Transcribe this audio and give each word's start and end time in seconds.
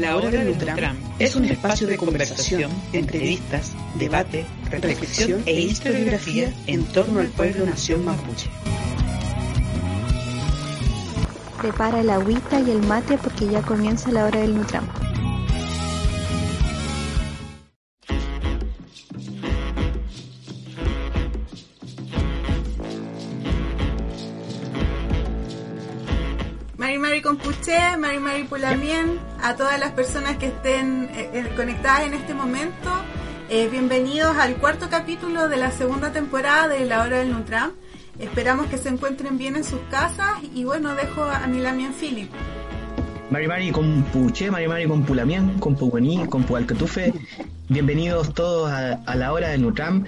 La 0.00 0.14
Hora 0.14 0.30
del 0.30 0.46
Nutram 0.46 0.96
es 1.18 1.36
un 1.36 1.46
espacio 1.46 1.86
de 1.86 1.96
conversación, 1.96 2.70
entrevistas, 2.92 3.72
debate, 3.98 4.44
reflexión 4.70 5.42
e 5.46 5.58
historiografía 5.58 6.52
en 6.66 6.84
torno 6.84 7.20
al 7.20 7.28
pueblo-nación 7.28 8.04
mapuche. 8.04 8.50
Prepara 11.58 12.00
el 12.00 12.10
agüita 12.10 12.60
y 12.60 12.70
el 12.70 12.82
mate 12.82 13.16
porque 13.16 13.46
ya 13.48 13.62
comienza 13.62 14.10
la 14.10 14.26
Hora 14.26 14.40
del 14.40 14.54
Nutram. 14.54 14.86
Compuché, 27.66 27.96
Mari 27.96 28.18
Mari 28.20 28.44
Pulamien, 28.44 29.18
a 29.42 29.56
todas 29.56 29.80
las 29.80 29.90
personas 29.90 30.36
que 30.36 30.46
estén 30.46 31.10
eh, 31.12 31.30
eh, 31.32 31.52
conectadas 31.56 32.02
en 32.02 32.14
este 32.14 32.32
momento, 32.32 32.92
eh, 33.50 33.66
bienvenidos 33.68 34.36
al 34.36 34.54
cuarto 34.54 34.88
capítulo 34.88 35.48
de 35.48 35.56
la 35.56 35.72
segunda 35.72 36.12
temporada 36.12 36.68
de 36.68 36.84
La 36.84 37.02
Hora 37.02 37.18
del 37.18 37.32
Nutram. 37.32 37.72
Esperamos 38.20 38.68
que 38.68 38.78
se 38.78 38.88
encuentren 38.88 39.36
bien 39.36 39.56
en 39.56 39.64
sus 39.64 39.80
casas 39.90 40.38
y 40.54 40.62
bueno, 40.62 40.94
dejo 40.94 41.24
a 41.24 41.44
mi 41.48 41.58
Lamien 41.58 41.92
Philip. 41.92 42.30
Mari 43.30 43.48
Mari 43.48 43.72
con 43.72 44.04
Puché, 44.12 44.48
Mari 44.48 44.68
Mari 44.68 44.86
con 44.86 45.02
Pulamián, 45.02 45.58
con 45.58 45.74
Puguaní, 45.74 46.24
con 46.28 46.44
Pualcatufe. 46.44 47.14
Bienvenidos 47.68 48.32
todos 48.32 48.70
a, 48.70 48.92
a 48.92 49.16
la 49.16 49.32
hora 49.32 49.48
del 49.48 49.62
Nutram. 49.62 50.04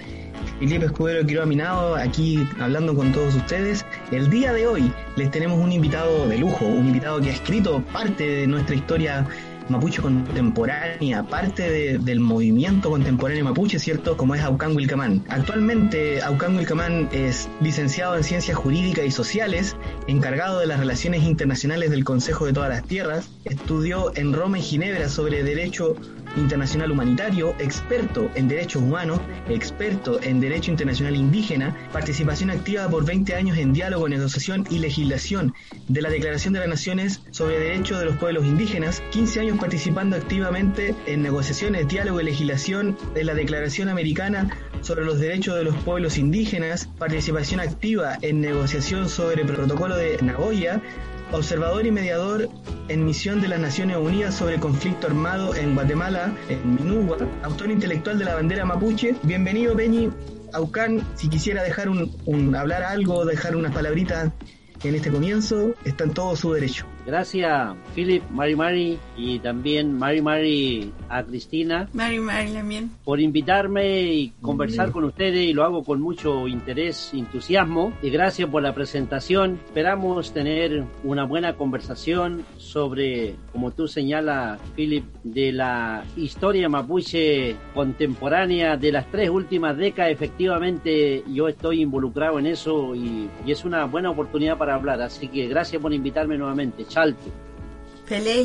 Felipe 0.59 0.85
Escudero 0.85 1.25
Quiroga 1.25 1.45
Minado, 1.45 1.95
aquí 1.95 2.45
hablando 2.59 2.93
con 2.93 3.11
todos 3.13 3.33
ustedes. 3.35 3.85
El 4.11 4.29
día 4.29 4.51
de 4.51 4.67
hoy 4.67 4.91
les 5.15 5.31
tenemos 5.31 5.57
un 5.57 5.71
invitado 5.71 6.27
de 6.27 6.37
lujo, 6.37 6.65
un 6.65 6.87
invitado 6.87 7.21
que 7.21 7.29
ha 7.29 7.33
escrito 7.33 7.81
parte 7.93 8.25
de 8.25 8.47
nuestra 8.47 8.75
historia 8.75 9.25
mapuche 9.69 10.01
contemporánea, 10.01 11.21
parte 11.23 11.69
de- 11.69 11.97
del 11.99 12.19
movimiento 12.19 12.89
contemporáneo 12.89 13.45
mapuche, 13.45 13.77
¿cierto? 13.77 14.17
Como 14.17 14.33
es 14.33 14.41
Aucán 14.41 14.75
Wilcamán. 14.75 15.23
Actualmente, 15.29 16.21
Aucán 16.23 16.57
Wilcamán 16.57 17.07
es 17.11 17.47
licenciado 17.61 18.17
en 18.17 18.23
Ciencias 18.23 18.57
Jurídicas 18.57 19.05
y 19.05 19.11
Sociales, 19.11 19.75
encargado 20.07 20.59
de 20.59 20.65
las 20.65 20.79
relaciones 20.79 21.23
internacionales 21.23 21.91
del 21.91 22.03
Consejo 22.03 22.47
de 22.47 22.53
Todas 22.53 22.69
las 22.69 22.83
Tierras, 22.83 23.29
estudió 23.45 24.11
en 24.15 24.33
Roma 24.33 24.57
y 24.57 24.63
Ginebra 24.63 25.07
sobre 25.07 25.43
Derecho 25.43 25.95
Internacional 26.35 26.91
Humanitario, 26.91 27.55
experto 27.59 28.31
en 28.35 28.47
derechos 28.47 28.81
humanos, 28.81 29.19
experto 29.47 30.21
en 30.21 30.39
derecho 30.39 30.71
internacional 30.71 31.15
indígena, 31.15 31.75
participación 31.91 32.49
activa 32.49 32.87
por 32.89 33.05
20 33.05 33.35
años 33.35 33.57
en 33.57 33.73
diálogo, 33.73 34.07
negociación 34.07 34.65
y 34.69 34.79
legislación 34.79 35.53
de 35.87 36.01
la 36.01 36.09
Declaración 36.09 36.53
de 36.53 36.59
las 36.59 36.69
Naciones 36.69 37.21
sobre 37.31 37.59
Derechos 37.59 37.99
de 37.99 38.05
los 38.05 38.17
Pueblos 38.17 38.45
Indígenas, 38.45 39.01
15 39.11 39.39
años 39.41 39.59
participando 39.59 40.15
activamente 40.15 40.95
en 41.05 41.21
negociaciones, 41.21 41.87
diálogo 41.87 42.21
y 42.21 42.25
legislación 42.25 42.97
de 43.13 43.23
la 43.23 43.33
Declaración 43.33 43.89
Americana 43.89 44.49
sobre 44.81 45.05
los 45.05 45.19
Derechos 45.19 45.55
de 45.55 45.63
los 45.63 45.75
Pueblos 45.77 46.17
Indígenas, 46.17 46.87
participación 46.97 47.59
activa 47.59 48.17
en 48.21 48.41
negociación 48.41 49.09
sobre 49.09 49.41
el 49.41 49.47
Protocolo 49.47 49.95
de 49.95 50.17
Nagoya, 50.21 50.81
observador 51.31 51.85
y 51.85 51.91
mediador 51.91 52.49
en 52.87 53.05
misión 53.05 53.41
de 53.41 53.47
las 53.47 53.59
Naciones 53.59 53.97
Unidas 53.97 54.35
sobre 54.35 54.59
conflicto 54.59 55.07
armado 55.07 55.55
en 55.55 55.75
Guatemala, 55.75 56.33
en 56.49 56.75
Minugua, 56.75 57.17
autor 57.43 57.69
intelectual 57.69 58.17
de 58.17 58.25
la 58.25 58.35
bandera 58.35 58.65
mapuche. 58.65 59.15
Bienvenido, 59.23 59.75
Peñi. 59.75 60.09
Aucán, 60.53 61.05
si 61.15 61.29
quisiera 61.29 61.61
dejar 61.61 61.89
un, 61.89 62.15
un- 62.25 62.55
hablar 62.55 62.81
algo, 62.83 63.25
dejar 63.25 63.55
unas 63.55 63.73
palabritas 63.73 64.31
en 64.83 64.95
este 64.95 65.11
comienzo, 65.11 65.75
está 65.85 66.05
en 66.05 66.13
todo 66.13 66.35
su 66.35 66.51
derecho. 66.53 66.85
Gracias, 67.05 67.75
Philip, 67.95 68.23
Mari 68.29 68.55
Mari 68.55 68.99
y 69.17 69.39
también 69.39 69.97
Mari 69.97 70.21
Mari 70.21 70.93
a 71.09 71.23
Cristina 71.23 71.89
Mari 71.93 72.19
Mari 72.19 72.51
Lamien. 72.51 72.91
por 73.03 73.19
invitarme 73.19 74.03
y 74.03 74.33
conversar 74.41 74.91
con 74.91 75.03
ustedes 75.05 75.47
y 75.47 75.53
lo 75.53 75.63
hago 75.63 75.83
con 75.83 76.01
mucho 76.01 76.47
interés, 76.47 77.11
entusiasmo 77.13 77.93
y 78.01 78.09
gracias 78.09 78.49
por 78.49 78.61
la 78.61 78.75
presentación. 78.75 79.59
Esperamos 79.65 80.33
tener 80.33 80.83
una 81.03 81.23
buena 81.23 81.55
conversación 81.55 82.45
sobre, 82.69 83.35
como 83.51 83.71
tú 83.71 83.87
señalas, 83.87 84.59
Philip, 84.75 85.03
de 85.23 85.51
la 85.51 86.03
historia 86.15 86.69
mapuche 86.69 87.55
contemporánea 87.73 88.77
de 88.77 88.91
las 88.91 89.09
tres 89.09 89.29
últimas 89.29 89.75
décadas. 89.75 90.11
Efectivamente, 90.11 91.23
yo 91.27 91.47
estoy 91.47 91.81
involucrado 91.81 92.37
en 92.37 92.45
eso 92.45 92.93
y, 92.93 93.29
y 93.45 93.51
es 93.51 93.65
una 93.65 93.85
buena 93.85 94.11
oportunidad 94.11 94.57
para 94.57 94.75
hablar. 94.75 95.01
Así 95.01 95.27
que 95.27 95.47
gracias 95.47 95.81
por 95.81 95.93
invitarme 95.93 96.37
nuevamente. 96.37 96.85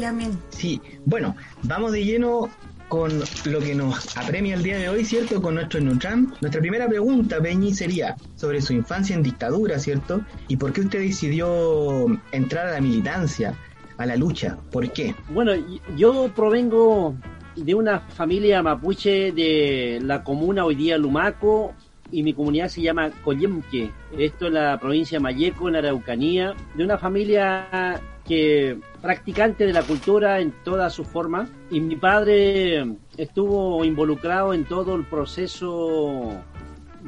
Lamien. 0.01 0.39
Sí, 0.51 0.81
bueno, 1.07 1.35
vamos 1.63 1.93
de 1.93 2.05
lleno 2.05 2.51
con 2.89 3.11
lo 3.47 3.61
que 3.61 3.75
nos 3.75 4.17
apremia 4.17 4.55
el 4.55 4.63
día 4.63 4.79
de 4.79 4.89
hoy, 4.89 5.05
¿cierto? 5.05 5.41
Con 5.41 5.55
nuestro 5.55 5.81
Nutram. 5.81 6.35
Nuestra 6.41 6.61
primera 6.61 6.87
pregunta, 6.87 7.41
Peñi, 7.41 7.75
sería 7.75 8.15
sobre 8.37 8.61
su 8.61 8.73
infancia 8.75 9.17
en 9.17 9.23
dictadura, 9.23 9.79
¿cierto? 9.79 10.21
¿Y 10.49 10.57
por 10.57 10.73
qué 10.73 10.83
usted 10.83 11.01
decidió 11.01 12.07
entrar 12.33 12.69
a 12.69 12.73
la 12.73 12.81
militancia, 12.81 13.55
a 13.97 14.07
la 14.07 14.17
lucha? 14.17 14.59
¿Por 14.71 14.91
qué? 14.93 15.15
Bueno, 15.31 15.53
yo 15.97 16.31
provengo 16.35 17.15
de 17.57 17.75
una 17.75 18.01
familia 18.01 18.63
mapuche 18.63 19.33
de 19.33 20.01
la 20.03 20.25
comuna 20.25 20.65
hoy 20.65 20.75
día 20.75 20.99
Lumaco 20.99 21.75
y 22.11 22.23
mi 22.23 22.35
comunidad 22.35 22.69
se 22.69 22.83
llama 22.83 23.11
Coyemque. 23.23 23.91
Esto 24.17 24.49
en 24.49 24.55
la 24.55 24.79
provincia 24.79 25.19
de 25.19 25.23
Mayeco, 25.23 25.69
en 25.69 25.77
Araucanía, 25.77 26.55
de 26.75 26.85
una 26.85 26.99
familia 26.99 28.01
que 28.27 28.79
practicante 29.03 29.67
de 29.67 29.73
la 29.73 29.83
cultura 29.83 30.41
en 30.41 30.53
todas 30.65 30.93
sus 30.93 31.07
formas 31.07 31.51
y 31.71 31.81
mi 31.81 31.97
padre 31.97 32.97
estuvo 33.17 33.85
involucrado 33.85 34.55
en 34.55 34.65
todo 34.65 34.95
el 34.97 35.05
proceso 35.05 36.33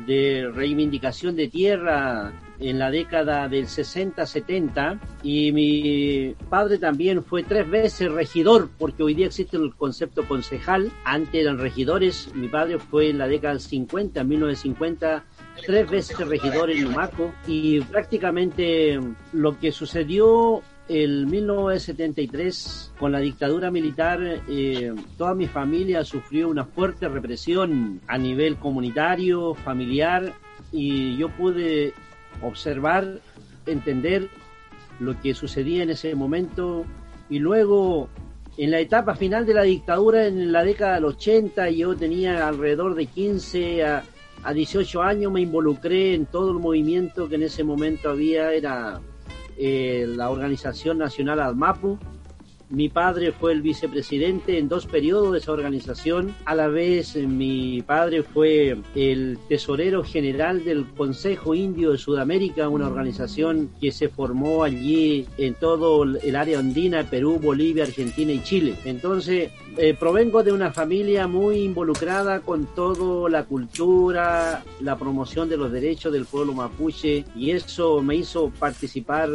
de 0.07 0.51
reivindicación 0.53 1.35
de 1.37 1.49
tierra 1.49 2.33
en 2.59 2.79
la 2.79 2.91
década 2.91 3.49
del 3.49 3.67
60-70 3.67 4.99
y 5.23 5.53
mi 5.53 6.35
padre 6.49 6.79
también 6.79 7.23
fue 7.23 7.43
tres 7.43 7.69
veces 7.69 8.11
regidor 8.11 8.69
porque 8.79 9.03
hoy 9.03 9.15
día 9.15 9.27
existe 9.27 9.57
el 9.57 9.75
concepto 9.75 10.27
concejal, 10.27 10.91
antes 11.05 11.35
eran 11.35 11.59
regidores, 11.59 12.31
mi 12.35 12.49
padre 12.49 12.79
fue 12.79 13.11
en 13.11 13.19
la 13.19 13.29
década 13.29 13.55
del 13.55 13.63
50, 13.63 14.25
1950 14.25 15.25
tres 15.65 15.91
veces 15.91 16.19
regidor 16.19 16.71
en 16.71 16.85
Lumaco 16.85 17.33
y 17.47 17.81
prácticamente 17.81 18.99
lo 19.33 19.59
que 19.59 19.73
sucedió 19.73 20.63
el 20.89 21.27
1973 21.27 22.93
con 22.99 23.11
la 23.13 23.19
dictadura 23.19 23.71
militar 23.71 24.21
eh, 24.49 24.95
toda 25.19 25.35
mi 25.35 25.47
familia 25.47 26.05
sufrió 26.05 26.49
una 26.49 26.65
fuerte 26.65 27.09
represión 27.09 28.01
a 28.07 28.19
nivel 28.19 28.57
comunitario, 28.57 29.55
familiar 29.55 30.33
y 30.73 31.17
yo 31.17 31.29
pude 31.31 31.93
observar, 32.43 33.21
entender 33.67 34.29
lo 35.01 35.21
que 35.21 35.35
sucedía 35.35 35.83
en 35.83 35.91
ese 35.91 36.15
momento 36.15 36.85
y 37.29 37.39
luego 37.39 38.09
en 38.57 38.71
la 38.71 38.81
etapa 38.81 39.15
final 39.15 39.45
de 39.45 39.55
la 39.55 39.63
dictadura 39.63 40.27
en 40.27 40.53
la 40.53 40.65
década 40.65 40.95
del 40.95 41.05
80 41.07 41.71
yo 41.71 41.95
tenía 41.95 42.49
alrededor 42.49 42.95
de 42.95 43.07
15 43.07 43.85
a, 43.85 44.03
a 44.43 44.53
18 44.53 45.03
años 45.03 45.33
me 45.33 45.43
involucré 45.43 46.15
en 46.15 46.27
todo 46.27 46.53
el 46.53 46.59
movimiento 46.59 47.29
que 47.29 47.35
en 47.35 47.43
ese 47.43 47.65
momento 47.65 48.11
había 48.11 48.53
era 48.53 49.01
eh, 49.59 50.07
la 50.09 50.31
Organización 50.31 50.99
Nacional 50.99 51.41
ADMAPU 51.41 51.99
mi 52.69 52.89
padre 52.89 53.33
fue 53.33 53.53
el 53.53 53.63
vicepresidente 53.63 54.59
en 54.59 54.69
dos 54.69 54.87
periodos 54.87 55.33
de 55.33 55.39
esa 55.39 55.53
organización. 55.53 56.35
A 56.45 56.55
la 56.55 56.69
vez, 56.69 57.15
eh, 57.15 57.27
mi 57.27 57.83
padre 57.83 58.23
fue 58.23 58.77
el 58.95 59.39
tesorero 59.49 60.03
general 60.03 60.65
del 60.65 60.85
Consejo 60.85 61.55
Indio 61.55 61.93
de 61.93 61.99
Sudamérica, 61.99 62.69
una 62.69 62.89
organización 62.89 63.71
que 63.81 63.93
se 63.93 64.09
formó 64.09 64.65
allí 64.65 65.27
en 65.39 65.55
todo 65.55 66.03
el 66.03 66.37
área 66.37 66.59
andina, 66.59 67.05
Perú, 67.05 67.39
Bolivia, 67.41 67.85
Argentina 67.85 68.33
y 68.33 68.43
Chile. 68.43 68.75
Entonces, 68.85 69.51
eh, 69.79 69.95
provengo 69.95 70.43
de 70.43 70.53
una 70.53 70.73
familia 70.73 71.27
muy 71.27 71.59
involucrada 71.59 72.41
con 72.41 72.67
toda 72.75 73.29
la 73.29 73.45
cultura, 73.45 74.65
la 74.81 74.97
promoción 74.97 75.49
de 75.49 75.57
los 75.57 75.71
derechos 75.71 76.13
del 76.13 76.25
pueblo 76.25 76.55
mapuche 76.55 77.25
y 77.37 77.51
eso 77.51 78.03
me 78.03 78.17
hizo 78.17 78.51
participar 78.59 79.29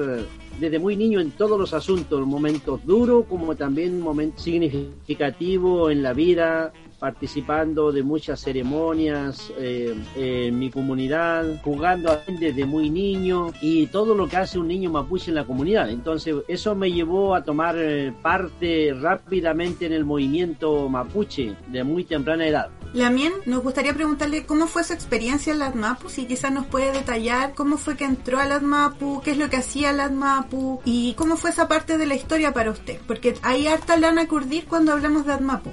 desde 0.59 0.79
muy 0.79 0.95
niño 0.95 1.19
en 1.19 1.31
todos 1.31 1.59
los 1.59 1.73
asuntos, 1.73 2.25
momentos 2.25 2.85
duros 2.85 3.25
como 3.27 3.55
también 3.55 3.99
momentos 3.99 4.43
significativos 4.43 5.91
en 5.91 6.03
la 6.03 6.13
vida, 6.13 6.73
participando 7.01 7.91
de 7.91 8.03
muchas 8.03 8.39
ceremonias 8.39 9.51
eh, 9.57 9.95
en 10.15 10.59
mi 10.59 10.69
comunidad, 10.69 11.59
jugando 11.63 12.15
desde 12.27 12.63
muy 12.67 12.91
niño 12.91 13.51
y 13.59 13.87
todo 13.87 14.13
lo 14.13 14.27
que 14.27 14.37
hace 14.37 14.59
un 14.59 14.67
niño 14.67 14.91
mapuche 14.91 15.31
en 15.31 15.35
la 15.35 15.45
comunidad. 15.45 15.89
Entonces 15.89 16.35
eso 16.47 16.75
me 16.75 16.91
llevó 16.91 17.33
a 17.33 17.43
tomar 17.43 17.75
eh, 17.75 18.13
parte 18.21 18.93
rápidamente 18.93 19.87
en 19.87 19.93
el 19.93 20.05
movimiento 20.05 20.87
mapuche 20.89 21.55
de 21.69 21.83
muy 21.83 22.03
temprana 22.03 22.45
edad. 22.45 22.69
Lamien, 22.93 23.33
nos 23.47 23.63
gustaría 23.63 23.95
preguntarle 23.95 24.45
cómo 24.45 24.67
fue 24.67 24.83
su 24.83 24.93
experiencia 24.93 25.51
en 25.51 25.59
la 25.59 25.67
ADMAPU, 25.67 26.07
si 26.07 26.27
quizás 26.27 26.51
nos 26.51 26.67
puede 26.67 26.91
detallar 26.91 27.55
cómo 27.55 27.77
fue 27.77 27.97
que 27.97 28.05
entró 28.05 28.37
a 28.39 28.45
la 28.45 28.55
ADMAPU, 28.55 29.21
qué 29.23 29.31
es 29.31 29.37
lo 29.37 29.49
que 29.49 29.57
hacía 29.57 29.91
la 29.91 30.03
ADMAPU 30.03 30.81
y 30.85 31.15
cómo 31.15 31.35
fue 31.35 31.49
esa 31.49 31.67
parte 31.67 31.97
de 31.97 32.05
la 32.05 32.13
historia 32.13 32.53
para 32.53 32.69
usted, 32.69 32.99
porque 33.07 33.33
hay 33.41 33.65
harta 33.65 33.97
lana 33.97 34.23
a 34.23 34.27
curdir 34.27 34.65
cuando 34.65 34.91
hablamos 34.91 35.25
de 35.25 35.33
ADMAPU. 35.33 35.71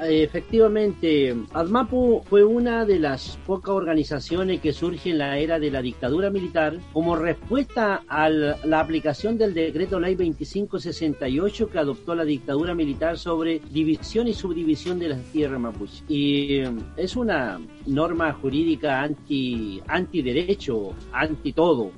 Efectivamente, 0.00 1.34
ADMAPU 1.52 2.22
fue 2.28 2.44
una 2.44 2.84
de 2.84 2.98
las 2.98 3.38
pocas 3.46 3.74
organizaciones 3.74 4.60
que 4.60 4.72
surge 4.72 5.10
en 5.10 5.18
la 5.18 5.38
era 5.38 5.58
de 5.58 5.70
la 5.70 5.80
dictadura 5.80 6.30
militar 6.30 6.78
como 6.92 7.16
respuesta 7.16 8.02
a 8.06 8.28
la 8.28 8.80
aplicación 8.80 9.38
del 9.38 9.54
decreto 9.54 9.98
ley 9.98 10.14
2568 10.14 11.70
que 11.70 11.78
adoptó 11.78 12.14
la 12.14 12.24
dictadura 12.24 12.74
militar 12.74 13.18
sobre 13.18 13.60
división 13.70 14.28
y 14.28 14.34
subdivisión 14.34 14.98
de 14.98 15.08
las 15.08 15.22
tierras 15.32 15.60
mapuche. 15.60 16.02
Y 16.08 16.56
eh, 16.56 16.70
es 16.96 17.16
una 17.16 17.58
norma 17.86 18.32
jurídica 18.34 19.02
anti, 19.02 19.82
antiderecho, 19.86 20.94
anti 21.12 21.52
todo. 21.52 21.90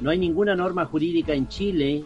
No 0.00 0.10
hay 0.10 0.18
ninguna 0.18 0.54
norma 0.54 0.84
jurídica 0.84 1.32
en 1.32 1.48
Chile 1.48 2.04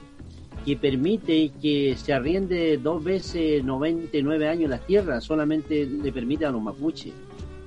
que 0.65 0.77
permite 0.77 1.53
que 1.61 1.97
se 1.97 2.13
arriende 2.13 2.79
dos 2.79 3.03
veces 3.03 3.65
99 3.65 4.49
años 4.49 4.71
las 4.71 4.87
tierras, 4.87 5.25
solamente 5.25 5.87
le 5.87 6.13
permite 6.13 6.45
a 6.47 6.51
los 6.51 6.63
mapuches. 6.63 7.13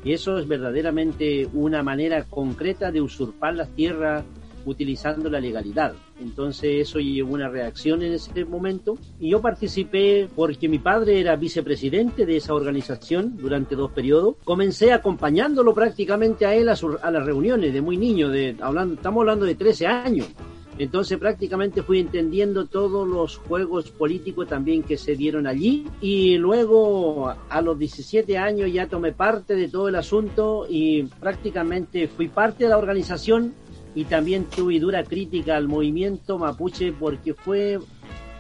Y 0.04 0.12
eso 0.12 0.38
es 0.38 0.48
verdaderamente 0.48 1.48
una 1.54 1.82
manera 1.82 2.24
concreta 2.26 2.92
de 2.92 3.02
usurpar 3.02 3.56
las 3.56 3.70
tierras 3.70 4.24
utilizando 4.66 5.30
la 5.30 5.40
legalidad. 5.40 5.94
Entonces 6.22 6.88
eso 6.88 7.00
llevó 7.00 7.34
una 7.34 7.50
reacción 7.50 8.02
en 8.02 8.14
ese 8.14 8.46
momento 8.46 8.98
y 9.20 9.30
yo 9.30 9.42
participé 9.42 10.30
porque 10.36 10.70
mi 10.70 10.80
padre 10.80 11.20
era 11.20 11.36
vicepresidente 11.36 12.26
de 12.26 12.38
esa 12.38 12.54
organización 12.54 13.38
durante 13.38 13.76
dos 13.76 13.92
periodos. 13.92 14.36
Comencé 14.44 14.94
acompañándolo 14.94 15.74
prácticamente 15.74 16.46
a 16.46 16.54
él 16.54 16.70
a, 16.70 16.76
a 17.02 17.12
las 17.12 17.26
reuniones 17.26 17.74
de 17.74 17.82
muy 17.82 17.98
niño, 17.98 18.30
de, 18.30 18.56
hablando, 18.62 18.96
estamos 18.96 19.22
hablando 19.22 19.46
de 19.46 19.56
13 19.56 19.88
años. 19.88 20.28
Entonces 20.78 21.18
prácticamente 21.18 21.84
fui 21.84 22.00
entendiendo 22.00 22.66
todos 22.66 23.08
los 23.08 23.38
juegos 23.38 23.90
políticos 23.92 24.48
también 24.48 24.84
que 24.84 24.98
se 24.98 25.16
dieron 25.16 25.46
allí. 25.46 25.86
Y 26.02 26.38
luego 26.38 27.34
a 27.50 27.62
los 27.62 27.78
17 27.78 28.38
años 28.38 28.72
ya 28.72 28.88
tomé 28.88 29.12
parte 29.12 29.56
de 29.56 29.68
todo 29.68 29.88
el 29.88 29.96
asunto 29.96 30.66
y 30.68 31.04
prácticamente 31.04 32.08
fui 32.08 32.28
parte 32.28 32.64
de 32.64 32.72
la 32.72 32.78
organización. 32.78 33.54
Y 33.96 34.06
también 34.06 34.46
tuve 34.46 34.80
dura 34.80 35.04
crítica 35.04 35.56
al 35.56 35.68
movimiento 35.68 36.40
mapuche 36.40 36.92
porque 36.92 37.36
fue 37.36 37.78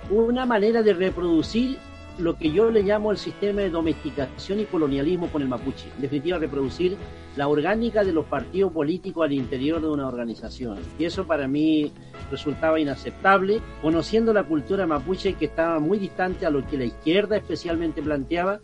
una 0.09 0.47
manera 0.47 0.81
de 0.81 0.94
reproducir 0.94 1.77
lo 2.18 2.38
que 2.38 2.51
yo 2.51 2.69
le 2.69 2.83
llamo 2.83 3.12
el 3.12 3.18
sistema 3.18 3.62
de 3.62 3.69
domesticación 3.69 4.60
y 4.60 4.65
colonialismo 4.65 5.27
con 5.30 5.42
el 5.42 5.48
mapuche. 5.48 5.88
En 5.95 6.01
definitiva, 6.01 6.38
reproducir 6.38 6.98
la 7.36 7.48
orgánica 7.48 8.04
de 8.04 8.13
los 8.13 8.25
partidos 8.25 8.71
políticos 8.71 9.25
al 9.25 9.33
interior 9.33 9.81
de 9.81 9.89
una 9.89 10.07
organización. 10.07 10.77
Y 11.00 11.06
eso 11.06 11.25
para 11.25 11.48
mí 11.48 11.92
resultaba 12.30 12.80
inaceptable, 12.80 13.62
conociendo 13.81 14.33
la 14.33 14.44
cultura 14.44 14.86
mapuche 14.86 15.33
que 15.33 15.45
estaba 15.45 15.80
muy 15.80 15.98
distante 15.98 16.45
a 16.45 16.51
lo 16.51 16.65
que 16.65 16.77
la 16.77 16.86
izquierda 16.86 17.38
especialmente 17.38 18.01
planteaba. 18.04 18.60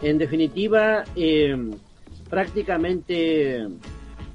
En 0.00 0.18
definitiva, 0.18 1.04
em, 1.16 1.72
prácticamente 2.30 3.66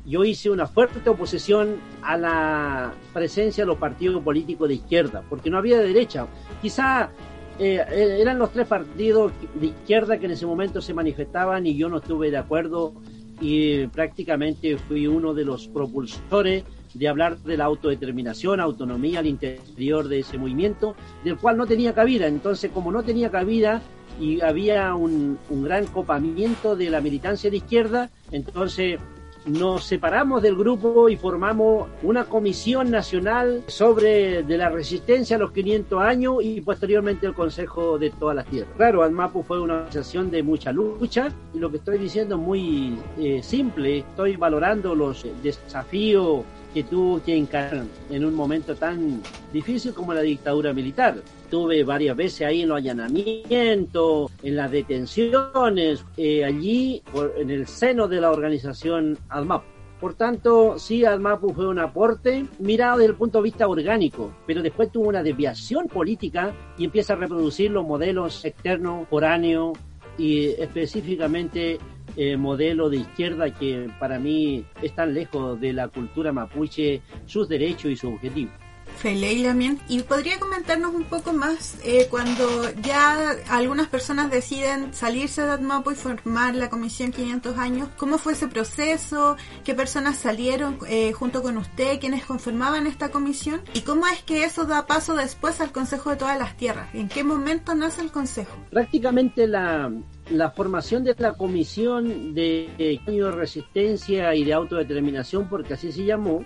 yo 0.06 0.24
hice 0.24 0.50
una 0.50 0.66
fuerte 0.66 1.07
oposición 1.10 1.75
a 2.01 2.18
la 2.18 2.94
presencia 3.13 3.63
de 3.63 3.68
los 3.68 3.77
partidos 3.77 4.24
políticos 4.24 4.68
de 4.68 4.75
izquierda, 4.75 5.24
porque 5.30 5.50
no 5.50 5.57
había 5.57 5.77
de 5.77 5.88
derecha. 5.88 6.27
Quizá 6.62 7.12
eh, 7.60 7.86
eh, 7.89 8.18
eran 8.19 8.39
los 8.39 8.51
tres 8.51 8.68
partidos 8.68 9.31
de 9.54 9.68
izquierda 9.68 10.18
que 10.18 10.25
en 10.25 10.31
ese 10.31 10.45
momento 10.45 10.81
se 10.81 10.94
manifestaban 10.94 11.68
y 11.68 11.77
yo 11.77 11.88
no 11.89 11.98
estuve 11.98 12.31
de 12.31 12.38
acuerdo 12.38 12.94
y 13.39 13.88
prácticamente 13.88 14.77
fui 14.77 15.07
uno 15.07 15.33
de 15.33 15.45
los 15.45 15.68
propulsores 15.68 16.63
de 16.94 17.07
hablar 17.07 17.38
de 17.39 17.57
la 17.57 17.65
autodeterminación, 17.65 18.59
autonomía 18.59 19.19
al 19.19 19.27
interior 19.27 20.07
de 20.07 20.19
ese 20.19 20.38
movimiento, 20.38 20.95
del 21.24 21.38
cual 21.38 21.57
no 21.57 21.65
tenía 21.65 21.94
cabida. 21.94 22.27
Entonces, 22.27 22.71
como 22.71 22.91
no 22.91 23.03
tenía 23.03 23.30
cabida 23.30 23.81
y 24.19 24.41
había 24.41 24.94
un, 24.95 25.38
un 25.50 25.63
gran 25.63 25.86
copamiento 25.88 26.75
de 26.75 26.89
la 26.89 27.01
militancia 27.01 27.50
de 27.50 27.57
izquierda, 27.57 28.09
entonces 28.31 29.00
nos 29.45 29.86
separamos 29.86 30.41
del 30.41 30.56
grupo 30.56 31.09
y 31.09 31.15
formamos 31.15 31.88
una 32.03 32.25
comisión 32.25 32.92
nacional 32.92 33.63
sobre 33.68 34.44
de 34.44 34.57
la 34.57 34.69
resistencia 34.69 35.38
a 35.38 35.39
los 35.39 35.51
500 35.51 36.01
años 36.01 36.35
y 36.42 36.62
posteriormente 36.62 37.25
el 37.25 37.33
Consejo 37.33 37.97
de 37.97 38.09
todas 38.12 38.35
las 38.35 38.45
tierras. 38.45 38.74
Claro, 38.75 39.03
ANMAPU 39.03 39.44
fue 39.44 39.59
una 39.59 39.75
organización 39.75 40.30
de 40.30 40.44
mucha 40.44 40.71
lucha 40.71 41.30
y 41.53 41.59
lo 41.59 41.71
que 41.71 41.77
estoy 41.77 41.97
diciendo 41.97 42.35
es 42.35 42.42
muy 42.42 42.97
eh, 43.18 43.42
simple, 43.42 44.00
estoy 44.00 44.35
valorando 44.35 44.94
los 44.94 45.25
desafíos 45.42 46.44
que 46.74 46.83
tuvo 46.83 47.21
que 47.24 47.36
encarar 47.36 47.86
en 48.10 48.25
un 48.25 48.33
momento 48.33 48.75
tan 48.75 49.21
difícil 49.51 49.94
como 49.94 50.13
la 50.13 50.21
dictadura 50.21 50.74
militar. 50.74 51.21
Tuve 51.50 51.83
varias 51.83 52.16
veces 52.16 52.48
ahí 52.48 52.62
en 52.62 52.69
los 52.69 52.77
allanamientos, 52.77 54.31
en 54.44 54.56
las 54.56 54.71
detenciones, 54.71 56.06
eh, 56.18 56.45
allí 56.45 57.01
en 57.38 57.50
el 57.50 57.68
seno 57.68 58.07
de 58.07 58.21
la 58.21 58.31
organización 58.31 59.18
ADMAP. 59.30 59.63
Por 60.00 60.13
tanto, 60.13 60.80
sí, 60.80 61.04
ADMAPU 61.04 61.54
fue 61.54 61.68
un 61.68 61.80
aporte 61.80 62.45
mirado 62.60 63.00
desde 63.00 63.12
el 63.12 63.18
punto 63.18 63.39
de 63.39 63.44
vista 63.44 63.68
orgánico, 63.68 64.31
pero 64.48 64.62
después 64.62 64.92
tuvo 64.92 65.10
una 65.10 65.21
desviación 65.21 65.88
política 65.88 66.54
y 66.77 66.86
empieza 66.86 67.13
a 67.13 67.16
reproducir 67.18 67.71
los 67.71 67.86
modelos 67.86 68.45
externos, 68.45 69.07
foráneos 69.10 69.78
y 70.18 70.47
específicamente 70.52 71.80
eh, 72.16 72.37
modelo 72.37 72.89
de 72.89 72.97
izquierda 72.97 73.54
que 73.54 73.89
para 73.99 74.19
mí 74.19 74.66
es 74.81 74.94
tan 74.95 75.13
lejos 75.13 75.59
de 75.59 75.73
la 75.73 75.87
cultura 75.87 76.31
mapuche, 76.31 77.01
sus 77.25 77.47
derechos 77.47 77.92
y 77.92 77.95
sus 77.95 78.13
objetivos. 78.13 78.54
Feley 78.99 79.44
también. 79.44 79.80
¿Y 79.87 80.01
podría 80.04 80.39
comentarnos 80.39 80.94
un 80.94 81.06
poco 81.06 81.31
más 81.31 81.80
eh, 81.85 82.07
cuando 82.09 82.69
ya 82.81 83.35
algunas 83.49 83.87
personas 83.87 84.30
deciden 84.30 84.94
salirse 84.94 85.42
de 85.42 85.51
Atmapo 85.51 85.92
y 85.92 85.95
formar 85.95 86.56
la 86.56 86.69
Comisión 86.69 87.11
500 87.11 87.57
años? 87.57 87.87
¿Cómo 87.97 88.18
fue 88.18 88.33
ese 88.33 88.47
proceso? 88.47 89.37
¿Qué 89.63 89.73
personas 89.73 90.18
salieron 90.18 90.78
eh, 90.87 91.13
junto 91.13 91.42
con 91.42 91.57
usted? 91.57 91.99
¿Quiénes 91.99 92.25
conformaban 92.25 92.87
esta 92.87 93.09
comisión? 93.09 93.61
¿Y 93.73 93.81
cómo 93.81 94.06
es 94.07 94.21
que 94.23 94.44
eso 94.44 94.66
da 94.66 94.85
paso 94.85 95.16
después 95.16 95.61
al 95.61 95.71
Consejo 95.71 96.09
de 96.09 96.18
todas 96.18 96.37
las 96.37 96.57
Tierras? 96.57 96.94
¿En 96.94 97.07
qué 97.07 97.23
momento 97.23 97.75
nace 97.75 98.01
el 98.01 98.11
Consejo? 98.11 98.57
Prácticamente 98.69 99.47
la, 99.47 99.92
la 100.31 100.52
formación 100.52 101.04
de 101.04 101.14
la 101.18 101.33
Comisión 101.33 102.33
de 102.33 102.69
de 102.78 103.31
Resistencia 103.31 104.33
y 104.36 104.45
de 104.45 104.54
Autodeterminación, 104.54 105.50
porque 105.50 105.74
así 105.74 105.92
se 105.92 106.06
llamó, 106.06 106.45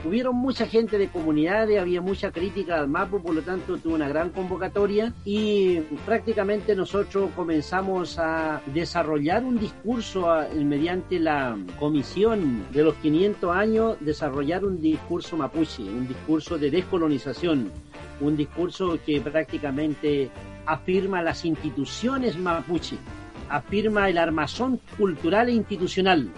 hubieron 0.04 0.36
mucha 0.36 0.68
gente 0.68 0.98
de 0.98 1.08
comunidades, 1.08 1.80
había 1.80 2.02
mucha 2.02 2.32
crítica 2.32 2.80
al 2.80 2.88
MAPU, 2.88 3.22
por 3.22 3.34
lo 3.34 3.42
tanto 3.42 3.78
tuvo 3.78 3.96
una 3.96 4.08
gran 4.08 4.30
convocatoria 4.30 5.14
y 5.24 5.80
prácticamente 6.06 6.76
nosotros 6.76 7.30
comenzamos 7.36 8.20
a 8.20 8.62
desarrollar 8.68 9.44
un 9.44 9.60
discurso 9.60 10.28
mediante 10.56 11.20
la 11.20 11.58
comisión 11.80 12.66
de 12.72 12.84
los 12.84 12.96
500 12.96 13.56
años, 13.56 13.98
desarrollar 14.00 14.66
un 14.66 14.82
discurso 14.82 15.38
mapuche, 15.38 15.84
un 15.84 16.08
discurso 16.08 16.58
de 16.58 16.70
descolonización, 16.72 17.72
un 18.22 18.38
discurso 18.38 19.00
que 19.06 19.22
prácticamente 19.22 20.30
afirma 20.66 21.22
las 21.22 21.46
instituciones 21.46 22.38
mapuche, 22.38 22.98
afirma 23.50 24.10
el 24.10 24.18
armazón 24.18 24.80
cultural 24.98 25.50
e 25.50 25.54
institucional, 25.54 26.30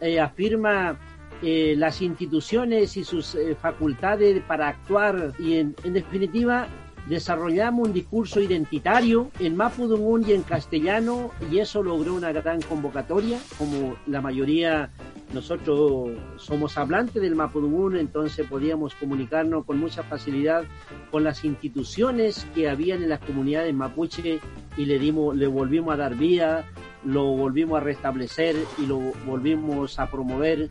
eh, 0.00 0.20
afirma 0.20 0.98
eh, 1.42 1.74
las 1.76 2.00
instituciones 2.02 2.96
y 2.96 3.04
sus 3.04 3.34
eh, 3.34 3.56
facultades 3.60 4.42
para 4.44 4.68
actuar. 4.68 5.32
Y 5.38 5.56
en, 5.56 5.74
en, 5.82 5.92
definitiva 5.92 6.68
desarrollamos 7.08 7.88
un 7.88 7.92
discurso 7.92 8.40
identitario 8.40 9.30
en 9.40 9.56
mapudungún 9.56 10.24
y 10.26 10.32
en 10.32 10.42
castellano 10.42 11.32
y 11.50 11.58
eso 11.58 11.82
logró 11.82 12.14
una 12.14 12.30
gran 12.30 12.60
convocatoria 12.62 13.40
como 13.58 13.96
la 14.06 14.20
mayoría 14.20 14.90
nosotros 15.34 16.10
somos 16.36 16.78
hablantes 16.78 17.20
del 17.20 17.34
mapudungún 17.34 17.96
entonces 17.96 18.46
podíamos 18.46 18.94
comunicarnos 18.94 19.64
con 19.64 19.78
mucha 19.78 20.04
facilidad 20.04 20.64
con 21.10 21.24
las 21.24 21.44
instituciones 21.44 22.46
que 22.54 22.68
habían 22.68 23.02
en 23.02 23.08
las 23.08 23.20
comunidades 23.20 23.74
mapuche 23.74 24.38
y 24.76 24.84
le 24.84 25.00
dimos 25.00 25.34
le 25.34 25.48
volvimos 25.48 25.94
a 25.94 25.96
dar 25.96 26.14
vía 26.14 26.64
lo 27.04 27.24
volvimos 27.24 27.78
a 27.78 27.80
restablecer 27.80 28.54
y 28.78 28.86
lo 28.86 28.98
volvimos 29.26 29.98
a 29.98 30.08
promover 30.08 30.70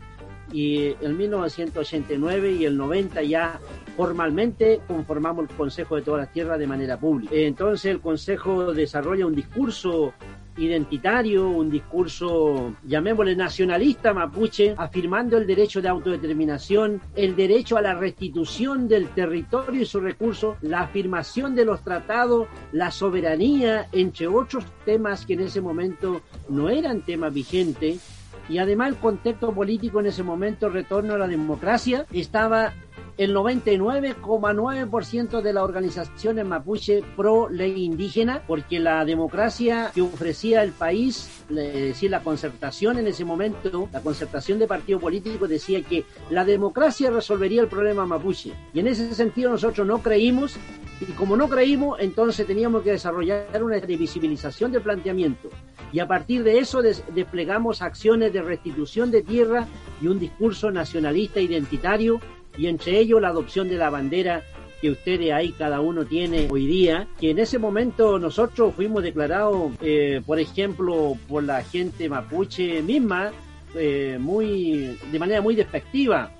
y 0.52 0.94
en 1.00 1.16
1989 1.16 2.52
y 2.52 2.64
el 2.64 2.76
90 2.76 3.22
ya 3.22 3.60
formalmente 3.96 4.80
conformamos 4.86 5.48
el 5.48 5.56
Consejo 5.56 5.96
de 5.96 6.02
todas 6.02 6.20
las 6.20 6.32
Tierras 6.32 6.58
de 6.58 6.66
manera 6.66 6.98
pública. 6.98 7.34
Entonces 7.34 7.90
el 7.90 8.00
Consejo 8.00 8.72
desarrolla 8.72 9.26
un 9.26 9.34
discurso 9.34 10.12
identitario, 10.56 11.48
un 11.48 11.70
discurso, 11.70 12.74
llamémosle 12.84 13.34
nacionalista 13.34 14.12
mapuche, 14.12 14.74
afirmando 14.76 15.38
el 15.38 15.46
derecho 15.46 15.80
de 15.80 15.88
autodeterminación, 15.88 17.00
el 17.16 17.34
derecho 17.34 17.76
a 17.76 17.82
la 17.82 17.94
restitución 17.94 18.86
del 18.86 19.08
territorio 19.08 19.82
y 19.82 19.86
sus 19.86 20.02
recursos, 20.02 20.56
la 20.60 20.82
afirmación 20.82 21.54
de 21.54 21.64
los 21.64 21.82
tratados, 21.82 22.48
la 22.72 22.90
soberanía, 22.90 23.88
entre 23.92 24.26
otros 24.26 24.64
temas 24.84 25.24
que 25.24 25.34
en 25.34 25.40
ese 25.40 25.60
momento 25.60 26.20
no 26.48 26.68
eran 26.68 27.00
temas 27.00 27.32
vigentes 27.32 28.00
y 28.48 28.58
además 28.58 28.88
el 28.88 28.96
contexto 28.96 29.52
político 29.52 30.00
en 30.00 30.06
ese 30.06 30.22
momento, 30.22 30.68
retorno 30.68 31.14
a 31.14 31.18
la 31.18 31.28
democracia, 31.28 32.06
estaba 32.12 32.72
el 33.18 33.34
99,9% 33.34 35.42
de 35.42 35.52
las 35.52 35.62
organizaciones 35.62 36.46
mapuche 36.46 37.02
pro 37.16 37.48
ley 37.48 37.84
indígena, 37.84 38.42
porque 38.46 38.80
la 38.80 39.04
democracia 39.04 39.90
que 39.94 40.00
ofrecía 40.00 40.62
el 40.62 40.72
país, 40.72 41.44
es 41.50 41.74
decir, 41.74 42.10
la 42.10 42.22
concertación 42.22 42.98
en 42.98 43.06
ese 43.06 43.24
momento, 43.24 43.88
la 43.92 44.00
concertación 44.00 44.58
de 44.58 44.66
partidos 44.66 45.02
políticos 45.02 45.48
decía 45.48 45.82
que 45.82 46.04
la 46.30 46.44
democracia 46.44 47.10
resolvería 47.10 47.60
el 47.60 47.68
problema 47.68 48.06
mapuche. 48.06 48.52
Y 48.72 48.80
en 48.80 48.86
ese 48.86 49.14
sentido 49.14 49.50
nosotros 49.50 49.86
no 49.86 50.02
creímos, 50.02 50.56
y 51.00 51.04
como 51.12 51.36
no 51.36 51.48
creímos, 51.48 51.98
entonces 52.00 52.46
teníamos 52.46 52.82
que 52.82 52.92
desarrollar 52.92 53.62
una 53.62 53.78
visibilización 53.78 54.72
de 54.72 54.80
planteamiento. 54.80 55.50
Y 55.92 56.00
a 56.00 56.08
partir 56.08 56.42
de 56.44 56.58
eso 56.58 56.80
des 56.80 57.04
desplegamos 57.14 57.82
acciones 57.82 58.32
de 58.32 58.40
restitución 58.40 59.10
de 59.10 59.22
tierra 59.22 59.66
y 60.00 60.06
un 60.06 60.18
discurso 60.18 60.70
nacionalista 60.70 61.40
identitario 61.40 62.20
y 62.56 62.66
entre 62.66 62.98
ellos 62.98 63.20
la 63.20 63.28
adopción 63.28 63.68
de 63.68 63.76
la 63.76 63.90
bandera 63.90 64.42
que 64.82 64.90
ustedes 64.90 65.32
ahí 65.32 65.52
cada 65.52 65.80
uno 65.80 66.04
tiene 66.04 66.48
hoy 66.50 66.66
día, 66.66 67.06
que 67.20 67.30
en 67.30 67.38
ese 67.38 67.60
momento 67.60 68.18
nosotros 68.18 68.74
fuimos 68.74 69.04
declarados, 69.04 69.70
eh, 69.80 70.20
por 70.26 70.40
ejemplo, 70.40 71.16
por 71.28 71.44
la 71.44 71.62
gente 71.62 72.08
mapuche 72.08 72.82
misma, 72.82 73.30
eh, 73.76 74.18
muy 74.20 74.98
de 75.12 75.18
manera 75.20 75.40
muy 75.40 75.54
despectiva. 75.54 76.32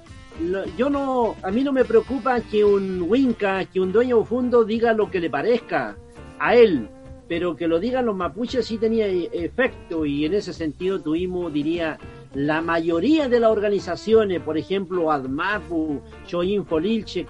Yo 0.77 0.91
no, 0.91 1.37
a 1.41 1.51
mí 1.53 1.63
no 1.63 1.73
me 1.73 1.85
preocupa 1.85 2.41
que 2.41 2.65
un 2.65 3.03
Winca, 3.03 3.65
que 3.67 3.79
un 3.79 3.93
dueño 3.93 4.25
fundo 4.25 4.65
diga 4.65 4.93
lo 4.93 5.09
que 5.09 5.21
le 5.21 5.31
parezca 5.31 5.97
a 6.41 6.57
él, 6.57 6.89
pero 7.29 7.55
que 7.55 7.69
lo 7.69 7.79
digan 7.79 8.07
los 8.07 8.17
mapuches 8.17 8.67
sí 8.67 8.77
tenía 8.77 9.07
efecto 9.07 10.05
y 10.05 10.25
en 10.25 10.35
ese 10.35 10.53
sentido 10.53 11.01
tuvimos, 11.01 11.53
diría, 11.53 11.97
la 12.35 12.63
mayoría 12.63 13.29
de 13.29 13.41
las 13.41 13.51
organizaciones, 13.51 14.41
por 14.41 14.57
ejemplo, 14.57 15.13
ADMAPU, 15.13 16.01
Choyin 16.27 16.65
Folilche, 16.65 17.27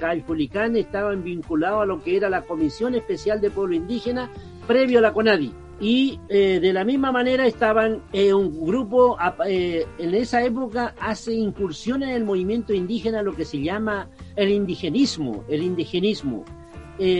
estaban 0.77 1.25
vinculados 1.25 1.83
a 1.83 1.87
lo 1.87 2.03
que 2.03 2.17
era 2.17 2.31
la 2.31 2.43
Comisión 2.43 2.95
Especial 2.95 3.41
de 3.41 3.51
Pueblo 3.51 3.75
Indígena 3.75 4.31
previo 4.67 5.01
a 5.01 5.03
la 5.03 5.13
CONADI. 5.13 5.53
Y 5.81 6.21
eh, 6.29 6.61
de 6.61 6.73
la 6.73 6.85
misma 6.85 7.11
manera 7.11 7.45
estaban 7.45 8.03
eh, 8.13 8.33
un 8.33 8.65
grupo, 8.65 9.17
eh, 9.45 9.85
en 9.99 10.15
esa 10.15 10.45
época 10.45 10.95
hace 11.01 11.33
incursión 11.33 12.05
en 12.05 12.11
el 12.11 12.25
movimiento 12.25 12.73
indígena, 12.73 13.23
lo 13.23 13.35
que 13.35 13.45
se 13.45 13.61
llama 13.61 14.09
el 14.37 14.51
indigenismo, 14.51 15.45
el 15.49 15.63
indigenismo. 15.63 16.45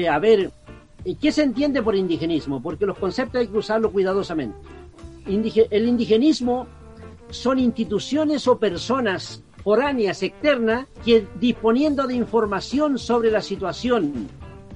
a 0.09 0.19
ver, 0.21 0.53
¿qué 1.21 1.33
se 1.33 1.43
entiende 1.43 1.83
por 1.83 1.97
indigenismo? 1.97 2.63
Porque 2.63 2.87
los 2.87 2.97
conceptos 2.97 3.41
hay 3.41 3.49
que 3.49 3.59
usarlos 3.59 3.91
cuidadosamente. 3.91 4.57
El 5.27 5.89
indigenismo 5.89 6.69
son 7.33 7.59
instituciones 7.59 8.47
o 8.47 8.59
personas 8.59 9.43
foráneas 9.65 10.23
externas 10.23 10.87
que 11.05 11.27
disponiendo 11.41 12.07
de 12.07 12.15
información 12.15 12.99
sobre 12.99 13.31
la 13.31 13.41
situación 13.41 14.29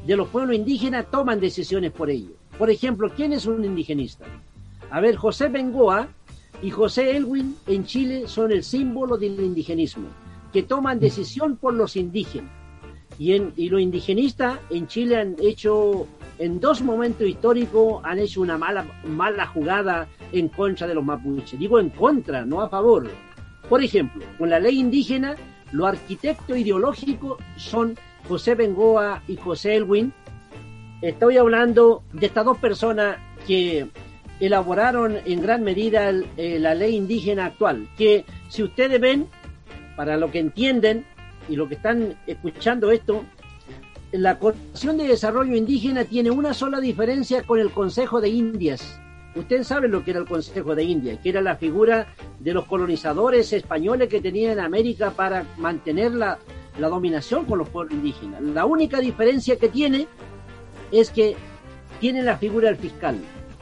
de 0.07 0.17
los 0.17 0.29
pueblos 0.29 0.57
indígenas 0.57 1.11
toman 1.11 1.39
decisiones 1.39 1.93
por 1.93 2.09
ello. 2.09 2.31
Por 2.59 2.71
ejemplo, 2.71 3.11
¿quién 3.15 3.33
es 3.35 3.45
un 3.45 3.63
indigenista? 3.65 4.25
A 4.91 5.01
ver, 5.01 5.17
José 5.17 5.49
Bengoa 5.49 6.09
y 6.63 6.71
José 6.71 7.17
Elwin 7.17 7.57
en 7.67 7.85
Chile 7.85 8.27
son 8.27 8.53
el 8.53 8.65
símbolo 8.65 9.19
del 9.19 9.39
indigenismo, 9.41 10.09
que 10.53 10.63
toman 10.63 10.99
decisión 10.99 11.57
por 11.57 11.75
los 11.75 11.97
indígenas. 11.97 12.51
Y, 13.19 13.33
en, 13.35 13.53
y 13.57 13.69
los 13.69 13.81
indigenistas 13.81 14.59
en 14.71 14.87
Chile 14.87 15.17
han 15.17 15.37
hecho, 15.41 16.07
en 16.39 16.61
dos 16.61 16.83
momentos 16.83 17.27
históricos, 17.27 18.03
han 18.05 18.19
hecho 18.19 18.43
una 18.43 18.59
mala, 18.59 18.87
mala 19.05 19.47
jugada 19.47 20.07
en 20.33 20.49
contra 20.49 20.87
de 20.87 20.95
los 20.95 21.05
mapuches. 21.05 21.59
Digo 21.59 21.81
en 21.81 21.91
contra, 21.91 22.45
no 22.45 22.61
a 22.61 22.69
favor. 22.69 23.11
Por 23.69 23.83
ejemplo, 23.83 24.25
con 24.39 24.51
la 24.51 24.61
ley 24.61 24.79
indígena, 24.79 25.37
los 25.73 25.89
arquitectos 25.89 26.57
ideológicos 26.57 27.39
son 27.57 27.97
José 28.29 28.55
Bengoa 28.55 29.23
y 29.27 29.37
José 29.37 29.77
Elwin. 29.77 30.13
Estoy 31.03 31.37
hablando 31.37 32.03
de 32.13 32.27
estas 32.27 32.45
dos 32.45 32.59
personas 32.59 33.17
que 33.47 33.87
elaboraron 34.41 35.17
en 35.25 35.43
gran 35.43 35.63
medida 35.63 36.09
el, 36.09 36.27
eh, 36.37 36.59
la 36.59 36.75
ley 36.75 36.95
indígena 36.97 37.47
actual, 37.47 37.89
que 37.97 38.25
si 38.49 38.63
ustedes 38.63 39.01
ven, 39.01 39.27
para 39.97 40.17
lo 40.17 40.31
que 40.31 40.39
entienden 40.39 41.07
y 41.49 41.57
lo 41.57 41.69
que 41.69 41.75
están 41.75 42.17
escuchando 42.27 42.91
esto, 42.91 43.25
la 44.13 44.39
Comisión 44.39 44.97
de 44.97 45.09
Desarrollo 45.09 45.55
Indígena 45.57 46.05
tiene 46.05 46.31
una 46.31 46.55
sola 46.55 46.81
diferencia 46.81 47.43
con 47.43 47.59
el 47.59 47.71
Consejo 47.71 48.21
de 48.21 48.29
Indias. 48.29 49.01
Ustedes 49.35 49.67
saben 49.67 49.91
lo 49.91 50.03
que 50.03 50.13
era 50.13 50.21
el 50.21 50.27
Consejo 50.27 50.75
de 50.75 50.85
India, 50.85 51.21
que 51.21 51.29
era 51.29 51.43
la 51.43 51.57
figura 51.57 52.07
de 52.39 52.55
los 52.55 52.65
colonizadores 52.65 53.53
españoles 53.53 54.09
que 54.09 54.21
tenían 54.21 54.53
en 54.53 54.61
América 54.61 55.11
para 55.11 55.45
mantener 55.59 56.13
la, 56.13 56.39
la 56.79 56.89
dominación 56.89 57.45
con 57.45 57.59
los 57.59 57.69
pueblos 57.69 57.95
indígenas. 57.95 58.41
La 58.41 58.65
única 58.65 58.99
diferencia 59.01 59.57
que 59.57 59.69
tiene 59.69 60.07
es 60.91 61.11
que 61.11 61.37
tiene 62.01 62.23
la 62.23 62.39
figura 62.39 62.69
del 62.69 62.77
fiscal. 62.77 63.19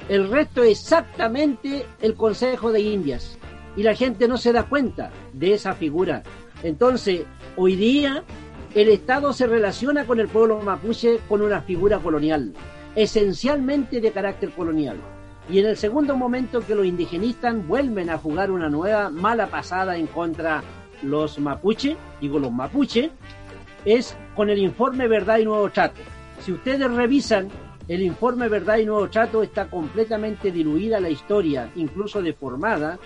El 0.08 0.30
resto 0.30 0.62
es 0.62 0.80
exactamente 0.80 1.86
el 2.02 2.14
Consejo 2.14 2.70
de 2.70 2.80
Indias. 2.80 3.38
Y 3.76 3.82
la 3.82 3.94
gente 3.94 4.28
no 4.28 4.36
se 4.36 4.52
da 4.52 4.64
cuenta 4.64 5.10
de 5.32 5.54
esa 5.54 5.74
figura. 5.74 6.22
Entonces, 6.64 7.26
hoy 7.56 7.76
día 7.76 8.24
el 8.74 8.88
Estado 8.88 9.32
se 9.34 9.46
relaciona 9.46 10.06
con 10.06 10.18
el 10.18 10.28
pueblo 10.28 10.60
mapuche 10.60 11.20
con 11.28 11.42
una 11.42 11.60
figura 11.60 11.98
colonial, 11.98 12.54
esencialmente 12.96 14.00
de 14.00 14.10
carácter 14.10 14.50
colonial. 14.50 14.96
Y 15.50 15.58
en 15.58 15.66
el 15.66 15.76
segundo 15.76 16.16
momento 16.16 16.60
que 16.60 16.74
los 16.74 16.86
indigenistas 16.86 17.54
vuelven 17.66 18.08
a 18.08 18.16
jugar 18.16 18.50
una 18.50 18.70
nueva 18.70 19.10
mala 19.10 19.48
pasada 19.48 19.98
en 19.98 20.06
contra 20.06 20.64
los 21.02 21.38
mapuche, 21.38 21.98
digo 22.18 22.38
los 22.38 22.50
mapuche, 22.50 23.10
es 23.84 24.16
con 24.34 24.48
el 24.48 24.58
informe 24.58 25.06
Verdad 25.06 25.38
y 25.38 25.44
Nuevo 25.44 25.68
Trato. 25.68 26.00
Si 26.40 26.50
ustedes 26.50 26.90
revisan 26.90 27.48
el 27.88 28.00
informe 28.00 28.48
Verdad 28.48 28.78
y 28.78 28.86
Nuevo 28.86 29.10
Trato 29.10 29.42
está 29.42 29.66
completamente 29.66 30.50
diluida 30.50 30.98
la 30.98 31.10
historia, 31.10 31.70
incluso 31.76 32.22
deformada, 32.22 32.98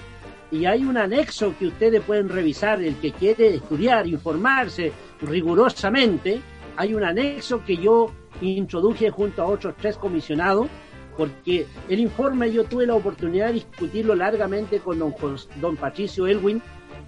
y 0.50 0.64
hay 0.64 0.84
un 0.84 0.96
anexo 0.96 1.54
que 1.58 1.66
ustedes 1.66 2.02
pueden 2.02 2.28
revisar, 2.28 2.82
el 2.82 2.96
que 2.96 3.12
quiere 3.12 3.56
estudiar, 3.56 4.06
informarse 4.06 4.92
rigurosamente, 5.20 6.40
hay 6.76 6.94
un 6.94 7.04
anexo 7.04 7.64
que 7.64 7.76
yo 7.76 8.10
introduje 8.40 9.10
junto 9.10 9.42
a 9.42 9.46
otros 9.46 9.74
tres 9.80 9.96
comisionados, 9.96 10.68
porque 11.16 11.66
el 11.88 11.98
informe 11.98 12.52
yo 12.52 12.64
tuve 12.64 12.86
la 12.86 12.94
oportunidad 12.94 13.48
de 13.48 13.54
discutirlo 13.54 14.14
largamente 14.14 14.78
con 14.78 14.98
don, 14.98 15.14
don 15.60 15.76
Patricio 15.76 16.26
Elwin 16.26 16.62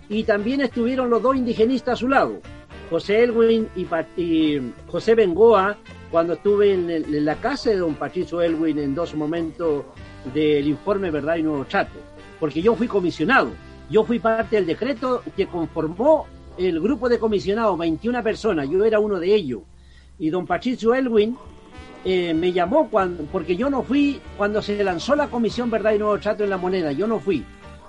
y 0.09 0.25
también 0.25 0.61
estuvieron 0.61 1.09
los 1.09 1.23
dos 1.23 1.37
indigenistas 1.37 1.95
a 1.95 1.97
su 1.97 2.09
lado, 2.09 2.41
José 2.91 3.23
Elwin 3.23 3.69
y, 3.77 3.87
y 4.21 4.73
José 4.89 5.15
Bengoa, 5.15 5.77
cuando 6.11 6.33
estuve 6.33 6.75
en, 6.75 6.91
en, 6.91 7.25
la 7.25 7.37
casa 7.37 7.71
de 7.71 7.77
don 7.77 7.95
Patricio 7.95 8.43
Elwin 8.43 8.81
en 8.81 8.97
dos 8.97 9.15
momentos 9.15 9.85
del 10.35 10.67
informe 10.67 11.13
Verdad 11.13 11.37
y 11.37 11.45
Nuevo 11.45 11.65
Trato, 11.65 12.01
porque 12.41 12.63
yo 12.63 12.75
fui 12.75 12.89
comisionado, 12.89 13.51
yo 13.91 14.05
fui 14.05 14.19
parte 14.19 14.57
del 14.57 14.67
decreto 14.67 15.23
que 15.37 15.47
conformó 15.47 16.27
el 16.57 16.81
grupo 16.81 17.09
de 17.09 17.19
comisionados, 17.19 17.79
21 17.79 18.23
personas, 18.23 18.69
yo 18.69 18.85
era 18.85 18.99
uno 18.99 19.21
de 19.21 19.35
ellos, 19.35 19.61
y 20.19 20.31
don 20.31 20.47
Patricio 20.47 20.95
Elwin 20.95 21.37
eh, 22.05 22.33
me 22.33 22.53
llamó 22.53 22.89
cuando, 22.89 23.25
porque 23.25 23.57
yo 23.57 23.69
no 23.69 23.83
fui 23.83 24.21
cuando 24.37 24.63
se 24.63 24.83
lanzó 24.83 25.15
la 25.15 25.29
Comisión 25.29 25.71
Verdad 25.71 25.93
y 25.93 25.99
Nuevo 25.99 26.19
Trato 26.19 26.45
en 26.45 26.51
la 26.51 26.57
Moneda, 26.57 26.93
yo 26.93 27.07
no 27.07 27.21
fui. 27.21 27.45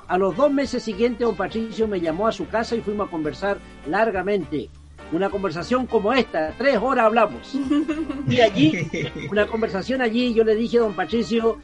A 0.07 0.17
los 0.17 0.35
dos 0.35 0.51
meses 0.51 0.83
siguientes, 0.83 1.21
don 1.21 1.37
Patricio 1.37 1.87
me 1.87 2.01
llamó 2.01 2.27
a 2.27 2.33
su 2.33 2.47
casa 2.49 2.75
y 2.75 2.81
fuimos 2.81 3.07
a 3.07 3.11
conversar 3.11 3.57
largamente. 3.87 4.69
Una 5.13 5.29
conversación 5.29 5.87
como 5.87 6.11
esta, 6.11 6.53
tres 6.57 6.77
horas 6.77 7.05
hablamos. 7.05 7.53
Y 8.27 8.39
allí, 8.39 8.87
una 9.29 9.45
conversación 9.45 10.01
allí, 10.01 10.33
yo 10.33 10.43
le 10.43 10.55
dije 10.55 10.77
a 10.77 10.81
don 10.81 10.93
Patricio 10.93 11.57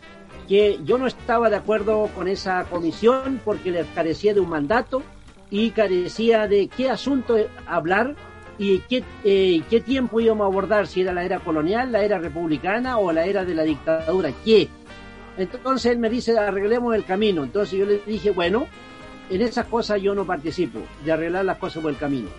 que 0.48 0.80
yo 0.84 0.98
no 0.98 1.08
estaba 1.08 1.50
de 1.50 1.58
acuerdo 1.58 2.10
con 2.16 2.27
esa 2.27 2.63
comisión 2.66 3.42
porque 3.44 3.72
le 3.72 3.86
carecía 3.94 4.34
de 4.34 4.39
un 4.39 4.50
mandato 4.50 5.04
y 5.50 5.72
carecía 5.72 6.48
de 6.48 6.68
qué 6.68 6.89
asunto 6.89 7.38
hablar 7.66 8.16
y 8.58 8.80
qué, 8.80 9.04
eh, 9.24 9.62
qué 9.70 9.82
tiempo 9.82 10.20
íbamos 10.20 10.46
a 10.46 10.48
abordar, 10.48 10.88
si 10.88 11.01
era 11.01 11.13
la 11.13 11.24
era 11.24 11.39
colonial, 11.39 11.92
la 11.92 12.04
era 12.04 12.18
republicana 12.18 12.98
o 12.98 13.12
la 13.12 13.25
era 13.25 13.46
de 13.46 13.54
la 13.54 13.63
dictadura, 13.63 14.32
qué. 14.44 14.68
Entonces 15.38 15.92
él 15.92 16.00
me 16.00 16.10
dice, 16.10 16.38
arreglemos 16.38 16.96
el 16.96 17.06
camino. 17.06 17.44
Entonces 17.44 17.77
yo 17.77 17.86
le 17.86 18.01
dije, 18.06 18.32
bueno, 18.32 18.68
en 19.30 19.42
esas 19.42 19.68
cosas 19.68 20.01
yo 20.01 20.16
no 20.16 20.25
participo, 20.25 20.80
de 21.06 21.12
arreglar 21.12 21.46
las 21.46 21.58
cosas 21.58 21.84
por 21.84 21.92
el 21.92 21.98
camino. 21.98 22.30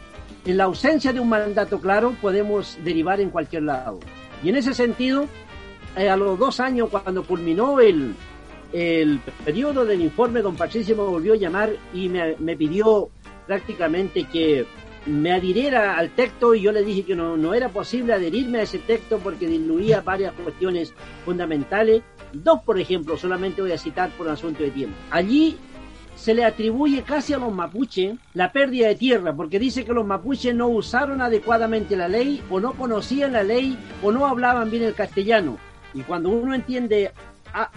En 0.45 0.57
la 0.57 0.65
ausencia 0.65 1.13
de 1.13 1.21
un 1.21 1.29
mandato 1.29 1.81
claro, 1.81 2.15
podemos 2.21 2.79
derivar 2.83 3.21
en 3.21 3.31
cualquier 3.31 3.65
lado. 3.65 4.01
Y 4.43 4.49
en 4.49 4.57
ese 4.57 4.75
sentido, 4.75 5.27
a 6.07 6.17
los 6.17 6.39
dos 6.39 6.61
años, 6.61 6.89
cuando 6.91 7.25
culminó 7.25 7.81
el, 7.81 8.15
el 8.73 9.21
periodo 9.45 9.85
del 9.85 10.01
informe, 10.01 10.43
don 10.43 10.57
Patricio 10.57 10.97
me 10.97 11.03
volvió 11.03 11.33
a 11.33 11.37
llamar 11.37 11.73
y 11.95 12.09
me, 12.09 12.37
me 12.39 12.57
pidió 12.57 13.11
prácticamente 13.47 14.25
que 14.25 14.67
me 15.07 15.33
adhiriera 15.33 15.97
al 15.97 16.11
texto 16.11 16.55
y 16.55 16.61
yo 16.61 16.71
le 16.71 16.85
dije 16.85 17.05
que 17.05 17.17
no, 17.17 17.37
no 17.37 17.55
era 17.55 17.71
posible 17.71 18.13
adherirme 18.13 18.59
a 18.59 18.63
ese 18.63 18.79
texto 18.79 19.19
porque 19.19 19.49
diluía 19.49 20.03
varias 20.03 20.35
cuestiones 20.35 20.93
fundamentales. 21.25 22.03
Dos, 22.33 22.61
por 22.63 22.79
ejemplo, 22.79 23.17
solamente 23.17 23.63
voy 23.63 23.73
a 23.73 23.79
citar 23.79 24.11
por 24.11 24.27
un 24.27 24.35
asunto 24.35 24.63
de 24.63 24.71
tiempo. 24.71 24.97
Allí 25.11 25.57
se 26.15 26.35
le 26.35 26.45
atribuye 26.45 27.05
casi 27.05 27.33
a 27.33 27.39
los 27.39 27.55
mapuches 27.55 28.19
la 28.35 28.53
pérdida 28.53 28.89
de 28.89 28.97
tierra, 28.97 29.35
porque 29.35 29.59
dice 29.59 29.85
que 29.85 29.93
los 29.95 30.05
mapuches 30.05 30.55
no 30.55 30.69
usaron 30.69 31.23
adecuadamente 31.23 31.97
la 31.97 32.09
ley, 32.09 32.43
o 32.51 32.61
no 32.61 32.73
conocían 32.73 33.33
la 33.33 33.45
ley, 33.45 33.79
o 34.03 34.13
no 34.13 34.27
hablaban 34.27 34.71
bien 34.71 34.83
el 34.83 34.95
castellano. 34.95 35.59
Y 35.95 36.03
cuando 36.03 36.31
uno 36.31 36.55
entiende, 36.55 37.13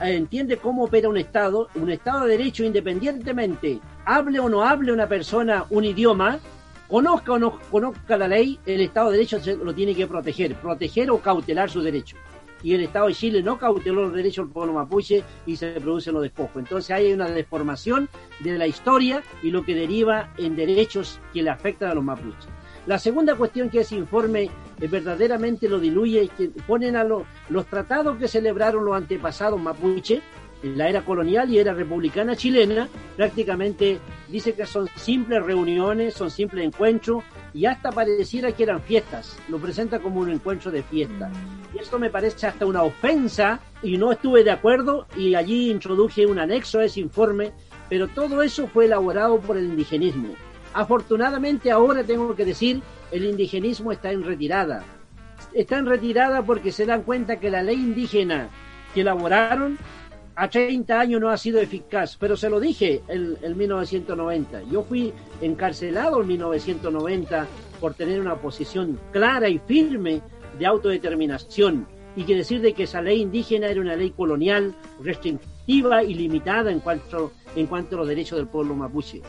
entiende 0.01 0.57
cómo 0.57 0.83
opera 0.83 1.09
un 1.09 1.17
Estado, 1.17 1.69
un 1.75 1.89
Estado 1.89 2.25
de 2.25 2.37
Derecho 2.37 2.63
independientemente, 2.63 3.79
hable 4.05 4.39
o 4.39 4.49
no 4.49 4.63
hable 4.63 4.91
una 4.91 5.07
persona 5.07 5.65
un 5.69 5.85
idioma, 5.85 6.39
conozca 6.87 7.33
o 7.33 7.39
no 7.39 7.59
conozca 7.71 8.17
la 8.17 8.27
ley, 8.27 8.59
el 8.65 8.81
Estado 8.81 9.11
de 9.11 9.17
Derecho 9.17 9.39
lo 9.63 9.73
tiene 9.73 9.95
que 9.95 10.07
proteger, 10.07 10.55
proteger 10.55 11.09
o 11.09 11.19
cautelar 11.19 11.69
su 11.69 11.81
derecho. 11.81 12.17
Y 12.63 12.75
el 12.75 12.81
Estado 12.81 13.07
de 13.07 13.15
Chile 13.15 13.41
no 13.41 13.57
cauteló 13.57 14.03
los 14.03 14.13
derechos 14.13 14.45
del 14.45 14.53
pueblo 14.53 14.73
mapuche 14.73 15.23
y 15.47 15.55
se 15.55 15.71
producen 15.81 16.13
los 16.13 16.21
despojos. 16.21 16.57
Entonces 16.57 16.91
hay 16.91 17.11
una 17.11 17.27
deformación 17.27 18.07
de 18.39 18.55
la 18.57 18.67
historia 18.67 19.23
y 19.41 19.49
lo 19.49 19.65
que 19.65 19.73
deriva 19.73 20.31
en 20.37 20.55
derechos 20.55 21.19
que 21.33 21.41
le 21.41 21.49
afectan 21.49 21.89
a 21.89 21.95
los 21.95 22.03
mapuches. 22.03 22.47
La 22.87 22.97
segunda 22.97 23.35
cuestión 23.35 23.69
que 23.69 23.81
ese 23.81 23.95
informe 23.95 24.49
eh, 24.79 24.87
verdaderamente 24.87 25.69
lo 25.69 25.79
diluye 25.79 26.23
es 26.23 26.29
que 26.31 26.47
ponen 26.65 26.95
a 26.95 27.03
los 27.03 27.65
tratados 27.67 28.17
que 28.17 28.27
celebraron 28.27 28.83
los 28.85 28.95
antepasados 28.95 29.61
mapuche 29.61 30.21
en 30.63 30.77
la 30.77 30.89
era 30.89 31.03
colonial 31.03 31.49
y 31.51 31.59
era 31.59 31.73
republicana 31.73 32.35
chilena, 32.35 32.87
prácticamente 33.17 33.99
dice 34.27 34.53
que 34.53 34.65
son 34.65 34.87
simples 34.95 35.43
reuniones, 35.43 36.13
son 36.13 36.29
simples 36.29 36.65
encuentros 36.65 37.23
y 37.53 37.65
hasta 37.65 37.91
pareciera 37.91 38.51
que 38.51 38.63
eran 38.63 38.81
fiestas, 38.81 39.37
lo 39.49 39.57
presenta 39.57 39.99
como 39.99 40.19
un 40.19 40.29
encuentro 40.29 40.71
de 40.71 40.83
fiesta. 40.83 41.31
Y 41.73 41.79
esto 41.79 41.99
me 41.99 42.09
parece 42.09 42.47
hasta 42.47 42.65
una 42.65 42.83
ofensa 42.83 43.59
y 43.81 43.97
no 43.97 44.11
estuve 44.11 44.43
de 44.43 44.51
acuerdo 44.51 45.07
y 45.17 45.35
allí 45.35 45.71
introduje 45.71 46.25
un 46.25 46.39
anexo 46.39 46.79
a 46.79 46.85
ese 46.85 46.99
informe, 46.99 47.53
pero 47.89 48.07
todo 48.07 48.41
eso 48.41 48.67
fue 48.67 48.85
elaborado 48.85 49.39
por 49.39 49.57
el 49.57 49.65
indigenismo. 49.65 50.35
Afortunadamente 50.73 51.71
ahora 51.71 52.03
tengo 52.03 52.35
que 52.35 52.45
decir, 52.45 52.81
el 53.11 53.25
indigenismo 53.25 53.91
está 53.91 54.11
en 54.11 54.23
retirada. 54.23 54.83
Está 55.53 55.77
en 55.77 55.85
retirada 55.85 56.43
porque 56.43 56.71
se 56.71 56.85
dan 56.85 57.03
cuenta 57.03 57.39
que 57.39 57.51
la 57.51 57.61
ley 57.61 57.75
indígena 57.75 58.49
que 58.93 59.01
elaboraron 59.01 59.77
a 60.35 60.49
30 60.49 60.99
años 60.99 61.19
no 61.19 61.29
ha 61.29 61.37
sido 61.37 61.59
eficaz, 61.59 62.15
pero 62.17 62.37
se 62.37 62.49
lo 62.49 62.59
dije 62.59 63.01
en, 63.07 63.37
en 63.41 63.57
1990. 63.57 64.63
Yo 64.63 64.83
fui 64.83 65.13
encarcelado 65.41 66.21
en 66.21 66.27
1990 66.27 67.47
por 67.79 67.93
tener 67.93 68.21
una 68.21 68.35
posición 68.35 68.97
clara 69.11 69.49
y 69.49 69.59
firme 69.59 70.21
de 70.57 70.65
autodeterminación 70.65 71.85
y 72.15 72.23
que 72.23 72.35
decir 72.35 72.61
de 72.61 72.73
que 72.73 72.83
esa 72.83 73.01
ley 73.01 73.21
indígena 73.21 73.67
era 73.67 73.81
una 73.81 73.95
ley 73.95 74.11
colonial, 74.11 74.75
restrictiva 75.01 76.03
y 76.03 76.13
limitada 76.13 76.71
en 76.71 76.79
cuanto, 76.79 77.31
en 77.55 77.67
cuanto 77.67 77.95
a 77.95 77.99
los 77.99 78.07
derechos 78.07 78.37
del 78.37 78.47
pueblo 78.47 78.75
mapuche. 78.75 79.21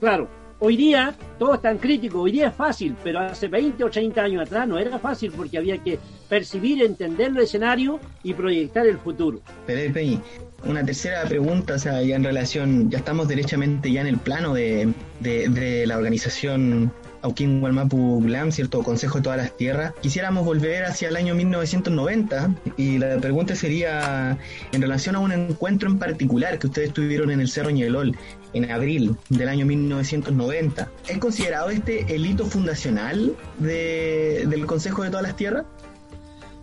Claro, 0.00 0.28
Hoy 0.60 0.76
día 0.76 1.14
todo 1.38 1.54
es 1.54 1.62
tan 1.62 1.78
crítico, 1.78 2.20
hoy 2.20 2.32
día 2.32 2.48
es 2.48 2.54
fácil, 2.54 2.94
pero 3.02 3.20
hace 3.20 3.48
20 3.48 3.82
o 3.84 3.90
30 3.90 4.22
años 4.22 4.42
atrás 4.42 4.68
no 4.68 4.78
era 4.78 4.98
fácil 4.98 5.32
porque 5.36 5.58
había 5.58 5.78
que 5.78 5.98
percibir, 6.28 6.82
entender 6.82 7.28
el 7.28 7.38
escenario 7.38 7.98
y 8.22 8.34
proyectar 8.34 8.86
el 8.86 8.98
futuro. 8.98 9.40
Pepe, 9.66 10.18
una 10.64 10.84
tercera 10.84 11.24
pregunta, 11.24 11.74
o 11.74 11.78
sea, 11.78 12.02
ya 12.02 12.16
en 12.16 12.24
relación, 12.24 12.90
ya 12.90 12.98
estamos 12.98 13.28
derechamente 13.28 13.90
ya 13.90 14.00
en 14.00 14.06
el 14.06 14.18
plano 14.18 14.54
de, 14.54 14.92
de, 15.20 15.48
de 15.48 15.86
la 15.86 15.96
organización 15.96 16.92
Auquín 17.24 17.60
Gualmapu 17.60 18.20
Glam, 18.22 18.52
¿cierto? 18.52 18.82
Consejo 18.82 19.18
de 19.18 19.24
todas 19.24 19.38
las 19.38 19.56
tierras. 19.56 19.94
Quisiéramos 20.02 20.44
volver 20.44 20.84
hacia 20.84 21.08
el 21.08 21.16
año 21.16 21.34
1990 21.34 22.54
y 22.76 22.98
la 22.98 23.16
pregunta 23.16 23.56
sería 23.56 24.38
en 24.72 24.82
relación 24.82 25.16
a 25.16 25.20
un 25.20 25.32
encuentro 25.32 25.88
en 25.88 25.98
particular 25.98 26.58
que 26.58 26.66
ustedes 26.66 26.92
tuvieron 26.92 27.30
en 27.30 27.40
el 27.40 27.48
Cerro 27.48 27.70
Ñelol 27.70 28.14
en 28.54 28.70
abril 28.70 29.16
del 29.28 29.48
año 29.48 29.66
1990. 29.66 30.90
¿Es 31.08 31.18
considerado 31.18 31.70
este 31.70 32.14
el 32.14 32.24
hito 32.24 32.46
fundacional 32.46 33.36
de, 33.58 34.46
del 34.48 34.66
Consejo 34.66 35.02
de 35.02 35.10
todas 35.10 35.24
las 35.24 35.36
tierras? 35.36 35.66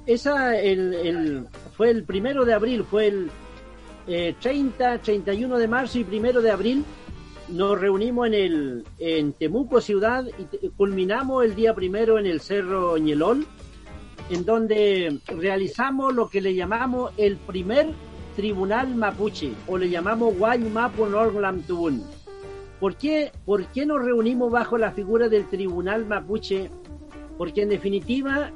Esa 0.05 0.59
el, 0.59 1.45
fue 1.77 1.91
el 1.91 2.03
primero 2.03 2.43
de 2.45 2.53
abril, 2.53 2.83
fue 2.83 3.07
el 3.07 3.31
eh, 4.07 4.35
30, 4.41 4.99
31 4.99 5.57
de 5.57 5.67
marzo 5.67 5.99
y 5.99 6.03
primero 6.03 6.41
de 6.41 6.49
abril 6.49 6.83
nos 7.49 7.79
reunimos 7.79 8.27
en 8.27 8.33
el 8.33 8.85
en 8.97 9.33
Temuco 9.33 9.81
ciudad 9.81 10.25
y 10.61 10.69
culminamos 10.69 11.43
el 11.43 11.53
día 11.53 11.73
primero 11.73 12.17
en 12.17 12.25
el 12.25 12.39
Cerro 12.39 12.97
Ñelol, 12.97 13.45
en 14.29 14.45
donde 14.45 15.19
realizamos 15.27 16.13
lo 16.13 16.29
que 16.29 16.41
le 16.41 16.55
llamamos 16.55 17.11
el 17.17 17.37
primer 17.37 17.89
tribunal 18.35 18.95
mapuche 18.95 19.53
o 19.67 19.77
le 19.77 19.89
llamamos 19.89 20.37
Guaymapu 20.37 21.05
Norglamtun. 21.05 22.03
¿Por 22.79 22.95
qué, 22.95 23.31
¿Por 23.45 23.67
qué 23.67 23.85
nos 23.85 24.03
reunimos 24.03 24.51
bajo 24.51 24.77
la 24.77 24.91
figura 24.91 25.29
del 25.29 25.47
tribunal 25.47 26.05
mapuche? 26.05 26.71
Porque 27.37 27.61
en 27.61 27.69
definitiva 27.69 28.51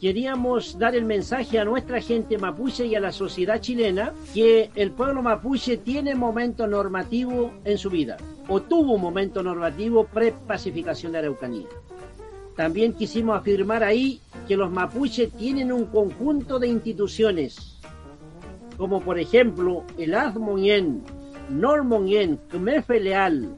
queríamos 0.00 0.78
dar 0.78 0.96
el 0.96 1.04
mensaje 1.04 1.58
a 1.58 1.64
nuestra 1.64 2.00
gente 2.00 2.36
mapuche 2.36 2.84
y 2.86 2.94
a 2.96 3.00
la 3.00 3.12
sociedad 3.12 3.60
chilena 3.60 4.12
que 4.34 4.70
el 4.74 4.90
pueblo 4.90 5.22
mapuche 5.22 5.76
tiene 5.76 6.14
momento 6.14 6.66
normativo 6.66 7.52
en 7.64 7.78
su 7.78 7.88
vida 7.88 8.16
o 8.48 8.60
tuvo 8.60 8.94
un 8.94 9.00
momento 9.00 9.42
normativo 9.42 10.04
pre-pacificación 10.04 11.12
de 11.12 11.18
Araucanía. 11.18 11.68
También 12.56 12.92
quisimos 12.92 13.38
afirmar 13.38 13.82
ahí 13.82 14.20
que 14.46 14.56
los 14.56 14.70
mapuches 14.70 15.32
tienen 15.32 15.72
un 15.72 15.86
conjunto 15.86 16.58
de 16.58 16.68
instituciones, 16.68 17.71
como 18.76 19.00
por 19.00 19.18
ejemplo 19.18 19.84
el 19.98 20.14
Azmonien, 20.14 21.02
Normonien, 21.48 22.38
Kmefe 22.48 23.00
Leal, 23.00 23.56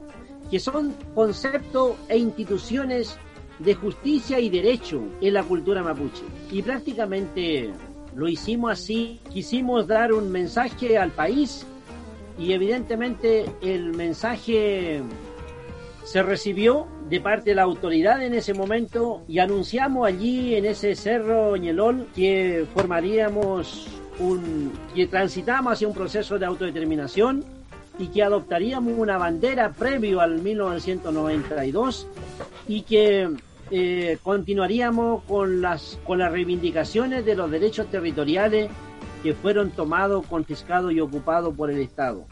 que 0.50 0.59
son 0.59 0.94
conceptos 1.14 1.96
e 2.09 2.18
instituciones 2.18 3.18
de 3.59 3.74
justicia 3.74 4.40
y 4.40 4.50
derecho 4.50 5.03
en 5.20 5.35
la 5.35 5.42
cultura 5.42 5.83
mapuche. 5.83 6.24
Y 6.50 6.62
prácticamente 6.62 7.70
lo 8.14 8.29
hicimos 8.29 8.72
así, 8.72 9.20
quisimos 9.33 9.87
dar 9.87 10.12
un 10.12 10.31
mensaje 10.31 10.98
al 10.98 11.11
país 11.11 11.66
y 12.38 12.53
evidentemente 12.53 13.44
el 13.62 13.92
mensaje 13.92 15.03
se 16.05 16.22
recibió 16.22 16.87
de 17.09 17.20
parte 17.20 17.50
de 17.50 17.57
la 17.57 17.62
autoridad 17.62 18.22
en 18.22 18.35
ese 18.35 18.55
momento 18.55 19.22
y 19.29 19.38
anunciamos 19.38 20.07
allí 20.07 20.55
en 20.55 20.66
ese 20.66 20.94
cerro 20.94 21.57
Ñelol 21.57 22.09
que 22.14 22.66
formaríamos 22.74 23.88
un 24.18 24.72
que 24.94 25.07
transitamos 25.07 25.72
hacia 25.72 25.88
un 25.88 25.94
proceso 25.94 26.38
de 26.38 26.46
autodeterminación 26.46 27.44
y 27.98 28.09
que 28.09 28.22
adoptaríamos 28.22 28.94
una 28.96 29.18
bandera 29.18 29.72
previo 29.72 30.20
al 30.20 30.40
1992 30.40 32.07
y 32.68 32.83
que 32.83 33.31
eh, 33.70 34.18
continuaríamos 34.22 35.22
con 35.24 35.61
las 35.61 35.98
con 36.05 36.18
las 36.18 36.31
reivindicaciones 36.33 37.24
de 37.24 37.35
los 37.35 37.50
derechos 37.50 37.87
territoriales 37.90 38.70
que 39.22 39.33
fueron 39.33 39.70
tomados, 39.70 40.27
confiscados 40.27 40.92
y 40.92 41.00
ocupados 41.00 41.55
por 41.55 41.70
el 41.70 41.81
Estado. 41.81 42.27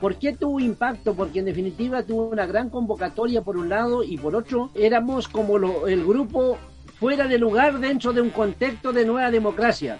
¿Por 0.00 0.16
qué 0.16 0.32
tuvo 0.32 0.58
impacto? 0.58 1.14
Porque 1.14 1.38
en 1.38 1.44
definitiva 1.44 2.02
tuvo 2.02 2.28
una 2.28 2.44
gran 2.44 2.68
convocatoria 2.68 3.42
por 3.42 3.56
un 3.56 3.68
lado 3.68 4.02
y 4.02 4.18
por 4.18 4.34
otro 4.34 4.70
éramos 4.74 5.28
como 5.28 5.58
lo, 5.58 5.86
el 5.86 6.04
grupo 6.04 6.58
fuera 6.98 7.26
de 7.28 7.38
lugar 7.38 7.78
dentro 7.78 8.12
de 8.12 8.20
un 8.20 8.30
contexto 8.30 8.92
de 8.92 9.04
nueva 9.04 9.30
democracia. 9.30 9.98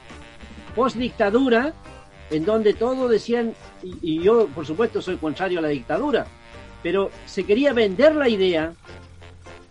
Post 0.74 0.96
dictadura, 0.96 1.72
en 2.30 2.44
donde 2.44 2.74
todos 2.74 3.10
decían, 3.10 3.54
y, 3.82 3.96
y 4.02 4.22
yo 4.22 4.46
por 4.48 4.66
supuesto 4.66 5.00
soy 5.00 5.16
contrario 5.16 5.58
a 5.58 5.62
la 5.62 5.68
dictadura, 5.68 6.26
pero 6.82 7.10
se 7.26 7.44
quería 7.44 7.72
vender 7.72 8.14
la 8.14 8.28
idea, 8.28 8.72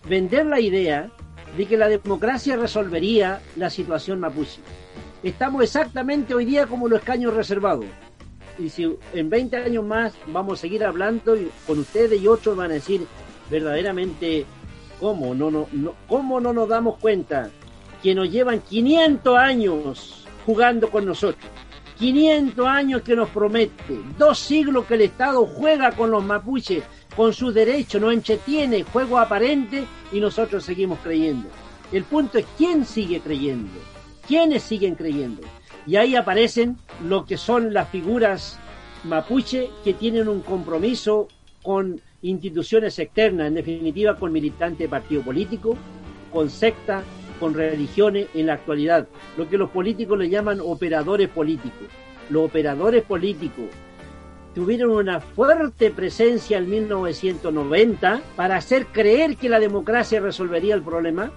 vender 0.07 0.45
la 0.45 0.59
idea 0.59 1.09
de 1.57 1.65
que 1.65 1.77
la 1.77 1.87
democracia 1.87 2.55
resolvería 2.55 3.41
la 3.55 3.69
situación 3.69 4.19
mapuche. 4.19 4.61
Estamos 5.21 5.63
exactamente 5.63 6.33
hoy 6.33 6.45
día 6.45 6.67
como 6.67 6.87
los 6.87 6.99
escaños 6.99 7.33
reservados. 7.33 7.85
Y 8.59 8.69
si 8.69 8.97
en 9.13 9.29
20 9.29 9.57
años 9.57 9.85
más 9.85 10.13
vamos 10.27 10.59
a 10.59 10.61
seguir 10.61 10.83
hablando 10.83 11.35
y 11.35 11.49
con 11.65 11.79
ustedes 11.79 12.21
y 12.21 12.27
otros 12.27 12.55
van 12.55 12.71
a 12.71 12.75
decir 12.75 13.05
verdaderamente 13.49 14.45
cómo 14.99 15.33
no, 15.33 15.49
no, 15.49 15.67
no, 15.71 15.93
cómo 16.07 16.39
no 16.39 16.53
nos 16.53 16.67
damos 16.69 16.97
cuenta 16.99 17.49
que 18.01 18.13
nos 18.13 18.31
llevan 18.31 18.59
500 18.59 19.37
años 19.37 20.22
jugando 20.45 20.89
con 20.89 21.05
nosotros. 21.05 21.49
500 21.97 22.67
años 22.67 23.01
que 23.01 23.15
nos 23.15 23.29
promete, 23.29 23.99
dos 24.17 24.39
siglos 24.39 24.85
que 24.85 24.95
el 24.95 25.01
Estado 25.01 25.45
juega 25.45 25.91
con 25.91 26.11
los 26.11 26.23
mapuches, 26.23 26.83
con 27.15 27.33
sus 27.33 27.53
derechos, 27.53 28.01
nos 28.01 28.13
entretiene, 28.13 28.83
juego 28.83 29.19
aparente 29.19 29.85
y 30.11 30.19
nosotros 30.19 30.63
seguimos 30.63 30.99
creyendo. 31.03 31.47
El 31.91 32.03
punto 32.03 32.39
es 32.39 32.45
quién 32.57 32.85
sigue 32.85 33.19
creyendo, 33.19 33.71
quiénes 34.27 34.63
siguen 34.63 34.95
creyendo. 34.95 35.43
Y 35.85 35.95
ahí 35.97 36.15
aparecen 36.15 36.77
lo 37.03 37.25
que 37.25 37.37
son 37.37 37.73
las 37.73 37.89
figuras 37.89 38.57
mapuche 39.03 39.69
que 39.83 39.93
tienen 39.93 40.27
un 40.27 40.41
compromiso 40.41 41.27
con 41.61 42.01
instituciones 42.21 42.97
externas, 42.99 43.47
en 43.47 43.55
definitiva 43.55 44.15
con 44.15 44.31
militantes 44.31 44.79
de 44.79 44.89
partido 44.89 45.21
político, 45.21 45.77
con 46.31 46.49
secta, 46.49 47.03
con 47.43 47.55
religiones 47.55 48.27
en 48.35 48.45
la 48.45 48.53
actualidad, 48.53 49.05
lo 49.35 49.49
que 49.49 49.57
los 49.57 49.69
políticos 49.69 50.17
le 50.17 50.29
llaman 50.29 50.61
operadores 50.61 51.27
políticos. 51.27 51.89
Los 52.29 52.45
operadores 52.45 53.03
políticos 53.03 53.65
tuvieron 54.55 54.91
una 54.91 55.19
fuerte 55.19 55.91
presencia 55.91 56.57
en 56.57 56.69
1990 56.69 58.21
para 58.37 58.55
hacer 58.55 58.85
creer 58.85 59.35
que 59.35 59.49
la 59.49 59.59
democracia 59.59 60.21
resolvería 60.21 60.73
el 60.73 60.83
problema, 60.83 61.33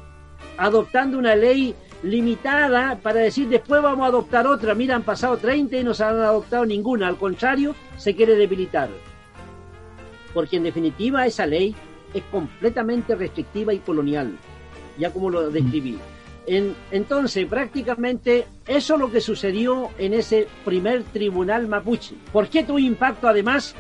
adoptando 0.57 1.19
una 1.19 1.35
ley 1.35 1.75
limitada 2.05 3.01
para 3.03 3.19
decir 3.19 3.49
después 3.49 3.83
vamos 3.83 4.05
a 4.05 4.11
adoptar 4.11 4.47
otra. 4.47 4.77
Mira, 4.77 4.95
han 4.95 5.03
pasado 5.03 5.39
30 5.39 5.79
y 5.79 5.83
no 5.83 5.93
se 5.93 6.05
han 6.05 6.21
adoptado 6.21 6.65
ninguna. 6.65 7.09
Al 7.09 7.17
contrario, 7.17 7.75
se 7.97 8.15
quiere 8.15 8.37
debilitar. 8.37 8.91
Porque 10.33 10.59
en 10.59 10.63
definitiva 10.63 11.27
esa 11.27 11.47
ley 11.47 11.75
es 12.15 12.23
completamente 12.31 13.17
restrictiva 13.17 13.75
y 13.75 13.81
colonial, 13.81 14.39
ya 14.99 15.13
como 15.13 15.31
lo 15.31 15.51
describí. 15.51 15.99
En, 16.47 16.75
entonces, 16.91 17.47
prácticamente 17.47 18.47
eso 18.67 18.95
es 18.95 19.01
lo 19.01 19.11
que 19.11 19.21
sucedió 19.21 19.91
en 19.99 20.15
ese 20.15 20.47
primer 20.65 21.03
tribunal 21.05 21.67
mapuche. 21.67 22.15
¿Por 22.33 22.49
qué 22.49 22.63
tuvo 22.63 22.79
impacto 22.79 23.29
además? 23.29 23.75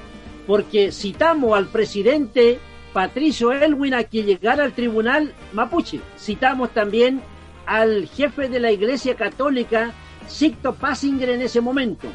Porque 0.47 0.91
citamos 0.91 1.57
al 1.57 1.67
presidente 1.67 2.59
Patricio 2.93 3.53
Elwin 3.53 3.95
a 3.95 4.05
que 4.05 4.25
llegara 4.25 4.65
al 4.65 4.73
tribunal 4.73 5.33
mapuche. 5.53 6.01
Citamos 6.19 6.71
también 6.71 7.21
al 7.67 8.07
jefe 8.09 8.49
de 8.49 8.59
la 8.59 8.73
Iglesia 8.73 9.15
Católica, 9.17 9.93
Sicto 10.27 10.75
Pasinger, 10.75 11.31
en 11.31 11.43
ese 11.43 11.61
momento. 11.61 12.09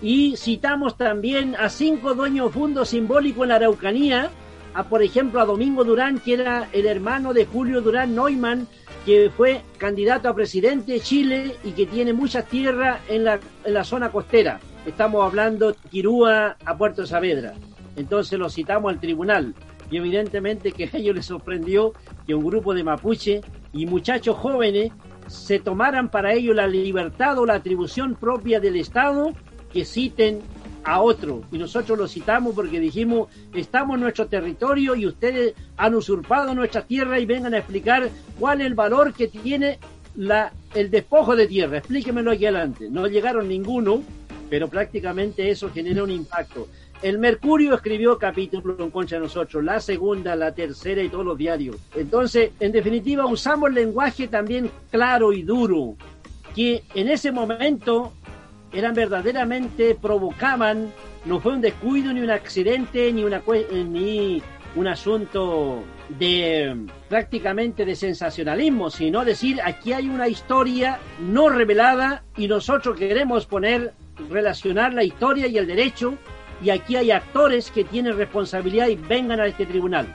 Y 0.00 0.36
citamos 0.36 0.96
también 0.96 1.54
a 1.56 1.68
cinco 1.68 2.14
dueños 2.14 2.52
fundos 2.52 2.88
simbólicos 2.88 3.42
en 3.44 3.48
la 3.50 3.56
Araucanía, 3.56 4.30
a 4.76 4.84
por 4.84 5.02
ejemplo 5.02 5.40
a 5.40 5.46
Domingo 5.46 5.84
Durán, 5.84 6.18
que 6.18 6.34
era 6.34 6.68
el 6.70 6.84
hermano 6.84 7.32
de 7.32 7.46
Julio 7.46 7.80
Durán 7.80 8.14
Neumann, 8.14 8.68
que 9.06 9.30
fue 9.34 9.62
candidato 9.78 10.28
a 10.28 10.34
presidente 10.34 10.92
de 10.92 11.00
Chile 11.00 11.56
y 11.64 11.70
que 11.70 11.86
tiene 11.86 12.12
muchas 12.12 12.44
tierras 12.44 13.00
en 13.08 13.24
la, 13.24 13.40
en 13.64 13.72
la 13.72 13.84
zona 13.84 14.12
costera. 14.12 14.60
Estamos 14.84 15.24
hablando 15.24 15.72
de 15.72 15.78
Quirúa 15.90 16.58
a 16.62 16.76
Puerto 16.76 17.06
Saavedra. 17.06 17.54
Entonces 17.96 18.38
lo 18.38 18.50
citamos 18.50 18.92
al 18.92 19.00
tribunal. 19.00 19.54
Y 19.90 19.96
evidentemente 19.96 20.72
que 20.72 20.84
a 20.92 20.98
ellos 20.98 21.16
les 21.16 21.24
sorprendió 21.24 21.94
que 22.26 22.34
un 22.34 22.44
grupo 22.44 22.74
de 22.74 22.84
mapuche 22.84 23.40
y 23.72 23.86
muchachos 23.86 24.36
jóvenes 24.36 24.92
se 25.26 25.58
tomaran 25.58 26.10
para 26.10 26.34
ello 26.34 26.52
la 26.52 26.66
libertad 26.66 27.38
o 27.38 27.46
la 27.46 27.54
atribución 27.54 28.14
propia 28.14 28.60
del 28.60 28.76
Estado 28.76 29.32
que 29.72 29.86
citen 29.86 30.42
a 30.86 31.00
otro. 31.00 31.42
Y 31.50 31.58
nosotros 31.58 31.98
lo 31.98 32.06
citamos 32.06 32.54
porque 32.54 32.78
dijimos, 32.78 33.28
estamos 33.52 33.96
en 33.96 34.02
nuestro 34.02 34.28
territorio 34.28 34.94
y 34.94 35.06
ustedes 35.06 35.54
han 35.76 35.94
usurpado 35.94 36.54
nuestra 36.54 36.82
tierra 36.82 37.18
y 37.18 37.26
vengan 37.26 37.54
a 37.54 37.58
explicar 37.58 38.08
cuál 38.38 38.60
es 38.60 38.68
el 38.68 38.74
valor 38.74 39.12
que 39.12 39.26
tiene 39.26 39.80
la, 40.14 40.52
el 40.74 40.90
despojo 40.90 41.34
de 41.34 41.48
tierra. 41.48 41.78
Explíquemelo 41.78 42.30
aquí 42.30 42.46
adelante. 42.46 42.88
No 42.88 43.08
llegaron 43.08 43.48
ninguno, 43.48 44.00
pero 44.48 44.68
prácticamente 44.68 45.50
eso 45.50 45.70
genera 45.70 46.04
un 46.04 46.12
impacto. 46.12 46.68
El 47.02 47.18
Mercurio 47.18 47.74
escribió 47.74 48.16
capítulos 48.16 48.78
en 48.78 48.90
contra 48.90 49.18
de 49.18 49.24
nosotros, 49.24 49.64
la 49.64 49.80
segunda, 49.80 50.36
la 50.36 50.54
tercera 50.54 51.02
y 51.02 51.08
todos 51.08 51.26
los 51.26 51.36
diarios. 51.36 51.76
Entonces, 51.96 52.52
en 52.60 52.70
definitiva, 52.70 53.26
usamos 53.26 53.72
lenguaje 53.72 54.28
también 54.28 54.70
claro 54.92 55.32
y 55.32 55.42
duro, 55.42 55.96
que 56.54 56.84
en 56.94 57.08
ese 57.08 57.32
momento 57.32 58.12
eran 58.72 58.94
verdaderamente, 58.94 59.94
provocaban, 59.94 60.92
no 61.24 61.40
fue 61.40 61.54
un 61.54 61.60
descuido, 61.60 62.12
ni 62.12 62.20
un 62.20 62.30
accidente, 62.30 63.12
ni, 63.12 63.24
una, 63.24 63.42
ni 63.70 64.42
un 64.74 64.88
asunto 64.88 65.82
de 66.08 66.86
prácticamente 67.08 67.84
de 67.84 67.96
sensacionalismo, 67.96 68.90
sino 68.90 69.24
decir, 69.24 69.60
aquí 69.64 69.92
hay 69.92 70.08
una 70.08 70.28
historia 70.28 70.98
no 71.20 71.48
revelada 71.48 72.22
y 72.36 72.46
nosotros 72.46 72.96
queremos 72.96 73.46
poner, 73.46 73.94
relacionar 74.30 74.94
la 74.94 75.04
historia 75.04 75.46
y 75.46 75.58
el 75.58 75.66
derecho 75.66 76.14
y 76.62 76.70
aquí 76.70 76.96
hay 76.96 77.10
actores 77.10 77.70
que 77.70 77.84
tienen 77.84 78.16
responsabilidad 78.16 78.88
y 78.88 78.96
vengan 78.96 79.40
a 79.40 79.46
este 79.46 79.66
tribunal. 79.66 80.06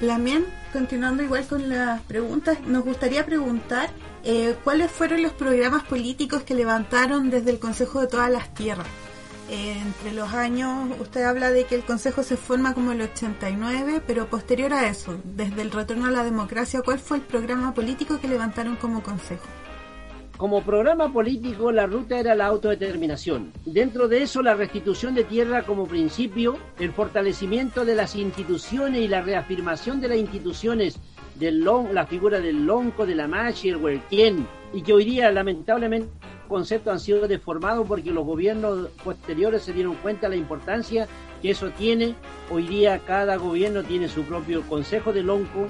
Lamien, 0.00 0.46
continuando 0.72 1.22
igual 1.22 1.46
con 1.46 1.68
las 1.68 2.00
preguntas, 2.02 2.58
nos 2.66 2.84
gustaría 2.84 3.24
preguntar 3.24 3.90
eh, 4.24 4.56
cuáles 4.64 4.90
fueron 4.90 5.22
los 5.22 5.32
programas 5.32 5.84
políticos 5.84 6.42
que 6.42 6.54
levantaron 6.54 7.30
desde 7.30 7.50
el 7.50 7.58
Consejo 7.58 8.00
de 8.00 8.06
todas 8.06 8.30
las 8.30 8.52
Tierras. 8.54 8.86
Eh, 9.50 9.76
entre 9.80 10.12
los 10.12 10.32
años, 10.32 10.90
usted 11.00 11.24
habla 11.24 11.50
de 11.50 11.64
que 11.64 11.74
el 11.74 11.82
Consejo 11.82 12.22
se 12.22 12.36
forma 12.36 12.72
como 12.72 12.92
el 12.92 13.00
89, 13.00 14.00
pero 14.06 14.28
posterior 14.28 14.72
a 14.72 14.88
eso, 14.88 15.18
desde 15.24 15.62
el 15.62 15.72
retorno 15.72 16.06
a 16.06 16.12
la 16.12 16.22
democracia, 16.22 16.82
¿cuál 16.84 17.00
fue 17.00 17.16
el 17.16 17.24
programa 17.24 17.74
político 17.74 18.20
que 18.20 18.28
levantaron 18.28 18.76
como 18.76 19.02
Consejo? 19.02 19.46
Como 20.36 20.62
programa 20.62 21.12
político, 21.12 21.70
la 21.72 21.86
ruta 21.86 22.18
era 22.18 22.34
la 22.34 22.46
autodeterminación. 22.46 23.52
Dentro 23.66 24.08
de 24.08 24.22
eso, 24.22 24.40
la 24.40 24.54
restitución 24.54 25.14
de 25.14 25.24
tierra 25.24 25.64
como 25.64 25.86
principio, 25.86 26.56
el 26.78 26.92
fortalecimiento 26.92 27.84
de 27.84 27.94
las 27.94 28.16
instituciones 28.16 29.02
y 29.02 29.08
la 29.08 29.20
reafirmación 29.20 30.00
de 30.00 30.08
las 30.08 30.16
instituciones 30.16 30.98
la 31.38 32.06
figura 32.06 32.40
del 32.40 32.64
lonco, 32.64 33.06
de 33.06 33.14
la 33.14 33.28
machi, 33.28 33.70
el 33.70 33.76
huerquien, 33.76 34.46
y 34.72 34.82
que 34.82 34.92
hoy 34.92 35.04
día, 35.04 35.30
lamentablemente, 35.30 36.08
conceptos 36.48 36.92
han 36.92 37.00
sido 37.00 37.28
deformados 37.28 37.86
porque 37.86 38.10
los 38.10 38.24
gobiernos 38.24 38.88
posteriores 39.04 39.62
se 39.62 39.72
dieron 39.72 39.94
cuenta 39.96 40.28
de 40.28 40.36
la 40.36 40.40
importancia 40.40 41.06
que 41.40 41.50
eso 41.50 41.70
tiene. 41.70 42.14
Hoy 42.50 42.66
día 42.66 43.00
cada 43.06 43.36
gobierno 43.36 43.82
tiene 43.82 44.08
su 44.08 44.24
propio 44.24 44.62
consejo 44.62 45.12
de 45.12 45.22
lonco, 45.22 45.68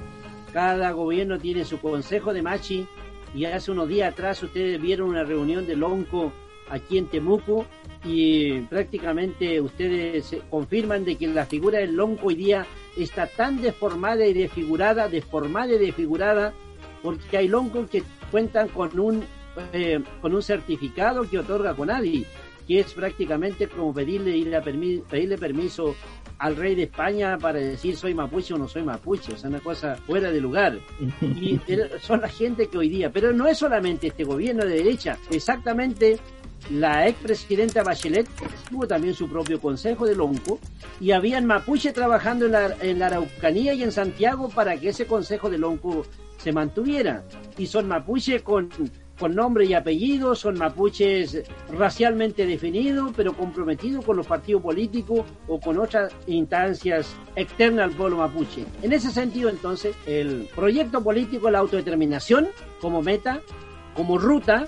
cada 0.53 0.91
gobierno 0.91 1.39
tiene 1.39 1.65
su 1.65 1.79
consejo 1.79 2.33
de 2.33 2.41
machi, 2.41 2.87
y 3.33 3.45
hace 3.45 3.71
unos 3.71 3.87
días 3.87 4.11
atrás 4.11 4.43
ustedes 4.43 4.81
vieron 4.81 5.09
una 5.09 5.23
reunión 5.23 5.65
de 5.65 5.75
Lonco 5.75 6.33
aquí 6.71 6.97
en 6.97 7.07
Temuco 7.07 7.65
y 8.03 8.61
prácticamente 8.61 9.61
ustedes 9.61 10.35
confirman 10.49 11.05
de 11.05 11.15
que 11.15 11.27
la 11.27 11.45
figura 11.45 11.79
del 11.79 11.95
Lonco 11.95 12.27
hoy 12.27 12.35
día 12.35 12.65
está 12.97 13.27
tan 13.27 13.61
deformada 13.61 14.25
y 14.25 14.33
desfigurada, 14.33 15.07
deformada 15.07 15.73
y 15.73 15.77
desfigurada, 15.77 16.53
porque 17.03 17.37
hay 17.37 17.47
Loncos 17.47 17.89
que 17.89 18.03
cuentan 18.31 18.69
con 18.69 18.99
un, 18.99 19.23
eh, 19.73 20.01
con 20.21 20.33
un 20.33 20.41
certificado 20.41 21.29
que 21.29 21.37
otorga 21.37 21.75
Conadi, 21.75 22.25
que 22.67 22.79
es 22.79 22.93
prácticamente 22.93 23.67
como 23.67 23.93
pedirle, 23.93 24.35
ir 24.35 24.55
a 24.55 24.61
pedirle 24.61 25.37
permiso 25.37 25.95
al 26.39 26.55
rey 26.55 26.73
de 26.73 26.83
España 26.83 27.37
para 27.37 27.59
decir 27.59 27.95
soy 27.95 28.15
mapuche 28.15 28.55
o 28.55 28.57
no 28.57 28.67
soy 28.67 28.81
mapuche, 28.81 29.33
o 29.33 29.37
sea, 29.37 29.49
una 29.49 29.59
cosa 29.59 29.95
fuera 29.95 30.31
de 30.31 30.41
lugar. 30.41 30.79
Y 31.21 31.59
son 32.01 32.21
la 32.21 32.29
gente 32.29 32.67
que 32.67 32.79
hoy 32.79 32.89
día, 32.89 33.11
pero 33.11 33.31
no 33.31 33.47
es 33.47 33.59
solamente 33.59 34.07
este 34.07 34.23
gobierno 34.23 34.65
de 34.65 34.75
derecha, 34.75 35.17
exactamente 35.29 36.17
la 36.69 37.07
expresidenta 37.07 37.83
Bachelet 37.83 38.27
tuvo 38.69 38.87
también 38.87 39.13
su 39.13 39.27
propio 39.27 39.59
consejo 39.59 40.05
de 40.05 40.15
Lonco 40.15 40.59
y 40.99 41.11
habían 41.11 41.45
mapuche 41.45 41.91
trabajando 41.91 42.45
en 42.45 42.99
la, 42.99 43.05
Araucanía 43.07 43.73
y 43.73 43.83
en 43.83 43.91
Santiago 43.91 44.49
para 44.49 44.77
que 44.77 44.89
ese 44.89 45.05
consejo 45.05 45.49
de 45.49 45.57
Lonco 45.57 46.05
se 46.37 46.51
mantuviera. 46.51 47.23
Y 47.57 47.67
son 47.67 47.87
mapuche 47.87 48.41
con 48.41 48.69
con 49.21 49.35
nombre 49.35 49.65
y 49.65 49.75
apellido, 49.75 50.33
son 50.33 50.57
mapuches 50.57 51.43
racialmente 51.69 52.47
definidos, 52.47 53.13
pero 53.15 53.33
comprometidos 53.33 54.03
con 54.03 54.17
los 54.17 54.25
partidos 54.25 54.63
políticos 54.63 55.27
o 55.47 55.59
con 55.59 55.77
otras 55.77 56.11
instancias 56.25 57.15
externas 57.35 57.91
al 57.91 57.91
pueblo 57.91 58.17
mapuche. 58.17 58.65
En 58.81 58.93
ese 58.93 59.11
sentido, 59.11 59.49
entonces, 59.49 59.95
el 60.07 60.49
proyecto 60.55 61.03
político 61.03 61.51
la 61.51 61.59
autodeterminación 61.59 62.47
como 62.81 63.03
meta, 63.03 63.41
como 63.95 64.17
ruta, 64.17 64.67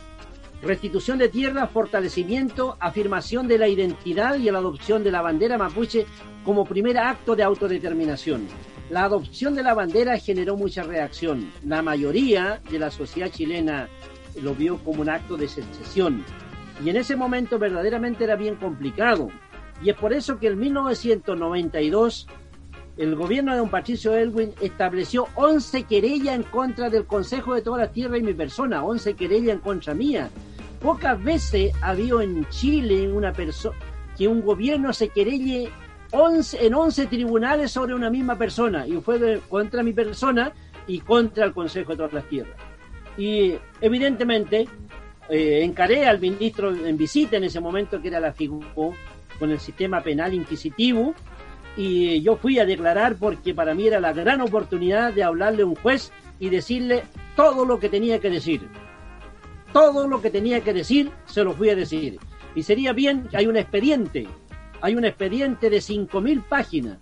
restitución 0.63 1.17
de 1.17 1.29
tierra, 1.29 1.67
fortalecimiento, 1.67 2.77
afirmación 2.79 3.47
de 3.47 3.57
la 3.57 3.67
identidad 3.67 4.35
y 4.35 4.49
la 4.49 4.59
adopción 4.59 5.03
de 5.03 5.11
la 5.11 5.21
bandera 5.21 5.57
mapuche 5.57 6.05
como 6.45 6.65
primer 6.65 6.97
acto 6.97 7.35
de 7.35 7.43
autodeterminación. 7.43 8.47
La 8.89 9.03
adopción 9.03 9.55
de 9.55 9.63
la 9.63 9.73
bandera 9.73 10.17
generó 10.17 10.55
mucha 10.55 10.83
reacción. 10.83 11.51
La 11.65 11.81
mayoría 11.81 12.61
de 12.69 12.79
la 12.79 12.91
sociedad 12.91 13.29
chilena 13.29 13.87
lo 14.41 14.55
vio 14.55 14.77
como 14.77 15.01
un 15.01 15.09
acto 15.09 15.37
de 15.37 15.47
secesión. 15.47 16.23
Y 16.83 16.89
en 16.89 16.97
ese 16.97 17.15
momento 17.15 17.59
verdaderamente 17.59 18.23
era 18.23 18.35
bien 18.35 18.55
complicado. 18.55 19.29
Y 19.83 19.89
es 19.89 19.95
por 19.95 20.13
eso 20.13 20.39
que 20.39 20.47
en 20.47 20.59
1992 20.59 22.27
el 22.95 23.15
gobierno 23.15 23.53
de 23.53 23.57
don 23.57 23.69
Patricio 23.69 24.15
Elwin 24.15 24.53
estableció 24.61 25.27
11 25.35 25.83
querellas 25.83 26.35
en 26.35 26.43
contra 26.43 26.89
del 26.89 27.05
Consejo 27.05 27.55
de 27.55 27.61
toda 27.61 27.79
la 27.79 27.91
Tierra 27.91 28.17
y 28.17 28.23
mi 28.23 28.33
persona, 28.33 28.83
11 28.83 29.15
querellas 29.15 29.55
en 29.55 29.59
contra 29.59 29.93
mía. 29.95 30.29
Pocas 30.83 31.23
veces 31.23 31.71
había 31.79 32.21
en 32.21 32.45
Chile 32.49 33.09
una 33.09 33.31
persona 33.31 33.77
que 34.17 34.27
un 34.27 34.41
gobierno 34.41 34.91
se 34.91 35.07
querelle 35.07 35.69
11, 36.11 36.65
en 36.65 36.73
11 36.73 37.05
tribunales 37.05 37.71
sobre 37.71 37.95
una 37.95 38.09
misma 38.09 38.37
persona 38.37 38.85
y 38.85 38.97
fue 38.97 39.39
contra 39.47 39.81
mi 39.81 39.93
persona 39.93 40.51
y 40.85 40.99
contra 40.99 41.45
el 41.45 41.53
Consejo 41.53 41.91
de 41.91 41.95
todas 41.95 42.11
las 42.11 42.25
Tierras. 42.25 42.57
Y 43.17 43.53
evidentemente 43.79 44.67
eh, 45.29 45.61
encaré 45.63 46.05
al 46.05 46.19
ministro 46.19 46.75
en 46.75 46.97
visita 46.97 47.37
en 47.37 47.45
ese 47.45 47.61
momento 47.61 48.01
que 48.01 48.09
era 48.09 48.19
la 48.19 48.33
figura 48.33 48.67
con 49.39 49.51
el 49.51 49.61
sistema 49.61 50.01
penal 50.01 50.33
inquisitivo 50.33 51.15
y 51.77 52.21
yo 52.21 52.35
fui 52.35 52.59
a 52.59 52.65
declarar 52.65 53.15
porque 53.15 53.53
para 53.53 53.73
mí 53.73 53.87
era 53.87 54.01
la 54.01 54.11
gran 54.11 54.41
oportunidad 54.41 55.13
de 55.13 55.23
hablarle 55.23 55.63
a 55.63 55.65
un 55.65 55.75
juez 55.75 56.11
y 56.41 56.49
decirle 56.49 57.05
todo 57.37 57.63
lo 57.63 57.79
que 57.79 57.87
tenía 57.87 58.19
que 58.19 58.29
decir. 58.29 58.67
Todo 59.73 60.07
lo 60.07 60.21
que 60.21 60.29
tenía 60.29 60.61
que 60.61 60.71
decir 60.71 61.11
se 61.25 61.43
lo 61.43 61.53
fui 61.53 61.69
a 61.69 61.75
decir. 61.75 62.19
Y 62.55 62.61
sería 62.61 62.93
bien, 62.93 63.27
hay 63.33 63.47
un 63.47 63.57
expediente, 63.57 64.27
hay 64.81 64.95
un 64.95 65.03
expediente 65.03 65.69
de 65.69 65.77
5.000 65.77 66.43
páginas. 66.43 66.99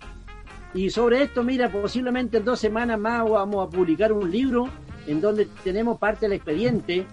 Y 0.72 0.88
sobre 0.88 1.22
esto, 1.22 1.42
mira, 1.42 1.70
posiblemente 1.70 2.38
en 2.38 2.46
dos 2.46 2.58
semanas 2.58 2.98
más 2.98 3.28
vamos 3.28 3.66
a 3.66 3.70
publicar 3.70 4.10
un 4.10 4.30
libro 4.30 4.70
en 5.06 5.20
donde 5.20 5.46
tenemos 5.62 5.98
parte 5.98 6.26
del 6.26 6.32
expediente 6.32 7.06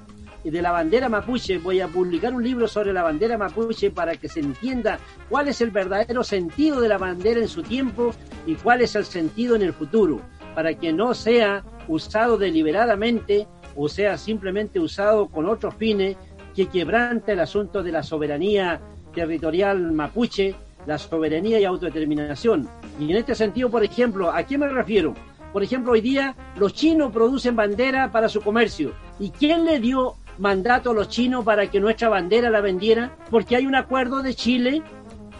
de 0.45 0.61
la 0.61 0.71
bandera 0.71 1.09
mapuche. 1.09 1.57
Voy 1.57 1.81
a 1.81 1.89
publicar 1.89 2.33
un 2.33 2.41
libro 2.41 2.67
sobre 2.67 2.93
la 2.93 3.03
bandera 3.03 3.37
mapuche 3.37 3.91
para 3.91 4.15
que 4.15 4.29
se 4.29 4.39
entienda 4.39 4.97
cuál 5.27 5.49
es 5.49 5.59
el 5.59 5.71
verdadero 5.71 6.23
sentido 6.23 6.79
de 6.79 6.87
la 6.87 6.97
bandera 6.97 7.41
en 7.41 7.49
su 7.49 7.63
tiempo 7.63 8.11
y 8.45 8.55
cuál 8.55 8.81
es 8.81 8.95
el 8.95 9.03
sentido 9.03 9.57
en 9.57 9.63
el 9.63 9.73
futuro, 9.73 10.21
para 10.55 10.73
que 10.73 10.93
no 10.93 11.13
sea 11.13 11.65
usado 11.89 12.37
deliberadamente 12.37 13.45
o 13.81 13.87
sea 13.87 14.17
simplemente 14.17 14.79
usado 14.79 15.27
con 15.27 15.47
otros 15.47 15.73
fines 15.75 16.17
que 16.53 16.67
quebrante 16.67 17.31
el 17.31 17.39
asunto 17.39 17.81
de 17.81 17.93
la 17.93 18.03
soberanía 18.03 18.81
territorial 19.15 19.93
mapuche, 19.93 20.53
la 20.85 20.97
soberanía 20.97 21.59
y 21.59 21.63
autodeterminación. 21.63 22.67
Y 22.99 23.09
en 23.09 23.17
este 23.17 23.35
sentido, 23.35 23.69
por 23.69 23.83
ejemplo, 23.83 24.31
¿a 24.31 24.43
qué 24.43 24.57
me 24.57 24.67
refiero? 24.67 25.13
Por 25.53 25.63
ejemplo, 25.63 25.93
hoy 25.93 26.01
día 26.01 26.35
los 26.57 26.73
chinos 26.73 27.11
producen 27.13 27.55
bandera 27.55 28.11
para 28.11 28.27
su 28.27 28.41
comercio. 28.41 28.91
¿Y 29.17 29.29
quién 29.29 29.63
le 29.63 29.79
dio 29.79 30.15
mandato 30.37 30.91
a 30.91 30.93
los 30.93 31.09
chinos 31.09 31.45
para 31.45 31.69
que 31.69 31.79
nuestra 31.79 32.09
bandera 32.09 32.49
la 32.49 32.61
vendiera, 32.61 33.15
porque 33.29 33.55
hay 33.55 33.65
un 33.65 33.75
acuerdo 33.75 34.21
de 34.21 34.33
Chile, 34.33 34.81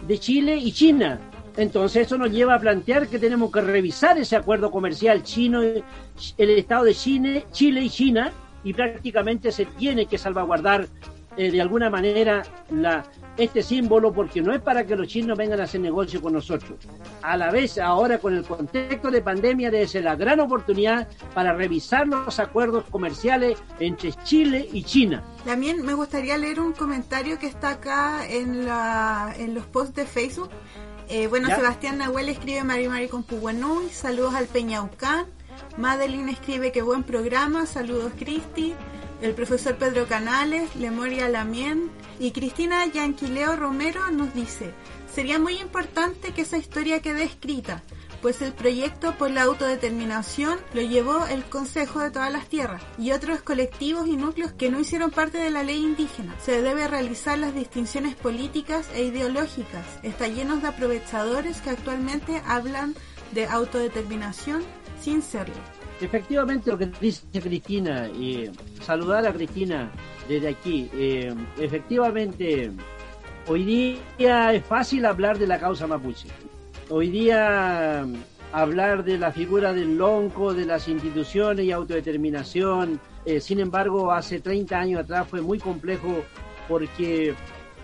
de 0.06 0.18
Chile 0.18 0.56
y 0.56 0.72
China. 0.72 1.18
Entonces 1.60 2.06
eso 2.06 2.16
nos 2.16 2.30
lleva 2.30 2.54
a 2.54 2.58
plantear 2.58 3.06
que 3.06 3.18
tenemos 3.18 3.52
que 3.52 3.60
revisar 3.60 4.16
ese 4.16 4.34
acuerdo 4.34 4.70
comercial 4.70 5.22
chino, 5.22 5.60
el 5.60 5.84
Estado 6.38 6.84
de 6.84 6.94
Chile, 6.94 7.44
Chile 7.52 7.82
y 7.82 7.90
China, 7.90 8.32
y 8.64 8.72
prácticamente 8.72 9.52
se 9.52 9.66
tiene 9.66 10.06
que 10.06 10.16
salvaguardar 10.16 10.88
eh, 11.36 11.50
de 11.50 11.60
alguna 11.60 11.90
manera 11.90 12.42
este 13.36 13.62
símbolo 13.62 14.10
porque 14.10 14.40
no 14.40 14.54
es 14.54 14.62
para 14.62 14.86
que 14.86 14.96
los 14.96 15.06
chinos 15.06 15.36
vengan 15.36 15.60
a 15.60 15.64
hacer 15.64 15.82
negocio 15.82 16.22
con 16.22 16.32
nosotros. 16.32 16.78
A 17.20 17.36
la 17.36 17.50
vez, 17.50 17.76
ahora 17.76 18.16
con 18.16 18.34
el 18.34 18.44
contexto 18.44 19.10
de 19.10 19.20
pandemia, 19.20 19.70
debe 19.70 19.86
ser 19.86 20.04
la 20.04 20.16
gran 20.16 20.40
oportunidad 20.40 21.08
para 21.34 21.52
revisar 21.52 22.08
los 22.08 22.40
acuerdos 22.40 22.84
comerciales 22.90 23.62
entre 23.78 24.12
Chile 24.24 24.66
y 24.72 24.82
China. 24.82 25.22
También 25.44 25.84
me 25.84 25.92
gustaría 25.92 26.38
leer 26.38 26.58
un 26.58 26.72
comentario 26.72 27.38
que 27.38 27.48
está 27.48 27.70
acá 27.70 28.26
en 28.26 28.64
los 29.54 29.66
posts 29.66 29.94
de 29.94 30.06
Facebook. 30.06 30.50
Eh, 31.12 31.26
bueno, 31.26 31.48
Sebastián 31.48 31.98
Nahuel 31.98 32.28
escribe 32.28 32.62
Mari 32.62 32.86
Mari 32.86 33.08
con 33.08 33.24
Puguanui, 33.24 33.90
saludos 33.90 34.32
al 34.34 34.46
Peñaucán. 34.46 35.26
Madeline 35.76 36.28
escribe 36.28 36.70
que 36.70 36.82
buen 36.82 37.02
programa, 37.02 37.66
saludos 37.66 38.12
Cristi. 38.16 38.76
El 39.20 39.34
profesor 39.34 39.76
Pedro 39.76 40.06
Canales, 40.06 40.76
Lemoria 40.76 41.28
Lamien. 41.28 41.90
Y 42.20 42.30
Cristina 42.30 42.86
Yanquileo 42.86 43.56
Romero 43.56 44.08
nos 44.12 44.32
dice, 44.34 44.72
sería 45.12 45.40
muy 45.40 45.54
importante 45.54 46.32
que 46.32 46.42
esa 46.42 46.58
historia 46.58 47.02
quede 47.02 47.24
escrita, 47.24 47.82
pues 48.22 48.42
el 48.42 48.52
proyecto 48.52 49.14
por 49.16 49.30
la 49.30 49.42
autodeterminación 49.42 50.58
lo 50.74 50.82
llevó 50.82 51.26
el 51.26 51.44
Consejo 51.44 52.00
de 52.00 52.10
todas 52.10 52.32
las 52.32 52.46
Tierras 52.46 52.82
y 52.98 53.12
otros 53.12 53.42
colectivos 53.42 54.06
y 54.06 54.16
núcleos 54.16 54.52
que 54.52 54.70
no 54.70 54.80
hicieron 54.80 55.10
parte 55.10 55.38
de 55.38 55.50
la 55.50 55.62
ley 55.62 55.82
indígena. 55.82 56.34
Se 56.40 56.62
debe 56.62 56.86
realizar 56.88 57.38
las 57.38 57.54
distinciones 57.54 58.14
políticas 58.14 58.88
e 58.94 59.04
ideológicas. 59.04 59.86
Está 60.02 60.28
lleno 60.28 60.56
de 60.56 60.68
aprovechadores 60.68 61.60
que 61.60 61.70
actualmente 61.70 62.42
hablan 62.46 62.94
de 63.32 63.46
autodeterminación 63.46 64.62
sin 65.00 65.22
serlo. 65.22 65.54
Efectivamente, 66.00 66.70
lo 66.70 66.78
que 66.78 66.90
dice 67.00 67.26
Cristina, 67.32 68.08
y 68.08 68.50
saludar 68.80 69.26
a 69.26 69.32
Cristina 69.32 69.90
desde 70.26 70.48
aquí. 70.48 70.88
Eh, 70.94 71.34
efectivamente, 71.58 72.70
hoy 73.46 73.64
día 74.18 74.54
es 74.54 74.64
fácil 74.64 75.04
hablar 75.04 75.38
de 75.38 75.46
la 75.46 75.58
causa 75.58 75.86
mapuche. 75.86 76.28
Hoy 76.92 77.08
día 77.08 78.04
hablar 78.52 79.04
de 79.04 79.16
la 79.16 79.30
figura 79.30 79.72
del 79.72 79.96
lonco, 79.96 80.52
de 80.52 80.64
las 80.64 80.88
instituciones 80.88 81.64
y 81.64 81.70
autodeterminación. 81.70 82.98
Eh, 83.24 83.40
sin 83.40 83.60
embargo, 83.60 84.10
hace 84.10 84.40
30 84.40 84.76
años 84.76 85.00
atrás 85.02 85.28
fue 85.28 85.40
muy 85.40 85.60
complejo 85.60 86.24
porque 86.68 87.32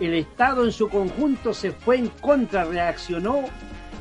el 0.01 0.13
Estado 0.13 0.65
en 0.65 0.73
su 0.73 0.89
conjunto 0.89 1.53
se 1.53 1.71
fue 1.71 1.99
en 1.99 2.09
contra, 2.19 2.65
reaccionó 2.65 3.45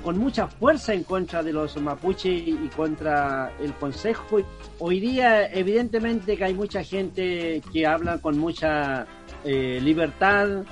con 0.02 0.18
mucha 0.18 0.48
fuerza 0.48 0.92
en 0.92 1.04
contra 1.04 1.40
de 1.40 1.52
los 1.52 1.80
mapuche 1.80 2.28
y 2.28 2.68
contra 2.74 3.52
el 3.60 3.74
Consejo. 3.74 4.38
Hoy 4.80 4.98
día, 4.98 5.46
evidentemente, 5.52 6.36
que 6.36 6.44
hay 6.44 6.54
mucha 6.54 6.82
gente 6.82 7.62
que 7.72 7.86
habla 7.86 8.18
con 8.18 8.38
mucha 8.38 9.06
eh, 9.44 9.78
libertad 9.80 10.64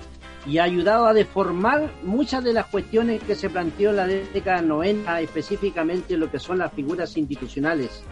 y 0.47 0.59
ha 0.59 0.65
ayudado 0.65 1.07
a 1.07 1.15
deformar 1.15 1.91
muchas 2.03 2.45
de 2.45 2.53
las 2.53 2.67
cuestiones 2.67 3.23
que 3.23 3.35
se 3.35 3.49
planteó 3.49 3.91
en 3.91 3.97
la 3.97 4.07
década 4.07 4.61
90, 4.61 5.21
específicamente 5.21 6.17
lo 6.17 6.31
que 6.31 6.39
son 6.39 6.59
las 6.59 6.73
figuras 6.73 7.17
institucionales. 7.17 8.03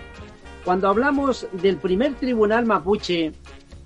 Cuando 0.64 0.88
hablamos 0.88 1.46
del 1.52 1.76
primer 1.76 2.14
tribunal 2.14 2.64
mapuche, 2.64 3.32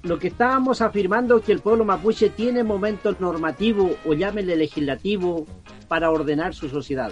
lo 0.03 0.19
que 0.19 0.29
estábamos 0.29 0.83
afirmando 0.83 1.39
es 1.39 1.45
que 1.45 1.53
el 1.53 1.61
pueblo 1.61 1.85
mapuche 1.85 2.31
tiene 2.31 2.63
momentos 2.63 3.19
normativos 3.19 3.93
o 4.05 4.13
llámele 4.13 4.55
legislativo 4.55 5.47
para 5.89 6.11
ordenar 6.11 6.55
su 6.55 6.69
sociedad. 6.69 7.11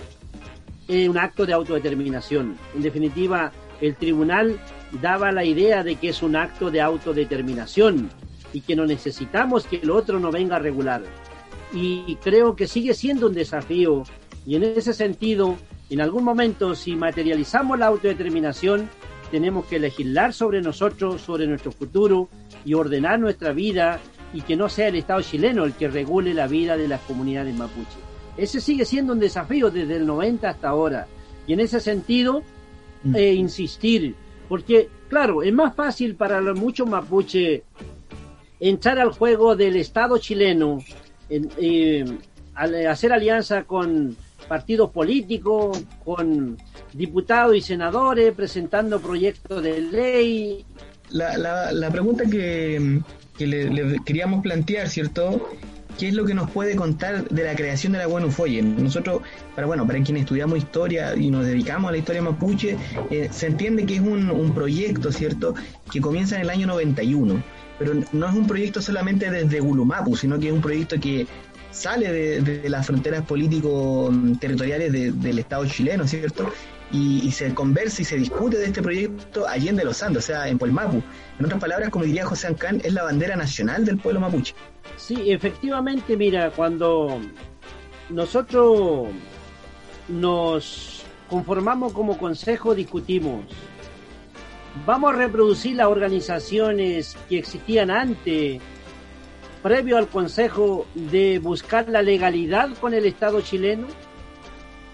Es 0.86 1.08
un 1.08 1.18
acto 1.18 1.46
de 1.46 1.54
autodeterminación. 1.54 2.56
En 2.74 2.82
definitiva, 2.82 3.52
el 3.80 3.96
tribunal 3.96 4.60
daba 5.00 5.32
la 5.32 5.44
idea 5.44 5.82
de 5.82 5.96
que 5.96 6.10
es 6.10 6.22
un 6.22 6.36
acto 6.36 6.70
de 6.70 6.80
autodeterminación 6.82 8.10
y 8.52 8.60
que 8.60 8.76
no 8.76 8.86
necesitamos 8.86 9.66
que 9.66 9.76
el 9.76 9.90
otro 9.90 10.20
no 10.20 10.30
venga 10.30 10.56
a 10.56 10.60
regular. 10.60 11.02
Y 11.74 12.16
creo 12.22 12.54
que 12.54 12.68
sigue 12.68 12.94
siendo 12.94 13.26
un 13.26 13.34
desafío 13.34 14.04
y 14.46 14.56
en 14.56 14.64
ese 14.64 14.92
sentido, 14.92 15.56
en 15.90 16.00
algún 16.00 16.24
momento, 16.24 16.74
si 16.74 16.96
materializamos 16.96 17.78
la 17.78 17.86
autodeterminación, 17.86 18.88
tenemos 19.30 19.66
que 19.66 19.78
legislar 19.78 20.32
sobre 20.32 20.60
nosotros, 20.60 21.20
sobre 21.22 21.46
nuestro 21.46 21.72
futuro 21.72 22.28
y 22.64 22.74
ordenar 22.74 23.18
nuestra 23.18 23.52
vida 23.52 24.00
y 24.32 24.42
que 24.42 24.56
no 24.56 24.68
sea 24.68 24.88
el 24.88 24.96
Estado 24.96 25.22
chileno 25.22 25.64
el 25.64 25.72
que 25.72 25.88
regule 25.88 26.34
la 26.34 26.46
vida 26.46 26.76
de 26.76 26.88
las 26.88 27.00
comunidades 27.02 27.54
mapuches. 27.54 27.96
Ese 28.36 28.60
sigue 28.60 28.84
siendo 28.84 29.12
un 29.12 29.20
desafío 29.20 29.70
desde 29.70 29.96
el 29.96 30.06
90 30.06 30.48
hasta 30.48 30.68
ahora. 30.68 31.06
Y 31.46 31.52
en 31.52 31.60
ese 31.60 31.80
sentido, 31.80 32.42
mm. 33.02 33.16
eh, 33.16 33.34
insistir, 33.34 34.14
porque, 34.48 34.88
claro, 35.08 35.42
es 35.42 35.52
más 35.52 35.74
fácil 35.74 36.16
para 36.16 36.40
los 36.40 36.58
muchos 36.58 36.88
mapuche 36.88 37.62
entrar 38.60 38.98
al 38.98 39.12
juego 39.12 39.56
del 39.56 39.76
Estado 39.76 40.18
chileno, 40.18 40.78
eh, 41.28 42.04
hacer 42.88 43.12
alianza 43.12 43.64
con 43.64 44.16
partidos 44.48 44.90
políticos, 44.90 45.82
con 46.04 46.56
diputados 46.92 47.56
y 47.56 47.60
senadores, 47.60 48.32
presentando 48.34 49.00
proyectos 49.00 49.62
de 49.62 49.80
ley. 49.80 50.64
La, 51.10 51.72
la, 51.72 51.90
pregunta 51.90 52.24
que, 52.24 53.00
le, 53.38 53.96
queríamos 54.04 54.42
plantear, 54.42 54.88
¿cierto? 54.88 55.50
¿Qué 55.98 56.08
es 56.08 56.14
lo 56.14 56.24
que 56.24 56.34
nos 56.34 56.50
puede 56.50 56.74
contar 56.74 57.28
de 57.28 57.44
la 57.44 57.54
creación 57.54 57.92
de 57.92 57.98
la 57.98 58.06
Guanufoye? 58.06 58.62
Nosotros, 58.62 59.22
para 59.54 59.66
bueno, 59.66 59.86
para 59.86 60.02
quienes 60.02 60.22
estudiamos 60.22 60.58
historia 60.58 61.14
y 61.14 61.30
nos 61.30 61.46
dedicamos 61.46 61.88
a 61.88 61.92
la 61.92 61.98
historia 61.98 62.20
mapuche, 62.20 62.76
eh, 63.10 63.28
se 63.30 63.46
entiende 63.46 63.86
que 63.86 63.96
es 63.96 64.00
un, 64.00 64.28
un, 64.30 64.52
proyecto, 64.52 65.12
¿cierto?, 65.12 65.54
que 65.92 66.00
comienza 66.00 66.34
en 66.34 66.42
el 66.42 66.50
año 66.50 66.66
91 66.66 67.42
pero 67.78 67.92
no 68.12 68.28
es 68.28 68.34
un 68.34 68.46
proyecto 68.46 68.80
solamente 68.80 69.30
desde 69.30 69.60
Gulumapu, 69.60 70.16
sino 70.16 70.38
que 70.38 70.48
es 70.48 70.52
un 70.52 70.60
proyecto 70.60 70.98
que 71.00 71.26
sale 71.74 72.40
de, 72.40 72.68
las 72.68 72.86
fronteras 72.86 73.24
político-territoriales 73.24 74.92
del 75.20 75.38
Estado 75.38 75.66
chileno, 75.66 76.06
¿cierto? 76.06 76.50
Y, 76.92 77.30
se 77.32 77.52
conversa 77.52 78.02
y 78.02 78.04
se 78.04 78.16
discute 78.16 78.56
de 78.56 78.66
este 78.66 78.80
proyecto 78.80 79.48
allí 79.48 79.68
en 79.68 79.76
los 79.84 80.00
Andes, 80.02 80.24
o 80.24 80.26
sea, 80.26 80.48
en 80.48 80.58
Puelmapu. 80.58 81.02
En 81.38 81.44
otras 81.44 81.60
palabras, 81.60 81.90
como 81.90 82.04
diría 82.04 82.24
José 82.24 82.46
Ancán, 82.46 82.80
es 82.84 82.92
la 82.92 83.02
bandera 83.02 83.34
nacional 83.34 83.84
del 83.84 83.98
pueblo 83.98 84.20
mapuche. 84.20 84.54
Sí, 84.96 85.32
efectivamente, 85.32 86.16
mira, 86.16 86.50
cuando 86.50 87.20
nosotros 88.10 89.08
nos 90.08 91.02
conformamos 91.28 91.92
como 91.92 92.16
consejo, 92.16 92.76
discutimos, 92.76 93.46
vamos 94.86 95.14
a 95.14 95.16
reproducir 95.16 95.76
las 95.76 95.86
organizaciones 95.86 97.16
que 97.28 97.38
existían 97.38 97.90
antes, 97.90 98.60
previo 99.62 99.96
al 99.96 100.08
consejo, 100.08 100.86
de 100.94 101.38
buscar 101.38 101.88
la 101.88 102.02
legalidad 102.02 102.70
con 102.80 102.94
el 102.94 103.06
Estado 103.06 103.40
chileno, 103.40 103.86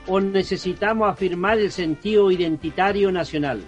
o 0.06 0.20
necesitamos 0.20 1.08
afirmar 1.08 1.58
el 1.58 1.70
sentido 1.70 2.30
identitario 2.30 3.12
nacional. 3.12 3.60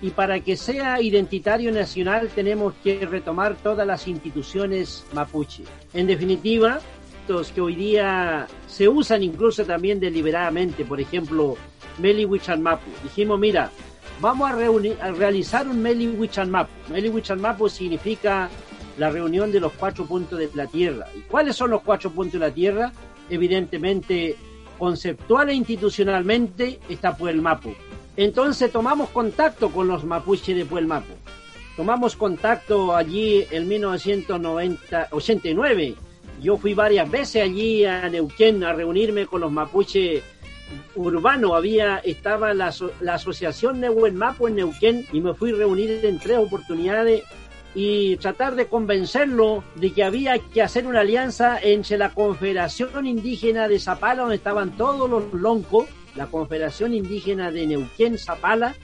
Y 0.00 0.10
para 0.10 0.38
que 0.40 0.56
sea 0.56 1.00
identitario 1.00 1.72
nacional 1.72 2.28
tenemos 2.34 2.74
que 2.84 3.04
retomar 3.04 3.56
todas 3.56 3.86
las 3.86 4.06
instituciones 4.06 5.04
mapuche. 5.12 5.64
En 5.92 6.06
definitiva, 6.06 6.80
que 7.54 7.60
hoy 7.60 7.74
día 7.74 8.46
se 8.66 8.88
usan 8.88 9.22
incluso 9.22 9.62
también 9.64 10.00
deliberadamente, 10.00 10.86
por 10.86 10.98
ejemplo, 10.98 11.56
Meli 11.98 12.26
Mapu. 12.26 12.90
Dijimos, 13.02 13.38
mira, 13.38 13.70
vamos 14.20 14.50
a, 14.50 14.54
reunir, 14.54 14.96
a 15.00 15.10
realizar 15.12 15.66
un 15.68 15.80
Meli 15.82 16.06
Mapu. 16.48 16.70
Meli 16.90 17.12
Mapu 17.38 17.68
significa 17.68 18.48
la 18.96 19.10
reunión 19.10 19.52
de 19.52 19.60
los 19.60 19.72
cuatro 19.72 20.06
puntos 20.06 20.38
de 20.38 20.48
la 20.54 20.66
Tierra. 20.66 21.06
¿Y 21.14 21.20
cuáles 21.20 21.54
son 21.56 21.68
los 21.70 21.82
cuatro 21.82 22.10
puntos 22.10 22.32
de 22.34 22.40
la 22.40 22.52
Tierra? 22.52 22.92
Evidentemente, 23.30 24.36
conceptual 24.78 25.50
e 25.50 25.54
institucionalmente 25.54 26.80
está 26.88 27.16
Puelmapu. 27.16 27.74
Entonces 28.16 28.72
tomamos 28.72 29.10
contacto 29.10 29.70
con 29.70 29.86
los 29.86 30.02
mapuches 30.04 30.56
de 30.56 30.64
Puelmapu. 30.64 31.12
Tomamos 31.76 32.16
contacto 32.16 32.96
allí 32.96 33.46
en 33.50 33.68
1989 33.68 35.94
yo 36.42 36.56
fui 36.56 36.74
varias 36.74 37.10
veces 37.10 37.42
allí 37.42 37.84
a 37.84 38.08
Neuquén 38.08 38.62
a 38.62 38.72
reunirme 38.72 39.26
con 39.26 39.40
los 39.40 39.50
mapuches 39.50 40.22
urbanos. 40.94 41.52
Había, 41.52 41.98
estaba 41.98 42.54
la, 42.54 42.74
la 43.00 43.14
asociación 43.14 43.80
Neuquén 43.80 44.16
Mapu 44.16 44.48
en 44.48 44.56
Neuquén 44.56 45.06
y 45.12 45.20
me 45.20 45.34
fui 45.34 45.52
a 45.52 45.56
reunir 45.56 46.04
en 46.04 46.18
tres 46.18 46.38
oportunidades 46.38 47.24
y 47.74 48.16
tratar 48.16 48.56
de 48.56 48.66
convencerlo 48.66 49.62
de 49.76 49.92
que 49.92 50.02
había 50.02 50.38
que 50.38 50.62
hacer 50.62 50.86
una 50.86 51.00
alianza 51.00 51.58
entre 51.60 51.98
la 51.98 52.10
Confederación 52.10 53.06
Indígena 53.06 53.68
de 53.68 53.78
Zapala, 53.78 54.22
donde 54.22 54.36
estaban 54.36 54.76
todos 54.76 55.08
los 55.08 55.32
loncos, 55.32 55.86
la 56.16 56.26
Confederación 56.26 56.94
Indígena 56.94 57.50
de 57.50 57.66
Neuquén, 57.66 58.18
Zapala, 58.18 58.74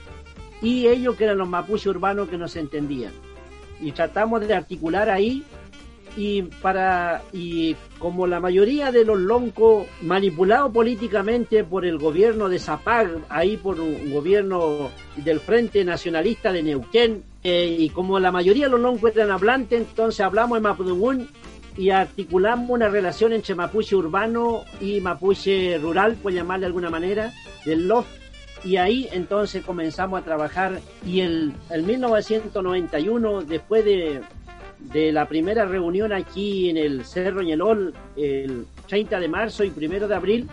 y 0.61 0.87
ellos 0.87 1.15
que 1.15 1.25
eran 1.25 1.37
los 1.37 1.49
mapuches 1.49 1.87
urbanos 1.87 2.29
que 2.29 2.37
nos 2.37 2.55
entendían. 2.55 3.11
Y 3.81 3.91
tratamos 3.91 4.47
de 4.47 4.53
articular 4.53 5.09
ahí 5.09 5.43
y 6.17 6.43
para 6.43 7.23
y 7.33 7.75
como 7.99 8.27
la 8.27 8.39
mayoría 8.39 8.91
de 8.91 9.03
los 9.03 9.19
loncos 9.19 9.87
manipulados 10.01 10.71
políticamente 10.71 11.63
por 11.63 11.85
el 11.85 11.97
gobierno 11.97 12.49
de 12.49 12.59
Zapag, 12.59 13.09
ahí 13.29 13.57
por 13.57 13.79
un 13.79 14.11
gobierno 14.11 14.91
del 15.17 15.39
Frente 15.39 15.83
Nacionalista 15.83 16.51
de 16.51 16.63
Neuquén, 16.63 17.23
eh, 17.43 17.75
y 17.77 17.89
como 17.89 18.19
la 18.19 18.31
mayoría 18.31 18.65
de 18.65 18.71
los 18.71 18.79
loncos 18.79 19.11
eran 19.15 19.31
hablantes, 19.31 19.79
entonces 19.79 20.21
hablamos 20.21 20.57
en 20.57 20.63
Mapudungun 20.63 21.29
y 21.77 21.89
articulamos 21.89 22.69
una 22.69 22.87
relación 22.87 23.33
entre 23.33 23.53
mapuche 23.53 23.95
urbano 23.95 24.63
y 24.79 25.01
mapuche 25.01 25.77
rural, 25.77 26.15
por 26.15 26.31
llamarle 26.31 26.61
de 26.61 26.67
alguna 26.67 26.89
manera, 26.89 27.33
del 27.65 27.87
LOF, 27.87 28.07
y 28.63 28.77
ahí 28.77 29.07
entonces 29.11 29.63
comenzamos 29.63 30.19
a 30.19 30.23
trabajar 30.23 30.79
y 31.05 31.19
el, 31.19 31.53
el 31.69 31.83
1991, 31.83 33.43
después 33.43 33.85
de 33.85 34.21
de 34.91 35.11
la 35.11 35.27
primera 35.27 35.65
reunión 35.65 36.13
aquí 36.13 36.69
en 36.69 36.77
el 36.77 37.05
Cerro 37.05 37.41
Ñelol, 37.41 37.93
el 38.15 38.65
30 38.87 39.19
de 39.19 39.27
marzo 39.27 39.63
y 39.63 39.73
1 39.75 40.07
de 40.07 40.15
abril, 40.15 40.49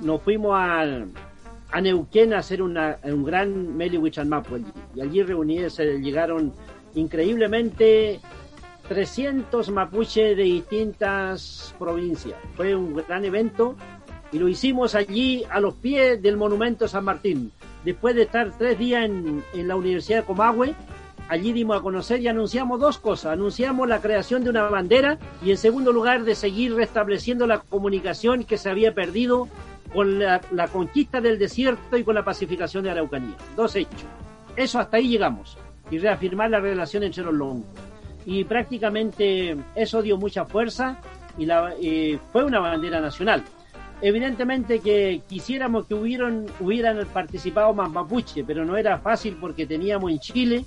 nos 0.00 0.22
fuimos 0.22 0.52
a, 0.54 0.82
a 1.70 1.80
Neuquén 1.80 2.34
a 2.34 2.38
hacer 2.38 2.62
una, 2.62 2.98
un 3.04 3.24
gran 3.24 3.76
Meli 3.76 3.98
Mapu 4.26 4.56
allí. 4.56 4.66
Y 4.94 5.00
allí 5.00 5.22
reunidos 5.22 5.74
se 5.74 5.98
llegaron 5.98 6.52
increíblemente 6.94 8.20
300 8.88 9.70
mapuches 9.70 10.36
de 10.36 10.42
distintas 10.42 11.74
provincias. 11.78 12.38
Fue 12.56 12.74
un 12.74 12.94
gran 12.94 13.24
evento 13.24 13.76
y 14.32 14.38
lo 14.38 14.48
hicimos 14.48 14.94
allí 14.94 15.44
a 15.50 15.60
los 15.60 15.74
pies 15.74 16.20
del 16.20 16.36
monumento 16.36 16.86
San 16.88 17.04
Martín. 17.04 17.52
Después 17.84 18.14
de 18.14 18.22
estar 18.22 18.56
tres 18.56 18.78
días 18.78 19.04
en, 19.04 19.42
en 19.54 19.68
la 19.68 19.76
Universidad 19.76 20.20
de 20.20 20.26
Comahue, 20.26 20.74
allí 21.28 21.52
dimos 21.52 21.78
a 21.78 21.82
conocer 21.82 22.20
y 22.20 22.28
anunciamos 22.28 22.80
dos 22.80 22.98
cosas. 22.98 23.32
Anunciamos 23.32 23.88
la 23.88 24.00
creación 24.00 24.44
de 24.44 24.50
una 24.50 24.64
bandera 24.64 25.18
y 25.44 25.50
en 25.50 25.56
segundo 25.56 25.92
lugar 25.92 26.24
de 26.24 26.34
seguir 26.34 26.74
restableciendo 26.74 27.46
la 27.46 27.58
comunicación 27.58 28.44
que 28.44 28.58
se 28.58 28.70
había 28.70 28.94
perdido 28.94 29.48
con 29.92 30.18
la, 30.18 30.40
conquista 30.72 31.20
del 31.20 31.38
desierto 31.38 31.96
y 31.96 32.04
con 32.04 32.14
la 32.14 32.24
pacificación 32.24 32.84
de 32.84 32.90
Araucanía. 32.90 33.36
Dos 33.56 33.76
hechos. 33.76 34.04
Eso 34.56 34.78
hasta 34.78 34.96
ahí 34.96 35.08
llegamos. 35.08 35.56
Y 35.90 35.98
reafirmar 35.98 36.50
la 36.50 36.60
relación 36.60 37.02
entre 37.02 37.22
los 37.22 37.34
longos. 37.34 37.66
Y 38.26 38.44
prácticamente 38.44 39.56
eso 39.74 40.02
dio 40.02 40.16
mucha 40.16 40.44
fuerza 40.46 40.98
y 41.38 42.18
fue 42.32 42.44
una 42.44 42.58
bandera 42.58 43.00
nacional. 43.00 43.44
Evidentemente 44.00 44.80
que 44.80 45.22
quisiéramos 45.28 45.86
que 45.86 45.94
hubieran, 45.94 46.46
hubieran 46.60 47.06
participado 47.06 47.72
más 47.72 47.90
mapuche, 47.90 48.44
pero 48.44 48.64
no 48.64 48.76
era 48.76 48.98
fácil 48.98 49.36
porque 49.40 49.66
teníamos 49.66 50.10
en 50.10 50.18
Chile 50.18 50.64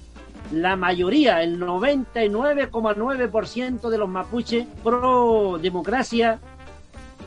la 0.52 0.76
mayoría, 0.76 1.42
el 1.44 1.60
99,9% 1.60 3.90
de 3.90 3.98
los 3.98 4.10
mapuches 4.10 4.66
pro 4.84 5.58
democracia 5.62 6.40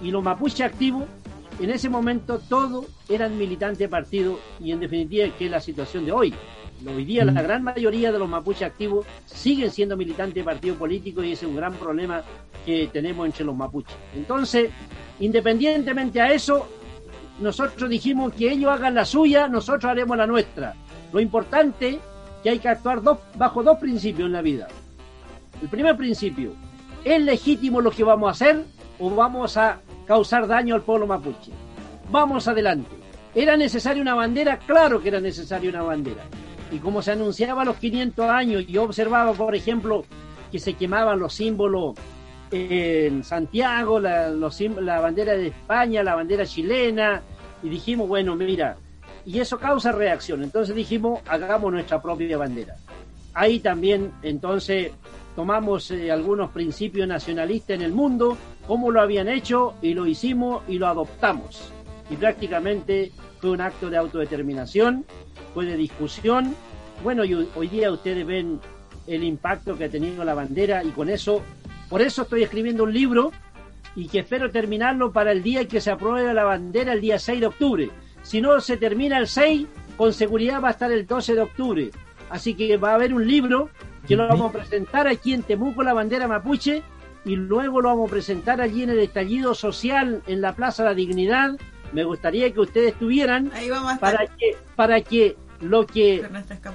y 0.02 0.10
los 0.10 0.22
mapuches 0.22 0.62
activos, 0.62 1.04
en 1.60 1.70
ese 1.70 1.88
momento 1.90 2.38
todos 2.38 2.86
eran 3.08 3.36
militantes 3.36 3.78
de 3.78 3.88
partido 3.88 4.38
y 4.58 4.72
en 4.72 4.80
definitiva 4.80 5.28
que 5.36 5.44
es 5.46 5.50
la 5.50 5.60
situación 5.60 6.06
de 6.06 6.12
hoy. 6.12 6.32
Hoy 6.86 7.04
día 7.04 7.26
la 7.26 7.32
mm. 7.32 7.44
gran 7.44 7.62
mayoría 7.62 8.10
de 8.10 8.18
los 8.18 8.26
mapuches 8.28 8.62
activos 8.62 9.04
siguen 9.26 9.70
siendo 9.70 9.98
militantes 9.98 10.36
de 10.36 10.44
partido 10.44 10.76
político 10.76 11.22
y 11.22 11.32
ese 11.32 11.44
es 11.44 11.50
un 11.50 11.56
gran 11.56 11.74
problema 11.74 12.22
que 12.64 12.88
tenemos 12.90 13.26
entre 13.26 13.44
los 13.44 13.54
mapuches. 13.54 13.94
Entonces, 14.14 14.70
independientemente 15.18 16.22
a 16.22 16.32
eso, 16.32 16.66
nosotros 17.38 17.90
dijimos 17.90 18.32
que 18.32 18.50
ellos 18.50 18.70
hagan 18.70 18.94
la 18.94 19.04
suya, 19.04 19.46
nosotros 19.46 19.84
haremos 19.84 20.16
la 20.16 20.26
nuestra. 20.26 20.74
Lo 21.12 21.20
importante 21.20 22.00
que 22.42 22.50
hay 22.50 22.58
que 22.58 22.68
actuar 22.68 23.02
dos, 23.02 23.18
bajo 23.36 23.62
dos 23.62 23.78
principios 23.78 24.26
en 24.26 24.32
la 24.32 24.42
vida. 24.42 24.68
El 25.60 25.68
primer 25.68 25.96
principio, 25.96 26.52
¿es 27.04 27.20
legítimo 27.22 27.80
lo 27.80 27.90
que 27.90 28.04
vamos 28.04 28.28
a 28.28 28.32
hacer 28.32 28.64
o 28.98 29.10
vamos 29.10 29.56
a 29.56 29.80
causar 30.06 30.46
daño 30.46 30.74
al 30.74 30.82
pueblo 30.82 31.06
mapuche? 31.06 31.52
Vamos 32.10 32.48
adelante. 32.48 32.90
¿Era 33.34 33.56
necesaria 33.56 34.02
una 34.02 34.14
bandera? 34.14 34.58
Claro 34.58 35.00
que 35.00 35.08
era 35.08 35.20
necesaria 35.20 35.70
una 35.70 35.82
bandera. 35.82 36.24
Y 36.72 36.78
como 36.78 37.02
se 37.02 37.12
anunciaba 37.12 37.62
a 37.62 37.64
los 37.64 37.76
500 37.76 38.28
años, 38.28 38.66
yo 38.66 38.84
observaba, 38.84 39.32
por 39.32 39.54
ejemplo, 39.54 40.04
que 40.50 40.58
se 40.58 40.74
quemaban 40.74 41.18
los 41.18 41.34
símbolos 41.34 41.94
en 42.50 43.22
Santiago, 43.22 44.00
la, 44.00 44.30
la 44.30 45.00
bandera 45.00 45.34
de 45.34 45.48
España, 45.48 46.02
la 46.02 46.16
bandera 46.16 46.44
chilena, 46.44 47.22
y 47.62 47.68
dijimos, 47.68 48.08
bueno, 48.08 48.34
mira, 48.34 48.76
y 49.24 49.40
eso 49.40 49.58
causa 49.58 49.92
reacción. 49.92 50.42
Entonces 50.42 50.74
dijimos, 50.74 51.20
hagamos 51.26 51.72
nuestra 51.72 52.00
propia 52.00 52.38
bandera. 52.38 52.76
Ahí 53.34 53.60
también, 53.60 54.12
entonces, 54.22 54.92
tomamos 55.36 55.90
eh, 55.90 56.10
algunos 56.10 56.50
principios 56.50 57.06
nacionalistas 57.06 57.76
en 57.76 57.82
el 57.82 57.92
mundo, 57.92 58.36
como 58.66 58.90
lo 58.90 59.00
habían 59.00 59.28
hecho, 59.28 59.74
y 59.82 59.94
lo 59.94 60.06
hicimos 60.06 60.62
y 60.68 60.78
lo 60.78 60.88
adoptamos. 60.88 61.72
Y 62.10 62.16
prácticamente 62.16 63.12
fue 63.40 63.50
un 63.50 63.60
acto 63.60 63.88
de 63.88 63.96
autodeterminación, 63.96 65.04
fue 65.54 65.64
de 65.64 65.76
discusión. 65.76 66.54
Bueno, 67.04 67.24
y 67.24 67.34
hoy 67.34 67.68
día 67.68 67.92
ustedes 67.92 68.26
ven 68.26 68.60
el 69.06 69.22
impacto 69.22 69.76
que 69.76 69.84
ha 69.84 69.88
tenido 69.88 70.24
la 70.24 70.34
bandera 70.34 70.82
y 70.84 70.90
con 70.90 71.08
eso, 71.08 71.42
por 71.88 72.02
eso 72.02 72.22
estoy 72.22 72.42
escribiendo 72.42 72.84
un 72.84 72.92
libro 72.92 73.32
y 73.96 74.08
que 74.08 74.20
espero 74.20 74.50
terminarlo 74.50 75.12
para 75.12 75.32
el 75.32 75.42
día 75.42 75.66
que 75.66 75.80
se 75.80 75.90
apruebe 75.90 76.34
la 76.34 76.44
bandera, 76.44 76.92
el 76.92 77.00
día 77.00 77.18
6 77.18 77.40
de 77.40 77.46
octubre 77.46 77.90
si 78.30 78.40
no 78.40 78.60
se 78.60 78.76
termina 78.76 79.18
el 79.18 79.26
6, 79.26 79.66
con 79.96 80.12
seguridad 80.12 80.62
va 80.62 80.68
a 80.68 80.70
estar 80.70 80.92
el 80.92 81.04
12 81.04 81.34
de 81.34 81.40
octubre. 81.40 81.90
Así 82.30 82.54
que 82.54 82.76
va 82.76 82.92
a 82.92 82.94
haber 82.94 83.12
un 83.12 83.26
libro 83.26 83.70
que 84.06 84.14
lo 84.14 84.28
vamos 84.28 84.50
a 84.50 84.58
presentar 84.58 85.08
aquí 85.08 85.34
en 85.34 85.42
Temuco, 85.42 85.82
la 85.82 85.94
bandera 85.94 86.28
mapuche, 86.28 86.84
y 87.24 87.34
luego 87.34 87.80
lo 87.80 87.88
vamos 87.88 88.08
a 88.08 88.12
presentar 88.12 88.60
allí 88.60 88.84
en 88.84 88.90
el 88.90 89.00
estallido 89.00 89.52
social 89.52 90.22
en 90.28 90.42
la 90.42 90.52
Plaza 90.52 90.84
de 90.84 90.90
la 90.90 90.94
Dignidad. 90.94 91.58
Me 91.92 92.04
gustaría 92.04 92.52
que 92.52 92.60
ustedes 92.60 92.92
estuvieran 92.92 93.50
para 93.98 94.24
que 94.28 94.56
para 94.76 95.00
que 95.00 95.36
lo 95.60 95.84
que 95.84 96.24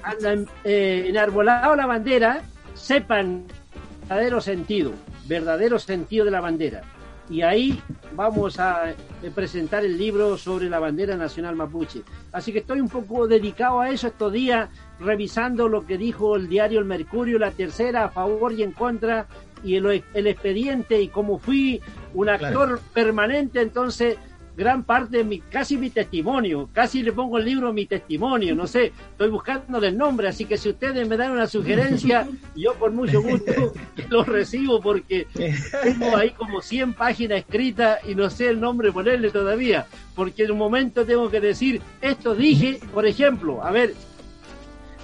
han 0.03 0.49
eh, 0.65 1.05
enarbolado 1.07 1.73
la 1.77 1.85
bandera 1.85 2.41
sepan 2.73 3.45
verdadero 4.01 4.41
sentido, 4.41 4.91
verdadero 5.25 5.79
sentido 5.79 6.25
de 6.25 6.31
la 6.31 6.41
bandera. 6.41 6.81
Y 7.29 7.41
ahí 7.41 7.81
vamos 8.15 8.59
a 8.59 8.91
eh, 8.91 8.95
presentar 9.33 9.83
el 9.83 9.97
libro 9.97 10.37
sobre 10.37 10.69
la 10.69 10.79
bandera 10.79 11.17
nacional 11.17 11.55
mapuche. 11.55 12.03
Así 12.31 12.53
que 12.53 12.59
estoy 12.59 12.79
un 12.79 12.89
poco 12.89 13.27
dedicado 13.27 13.81
a 13.81 13.89
eso 13.89 14.07
estos 14.07 14.31
días, 14.31 14.69
revisando 14.99 15.67
lo 15.67 15.85
que 15.85 15.97
dijo 15.97 16.35
el 16.35 16.47
diario 16.47 16.79
El 16.79 16.85
Mercurio, 16.85 17.39
la 17.39 17.51
tercera, 17.51 18.05
a 18.05 18.09
favor 18.09 18.53
y 18.53 18.61
en 18.63 18.71
contra, 18.71 19.25
y 19.63 19.75
el, 19.75 20.03
el 20.13 20.27
expediente, 20.27 21.01
y 21.01 21.07
como 21.07 21.39
fui 21.39 21.81
un 22.13 22.29
actor 22.29 22.79
permanente, 22.93 23.61
entonces 23.61 24.17
gran 24.55 24.83
parte 24.83 25.17
de 25.17 25.23
mi, 25.23 25.39
casi 25.39 25.77
mi 25.77 25.89
testimonio, 25.89 26.69
casi 26.71 27.03
le 27.03 27.11
pongo 27.11 27.37
el 27.37 27.45
libro 27.45 27.73
mi 27.73 27.85
testimonio, 27.85 28.55
no 28.55 28.67
sé, 28.67 28.93
estoy 29.11 29.29
buscando 29.29 29.77
el 29.79 29.97
nombre, 29.97 30.27
así 30.27 30.45
que 30.45 30.57
si 30.57 30.69
ustedes 30.69 31.07
me 31.07 31.17
dan 31.17 31.31
una 31.31 31.47
sugerencia, 31.47 32.27
yo 32.55 32.73
con 32.75 32.95
mucho 32.95 33.21
gusto 33.21 33.73
lo 34.09 34.23
recibo 34.23 34.79
porque 34.79 35.27
tengo 35.83 36.15
ahí 36.15 36.31
como 36.31 36.61
100 36.61 36.93
páginas 36.93 37.39
escritas 37.39 37.99
y 38.07 38.15
no 38.15 38.29
sé 38.29 38.49
el 38.49 38.59
nombre 38.59 38.91
ponerle 38.91 39.29
todavía, 39.29 39.87
porque 40.15 40.43
en 40.43 40.51
un 40.51 40.57
momento 40.57 41.05
tengo 41.05 41.29
que 41.29 41.41
decir, 41.41 41.81
esto 42.01 42.33
dije, 42.33 42.79
por 42.93 43.05
ejemplo, 43.05 43.63
a 43.63 43.71
ver, 43.71 43.93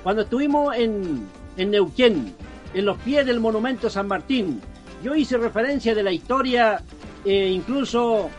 cuando 0.03 0.23
estuvimos 0.23 0.75
en, 0.75 1.27
en 1.57 1.71
Neuquén, 1.71 2.33
en 2.73 2.85
los 2.85 2.97
pies 2.99 3.25
del 3.25 3.39
monumento 3.39 3.89
San 3.89 4.07
Martín, 4.07 4.61
yo 5.03 5.15
hice 5.15 5.37
referencia 5.37 5.93
de 5.93 6.03
la 6.03 6.11
historia, 6.11 6.81
eh, 7.25 7.49
incluso 7.51 8.29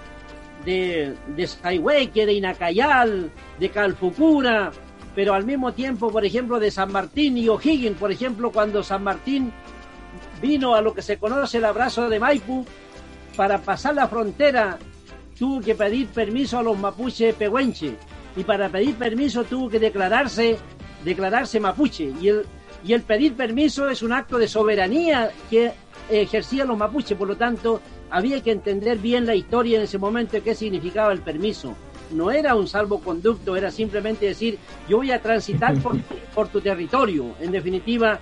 de, 0.64 1.14
de 1.28 2.24
de 2.26 2.32
Inacayal, 2.32 3.30
de 3.58 3.68
Calfucura, 3.70 4.70
pero 5.14 5.34
al 5.34 5.44
mismo 5.44 5.72
tiempo, 5.72 6.10
por 6.10 6.24
ejemplo, 6.24 6.58
de 6.58 6.70
San 6.70 6.92
Martín 6.92 7.36
y 7.36 7.48
O'Higgins, 7.48 7.98
por 7.98 8.10
ejemplo, 8.10 8.50
cuando 8.50 8.82
San 8.82 9.02
Martín 9.02 9.52
vino 10.40 10.74
a 10.74 10.80
lo 10.80 10.94
que 10.94 11.02
se 11.02 11.18
conoce 11.18 11.58
el 11.58 11.64
abrazo 11.64 12.08
de 12.08 12.18
Maipu, 12.18 12.64
para 13.36 13.58
pasar 13.58 13.94
la 13.94 14.08
frontera 14.08 14.78
tuvo 15.38 15.60
que 15.60 15.74
pedir 15.74 16.08
permiso 16.08 16.58
a 16.58 16.62
los 16.62 16.78
mapuche 16.78 17.32
pehuenche. 17.32 17.96
Y 18.36 18.44
para 18.44 18.68
pedir 18.68 18.94
permiso 18.94 19.44
tuvo 19.44 19.68
que 19.68 19.78
declararse 19.78 20.58
declararse 21.04 21.60
mapuche. 21.60 22.12
Y 22.20 22.28
el, 22.28 22.46
y 22.84 22.92
el 22.92 23.02
pedir 23.02 23.34
permiso 23.34 23.88
es 23.88 24.02
un 24.02 24.12
acto 24.12 24.38
de 24.38 24.48
soberanía 24.48 25.30
que 25.50 25.72
ejercían 26.10 26.68
los 26.68 26.78
mapuches, 26.78 27.16
por 27.16 27.28
lo 27.28 27.36
tanto 27.36 27.80
había 28.12 28.40
que 28.42 28.52
entender 28.52 28.98
bien 28.98 29.24
la 29.24 29.34
historia 29.34 29.78
en 29.78 29.84
ese 29.84 29.96
momento 29.96 30.32
de 30.32 30.42
qué 30.42 30.54
significaba 30.54 31.14
el 31.14 31.22
permiso. 31.22 31.74
No 32.10 32.30
era 32.30 32.54
un 32.54 32.68
salvoconducto, 32.68 33.56
era 33.56 33.70
simplemente 33.70 34.26
decir, 34.26 34.58
yo 34.86 34.98
voy 34.98 35.12
a 35.12 35.22
transitar 35.22 35.74
por, 36.34 36.48
tu 36.48 36.60
territorio. 36.60 37.34
En 37.40 37.52
definitiva, 37.52 38.20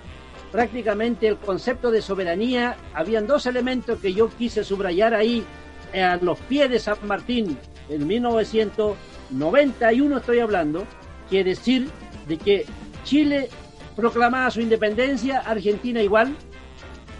prácticamente 0.49 1.27
el 1.27 1.35
concepto 1.35 1.91
de 1.91 2.01
soberanía, 2.01 2.77
habían 2.93 3.27
dos 3.27 3.45
elementos 3.45 3.99
que 3.99 4.13
yo 4.13 4.29
quise 4.29 4.63
subrayar 4.63 5.13
ahí, 5.13 5.43
eh, 5.91 6.01
a 6.01 6.15
los 6.15 6.39
pies 6.39 6.69
de 6.69 6.79
San 6.79 6.95
Martín, 7.05 7.57
en 7.89 8.07
1991 8.07 10.17
estoy 10.17 10.39
hablando, 10.39 10.85
que 11.29 11.43
decir 11.43 11.89
de 12.29 12.37
que 12.37 12.65
Chile 13.03 13.49
proclamaba 13.97 14.49
su 14.51 14.61
independencia, 14.61 15.39
Argentina 15.39 16.01
igual, 16.01 16.33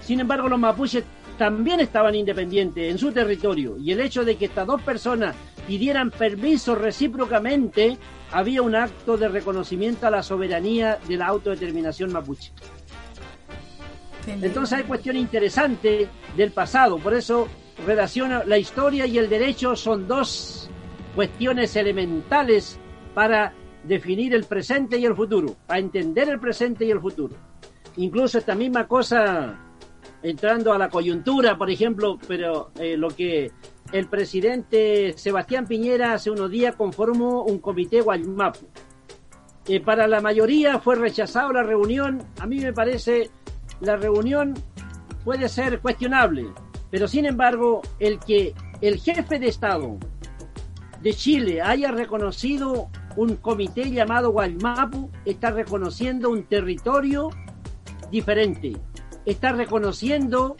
sin 0.02 0.22
embargo 0.22 0.48
los 0.48 0.58
mapuches 0.58 1.04
también 1.42 1.80
estaban 1.80 2.14
independientes 2.14 2.92
en 2.92 3.00
su 3.00 3.12
territorio 3.12 3.76
y 3.76 3.92
el 3.92 4.00
hecho 4.00 4.24
de 4.24 4.36
que 4.36 4.46
estas 4.46 4.68
dos 4.68 4.80
personas 4.84 5.36
pidieran 5.66 6.12
permiso 6.12 6.76
recíprocamente 6.76 7.98
había 8.32 8.62
un 8.62 8.76
acto 8.76 9.18
de 9.18 9.28
reconocimiento 9.28 10.06
a 10.06 10.12
la 10.12 10.22
soberanía 10.22 11.00
de 11.08 11.18
la 11.18 11.26
autodeterminación 11.26 12.14
mapuche. 12.14 12.52
Entonces 14.28 14.78
hay 14.78 14.84
cuestión 14.84 15.16
interesante 15.16 16.08
del 16.38 16.52
pasado, 16.52 17.00
por 17.00 17.16
eso 17.16 17.48
relaciona 17.88 18.44
la 18.44 18.60
historia 18.60 19.08
y 19.08 19.18
el 19.18 19.28
derecho 19.28 19.76
son 19.76 20.08
dos 20.08 20.70
cuestiones 21.16 21.76
elementales 21.76 22.78
para 23.16 23.52
definir 23.84 24.36
el 24.36 24.44
presente 24.44 25.00
y 25.00 25.06
el 25.06 25.16
futuro, 25.16 25.56
para 25.66 25.80
entender 25.80 26.30
el 26.30 26.40
presente 26.40 26.86
y 26.86 26.92
el 26.92 27.02
futuro. 27.02 27.34
Incluso 27.98 28.38
esta 28.38 28.54
misma 28.54 28.88
cosa 28.88 29.71
entrando 30.24 30.74
a 30.74 30.78
la 30.78 30.90
coyuntura, 30.90 31.58
por 31.58 31.70
ejemplo, 31.70 32.18
pero 32.28 32.72
eh, 32.80 32.98
lo 32.98 33.10
que 33.10 33.52
el 33.92 34.08
presidente 34.08 35.14
Sebastián 35.18 35.66
Piñera 35.66 36.14
hace 36.14 36.32
unos 36.32 36.50
días 36.50 36.76
conformó 36.76 37.44
un 37.44 37.60
comité 37.60 38.02
Guaymapu. 38.02 38.66
Eh, 39.68 39.80
para 39.80 40.08
la 40.08 40.22
mayoría 40.22 40.80
fue 40.80 40.96
rechazado 40.96 41.52
la 41.52 41.64
reunión. 41.64 42.24
A 42.40 42.46
mí 42.46 42.60
me 42.60 42.74
parece 42.74 43.30
la 43.80 43.96
reunión 43.96 44.54
puede 45.24 45.50
ser 45.50 45.80
cuestionable, 45.80 46.48
pero 46.90 47.08
sin 47.08 47.26
embargo 47.26 47.82
el 48.00 48.20
que 48.20 48.54
el 48.82 49.00
jefe 49.00 49.40
de 49.40 49.48
Estado 49.48 49.98
de 51.02 51.14
Chile 51.14 51.62
haya 51.62 51.92
reconocido 51.92 52.90
un 53.16 53.36
comité 53.36 53.92
llamado 53.92 54.32
Guaymapu 54.32 55.10
está 55.26 55.52
reconociendo 55.52 56.30
un 56.30 56.44
territorio 56.44 57.30
diferente 58.10 58.78
está 59.26 59.52
reconociendo 59.52 60.56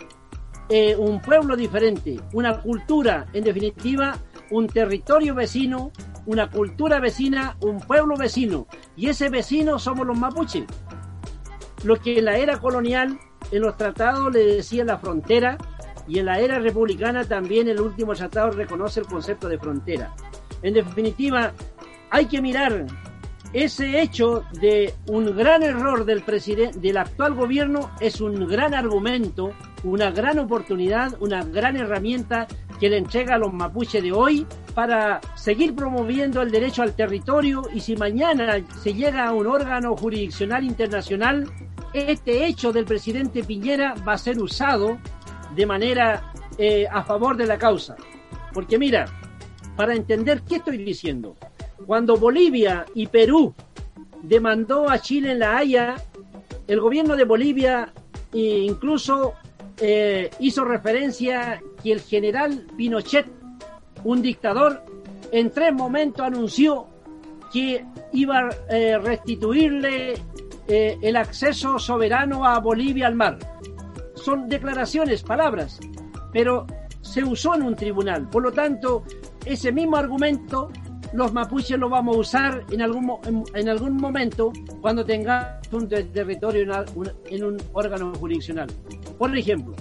eh, 0.70 0.96
un 0.96 1.22
pueblo 1.22 1.56
diferente, 1.56 2.20
una 2.34 2.62
cultura, 2.62 3.26
en 3.34 3.44
definitiva, 3.44 4.18
un 4.52 4.68
territorio 4.68 5.36
vecino, 5.36 5.92
una 6.26 6.50
cultura 6.50 7.00
vecina, 7.00 7.58
un 7.62 7.80
pueblo 7.80 8.16
vecino. 8.16 8.68
Y 8.96 9.10
ese 9.10 9.30
vecino 9.30 9.80
somos 9.80 10.06
los 10.06 10.18
mapuches. 10.18 10.66
Lo 11.84 11.96
que 11.96 12.20
en 12.20 12.26
la 12.26 12.38
era 12.38 12.60
colonial, 12.60 13.20
en 13.52 13.62
los 13.62 13.76
tratados 13.76 14.32
le 14.32 14.46
decía 14.58 14.86
la 14.86 14.98
frontera, 14.98 15.58
y 16.08 16.20
en 16.20 16.26
la 16.26 16.40
era 16.40 16.60
republicana 16.60 17.24
también 17.26 17.68
el 17.68 17.80
último 17.80 18.14
tratado 18.14 18.52
reconoce 18.52 19.00
el 19.00 19.08
concepto 19.08 19.48
de 19.48 19.58
frontera. 19.58 20.14
En 20.62 20.74
definitiva, 20.74 21.54
hay 22.10 22.26
que 22.26 22.42
mirar 22.42 22.86
ese 23.54 24.02
hecho 24.02 24.44
de 24.62 24.94
un 25.08 25.36
gran 25.36 25.62
error 25.64 26.06
del 26.06 26.24
del 26.76 26.98
actual 26.98 27.34
gobierno 27.34 27.92
es 28.00 28.22
un 28.22 28.48
gran 28.48 28.74
argumento, 28.74 29.52
una 29.84 30.10
gran 30.12 30.40
oportunidad, 30.40 31.18
una 31.20 31.44
gran 31.44 31.76
herramienta 31.76 32.48
que 32.80 32.90
le 32.90 32.98
entrega 32.98 33.36
a 33.36 33.38
los 33.38 33.52
mapuches 33.52 34.02
de 34.02 34.12
hoy 34.12 34.48
para 34.74 35.20
seguir 35.36 35.76
promoviendo 35.76 36.42
el 36.42 36.50
derecho 36.50 36.82
al 36.82 36.96
territorio 36.96 37.64
y 37.74 37.82
si 37.82 37.96
mañana 37.96 38.64
se 38.82 38.94
llega 38.94 39.28
a 39.28 39.34
un 39.34 39.48
órgano 39.48 39.96
jurisdiccional 39.98 40.64
internacional, 40.64 41.52
este 41.94 42.46
hecho 42.46 42.72
del 42.72 42.86
presidente 42.86 43.44
Piñera 43.44 43.96
va 44.08 44.14
a 44.14 44.18
ser 44.18 44.40
usado 44.40 44.98
de 45.56 45.66
manera 45.66 46.32
eh, 46.58 46.88
a 46.90 47.04
favor 47.04 47.36
de 47.36 47.48
la 47.48 47.58
causa. 47.58 47.96
Porque 48.54 48.80
mira, 48.80 49.06
para 49.76 49.94
entender 49.94 50.42
qué 50.44 50.56
estoy 50.56 50.78
diciendo, 50.78 51.36
cuando 51.86 52.18
Bolivia 52.18 52.86
y 52.94 53.08
Perú 53.08 53.54
demandó 54.22 54.90
a 54.90 55.00
Chile 55.00 55.32
en 55.32 55.40
La 55.40 55.58
Haya, 55.58 55.96
el 56.68 56.80
gobierno 56.80 57.16
de 57.16 57.26
Bolivia 57.26 57.94
incluso 58.34 59.34
eh, 59.80 60.30
hizo 60.40 60.64
referencia 60.64 61.62
que 61.84 61.92
el 61.92 62.02
general 62.02 62.68
Pinochet, 62.78 63.26
un 64.04 64.22
dictador, 64.22 64.84
en 65.32 65.52
tres 65.52 65.74
momentos 65.74 66.26
anunció 66.26 66.88
que 67.52 67.86
iba 68.14 68.40
a 68.40 68.50
eh, 68.70 68.98
restituirle 68.98 70.14
eh, 70.68 70.98
el 71.02 71.16
acceso 71.16 71.80
soberano 71.80 72.46
a 72.46 72.60
Bolivia 72.60 73.08
al 73.08 73.16
mar. 73.16 73.40
Son 74.16 74.48
declaraciones, 74.48 75.24
palabras, 75.24 75.80
pero 76.32 76.68
se 77.02 77.24
usó 77.24 77.56
en 77.56 77.64
un 77.64 77.76
tribunal. 77.76 78.30
Por 78.30 78.44
lo 78.44 78.52
tanto, 78.52 79.04
ese 79.46 79.72
mismo 79.72 79.98
argumento 79.98 80.70
los 81.14 81.34
mapuches 81.34 81.78
lo 81.78 81.90
vamos 81.90 82.16
a 82.16 82.20
usar 82.20 82.66
en 82.72 82.82
algún, 82.82 83.46
en, 83.54 83.70
algún 83.70 83.98
momento 83.98 84.52
cuando 84.82 85.04
tengamos 85.04 85.68
un 85.72 85.88
territorio 85.88 86.86
en, 87.30 87.44
un 87.44 87.58
órgano 87.74 88.14
jurisdiccional. 88.16 88.70
Por 89.18 89.36
ejemplo, 89.38 89.76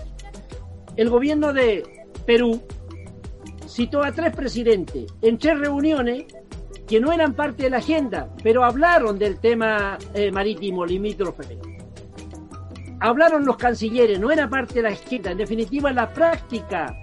el 0.97 1.09
gobierno 1.09 1.53
de 1.53 2.07
Perú 2.27 2.61
citó 3.67 4.03
a 4.03 4.13
tres 4.13 4.35
presidentes 4.35 5.07
en 5.23 5.39
tres 5.39 5.59
reuniones 5.59 6.25
que 6.89 7.01
no 7.01 7.13
eran 7.13 7.35
parte 7.35 7.65
de 7.65 7.71
la 7.71 7.77
agenda, 7.79 8.29
pero 8.43 8.65
hablaron 8.65 9.17
del 9.17 9.39
tema 9.39 9.97
eh, 10.13 10.33
marítimo 10.33 10.85
limítrofe. 10.85 11.59
Hablaron 12.99 13.47
los 13.47 13.57
cancilleres, 13.57 14.19
no 14.19 14.31
era 14.31 14.51
parte 14.51 14.75
de 14.75 14.83
la 14.83 14.89
agenda. 14.89 15.31
En 15.31 15.39
definitiva, 15.39 15.93
la 15.93 16.13
práctica 16.13 16.95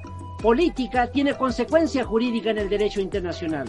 política 0.41 1.07
tiene 1.07 1.35
consecuencias 1.35 2.05
jurídicas 2.05 2.51
en 2.51 2.57
el 2.59 2.69
derecho 2.69 3.01
internacional. 3.01 3.67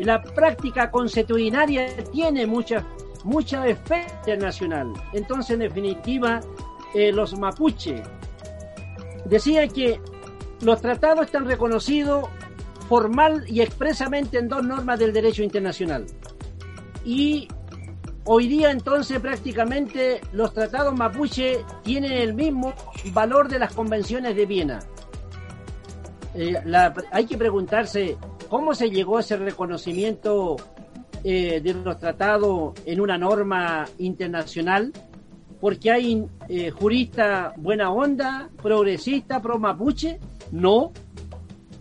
La 0.00 0.22
práctica 0.22 0.90
consuetudinaria 0.90 2.04
tiene 2.10 2.46
mucha, 2.46 2.84
mucha 3.24 3.66
efecto 3.66 4.14
internacional. 4.18 4.92
Entonces, 5.12 5.50
en 5.50 5.60
definitiva, 5.60 6.40
eh, 6.94 7.12
los 7.12 7.38
mapuche 7.38 8.02
decía 9.24 9.68
que 9.68 10.00
los 10.62 10.80
tratados 10.80 11.26
están 11.26 11.46
reconocidos 11.46 12.28
formal 12.88 13.44
y 13.46 13.60
expresamente 13.60 14.38
en 14.38 14.48
dos 14.48 14.64
normas 14.64 14.98
del 14.98 15.12
derecho 15.12 15.42
internacional. 15.42 16.06
Y 17.04 17.48
Hoy 18.24 18.48
día 18.48 18.70
entonces 18.70 19.18
prácticamente 19.18 20.20
los 20.32 20.52
tratados 20.52 20.94
mapuche 20.94 21.64
tienen 21.82 22.12
el 22.12 22.34
mismo 22.34 22.74
valor 23.12 23.48
de 23.48 23.58
las 23.58 23.72
convenciones 23.74 24.36
de 24.36 24.46
Viena. 24.46 24.78
Eh, 26.34 26.54
hay 27.10 27.26
que 27.26 27.38
preguntarse 27.38 28.18
cómo 28.50 28.74
se 28.74 28.90
llegó 28.90 29.16
a 29.16 29.20
ese 29.20 29.36
reconocimiento 29.36 30.56
eh, 31.22 31.60
de 31.62 31.72
los 31.72 31.98
tratados 31.98 32.74
en 32.84 33.00
una 33.00 33.16
norma 33.16 33.86
internacional, 33.98 34.92
porque 35.60 35.90
hay 35.90 36.26
eh, 36.48 36.70
juristas 36.70 37.54
buena 37.56 37.90
onda, 37.90 38.50
progresista, 38.60 39.40
pro 39.40 39.58
mapuche. 39.58 40.18
No, 40.50 40.92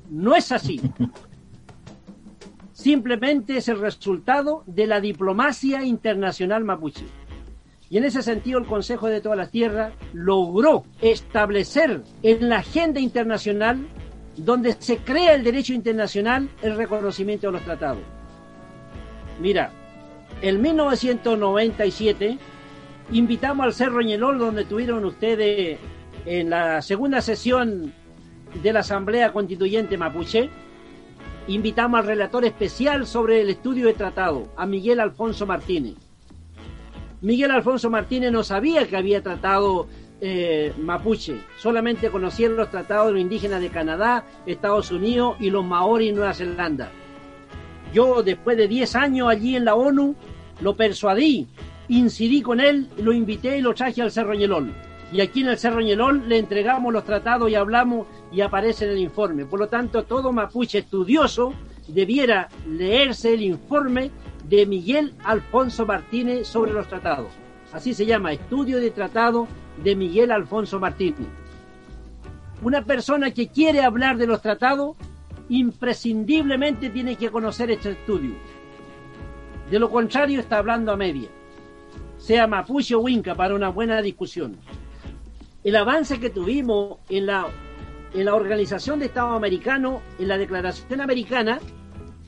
no 0.09 0.35
es 0.35 0.51
así. 0.51 0.79
Simplemente 2.71 3.57
es 3.57 3.67
el 3.67 3.79
resultado 3.79 4.63
de 4.67 4.85
la 4.85 5.01
diplomacia 5.01 5.83
internacional 5.83 6.63
mapuche. 6.63 7.05
Y 7.89 7.97
en 7.97 8.03
ese 8.03 8.21
sentido 8.21 8.59
el 8.59 8.67
Consejo 8.67 9.07
de 9.07 9.21
todas 9.21 9.37
las 9.39 9.49
Tierras 9.49 9.93
logró 10.13 10.83
establecer 11.01 12.03
en 12.21 12.47
la 12.47 12.57
agenda 12.57 12.99
internacional 12.99 13.87
donde 14.45 14.73
se 14.79 14.97
crea 14.97 15.35
el 15.35 15.43
derecho 15.43 15.73
internacional 15.73 16.49
el 16.61 16.75
reconocimiento 16.75 17.47
de 17.47 17.53
los 17.53 17.61
tratados. 17.63 18.03
Mira, 19.41 19.71
en 20.41 20.61
1997 20.61 22.37
invitamos 23.11 23.65
al 23.65 23.73
Cerro 23.73 24.01
Ñelol 24.01 24.39
donde 24.39 24.65
tuvieron 24.65 25.03
ustedes 25.05 25.79
en 26.25 26.49
la 26.49 26.81
segunda 26.81 27.21
sesión 27.21 27.93
de 28.61 28.73
la 28.73 28.79
Asamblea 28.79 29.31
Constituyente 29.31 29.97
Mapuche, 29.97 30.49
invitamos 31.47 31.99
al 31.99 32.07
relator 32.07 32.45
especial 32.45 33.07
sobre 33.07 33.41
el 33.41 33.49
estudio 33.49 33.87
de 33.87 33.93
tratado, 33.93 34.47
a 34.55 34.65
Miguel 34.65 34.99
Alfonso 34.99 35.45
Martínez. 35.45 35.95
Miguel 37.21 37.51
Alfonso 37.51 37.89
Martínez 37.89 38.31
no 38.31 38.43
sabía 38.43 38.87
que 38.87 38.95
había 38.95 39.21
tratado 39.21 39.87
eh, 40.21 40.73
mapuche, 40.77 41.41
solamente 41.57 42.09
conocía 42.09 42.49
los 42.49 42.69
tratados 42.69 43.07
de 43.07 43.13
los 43.13 43.21
indígenas 43.21 43.61
de 43.61 43.69
Canadá, 43.69 44.25
Estados 44.45 44.91
Unidos 44.91 45.37
y 45.39 45.49
los 45.49 45.63
maoris 45.63 46.09
y 46.09 46.13
Nueva 46.13 46.33
Zelanda. 46.33 46.91
Yo, 47.93 48.21
después 48.21 48.57
de 48.57 48.67
10 48.67 48.95
años 48.95 49.29
allí 49.29 49.55
en 49.55 49.65
la 49.65 49.75
ONU, 49.75 50.15
lo 50.61 50.75
persuadí, 50.75 51.47
incidí 51.87 52.41
con 52.41 52.59
él, 52.59 52.87
lo 52.97 53.13
invité 53.13 53.57
y 53.57 53.61
lo 53.61 53.73
traje 53.73 54.01
al 54.01 54.11
Cerro 54.11 54.33
Ñelol. 54.33 54.73
Y 55.11 55.21
aquí 55.21 55.41
en 55.41 55.47
el 55.47 55.57
Cerro 55.57 55.81
Ñelol 55.81 56.29
le 56.29 56.37
entregamos 56.37 56.93
los 56.93 57.03
tratados 57.03 57.49
y 57.49 57.55
hablamos 57.55 58.05
y 58.31 58.41
aparece 58.41 58.85
en 58.85 58.91
el 58.91 58.99
informe. 58.99 59.45
Por 59.45 59.59
lo 59.59 59.67
tanto, 59.67 60.03
todo 60.03 60.31
mapuche 60.31 60.79
estudioso 60.79 61.53
debiera 61.87 62.49
leerse 62.67 63.33
el 63.33 63.41
informe 63.41 64.11
de 64.47 64.65
Miguel 64.65 65.13
Alfonso 65.23 65.85
Martínez 65.85 66.47
sobre 66.47 66.73
los 66.73 66.87
tratados. 66.87 67.31
Así 67.73 67.93
se 67.93 68.05
llama, 68.05 68.33
Estudio 68.33 68.79
de 68.79 68.91
Tratado 68.91 69.47
de 69.83 69.95
Miguel 69.95 70.31
Alfonso 70.31 70.79
Martínez. 70.79 71.27
Una 72.61 72.83
persona 72.83 73.31
que 73.31 73.47
quiere 73.47 73.81
hablar 73.81 74.17
de 74.17 74.27
los 74.27 74.41
tratados 74.41 74.97
imprescindiblemente 75.49 76.89
tiene 76.89 77.15
que 77.15 77.29
conocer 77.29 77.71
este 77.71 77.91
estudio. 77.91 78.35
De 79.71 79.79
lo 79.79 79.89
contrario 79.89 80.39
está 80.39 80.57
hablando 80.57 80.91
a 80.91 80.97
media. 80.97 81.29
Sea 82.17 82.47
mapuche 82.47 82.95
o 82.95 83.07
inca 83.07 83.35
para 83.35 83.55
una 83.55 83.69
buena 83.69 84.01
discusión. 84.01 84.57
El 85.63 85.75
avance 85.75 86.19
que 86.19 86.29
tuvimos 86.29 86.97
en 87.09 87.25
la, 87.25 87.47
en 88.13 88.25
la 88.25 88.35
Organización 88.35 88.99
de 88.99 89.05
Estados 89.05 89.35
Americanos, 89.35 90.01
en 90.17 90.27
la 90.27 90.37
Declaración 90.37 91.01
Americana, 91.01 91.59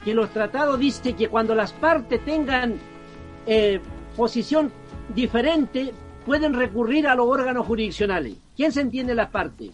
que 0.03 0.13
los 0.13 0.31
tratados 0.31 0.79
dice 0.79 1.13
que 1.13 1.27
cuando 1.27 1.55
las 1.55 1.73
partes 1.73 2.23
tengan 2.25 2.75
eh, 3.45 3.79
posición 4.15 4.71
diferente, 5.13 5.93
pueden 6.25 6.53
recurrir 6.53 7.07
a 7.07 7.15
los 7.15 7.27
órganos 7.27 7.65
jurisdiccionales. 7.65 8.35
¿Quién 8.55 8.71
se 8.71 8.81
entiende 8.81 9.15
las 9.15 9.29
partes? 9.29 9.71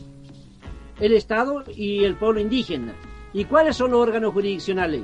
El 1.00 1.14
Estado 1.14 1.64
y 1.76 2.04
el 2.04 2.16
pueblo 2.16 2.40
indígena. 2.40 2.94
¿Y 3.34 3.46
cuáles 3.46 3.76
son 3.76 3.92
los 3.92 4.00
órganos 4.00 4.34
jurisdiccionales? 4.34 5.04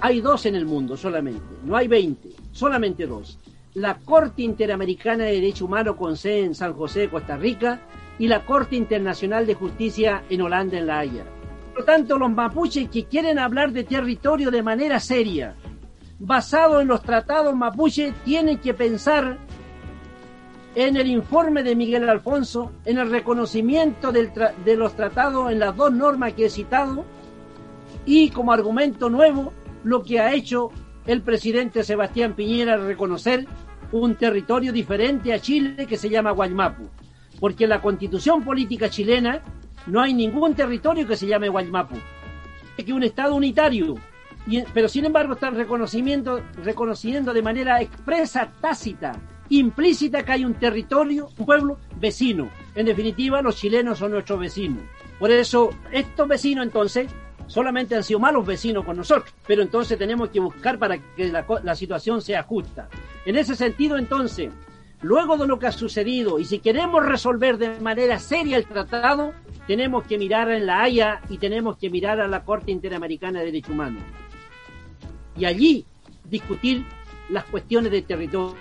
Hay 0.00 0.20
dos 0.20 0.46
en 0.46 0.54
el 0.54 0.66
mundo 0.66 0.96
solamente, 0.96 1.42
no 1.64 1.76
hay 1.76 1.88
20, 1.88 2.30
solamente 2.52 3.06
dos. 3.06 3.38
La 3.74 3.96
Corte 3.98 4.42
Interamericana 4.42 5.24
de 5.24 5.32
Derecho 5.32 5.66
Humano 5.66 5.96
con 5.96 6.16
sede 6.16 6.44
en 6.44 6.54
San 6.54 6.74
José, 6.74 7.08
Costa 7.08 7.36
Rica, 7.36 7.80
y 8.18 8.28
la 8.28 8.44
Corte 8.44 8.76
Internacional 8.76 9.46
de 9.46 9.54
Justicia 9.54 10.24
en 10.28 10.42
Holanda, 10.42 10.78
en 10.78 10.86
La 10.86 10.98
Haya. 11.00 11.24
Por 11.70 11.80
lo 11.80 11.84
tanto, 11.84 12.18
los 12.18 12.30
mapuches 12.30 12.88
que 12.88 13.04
quieren 13.04 13.38
hablar 13.38 13.72
de 13.72 13.84
territorio 13.84 14.50
de 14.50 14.62
manera 14.62 15.00
seria, 15.00 15.56
basado 16.18 16.80
en 16.80 16.88
los 16.88 17.02
tratados 17.02 17.54
mapuche, 17.54 18.12
tienen 18.24 18.58
que 18.58 18.74
pensar 18.74 19.38
en 20.74 20.96
el 20.96 21.06
informe 21.06 21.62
de 21.62 21.76
Miguel 21.76 22.08
Alfonso, 22.08 22.72
en 22.84 22.98
el 22.98 23.10
reconocimiento 23.10 24.10
de 24.10 24.76
los 24.76 24.96
tratados 24.96 25.52
en 25.52 25.60
las 25.60 25.76
dos 25.76 25.92
normas 25.92 26.32
que 26.32 26.46
he 26.46 26.50
citado, 26.50 27.04
y 28.04 28.30
como 28.30 28.52
argumento 28.52 29.08
nuevo, 29.08 29.52
lo 29.84 30.02
que 30.02 30.20
ha 30.20 30.32
hecho 30.32 30.70
el 31.06 31.22
presidente 31.22 31.84
Sebastián 31.84 32.34
Piñera 32.34 32.74
al 32.74 32.86
reconocer 32.86 33.46
un 33.92 34.16
territorio 34.16 34.72
diferente 34.72 35.32
a 35.32 35.38
Chile 35.38 35.86
que 35.86 35.96
se 35.96 36.08
llama 36.08 36.32
Guaymapu. 36.32 36.88
Porque 37.38 37.64
en 37.64 37.70
la 37.70 37.80
constitución 37.80 38.42
política 38.42 38.88
chilena 38.88 39.42
no 39.86 40.00
hay 40.00 40.14
ningún 40.14 40.54
territorio 40.54 41.06
que 41.06 41.16
se 41.16 41.26
llame 41.26 41.48
Guaymapu. 41.48 41.96
Es 42.76 42.84
que 42.84 42.92
un 42.92 43.04
Estado 43.04 43.34
unitario. 43.34 43.94
Pero 44.74 44.88
sin 44.88 45.04
embargo 45.04 45.34
están 45.34 45.54
reconociendo 45.54 46.40
de 47.32 47.42
manera 47.42 47.80
expresa, 47.80 48.50
tácita, 48.60 49.12
implícita 49.48 50.22
que 50.24 50.32
hay 50.32 50.44
un 50.44 50.54
territorio, 50.54 51.28
un 51.38 51.46
pueblo 51.46 51.78
vecino. 52.00 52.48
En 52.74 52.86
definitiva, 52.86 53.42
los 53.42 53.56
chilenos 53.56 53.98
son 53.98 54.12
nuestros 54.12 54.38
vecinos. 54.38 54.82
Por 55.18 55.30
eso, 55.30 55.70
estos 55.92 56.28
vecinos 56.28 56.66
entonces 56.66 57.10
solamente 57.46 57.94
han 57.94 58.04
sido 58.04 58.18
malos 58.18 58.46
vecinos 58.46 58.84
con 58.84 58.96
nosotros, 58.96 59.32
pero 59.46 59.62
entonces 59.62 59.98
tenemos 59.98 60.30
que 60.30 60.40
buscar 60.40 60.78
para 60.78 60.98
que 60.98 61.30
la, 61.30 61.74
situación 61.74 62.22
sea 62.22 62.42
justa. 62.42 62.88
En 63.24 63.36
ese 63.36 63.54
sentido, 63.54 63.96
entonces, 63.96 64.50
luego 65.02 65.36
de 65.36 65.46
lo 65.46 65.58
que 65.58 65.66
ha 65.66 65.72
sucedido, 65.72 66.38
y 66.38 66.44
si 66.44 66.58
queremos 66.58 67.04
resolver 67.04 67.58
de 67.58 67.80
manera 67.80 68.18
seria 68.18 68.56
el 68.56 68.66
tratado, 68.66 69.32
tenemos 69.66 70.04
que 70.04 70.18
mirar 70.18 70.50
en 70.50 70.66
la 70.66 70.82
Haya 70.82 71.20
y 71.28 71.38
tenemos 71.38 71.76
que 71.76 71.90
mirar 71.90 72.20
a 72.20 72.28
la 72.28 72.44
Corte 72.44 72.70
Interamericana 72.70 73.40
de 73.40 73.46
Derechos 73.46 73.70
Humanos. 73.70 74.02
Y 75.36 75.44
allí 75.44 75.84
discutir 76.24 76.84
las 77.28 77.44
cuestiones 77.44 77.90
de 77.92 78.02
territorio. 78.02 78.56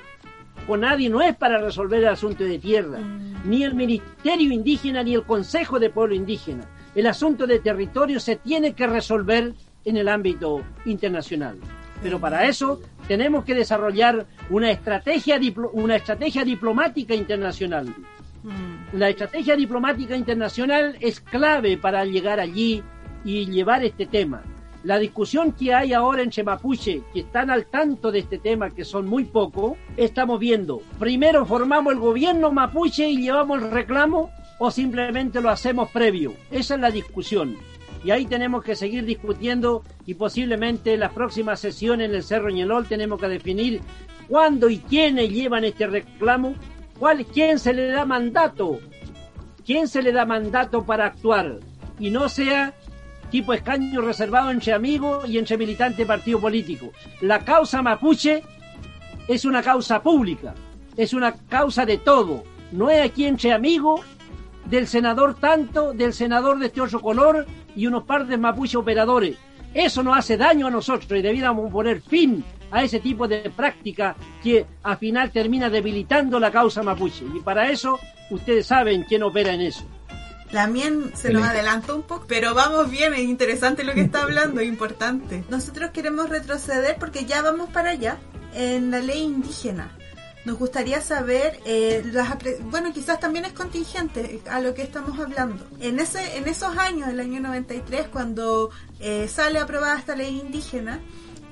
Con 0.67 0.81
nadie 0.81 1.09
no 1.09 1.21
es 1.21 1.35
para 1.35 1.57
resolver 1.57 1.99
el 1.99 2.09
asunto 2.09 2.43
de 2.43 2.57
tierra, 2.57 2.99
ni 3.43 3.63
el 3.63 3.75
Ministerio 3.75 4.51
Indígena 4.51 5.03
ni 5.03 5.13
el 5.13 5.23
Consejo 5.23 5.79
de 5.79 5.89
Pueblo 5.89 6.15
Indígena. 6.15 6.63
El 6.95 7.07
asunto 7.07 7.45
de 7.45 7.59
territorio 7.59 8.19
se 8.19 8.37
tiene 8.37 8.73
que 8.73 8.87
resolver 8.87 9.53
en 9.83 9.97
el 9.97 10.07
ámbito 10.07 10.61
internacional. 10.85 11.57
Pero 12.01 12.19
para 12.19 12.45
eso 12.45 12.81
tenemos 13.07 13.43
que 13.43 13.55
desarrollar 13.55 14.25
una 14.49 14.71
estrategia, 14.71 15.39
una 15.73 15.95
estrategia 15.95 16.45
diplomática 16.45 17.15
internacional. 17.15 17.87
Mm. 18.43 18.97
La 18.97 19.09
estrategia 19.09 19.55
diplomática 19.55 20.15
internacional 20.15 20.97
es 20.99 21.19
clave 21.19 21.77
para 21.77 22.05
llegar 22.05 22.39
allí 22.39 22.83
y 23.25 23.45
llevar 23.47 23.83
este 23.83 24.05
tema. 24.05 24.43
La 24.83 24.99
discusión 24.99 25.53
que 25.53 25.73
hay 25.73 25.93
ahora 25.93 26.23
entre 26.23 26.43
mapuche, 26.43 27.03
que 27.13 27.21
están 27.21 27.49
al 27.49 27.67
tanto 27.67 28.11
de 28.11 28.19
este 28.19 28.37
tema, 28.37 28.69
que 28.69 28.83
son 28.83 29.07
muy 29.07 29.23
pocos, 29.23 29.77
estamos 29.95 30.41
viendo, 30.41 30.81
primero 30.99 31.45
formamos 31.45 31.93
el 31.93 31.99
gobierno 31.99 32.51
mapuche 32.51 33.07
y 33.07 33.21
llevamos 33.21 33.61
el 33.61 33.71
reclamo 33.71 34.29
o 34.59 34.71
simplemente 34.71 35.39
lo 35.39 35.49
hacemos 35.49 35.89
previo. 35.89 36.33
Esa 36.51 36.75
es 36.75 36.81
la 36.81 36.91
discusión. 36.91 37.55
Y 38.03 38.11
ahí 38.11 38.25
tenemos 38.25 38.61
que 38.61 38.75
seguir 38.75 39.05
discutiendo 39.05 39.83
y 40.05 40.15
posiblemente 40.15 40.95
en 40.95 40.99
las 40.99 41.13
próximas 41.13 41.61
sesiones 41.61 42.09
en 42.09 42.15
el 42.15 42.23
Cerro 42.23 42.49
Ñelol 42.49 42.85
tenemos 42.85 43.21
que 43.21 43.29
definir 43.29 43.79
cuándo 44.27 44.69
y 44.69 44.79
quiénes 44.79 45.29
llevan 45.29 45.63
este 45.63 45.87
reclamo, 45.87 46.55
cuál, 46.99 47.25
quién 47.25 47.57
se 47.57 47.73
le 47.73 47.87
da 47.87 48.03
mandato, 48.05 48.79
quién 49.65 49.87
se 49.87 50.03
le 50.03 50.11
da 50.11 50.25
mandato 50.25 50.85
para 50.85 51.05
actuar 51.05 51.59
y 51.99 52.09
no 52.09 52.27
sea 52.27 52.73
tipo 53.33 53.51
escaño 53.51 53.99
reservado 54.01 54.51
entre 54.51 54.73
amigos 54.73 55.27
y 55.27 55.39
entre 55.39 55.57
militantes 55.57 55.97
de 55.97 56.05
partido 56.05 56.39
político. 56.39 56.91
La 57.21 57.39
causa 57.39 57.81
mapuche 57.81 58.43
es 59.27 59.43
una 59.43 59.63
causa 59.63 60.03
pública, 60.03 60.53
es 60.95 61.13
una 61.13 61.33
causa 61.49 61.83
de 61.83 61.97
todo. 61.97 62.43
No 62.71 62.91
es 62.91 63.01
aquí 63.01 63.25
entre 63.25 63.51
amigos 63.51 64.01
del 64.65 64.85
senador 64.87 65.33
tanto, 65.39 65.93
del 65.93 66.13
senador 66.13 66.59
de 66.59 66.67
este 66.67 66.79
otro 66.79 67.01
color 67.01 67.47
y 67.75 67.87
unos 67.87 68.03
par 68.03 68.27
de 68.27 68.37
mapuche 68.37 68.77
operadores. 68.77 69.35
Eso 69.73 70.03
nos 70.03 70.15
hace 70.15 70.37
daño 70.37 70.67
a 70.67 70.69
nosotros 70.69 71.17
y 71.17 71.23
debiéramos 71.23 71.71
poner 71.71 72.01
fin 72.01 72.45
a 72.69 72.83
ese 72.83 72.99
tipo 72.99 73.27
de 73.27 73.49
práctica 73.49 74.15
que 74.43 74.67
al 74.83 74.97
final 74.97 75.31
termina 75.31 75.71
debilitando 75.71 76.39
la 76.39 76.51
causa 76.51 76.83
mapuche. 76.83 77.25
Y 77.35 77.39
para 77.39 77.71
eso 77.71 77.97
ustedes 78.29 78.67
saben 78.67 79.05
quién 79.09 79.23
opera 79.23 79.55
en 79.55 79.61
eso. 79.61 79.85
También 80.53 81.11
se 81.15 81.33
nos 81.33 81.43
adelantó 81.43 81.95
un 81.95 82.03
poco, 82.03 82.25
pero 82.27 82.53
vamos 82.53 82.89
bien, 82.91 83.13
es 83.15 83.21
interesante 83.21 83.83
lo 83.83 83.93
que 83.93 84.01
está 84.01 84.21
hablando, 84.21 84.61
es 84.61 84.67
importante. 84.67 85.43
Nosotros 85.49 85.89
queremos 85.89 86.29
retroceder 86.29 86.97
porque 86.99 87.25
ya 87.25 87.41
vamos 87.41 87.69
para 87.71 87.89
allá. 87.89 88.19
en 88.53 88.91
la 88.91 88.99
ley 88.99 89.23
indígena. 89.23 89.97
Nos 90.45 90.59
gustaría 90.59 91.01
saber, 91.01 91.59
eh, 91.65 92.03
las, 92.05 92.37
bueno, 92.65 92.93
quizás 92.93 93.19
también 93.19 93.45
es 93.45 93.53
contingente 93.53 94.41
a 94.47 94.59
lo 94.59 94.75
que 94.75 94.83
estamos 94.83 95.17
hablando. 95.19 95.65
En, 95.79 95.99
ese, 95.99 96.37
en 96.37 96.47
esos 96.47 96.77
años, 96.77 97.09
el 97.09 97.19
año 97.19 97.39
93, 97.39 98.09
cuando 98.09 98.69
eh, 98.99 99.27
sale 99.27 99.57
aprobada 99.57 99.97
esta 99.97 100.15
ley 100.15 100.39
indígena, 100.39 100.99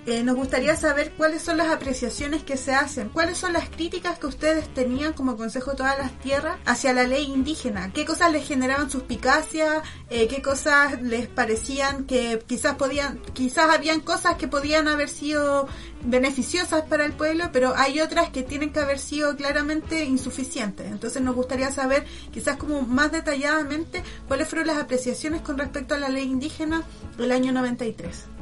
eh, 0.08 0.24
nos 0.24 0.36
gustaría 0.36 0.76
saber 0.76 1.14
cuáles 1.16 1.44
son 1.44 1.58
las 1.58 1.68
apreciaciones 1.68 2.44
que 2.44 2.58
se 2.58 2.74
hacen, 2.74 3.10
cuáles 3.10 3.38
son 3.38 3.54
las 3.54 3.70
críticas 3.70 4.18
que 4.18 4.26
ustedes 4.26 4.68
tenían 4.74 5.14
como 5.14 5.38
Consejo 5.38 5.72
de 5.72 5.78
Todas 5.78 5.98
las 6.00 6.12
Tierras 6.20 6.58
hacia 6.66 6.92
la 6.94 7.04
ley 7.04 7.26
indígena, 7.26 7.92
qué 7.94 8.04
cosas 8.04 8.32
les 8.32 8.48
generaban 8.48 8.90
suspicacia, 8.90 9.84
eh, 10.10 10.28
qué 10.28 10.42
cosas 10.42 11.02
les 11.04 11.28
parecían 11.28 12.06
que 12.06 12.44
quizás 12.48 12.76
podían, 12.76 13.20
quizás 13.34 13.70
habían 13.70 14.00
cosas 14.00 14.38
que 14.38 14.48
podían 14.48 14.88
haber 14.88 15.08
sido 15.08 15.68
beneficiosas 16.04 16.82
para 16.84 17.06
el 17.06 17.14
pueblo, 17.14 17.50
pero 17.54 17.76
hay 17.78 18.02
otras 18.02 18.30
que 18.30 18.42
tienen 18.42 18.74
que 18.74 18.80
haber 18.80 18.98
sido 18.98 19.36
claramente 19.36 20.04
insuficientes. 20.04 20.88
Entonces 20.88 21.22
nos 21.22 21.36
gustaría 21.36 21.72
saber 21.72 22.06
quizás 22.32 22.58
como 22.58 22.82
más 22.82 23.12
detalladamente 23.12 24.02
cuáles 24.28 24.48
fueron 24.48 24.68
las 24.68 24.78
apreciaciones 24.78 25.42
con 25.42 25.60
respecto 25.60 25.94
a 25.94 26.00
la 26.00 26.10
ley 26.10 26.24
indígena 26.24 26.84
del 27.18 27.32
año 27.32 27.52
93 27.52 28.41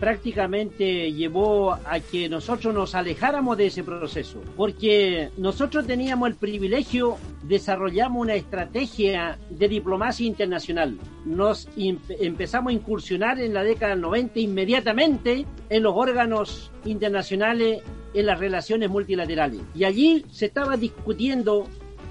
prácticamente 0.00 1.12
llevó 1.12 1.74
a 1.74 2.00
que 2.00 2.28
nosotros 2.28 2.74
nos 2.74 2.94
alejáramos 2.94 3.58
de 3.58 3.66
ese 3.66 3.84
proceso, 3.84 4.40
porque 4.56 5.28
nosotros 5.36 5.86
teníamos 5.86 6.30
el 6.30 6.36
privilegio, 6.36 7.18
desarrollamos 7.42 8.22
una 8.22 8.34
estrategia 8.34 9.38
de 9.50 9.68
diplomacia 9.68 10.26
internacional. 10.26 10.98
Nos 11.26 11.68
empezamos 11.76 12.70
a 12.70 12.74
incursionar 12.74 13.38
en 13.40 13.52
la 13.52 13.62
década 13.62 13.92
del 13.92 14.00
90 14.00 14.40
inmediatamente 14.40 15.44
en 15.68 15.82
los 15.82 15.94
órganos 15.94 16.70
internacionales, 16.86 17.82
en 18.14 18.26
las 18.26 18.40
relaciones 18.40 18.88
multilaterales. 18.88 19.60
Y 19.74 19.84
allí 19.84 20.24
se 20.30 20.46
estaba 20.46 20.78
discutiendo 20.78 21.68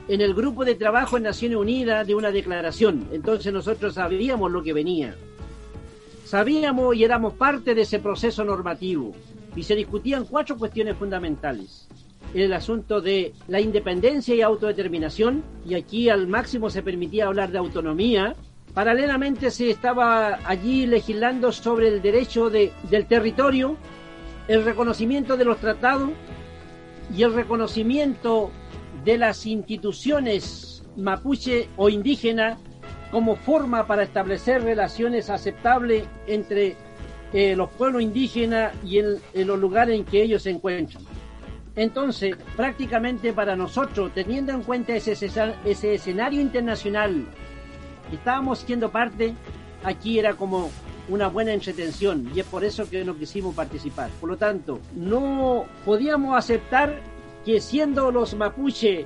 en 0.07 0.21
el 0.21 0.33
grupo 0.35 0.63
de 0.63 0.75
trabajo 0.75 1.17
en 1.17 1.23
Naciones 1.23 1.57
Unidas 1.57 2.05
de 2.05 2.13
una 2.15 2.31
declaración. 2.31 3.07
Entonces 3.11 3.51
nosotros 3.51 3.95
sabíamos 3.95 4.51
lo 4.51 4.61
que 4.61 4.73
venía. 4.73 5.15
Sabíamos 6.29 6.95
y 6.95 7.03
éramos 7.03 7.33
parte 7.33 7.73
de 7.73 7.81
ese 7.81 7.97
proceso 7.97 8.43
normativo 8.43 9.13
y 9.55 9.63
se 9.63 9.73
discutían 9.73 10.25
cuatro 10.25 10.59
cuestiones 10.59 10.95
fundamentales. 10.95 11.87
El 12.35 12.53
asunto 12.53 13.01
de 13.01 13.33
la 13.47 13.59
independencia 13.59 14.35
y 14.35 14.43
autodeterminación, 14.43 15.43
y 15.65 15.73
aquí 15.73 16.07
al 16.07 16.27
máximo 16.27 16.69
se 16.69 16.83
permitía 16.83 17.25
hablar 17.25 17.49
de 17.49 17.57
autonomía. 17.57 18.35
Paralelamente 18.75 19.49
se 19.49 19.71
estaba 19.71 20.37
allí 20.47 20.85
legislando 20.85 21.51
sobre 21.51 21.87
el 21.87 21.99
derecho 21.99 22.51
de, 22.51 22.73
del 22.91 23.07
territorio, 23.07 23.75
el 24.47 24.63
reconocimiento 24.63 25.35
de 25.35 25.45
los 25.45 25.57
tratados 25.57 26.11
y 27.17 27.23
el 27.23 27.33
reconocimiento 27.33 28.51
de 29.03 29.17
las 29.17 29.47
instituciones 29.47 30.83
mapuche 30.95 31.69
o 31.75 31.89
indígenas 31.89 32.59
como 33.11 33.35
forma 33.35 33.87
para 33.87 34.03
establecer 34.03 34.63
relaciones 34.63 35.29
aceptables 35.29 36.05
entre 36.27 36.75
eh, 37.33 37.55
los 37.55 37.69
pueblos 37.71 38.01
indígenas 38.01 38.73
y 38.83 38.99
en, 38.99 39.19
los 39.33 39.59
lugares 39.59 39.95
en 39.95 40.05
que 40.05 40.21
ellos 40.21 40.43
se 40.43 40.51
encuentran. 40.51 41.03
Entonces, 41.75 42.35
prácticamente 42.55 43.33
para 43.33 43.55
nosotros, 43.55 44.11
teniendo 44.13 44.51
en 44.51 44.63
cuenta 44.63 44.95
ese, 44.95 45.13
ese 45.13 45.93
escenario 45.93 46.41
internacional 46.41 47.25
que 48.09 48.15
estábamos 48.15 48.59
siendo 48.59 48.91
parte, 48.91 49.33
aquí 49.83 50.19
era 50.19 50.33
como 50.33 50.69
una 51.07 51.27
buena 51.27 51.53
entretención 51.53 52.31
y 52.35 52.39
es 52.39 52.45
por 52.45 52.63
eso 52.63 52.89
que 52.89 53.03
no 53.03 53.15
quisimos 53.15 53.55
participar. 53.55 54.09
Por 54.19 54.29
lo 54.29 54.37
tanto, 54.37 54.79
no 54.95 55.65
podíamos 55.85 56.37
aceptar 56.37 56.99
que 57.45 57.61
siendo 57.61 58.11
los 58.11 58.35
mapuche 58.35 59.05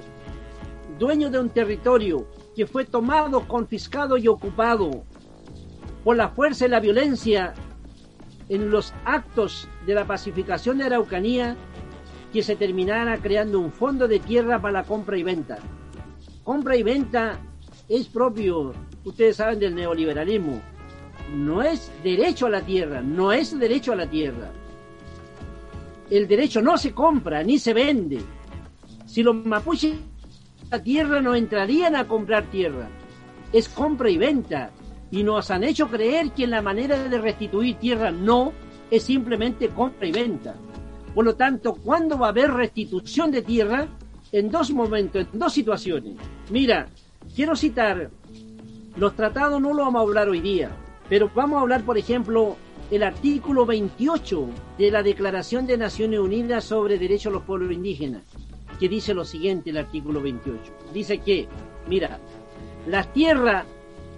dueños 0.97 1.31
de 1.31 1.39
un 1.39 1.49
territorio 1.49 2.25
que 2.55 2.67
fue 2.67 2.85
tomado, 2.85 3.47
confiscado 3.47 4.17
y 4.17 4.27
ocupado 4.27 5.03
por 6.03 6.17
la 6.17 6.29
fuerza 6.29 6.65
y 6.65 6.69
la 6.69 6.79
violencia 6.79 7.53
en 8.49 8.69
los 8.69 8.93
actos 9.05 9.67
de 9.85 9.95
la 9.95 10.05
pacificación 10.05 10.77
de 10.77 10.85
Araucanía, 10.85 11.55
que 12.31 12.43
se 12.43 12.55
terminara 12.55 13.17
creando 13.17 13.59
un 13.59 13.71
fondo 13.71 14.07
de 14.07 14.19
tierra 14.19 14.61
para 14.61 14.73
la 14.73 14.83
compra 14.83 15.17
y 15.17 15.23
venta. 15.23 15.59
Compra 16.43 16.75
y 16.75 16.83
venta 16.83 17.39
es 17.87 18.07
propio, 18.07 18.73
ustedes 19.05 19.37
saben, 19.37 19.59
del 19.59 19.75
neoliberalismo. 19.75 20.61
No 21.33 21.61
es 21.61 21.91
derecho 22.03 22.47
a 22.47 22.49
la 22.49 22.61
tierra, 22.61 23.01
no 23.01 23.31
es 23.31 23.57
derecho 23.57 23.93
a 23.93 23.95
la 23.95 24.07
tierra. 24.07 24.51
El 26.09 26.27
derecho 26.27 26.61
no 26.61 26.77
se 26.77 26.93
compra 26.93 27.43
ni 27.43 27.57
se 27.57 27.73
vende. 27.73 28.19
Si 29.05 29.23
los 29.23 29.35
mapuches 29.35 29.95
tierra 30.81 31.21
no 31.21 31.35
entrarían 31.35 31.95
a 31.95 32.07
comprar 32.07 32.49
tierra. 32.49 32.89
Es 33.51 33.69
compra 33.69 34.09
y 34.09 34.17
venta. 34.17 34.71
Y 35.11 35.23
nos 35.23 35.51
han 35.51 35.63
hecho 35.63 35.87
creer 35.87 36.31
que 36.31 36.47
la 36.47 36.61
manera 36.61 37.07
de 37.07 37.17
restituir 37.19 37.75
tierra 37.75 38.09
no 38.11 38.51
es 38.89 39.03
simplemente 39.03 39.69
compra 39.69 40.07
y 40.07 40.11
venta. 40.11 40.55
Por 41.13 41.25
lo 41.25 41.35
tanto, 41.35 41.75
¿cuándo 41.75 42.17
va 42.17 42.27
a 42.27 42.29
haber 42.29 42.51
restitución 42.51 43.31
de 43.31 43.43
tierra? 43.43 43.87
En 44.31 44.49
dos 44.49 44.71
momentos, 44.71 45.27
en 45.31 45.39
dos 45.39 45.53
situaciones. 45.53 46.15
Mira, 46.49 46.87
quiero 47.35 47.55
citar, 47.55 48.09
los 48.95 49.15
tratados 49.15 49.61
no 49.61 49.73
lo 49.73 49.83
vamos 49.83 49.99
a 49.99 50.03
hablar 50.03 50.29
hoy 50.29 50.41
día, 50.41 50.71
pero 51.07 51.29
vamos 51.35 51.59
a 51.59 51.61
hablar, 51.61 51.83
por 51.83 51.99
ejemplo, 51.99 52.55
el 52.89 53.03
artículo 53.03 53.67
28 53.67 54.47
de 54.79 54.89
la 54.89 55.03
Declaración 55.03 55.67
de 55.67 55.77
Naciones 55.77 56.19
Unidas 56.19 56.63
sobre 56.63 56.97
Derechos 56.97 57.31
de 57.31 57.37
los 57.37 57.43
Pueblos 57.43 57.71
Indígenas 57.71 58.23
que 58.77 58.89
dice 58.89 59.13
lo 59.13 59.25
siguiente 59.25 59.69
el 59.69 59.77
artículo 59.77 60.21
28. 60.21 60.59
Dice 60.93 61.19
que, 61.19 61.47
mira, 61.87 62.19
las 62.87 63.11
tierras, 63.13 63.65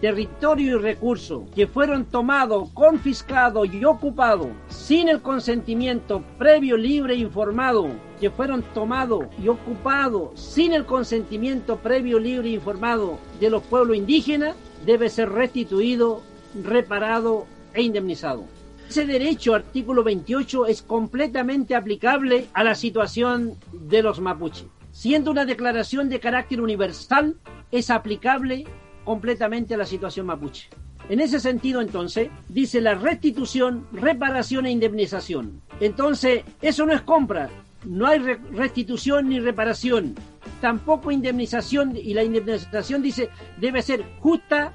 territorio 0.01 0.77
y 0.77 0.81
recursos 0.81 1.43
que 1.55 1.67
fueron 1.67 2.05
tomados, 2.05 2.69
confiscados 2.73 3.73
y 3.73 3.85
ocupados 3.85 4.49
sin 4.67 5.09
el 5.09 5.21
consentimiento 5.21 6.23
previo, 6.37 6.77
libre 6.77 7.13
e 7.13 7.17
informado, 7.17 7.87
que 8.19 8.29
fueron 8.29 8.61
tomados 8.73 9.25
y 9.41 9.47
ocupados 9.47 10.39
sin 10.39 10.73
el 10.73 10.85
consentimiento 10.85 11.77
previo, 11.77 12.19
libre 12.19 12.49
e 12.49 12.53
informado 12.53 13.19
de 13.39 13.49
los 13.49 13.63
pueblos 13.63 13.97
indígenas, 13.97 14.55
debe 14.85 15.09
ser 15.09 15.31
restituido, 15.31 16.21
reparado 16.63 17.45
e 17.73 17.81
indemnizado. 17.81 18.43
Ese 18.87 19.05
derecho, 19.05 19.55
artículo 19.55 20.03
28, 20.03 20.67
es 20.67 20.81
completamente 20.83 21.75
aplicable 21.75 22.47
a 22.53 22.63
la 22.63 22.75
situación 22.75 23.55
de 23.87 24.03
los 24.03 24.19
mapuches. 24.19 24.67
Siendo 24.91 25.31
una 25.31 25.45
declaración 25.45 26.09
de 26.09 26.19
carácter 26.19 26.61
universal, 26.61 27.37
es 27.71 27.89
aplicable 27.89 28.65
completamente 29.03 29.73
a 29.73 29.77
la 29.77 29.85
situación 29.85 30.25
mapuche. 30.25 30.69
En 31.09 31.19
ese 31.19 31.39
sentido, 31.39 31.81
entonces, 31.81 32.29
dice 32.49 32.81
la 32.81 32.95
restitución, 32.95 33.87
reparación 33.91 34.65
e 34.65 34.71
indemnización. 34.71 35.61
Entonces, 35.79 36.43
eso 36.61 36.85
no 36.85 36.93
es 36.93 37.01
compra, 37.01 37.49
no 37.83 38.07
hay 38.07 38.19
restitución 38.19 39.29
ni 39.29 39.39
reparación, 39.39 40.15
tampoco 40.61 41.11
indemnización, 41.11 41.95
y 41.95 42.13
la 42.13 42.23
indemnización 42.23 43.03
dice 43.03 43.29
debe 43.59 43.81
ser 43.81 44.03
justa, 44.19 44.73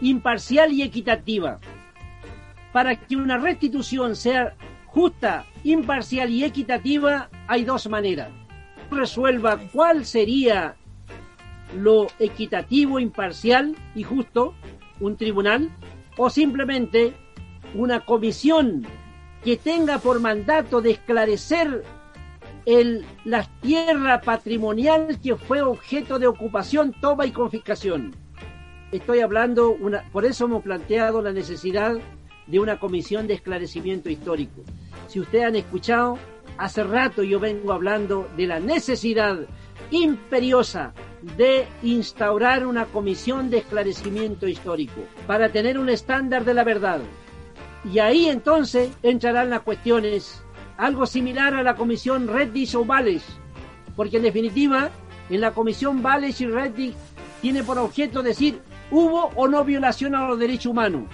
imparcial 0.00 0.72
y 0.72 0.82
equitativa 0.82 1.58
para 2.72 2.96
que 2.96 3.16
una 3.16 3.38
restitución 3.38 4.16
sea 4.16 4.54
justa, 4.86 5.46
imparcial 5.64 6.30
y 6.30 6.44
equitativa, 6.44 7.28
hay 7.46 7.64
dos 7.64 7.88
maneras. 7.88 8.30
Resuelva 8.90 9.58
cuál 9.72 10.04
sería 10.04 10.76
lo 11.76 12.06
equitativo, 12.18 12.98
imparcial 12.98 13.76
y 13.94 14.02
justo, 14.02 14.54
un 15.00 15.16
tribunal, 15.16 15.70
o 16.16 16.30
simplemente 16.30 17.14
una 17.74 18.04
comisión 18.04 18.86
que 19.44 19.56
tenga 19.56 19.98
por 19.98 20.20
mandato 20.20 20.80
de 20.80 20.92
esclarecer 20.92 21.84
el, 22.66 23.04
la 23.24 23.44
tierra 23.60 24.20
patrimonial 24.20 25.18
que 25.22 25.36
fue 25.36 25.62
objeto 25.62 26.18
de 26.18 26.26
ocupación, 26.26 26.94
toma 27.00 27.26
y 27.26 27.30
confiscación. 27.30 28.14
Estoy 28.90 29.20
hablando, 29.20 29.70
una, 29.70 30.02
por 30.10 30.24
eso 30.24 30.46
hemos 30.46 30.62
planteado 30.62 31.22
la 31.22 31.32
necesidad 31.32 31.96
de 32.46 32.58
una 32.58 32.78
comisión 32.80 33.26
de 33.26 33.34
esclarecimiento 33.34 34.08
histórico. 34.10 34.62
Si 35.06 35.20
ustedes 35.20 35.44
han 35.44 35.56
escuchado, 35.56 36.18
hace 36.58 36.84
rato 36.84 37.22
yo 37.22 37.40
vengo 37.40 37.72
hablando 37.72 38.28
de 38.36 38.46
la 38.46 38.60
necesidad 38.60 39.38
imperiosa 39.90 40.92
de 41.36 41.66
instaurar 41.82 42.66
una 42.66 42.86
comisión 42.86 43.48
de 43.48 43.58
esclarecimiento 43.58 44.46
histórico 44.46 45.00
para 45.26 45.50
tener 45.50 45.78
un 45.78 45.88
estándar 45.88 46.44
de 46.44 46.54
la 46.54 46.64
verdad. 46.64 47.00
Y 47.90 48.00
ahí 48.00 48.26
entonces 48.26 48.90
entrarán 49.02 49.50
las 49.50 49.60
cuestiones, 49.60 50.42
algo 50.76 51.06
similar 51.06 51.54
a 51.54 51.62
la 51.62 51.76
comisión 51.76 52.28
Reddish 52.28 52.76
o 52.76 52.84
Vales, 52.84 53.24
porque 53.96 54.18
en 54.18 54.24
definitiva, 54.24 54.90
en 55.30 55.40
la 55.40 55.52
comisión 55.52 56.02
Vales 56.02 56.40
y 56.40 56.46
Reddish 56.46 56.94
tiene 57.40 57.62
por 57.62 57.78
objeto 57.78 58.22
decir, 58.22 58.60
¿hubo 58.90 59.30
o 59.36 59.48
no 59.48 59.64
violación 59.64 60.14
a 60.14 60.26
los 60.26 60.38
derechos 60.38 60.66
humanos? 60.66 61.04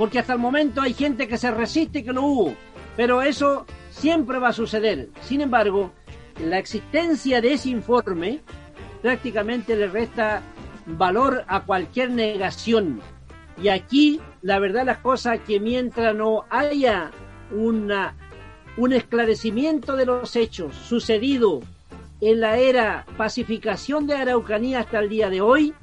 porque 0.00 0.18
hasta 0.18 0.32
el 0.32 0.38
momento 0.38 0.80
hay 0.80 0.94
gente 0.94 1.28
que 1.28 1.36
se 1.36 1.50
resiste 1.50 2.02
que 2.02 2.14
no 2.14 2.22
hubo, 2.22 2.54
pero 2.96 3.20
eso 3.20 3.66
siempre 4.00 4.38
va 4.38 4.48
a 4.48 4.52
suceder. 4.52 5.10
Sin 5.20 5.42
embargo, 5.42 5.92
la 6.42 6.58
existencia 6.58 7.40
de 7.40 7.52
ese 7.52 7.68
informe 7.68 8.40
prácticamente 9.02 9.76
le 9.76 9.88
resta 9.88 10.42
valor 10.86 11.44
a 11.46 11.64
cualquier 11.64 12.10
negación. 12.10 13.00
Y 13.62 13.68
aquí, 13.68 14.20
la 14.40 14.58
verdad, 14.58 14.86
las 14.86 14.98
cosas 14.98 15.40
que 15.46 15.60
mientras 15.60 16.14
no 16.14 16.44
haya 16.48 17.10
una, 17.50 18.14
un 18.78 18.94
esclarecimiento 18.94 19.96
de 19.96 20.06
los 20.06 20.34
hechos 20.34 20.74
sucedido 20.74 21.60
en 22.22 22.40
la 22.40 22.56
era 22.56 23.04
pacificación 23.18 24.06
de 24.06 24.14
Araucanía 24.14 24.80
hasta 24.80 25.00
el 25.00 25.10
día 25.10 25.28
de 25.28 25.42
hoy, 25.42 25.74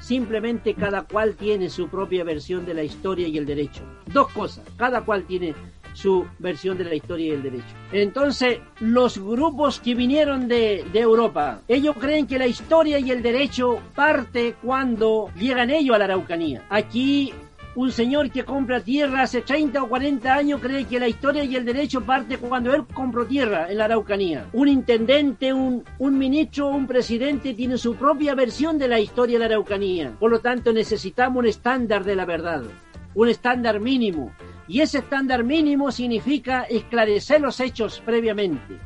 simplemente 0.00 0.74
cada 0.74 1.02
cual 1.02 1.36
tiene 1.36 1.70
su 1.70 1.88
propia 1.88 2.24
versión 2.24 2.66
de 2.66 2.74
la 2.74 2.82
historia 2.82 3.28
y 3.28 3.38
el 3.38 3.46
derecho. 3.46 3.82
Dos 4.06 4.28
cosas, 4.32 4.64
cada 4.76 5.02
cual 5.02 5.22
tiene 5.24 5.54
su 5.94 6.26
versión 6.38 6.76
de 6.76 6.84
la 6.84 6.94
historia 6.94 7.28
y 7.28 7.30
el 7.30 7.42
derecho. 7.42 7.74
Entonces, 7.92 8.58
los 8.80 9.18
grupos 9.18 9.80
que 9.80 9.94
vinieron 9.94 10.46
de, 10.46 10.84
de, 10.92 11.00
Europa, 11.00 11.62
ellos 11.66 11.96
creen 11.98 12.26
que 12.26 12.38
la 12.38 12.46
historia 12.46 12.98
y 12.98 13.10
el 13.10 13.22
derecho 13.22 13.80
parte 13.94 14.56
cuando 14.62 15.30
llegan 15.38 15.70
ellos 15.70 15.96
a 15.96 15.98
la 15.98 16.04
Araucanía. 16.04 16.62
Aquí 16.68 17.32
un 17.76 17.90
señor 17.90 18.30
que 18.30 18.44
compra 18.44 18.80
tierra 18.80 19.22
hace 19.22 19.42
30 19.42 19.82
o 19.82 19.88
40 19.88 20.32
años 20.32 20.60
cree 20.60 20.84
que 20.84 21.00
la 21.00 21.08
historia 21.08 21.42
y 21.42 21.56
el 21.56 21.64
derecho 21.64 22.02
parte 22.02 22.38
cuando 22.38 22.72
él 22.72 22.84
compró 22.92 23.26
tierra 23.26 23.70
en 23.70 23.78
la 23.78 23.86
Araucanía. 23.86 24.46
Un 24.52 24.68
intendente, 24.68 25.52
un, 25.52 25.84
un 25.98 26.18
ministro, 26.18 26.68
un 26.68 26.86
presidente 26.86 27.54
tiene 27.54 27.76
su 27.76 27.96
propia 27.96 28.34
versión 28.34 28.78
de 28.78 28.88
la 28.88 29.00
historia 29.00 29.36
de 29.36 29.40
la 29.40 29.46
Araucanía. 29.46 30.12
Por 30.20 30.30
lo 30.30 30.38
tanto, 30.38 30.72
necesitamos 30.72 31.38
un 31.38 31.46
estándar 31.46 32.04
de 32.04 32.14
la 32.14 32.24
verdad, 32.24 32.62
un 33.14 33.28
estándar 33.28 33.80
mínimo. 33.80 34.32
Y 34.66 34.80
ese 34.80 34.98
estándar 34.98 35.44
mínimo 35.44 35.92
significa 35.92 36.62
esclarecer 36.62 37.40
los 37.40 37.60
hechos 37.60 38.02
previamente. 38.04 38.78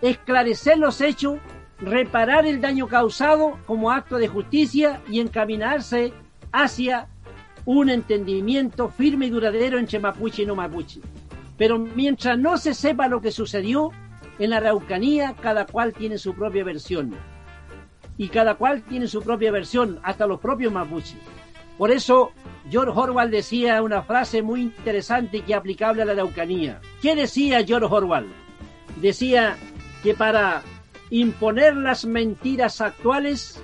Esclarecer 0.00 0.78
los 0.78 1.00
hechos, 1.00 1.38
reparar 1.78 2.46
el 2.46 2.60
daño 2.60 2.88
causado 2.88 3.58
como 3.66 3.90
acto 3.90 4.16
de 4.16 4.28
justicia 4.28 5.00
y 5.08 5.20
encaminarse 5.20 6.12
hacia 6.52 7.08
un 7.64 7.90
entendimiento 7.90 8.88
firme 8.88 9.26
y 9.26 9.30
duradero 9.30 9.78
entre 9.78 9.98
mapuche 9.98 10.42
y 10.42 10.46
no 10.46 10.54
mapuche. 10.54 11.00
Pero 11.58 11.78
mientras 11.78 12.38
no 12.38 12.56
se 12.56 12.72
sepa 12.72 13.08
lo 13.08 13.20
que 13.20 13.30
sucedió, 13.30 13.90
en 14.38 14.50
la 14.50 14.58
Araucanía 14.58 15.34
cada 15.40 15.66
cual 15.66 15.92
tiene 15.92 16.16
su 16.16 16.34
propia 16.34 16.64
versión. 16.64 17.14
Y 18.16 18.28
cada 18.28 18.54
cual 18.54 18.82
tiene 18.82 19.06
su 19.06 19.22
propia 19.22 19.52
versión, 19.52 20.00
hasta 20.02 20.26
los 20.26 20.40
propios 20.40 20.72
mapuches. 20.72 21.18
Por 21.78 21.92
eso 21.92 22.32
George 22.68 22.98
Orwell 22.98 23.30
decía 23.30 23.80
una 23.82 24.02
frase 24.02 24.42
muy 24.42 24.62
interesante 24.62 25.42
que 25.42 25.54
aplicable 25.54 26.02
a 26.02 26.04
la 26.04 26.12
Araucanía. 26.12 26.80
¿Qué 27.00 27.14
decía 27.14 27.64
George 27.64 27.94
Orwell? 27.94 28.26
Decía 28.96 29.56
que 30.02 30.12
para 30.12 30.62
imponer 31.10 31.76
las 31.76 32.04
mentiras 32.04 32.80
actuales 32.80 33.62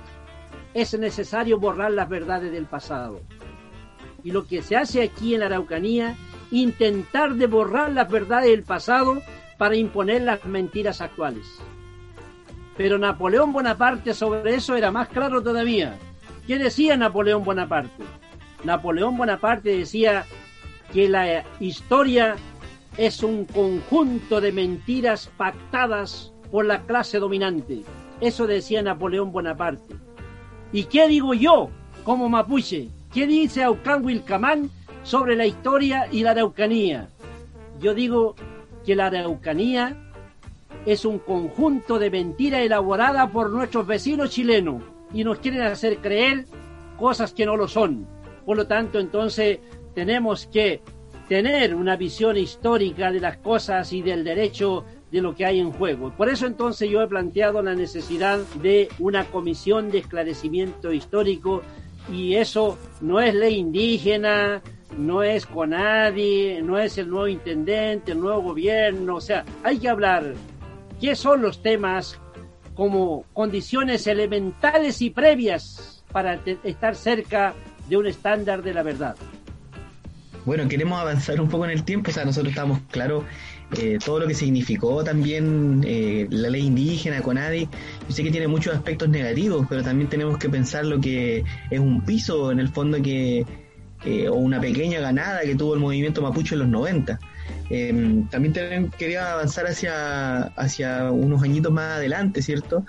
es 0.73 0.97
necesario 0.97 1.59
borrar 1.59 1.91
las 1.91 2.07
verdades 2.07 2.51
del 2.51 2.65
pasado. 2.65 3.19
Y 4.23 4.31
lo 4.31 4.47
que 4.47 4.61
se 4.61 4.77
hace 4.77 5.03
aquí 5.03 5.33
en 5.33 5.41
la 5.41 5.47
Araucanía, 5.47 6.15
intentar 6.51 7.35
de 7.35 7.47
borrar 7.47 7.91
las 7.91 8.09
verdades 8.09 8.49
del 8.49 8.63
pasado 8.63 9.21
para 9.57 9.75
imponer 9.75 10.21
las 10.21 10.43
mentiras 10.45 11.01
actuales. 11.01 11.45
Pero 12.77 12.97
Napoleón 12.97 13.53
Bonaparte 13.53 14.13
sobre 14.13 14.55
eso 14.55 14.75
era 14.75 14.91
más 14.91 15.09
claro 15.09 15.41
todavía. 15.41 15.97
¿Qué 16.47 16.59
decía 16.59 16.95
Napoleón 16.95 17.43
Bonaparte? 17.43 18.03
Napoleón 18.63 19.17
Bonaparte 19.17 19.77
decía 19.77 20.25
que 20.93 21.09
la 21.09 21.43
historia 21.59 22.35
es 22.97 23.23
un 23.23 23.45
conjunto 23.45 24.39
de 24.39 24.51
mentiras 24.51 25.31
pactadas 25.37 26.33
por 26.51 26.65
la 26.65 26.83
clase 26.83 27.17
dominante. 27.17 27.81
Eso 28.21 28.45
decía 28.45 28.83
Napoleón 28.83 29.31
Bonaparte. 29.31 29.95
¿Y 30.71 30.83
qué 30.83 31.07
digo 31.07 31.33
yo 31.33 31.69
como 32.03 32.29
mapuche? 32.29 32.89
¿Qué 33.11 33.25
dice 33.25 33.63
Aucán 33.63 34.05
Wilcamán 34.05 34.69
sobre 35.01 35.35
la 35.35 35.47
historia 35.47 36.07
y 36.11 36.21
la 36.21 36.31
Araucanía? 36.31 37.09
Yo 37.81 37.95
digo 37.95 38.35
que 38.85 38.95
la 38.95 39.07
Araucanía 39.07 39.97
es 40.85 41.05
un 41.05 41.17
conjunto 41.17 41.97
de 41.97 42.11
mentiras 42.11 42.61
elaborada 42.61 43.31
por 43.31 43.49
nuestros 43.49 43.87
vecinos 43.87 44.29
chilenos 44.29 44.94
y 45.13 45.23
nos 45.23 45.39
quieren 45.39 45.61
hacer 45.61 45.97
creer 45.97 46.45
cosas 46.97 47.33
que 47.33 47.45
no 47.45 47.55
lo 47.55 47.67
son. 47.67 48.07
Por 48.45 48.57
lo 48.57 48.67
tanto, 48.67 48.99
entonces 48.99 49.59
tenemos 49.93 50.47
que 50.47 50.81
tener 51.27 51.73
una 51.73 51.95
visión 51.95 52.37
histórica 52.37 53.11
de 53.11 53.19
las 53.19 53.37
cosas 53.37 53.91
y 53.93 54.01
del 54.01 54.23
derecho 54.23 54.85
de 55.11 55.21
lo 55.21 55.35
que 55.35 55.45
hay 55.45 55.59
en 55.59 55.71
juego. 55.71 56.11
Por 56.15 56.29
eso 56.29 56.45
entonces 56.45 56.89
yo 56.89 57.01
he 57.01 57.07
planteado 57.07 57.61
la 57.61 57.73
necesidad 57.73 58.39
de 58.61 58.89
una 58.99 59.25
comisión 59.25 59.89
de 59.89 59.99
esclarecimiento 59.99 60.91
histórico 60.91 61.61
y 62.11 62.35
eso 62.35 62.77
no 63.01 63.19
es 63.19 63.33
ley 63.33 63.55
indígena, 63.55 64.61
no 64.97 65.23
es 65.23 65.45
CONADI, 65.45 66.59
no 66.61 66.77
es 66.77 66.97
el 66.97 67.09
nuevo 67.09 67.27
intendente, 67.27 68.11
el 68.11 68.19
nuevo 68.19 68.41
gobierno, 68.41 69.15
o 69.15 69.21
sea, 69.21 69.43
hay 69.63 69.79
que 69.79 69.89
hablar 69.89 70.33
qué 71.01 71.15
son 71.15 71.41
los 71.41 71.61
temas 71.61 72.19
como 72.75 73.25
condiciones 73.33 74.05
elementales 74.05 75.01
y 75.01 75.09
previas 75.09 76.03
para 76.11 76.39
estar 76.63 76.95
cerca 76.95 77.53
de 77.89 77.97
un 77.97 78.07
estándar 78.07 78.61
de 78.61 78.73
la 78.73 78.83
verdad. 78.83 79.15
Bueno, 80.45 80.67
queremos 80.67 80.99
avanzar 80.99 81.41
un 81.41 81.49
poco 81.49 81.65
en 81.65 81.71
el 81.71 81.83
tiempo, 81.83 82.11
o 82.11 82.13
sea, 82.13 82.23
nosotros 82.23 82.51
estamos 82.51 82.79
claros 82.91 83.23
eh, 83.79 83.97
todo 84.03 84.19
lo 84.19 84.27
que 84.27 84.35
significó 84.35 85.03
también 85.03 85.83
eh, 85.87 86.27
la 86.29 86.49
ley 86.49 86.67
indígena, 86.67 87.21
CONADI. 87.21 87.67
Yo 88.07 88.15
sé 88.15 88.23
que 88.23 88.29
tiene 88.29 88.47
muchos 88.47 88.75
aspectos 88.75 89.09
negativos, 89.09 89.65
pero 89.67 89.81
también 89.81 90.07
tenemos 90.07 90.37
que 90.37 90.49
pensar 90.49 90.85
lo 90.85 91.01
que 91.01 91.43
es 91.71 91.79
un 91.79 92.05
piso 92.05 92.51
en 92.51 92.59
el 92.59 92.69
fondo 92.69 93.01
que, 93.01 93.43
o 94.29 94.35
una 94.35 94.61
pequeña 94.61 94.99
ganada 94.99 95.41
que 95.41 95.55
tuvo 95.55 95.73
el 95.73 95.79
movimiento 95.79 96.21
mapuche 96.21 96.53
en 96.53 96.59
los 96.59 96.67
90. 96.67 97.19
Em, 97.69 98.27
también 98.27 98.91
quería 98.97 99.33
avanzar 99.33 99.65
hacia, 99.65 100.43
hacia 100.55 101.11
unos 101.11 101.41
añitos 101.41 101.71
más 101.71 101.97
adelante, 101.97 102.41
¿cierto? 102.41 102.85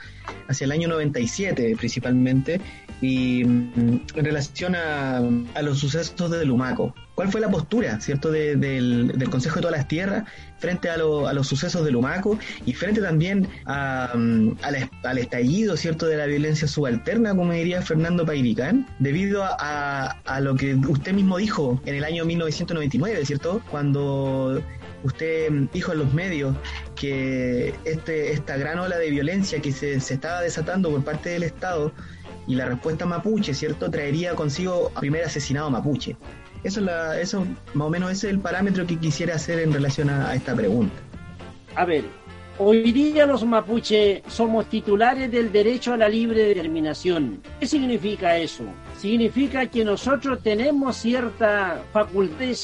Hacia 0.49 0.67
el 0.67 0.73
año 0.73 0.89
97 0.89 1.77
principalmente, 1.79 2.61
y 3.01 3.45
mm, 3.45 4.01
en 4.15 4.25
relación 4.25 4.75
a, 4.75 5.19
a, 5.55 5.63
los 5.63 5.79
sucesos 5.79 6.31
de 6.31 6.45
Lumaco. 6.45 6.95
¿Cuál 7.17 7.33
fue 7.33 7.41
la 7.41 7.49
postura, 7.49 7.99
cierto, 7.99 8.31
del, 8.31 9.11
Consejo 9.31 9.57
de 9.57 9.63
todas 9.63 9.79
las 9.79 9.89
Tierras 9.89 10.25
frente 10.59 10.91
a, 10.91 10.95
a, 10.95 11.33
los 11.33 11.47
sucesos 11.49 11.83
de 11.83 11.91
Lumaco 11.91 12.39
y 12.67 12.75
frente 12.75 13.01
también 13.01 13.49
mm, 13.65 14.51
al 14.63 15.19
estallido, 15.19 15.79
cierto, 15.79 16.07
de 16.07 16.19
la 16.19 16.27
violencia 16.27 16.69
subalterna, 16.69 17.35
como 17.35 17.53
diría 17.53 17.81
Fernando 17.81 18.27
Pairicán, 18.27 18.87
debido 18.99 19.43
a, 19.45 20.15
lo 20.43 20.57
que 20.57 20.75
usted 20.75 21.15
mismo 21.15 21.39
dijo 21.39 21.81
en 21.87 21.95
el 21.95 22.05
año 22.05 22.27
1999, 22.27 23.25
cierto, 23.25 23.63
cuando 23.71 24.63
usted 25.03 25.51
dijo 25.73 25.93
en 25.93 25.99
los 25.99 26.13
medios 26.13 26.55
que 26.97 27.75
este, 27.87 28.33
esta 28.35 28.59
gran 28.59 28.79
ola 28.79 28.99
de 28.99 29.09
violencia 29.09 29.63
que 29.63 29.73
se, 29.73 30.01
se 30.01 30.15
estaba 30.15 30.43
desatando 30.43 30.91
por 30.91 31.03
parte 31.03 31.31
del 31.31 31.45
Estado 31.45 31.95
y 32.47 32.57
la 32.57 32.67
respuesta 32.67 33.07
mapuche, 33.07 33.55
¿cierto?, 33.55 33.91
traería 33.91 34.35
consigo 34.35 34.93
al 34.95 35.01
primer 35.01 35.25
asesinado 35.25 35.71
mapuche. 35.71 36.15
Eso, 36.67 36.81
es 36.81 36.87
la, 36.87 37.21
eso 37.21 37.47
más 37.75 37.87
o 37.87 37.91
menos 37.91 38.11
ese 38.11 38.27
es 38.27 38.33
el 38.33 38.41
parámetro 38.41 38.85
que 38.85 38.99
quisiera 38.99 39.37
hacer 39.37 39.61
en 39.61 39.73
relación 39.73 40.11
a, 40.11 40.35
esta 40.35 40.53
pregunta. 40.53 40.97
A 41.77 41.85
ver, 41.85 42.03
hoy 42.59 42.91
día 42.91 43.25
los 43.25 43.45
mapuche 43.45 44.25
somos 44.27 44.67
titulares 44.69 45.31
del 45.31 45.53
derecho 45.53 45.93
a 45.93 45.97
la 45.97 46.09
libre 46.09 46.43
determinación. 46.43 47.41
¿Qué 47.61 47.69
significa 47.69 48.37
eso? 48.37 48.65
Significa 48.99 49.67
que 49.67 49.85
nosotros 49.85 50.43
tenemos 50.43 50.97
cierta 50.97 51.85
facultad, 51.93 52.57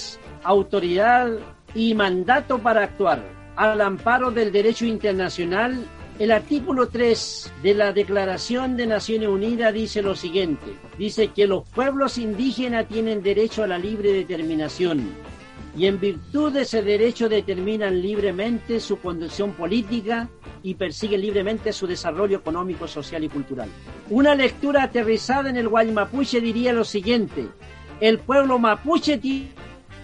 autoridad 0.42 1.30
y 1.72 1.94
mandato 1.94 2.58
para 2.58 2.82
actuar 2.82 3.22
al 3.54 3.80
amparo 3.80 4.32
del 4.32 4.50
derecho 4.50 4.84
internacional 4.84 5.86
el 6.22 6.30
artículo 6.30 6.86
3 6.86 7.52
de 7.64 7.74
la 7.74 7.92
Declaración 7.92 8.76
de 8.76 8.86
Naciones 8.86 9.28
Unidas 9.28 9.74
dice 9.74 10.02
lo 10.02 10.14
siguiente. 10.14 10.66
Dice 10.96 11.32
que 11.34 11.48
los 11.48 11.68
pueblos 11.68 12.16
indígenas 12.16 12.86
tienen 12.86 13.24
derecho 13.24 13.64
a 13.64 13.66
la 13.66 13.76
libre 13.76 14.12
determinación 14.12 15.10
y 15.76 15.86
en 15.86 15.98
virtud 15.98 16.52
de 16.52 16.62
ese 16.62 16.80
derecho 16.80 17.28
determinan 17.28 18.00
libremente 18.00 18.78
su 18.78 19.00
condición 19.00 19.54
política 19.54 20.28
y 20.62 20.76
persiguen 20.76 21.22
libremente 21.22 21.72
su 21.72 21.88
desarrollo 21.88 22.38
económico, 22.38 22.86
social 22.86 23.24
y 23.24 23.28
cultural. 23.28 23.68
Una 24.08 24.36
lectura 24.36 24.84
aterrizada 24.84 25.50
en 25.50 25.56
el 25.56 25.68
Guaymapuche 25.68 26.40
diría 26.40 26.72
lo 26.72 26.84
siguiente. 26.84 27.48
El 28.00 28.20
pueblo 28.20 28.60
mapuche 28.60 29.18
tiene 29.18 29.50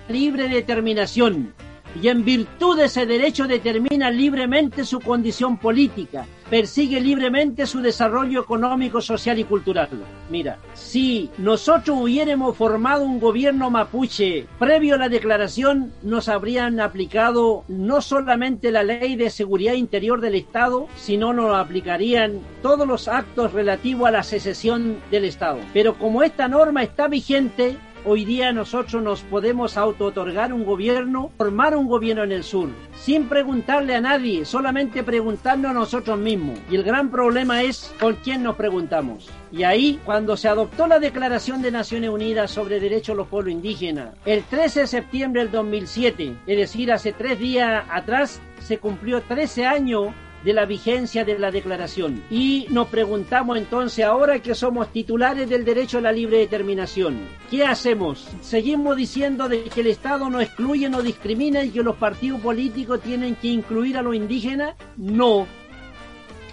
libre 0.08 0.48
determinación 0.48 1.54
y 2.00 2.08
en 2.08 2.24
virtud 2.24 2.76
de 2.76 2.84
ese 2.84 3.06
derecho 3.06 3.46
determina 3.46 4.10
libremente 4.10 4.84
su 4.84 5.00
condición 5.00 5.58
política, 5.58 6.26
persigue 6.48 7.00
libremente 7.00 7.66
su 7.66 7.80
desarrollo 7.80 8.40
económico, 8.40 9.00
social 9.00 9.38
y 9.38 9.44
cultural. 9.44 9.88
Mira, 10.30 10.58
si 10.74 11.30
nosotros 11.38 11.98
hubiéramos 12.00 12.56
formado 12.56 13.04
un 13.04 13.20
gobierno 13.20 13.70
mapuche 13.70 14.46
previo 14.58 14.94
a 14.94 14.98
la 14.98 15.08
declaración, 15.08 15.92
nos 16.02 16.28
habrían 16.28 16.80
aplicado 16.80 17.64
no 17.68 18.00
solamente 18.00 18.70
la 18.70 18.82
ley 18.82 19.16
de 19.16 19.30
seguridad 19.30 19.74
interior 19.74 20.20
del 20.20 20.36
Estado, 20.36 20.88
sino 20.96 21.32
nos 21.32 21.56
aplicarían 21.56 22.40
todos 22.62 22.86
los 22.86 23.08
actos 23.08 23.52
relativos 23.52 24.08
a 24.08 24.12
la 24.12 24.22
secesión 24.22 24.98
del 25.10 25.24
Estado. 25.24 25.58
Pero 25.72 25.94
como 25.98 26.22
esta 26.22 26.48
norma 26.48 26.82
está 26.82 27.08
vigente, 27.08 27.76
hoy 28.10 28.24
día 28.24 28.52
nosotros 28.52 29.02
nos 29.02 29.20
podemos 29.20 29.76
auto-otorgar 29.76 30.54
un 30.54 30.64
gobierno, 30.64 31.30
formar 31.36 31.76
un 31.76 31.86
gobierno 31.86 32.24
en 32.24 32.32
el 32.32 32.42
sur, 32.42 32.70
sin 32.98 33.28
preguntarle 33.28 33.94
a 33.94 34.00
nadie, 34.00 34.46
solamente 34.46 35.02
preguntarnos 35.02 35.70
a 35.70 35.74
nosotros 35.74 36.18
mismos. 36.18 36.58
Y 36.70 36.76
el 36.76 36.84
gran 36.84 37.10
problema 37.10 37.62
es 37.62 37.94
con 38.00 38.14
quién 38.14 38.42
nos 38.42 38.56
preguntamos. 38.56 39.28
Y 39.52 39.64
ahí, 39.64 40.00
cuando 40.06 40.38
se 40.38 40.48
adoptó 40.48 40.86
la 40.86 40.98
Declaración 40.98 41.60
de 41.60 41.70
Naciones 41.70 42.08
Unidas 42.08 42.50
sobre 42.50 42.80
Derechos 42.80 43.14
de 43.14 43.18
los 43.18 43.28
Pueblos 43.28 43.52
Indígenas, 43.52 44.14
el 44.24 44.42
13 44.42 44.80
de 44.80 44.86
septiembre 44.86 45.42
del 45.42 45.50
2007, 45.50 46.34
es 46.46 46.56
decir, 46.56 46.90
hace 46.90 47.12
tres 47.12 47.38
días 47.38 47.84
atrás, 47.90 48.40
se 48.60 48.78
cumplió 48.78 49.20
13 49.20 49.66
años 49.66 50.14
de 50.44 50.52
la 50.52 50.66
vigencia 50.66 51.24
de 51.24 51.38
la 51.38 51.50
declaración. 51.50 52.22
Y 52.30 52.66
nos 52.70 52.88
preguntamos 52.88 53.58
entonces, 53.58 54.04
ahora 54.04 54.40
que 54.40 54.54
somos 54.54 54.92
titulares 54.92 55.48
del 55.48 55.64
derecho 55.64 55.98
a 55.98 56.02
la 56.02 56.12
libre 56.12 56.38
determinación, 56.38 57.18
¿qué 57.50 57.64
hacemos? 57.64 58.28
¿Seguimos 58.40 58.96
diciendo 58.96 59.48
que 59.48 59.80
el 59.80 59.86
Estado 59.88 60.30
no 60.30 60.40
excluye, 60.40 60.88
no 60.88 61.02
discrimina 61.02 61.64
y 61.64 61.70
que 61.70 61.82
los 61.82 61.96
partidos 61.96 62.40
políticos 62.40 63.00
tienen 63.00 63.34
que 63.36 63.48
incluir 63.48 63.96
a 63.96 64.02
los 64.02 64.14
indígenas? 64.14 64.74
No. 64.96 65.46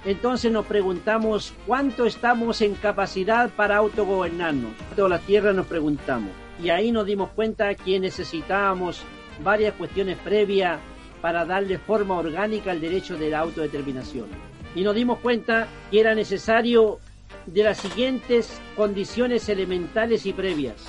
Entonces 0.06 0.52
nos 0.52 0.66
preguntamos 0.66 1.54
cuánto 1.66 2.06
estamos 2.06 2.62
en 2.62 2.76
capacidad 2.76 3.50
para 3.50 3.78
autogobernarnos. 3.78 4.72
Toda 4.96 5.10
la 5.10 5.20
tierra 5.20 5.52
nos 5.52 5.66
preguntamos. 5.66 6.30
Y 6.62 6.70
ahí 6.70 6.92
nos 6.92 7.06
dimos 7.06 7.32
cuenta 7.32 7.74
que 7.74 8.00
necesitábamos 8.00 9.02
varias 9.44 9.74
cuestiones 9.74 10.18
previas 10.20 10.80
para 11.26 11.44
darle 11.44 11.80
forma 11.80 12.20
orgánica 12.20 12.70
al 12.70 12.80
derecho 12.80 13.18
de 13.18 13.32
la 13.32 13.40
autodeterminación. 13.40 14.28
Y 14.76 14.84
nos 14.84 14.94
dimos 14.94 15.18
cuenta 15.18 15.68
que 15.90 16.00
era 16.00 16.14
necesario 16.14 17.00
de 17.48 17.64
las 17.64 17.80
siguientes 17.80 18.62
condiciones 18.76 19.50
elementales 19.50 20.28
y 20.28 20.34
previas. 20.34 20.86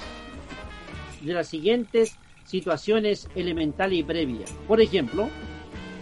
De 1.22 1.32
las 1.32 1.48
siguientes 1.48 2.18
situaciones 2.44 3.30
elementales 3.34 4.00
y 4.00 4.02
previas. 4.02 4.52
Por 4.68 4.82
ejemplo, 4.82 5.30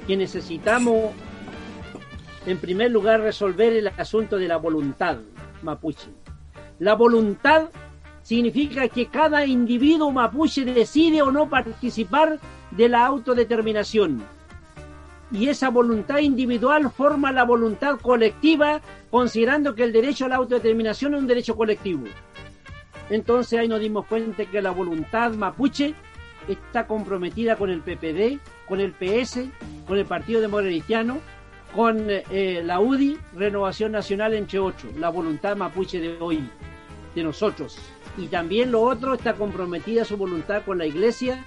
que 0.09 0.17
necesitamos, 0.17 1.13
en 2.45 2.59
primer 2.59 2.91
lugar, 2.91 3.21
resolver 3.21 3.73
el 3.73 3.87
asunto 3.87 4.37
de 4.37 4.49
la 4.49 4.57
voluntad 4.57 5.19
mapuche. 5.63 6.09
La 6.81 6.95
voluntad 6.95 7.69
significa 8.25 8.89
que 8.89 9.07
cada 9.07 9.47
individuo 9.47 10.11
mapuche 10.11 10.65
decide 10.65 11.23
o 11.23 11.31
no 11.31 11.49
participar 11.49 12.41
de 12.77 12.89
la 12.89 13.07
autodeterminación. 13.07 14.23
Y 15.31 15.49
esa 15.49 15.71
voluntad 15.71 16.19
individual 16.19 16.91
forma 16.91 17.33
la 17.33 17.45
voluntad 17.45 17.99
colectiva, 18.01 18.81
considerando 19.11 19.75
que 19.75 19.85
el 19.85 19.93
derecho 19.93 20.27
a 20.27 20.29
la 20.29 20.37
autodeterminación 20.37 21.15
es 21.15 21.21
un 21.21 21.27
derecho 21.27 21.57
colectivo. 21.57 22.05
Entonces 23.11 23.59
ahí 23.59 23.69
nos 23.69 23.81
dimos 23.81 24.07
cuenta 24.07 24.45
que 24.45 24.63
la 24.63 24.71
voluntad 24.71 25.33
mapuche 25.33 25.95
está 26.49 26.87
comprometida 26.87 27.57
con 27.57 27.71
el 27.71 27.81
PPD, 27.81 28.39
con 28.69 28.81
el 28.81 28.93
PS, 28.93 29.47
con 29.87 29.99
el 29.99 30.07
Partido 30.07 30.41
Democrático 30.41 31.21
con 31.75 32.07
eh, 32.09 32.63
la 32.65 32.79
UDI, 32.79 33.19
Renovación 33.35 33.93
Nacional 33.93 34.33
entre 34.35 34.61
ocho, 34.61 34.89
la 34.97 35.09
voluntad 35.09 35.57
mapuche 35.57 36.01
de 36.01 36.17
hoy, 36.21 36.49
de 37.15 37.25
nosotros. 37.25 37.79
Y 38.17 38.29
también 38.29 38.71
lo 38.71 38.83
otro 38.83 39.15
está 39.15 39.35
comprometida 39.35 40.05
su 40.05 40.17
voluntad 40.17 40.63
con 40.65 40.79
la 40.79 40.87
Iglesia, 40.87 41.45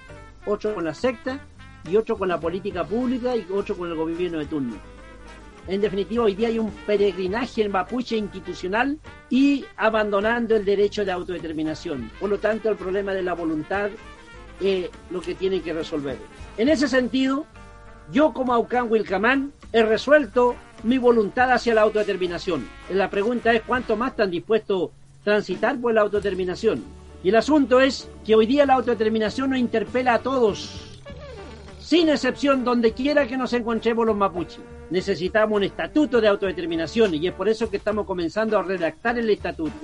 otro 0.48 0.74
con 0.74 0.84
la 0.84 0.94
secta 0.94 1.40
y 1.88 1.96
otro 1.96 2.16
con 2.16 2.28
la 2.28 2.40
política 2.40 2.84
pública 2.84 3.36
y 3.36 3.46
otro 3.52 3.76
con 3.76 3.88
el 3.88 3.96
gobierno 3.96 4.38
de 4.38 4.46
turno. 4.46 4.76
En 5.66 5.82
definitiva, 5.82 6.24
hoy 6.24 6.34
día 6.34 6.48
hay 6.48 6.58
un 6.58 6.70
peregrinaje 6.86 7.62
en 7.62 7.70
mapuche 7.70 8.16
institucional 8.16 8.98
y 9.28 9.66
abandonando 9.76 10.56
el 10.56 10.64
derecho 10.64 11.04
de 11.04 11.12
autodeterminación. 11.12 12.10
Por 12.18 12.30
lo 12.30 12.38
tanto, 12.38 12.70
el 12.70 12.76
problema 12.76 13.12
de 13.12 13.22
la 13.22 13.34
voluntad 13.34 13.90
es 14.60 14.88
lo 15.10 15.20
que 15.20 15.34
tienen 15.34 15.62
que 15.62 15.74
resolver. 15.74 16.16
En 16.56 16.70
ese 16.70 16.88
sentido, 16.88 17.44
yo 18.10 18.32
como 18.32 18.54
Aucán 18.54 18.90
Wilcamán 18.90 19.52
he 19.72 19.82
resuelto 19.82 20.56
mi 20.84 20.96
voluntad 20.96 21.52
hacia 21.52 21.74
la 21.74 21.82
autodeterminación. 21.82 22.66
La 22.88 23.10
pregunta 23.10 23.52
es 23.52 23.60
cuánto 23.62 23.94
más 23.94 24.12
están 24.12 24.30
dispuestos 24.30 24.90
a 25.20 25.24
transitar 25.24 25.78
por 25.78 25.92
la 25.92 26.00
autodeterminación. 26.00 26.82
Y 27.22 27.30
el 27.30 27.36
asunto 27.36 27.80
es 27.80 28.08
que 28.24 28.34
hoy 28.34 28.46
día 28.46 28.64
la 28.64 28.74
autodeterminación 28.74 29.50
nos 29.50 29.58
interpela 29.58 30.14
a 30.14 30.18
todos, 30.20 30.98
sin 31.80 32.08
excepción, 32.08 32.64
donde 32.64 32.92
quiera 32.92 33.26
que 33.26 33.36
nos 33.36 33.52
encontremos 33.52 34.06
los 34.06 34.16
mapuches. 34.16 34.60
Necesitamos 34.90 35.56
un 35.56 35.64
estatuto 35.64 36.20
de 36.20 36.28
autodeterminación 36.28 37.14
y 37.14 37.26
es 37.26 37.34
por 37.34 37.48
eso 37.48 37.68
que 37.68 37.78
estamos 37.78 38.06
comenzando 38.06 38.58
a 38.58 38.62
redactar 38.62 39.18
el 39.18 39.28
estatuto. 39.30 39.74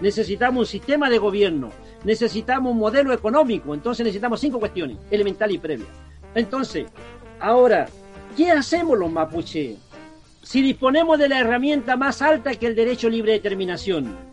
Necesitamos 0.00 0.60
un 0.60 0.66
sistema 0.66 1.10
de 1.10 1.18
gobierno, 1.18 1.70
necesitamos 2.04 2.72
un 2.72 2.78
modelo 2.78 3.12
económico, 3.12 3.74
entonces 3.74 4.04
necesitamos 4.04 4.40
cinco 4.40 4.58
cuestiones, 4.58 4.96
elementales 5.10 5.56
y 5.56 5.58
previas. 5.58 5.88
Entonces, 6.34 6.86
ahora, 7.40 7.86
¿qué 8.36 8.50
hacemos 8.50 8.98
los 8.98 9.10
mapuches? 9.10 9.76
Si 10.42 10.62
disponemos 10.62 11.18
de 11.18 11.28
la 11.28 11.40
herramienta 11.40 11.96
más 11.96 12.22
alta 12.22 12.54
que 12.54 12.68
el 12.68 12.74
derecho 12.74 13.10
libre 13.10 13.32
determinación, 13.32 14.27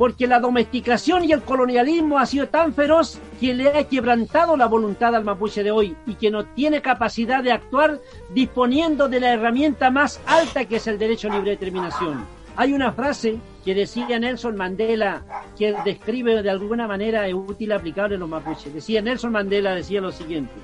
porque 0.00 0.26
la 0.26 0.40
domesticación 0.40 1.26
y 1.26 1.32
el 1.32 1.42
colonialismo 1.42 2.18
ha 2.18 2.24
sido 2.24 2.48
tan 2.48 2.72
feroz 2.72 3.18
que 3.38 3.52
le 3.52 3.68
ha 3.68 3.84
quebrantado 3.84 4.56
la 4.56 4.64
voluntad 4.64 5.14
al 5.14 5.26
mapuche 5.26 5.62
de 5.62 5.70
hoy 5.70 5.94
y 6.06 6.14
que 6.14 6.30
no 6.30 6.46
tiene 6.46 6.80
capacidad 6.80 7.44
de 7.44 7.52
actuar 7.52 8.00
disponiendo 8.30 9.10
de 9.10 9.20
la 9.20 9.34
herramienta 9.34 9.90
más 9.90 10.18
alta 10.24 10.64
que 10.64 10.76
es 10.76 10.86
el 10.86 10.98
derecho 10.98 11.28
a 11.28 11.34
libre 11.34 11.50
determinación. 11.50 12.24
Hay 12.56 12.72
una 12.72 12.92
frase 12.92 13.36
que 13.62 13.74
decía 13.74 14.18
Nelson 14.18 14.56
Mandela 14.56 15.22
que 15.58 15.76
describe 15.84 16.42
de 16.42 16.48
alguna 16.48 16.88
manera 16.88 17.28
es 17.28 17.34
útil 17.34 17.70
aplicable 17.70 18.14
en 18.14 18.20
los 18.20 18.28
mapuches. 18.30 18.72
Decía 18.72 19.02
Nelson 19.02 19.32
Mandela 19.32 19.74
decía 19.74 20.00
lo 20.00 20.12
siguiente: 20.12 20.54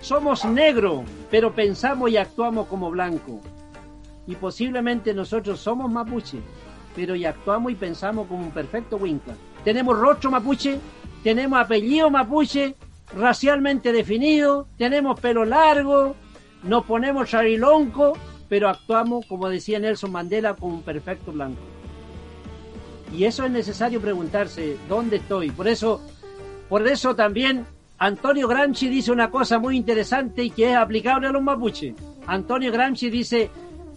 somos 0.00 0.44
negros, 0.44 1.02
pero 1.30 1.52
pensamos 1.54 2.10
y 2.10 2.16
actuamos 2.16 2.66
como 2.66 2.90
blanco. 2.90 3.40
Y 4.26 4.34
posiblemente 4.34 5.14
nosotros 5.14 5.60
somos 5.60 5.88
mapuches, 5.92 6.40
pero 6.94 7.14
y 7.14 7.24
actuamos 7.24 7.72
y 7.72 7.74
pensamos 7.74 8.26
como 8.26 8.44
un 8.44 8.50
perfecto 8.50 8.96
Winca. 8.96 9.32
Tenemos 9.64 9.98
rostro 9.98 10.30
mapuche, 10.30 10.78
tenemos 11.22 11.60
apellido 11.60 12.10
mapuche, 12.10 12.74
racialmente 13.14 13.92
definido, 13.92 14.66
tenemos 14.78 15.18
pelo 15.20 15.44
largo, 15.44 16.16
nos 16.62 16.84
ponemos 16.84 17.28
charilonco, 17.28 18.16
pero 18.48 18.68
actuamos, 18.68 19.26
como 19.26 19.48
decía 19.48 19.78
Nelson 19.78 20.12
Mandela, 20.12 20.54
como 20.54 20.74
un 20.74 20.82
perfecto 20.82 21.32
blanco. 21.32 21.60
Y 23.16 23.24
eso 23.24 23.44
es 23.44 23.50
necesario 23.50 24.00
preguntarse, 24.00 24.76
¿dónde 24.88 25.16
estoy? 25.16 25.50
Por 25.50 25.68
eso, 25.68 26.00
por 26.68 26.86
eso 26.86 27.14
también 27.14 27.66
Antonio 27.98 28.48
Gramsci 28.48 28.88
dice 28.88 29.12
una 29.12 29.30
cosa 29.30 29.58
muy 29.58 29.76
interesante 29.76 30.44
y 30.44 30.50
que 30.50 30.70
es 30.70 30.76
aplicable 30.76 31.26
a 31.26 31.32
los 31.32 31.42
mapuches. 31.42 31.94
Antonio 32.26 32.72
Gramsci 32.72 33.10
dice, 33.10 33.50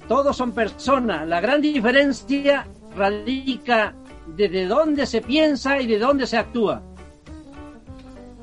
todos 0.07 0.35
son 0.35 0.51
personas, 0.51 1.27
la 1.27 1.39
gran 1.39 1.61
diferencia 1.61 2.67
radica 2.95 3.95
desde 4.27 4.65
dónde 4.67 5.05
se 5.05 5.21
piensa 5.21 5.79
y 5.79 5.87
de 5.87 5.99
dónde 5.99 6.27
se 6.27 6.37
actúa. 6.37 6.81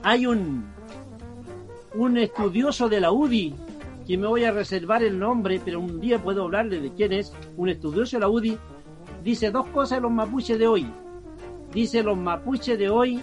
Hay 0.03 0.27
un, 0.27 0.65
un 1.95 2.17
estudioso 2.19 2.89
de 2.89 3.01
la 3.01 3.13
UDI, 3.13 3.55
que 4.07 4.19
me 4.19 4.27
voy 4.27 4.45
a 4.45 4.53
reservar 4.53 5.03
el 5.03 5.19
nombre, 5.19 5.61
pero 5.65 5.81
un 5.81 6.01
día 6.01 6.23
puedo 6.23 6.45
hablarle 6.45 6.81
de 6.81 6.93
quién 6.93 7.13
es, 7.13 7.33
un 7.57 7.69
estudioso 7.69 8.17
de 8.17 8.21
la 8.21 8.29
UDI, 8.29 8.59
dice 9.23 9.51
dos 9.51 9.67
cosas 9.69 9.99
de 9.99 10.03
los 10.03 10.13
mapuches 10.13 10.59
de 10.59 10.67
hoy. 10.67 10.87
Dice 11.73 12.03
los 12.03 12.17
mapuches 12.17 12.79
de 12.79 12.91
hoy, 12.91 13.23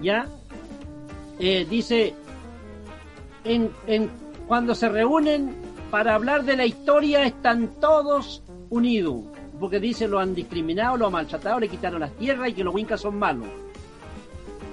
ya, 0.00 0.26
eh, 1.38 1.66
dice, 1.68 2.14
en, 3.44 3.70
en, 3.86 4.10
cuando 4.46 4.74
se 4.74 4.88
reúnen 4.88 5.54
para 5.90 6.14
hablar 6.14 6.44
de 6.44 6.56
la 6.56 6.64
historia 6.64 7.24
están 7.24 7.68
todos 7.80 8.42
unidos 8.70 9.24
porque 9.58 9.80
dice 9.80 10.06
lo 10.06 10.18
han 10.18 10.34
discriminado, 10.34 10.96
lo 10.96 11.06
han 11.06 11.12
maltratado, 11.12 11.60
le 11.60 11.68
quitaron 11.68 12.00
las 12.00 12.12
tierras 12.12 12.48
y 12.48 12.52
que 12.52 12.64
los 12.64 12.74
wincas 12.74 13.00
son 13.00 13.18
malos. 13.18 13.48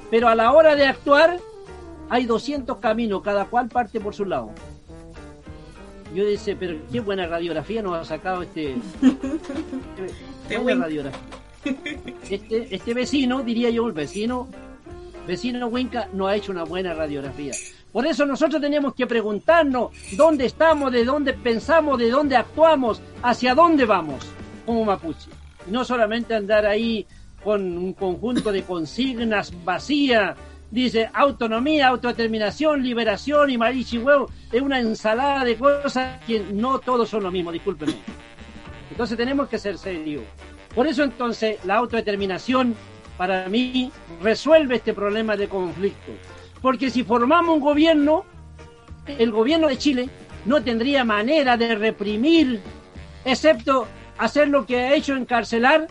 Pero 0.09 0.27
a 0.27 0.35
la 0.35 0.51
hora 0.51 0.75
de 0.75 0.85
actuar 0.85 1.39
hay 2.09 2.25
200 2.25 2.77
caminos, 2.77 3.21
cada 3.21 3.45
cual 3.45 3.67
parte 3.67 3.99
por 3.99 4.13
su 4.13 4.25
lado. 4.25 4.51
Yo 6.13 6.25
dice, 6.25 6.55
pero 6.55 6.77
qué 6.91 6.99
buena 6.99 7.25
radiografía 7.27 7.81
nos 7.81 7.97
ha 7.97 8.05
sacado 8.05 8.43
este... 8.43 8.75
este 10.43 10.57
buena 10.57 10.83
radiografía. 10.83 11.19
Este, 12.29 12.75
este 12.75 12.93
vecino, 12.93 13.41
diría 13.41 13.71
yo, 13.71 13.87
el 13.87 13.93
vecino, 13.93 14.47
vecino 15.27 15.67
Winca, 15.67 16.07
no 16.13 16.27
ha 16.27 16.35
hecho 16.35 16.51
una 16.51 16.63
buena 16.63 16.93
radiografía. 16.93 17.53
Por 17.91 18.05
eso 18.05 18.25
nosotros 18.25 18.61
teníamos 18.61 18.93
que 18.93 19.07
preguntarnos 19.07 19.91
dónde 20.15 20.45
estamos, 20.45 20.91
de 20.91 21.03
dónde 21.03 21.33
pensamos, 21.33 21.97
de 21.97 22.11
dónde 22.11 22.35
actuamos, 22.35 23.01
hacia 23.23 23.55
dónde 23.55 23.85
vamos 23.85 24.25
como 24.65 24.83
mapuche. 24.85 25.29
No 25.67 25.83
solamente 25.83 26.35
andar 26.35 26.65
ahí 26.65 27.05
con 27.43 27.77
un 27.77 27.93
conjunto 27.93 28.51
de 28.51 28.63
consignas 28.63 29.53
vacías, 29.63 30.35
dice 30.71 31.09
autonomía, 31.13 31.87
autodeterminación, 31.87 32.83
liberación 32.83 33.49
y 33.49 33.57
marichi 33.57 33.97
huevo, 33.97 34.29
es 34.51 34.61
una 34.61 34.79
ensalada 34.79 35.45
de 35.45 35.55
cosas 35.55 36.23
que 36.25 36.39
no 36.39 36.79
todos 36.79 37.09
son 37.09 37.23
lo 37.23 37.31
mismo, 37.31 37.51
discúlpenme. 37.51 37.95
Entonces 38.91 39.17
tenemos 39.17 39.47
que 39.47 39.57
ser 39.57 39.77
serios. 39.77 40.23
Por 40.73 40.87
eso 40.87 41.03
entonces 41.03 41.63
la 41.65 41.75
autodeterminación 41.75 42.75
para 43.17 43.47
mí 43.47 43.91
resuelve 44.21 44.75
este 44.75 44.93
problema 44.93 45.37
de 45.37 45.47
conflicto. 45.47 46.11
Porque 46.61 46.89
si 46.89 47.03
formamos 47.03 47.55
un 47.55 47.61
gobierno, 47.61 48.25
el 49.07 49.31
gobierno 49.31 49.67
de 49.67 49.77
Chile 49.77 50.09
no 50.45 50.61
tendría 50.61 51.03
manera 51.03 51.57
de 51.57 51.75
reprimir, 51.75 52.59
excepto 53.23 53.87
hacer 54.17 54.47
lo 54.47 54.65
que 54.65 54.77
ha 54.77 54.93
hecho 54.95 55.15
encarcelar, 55.15 55.87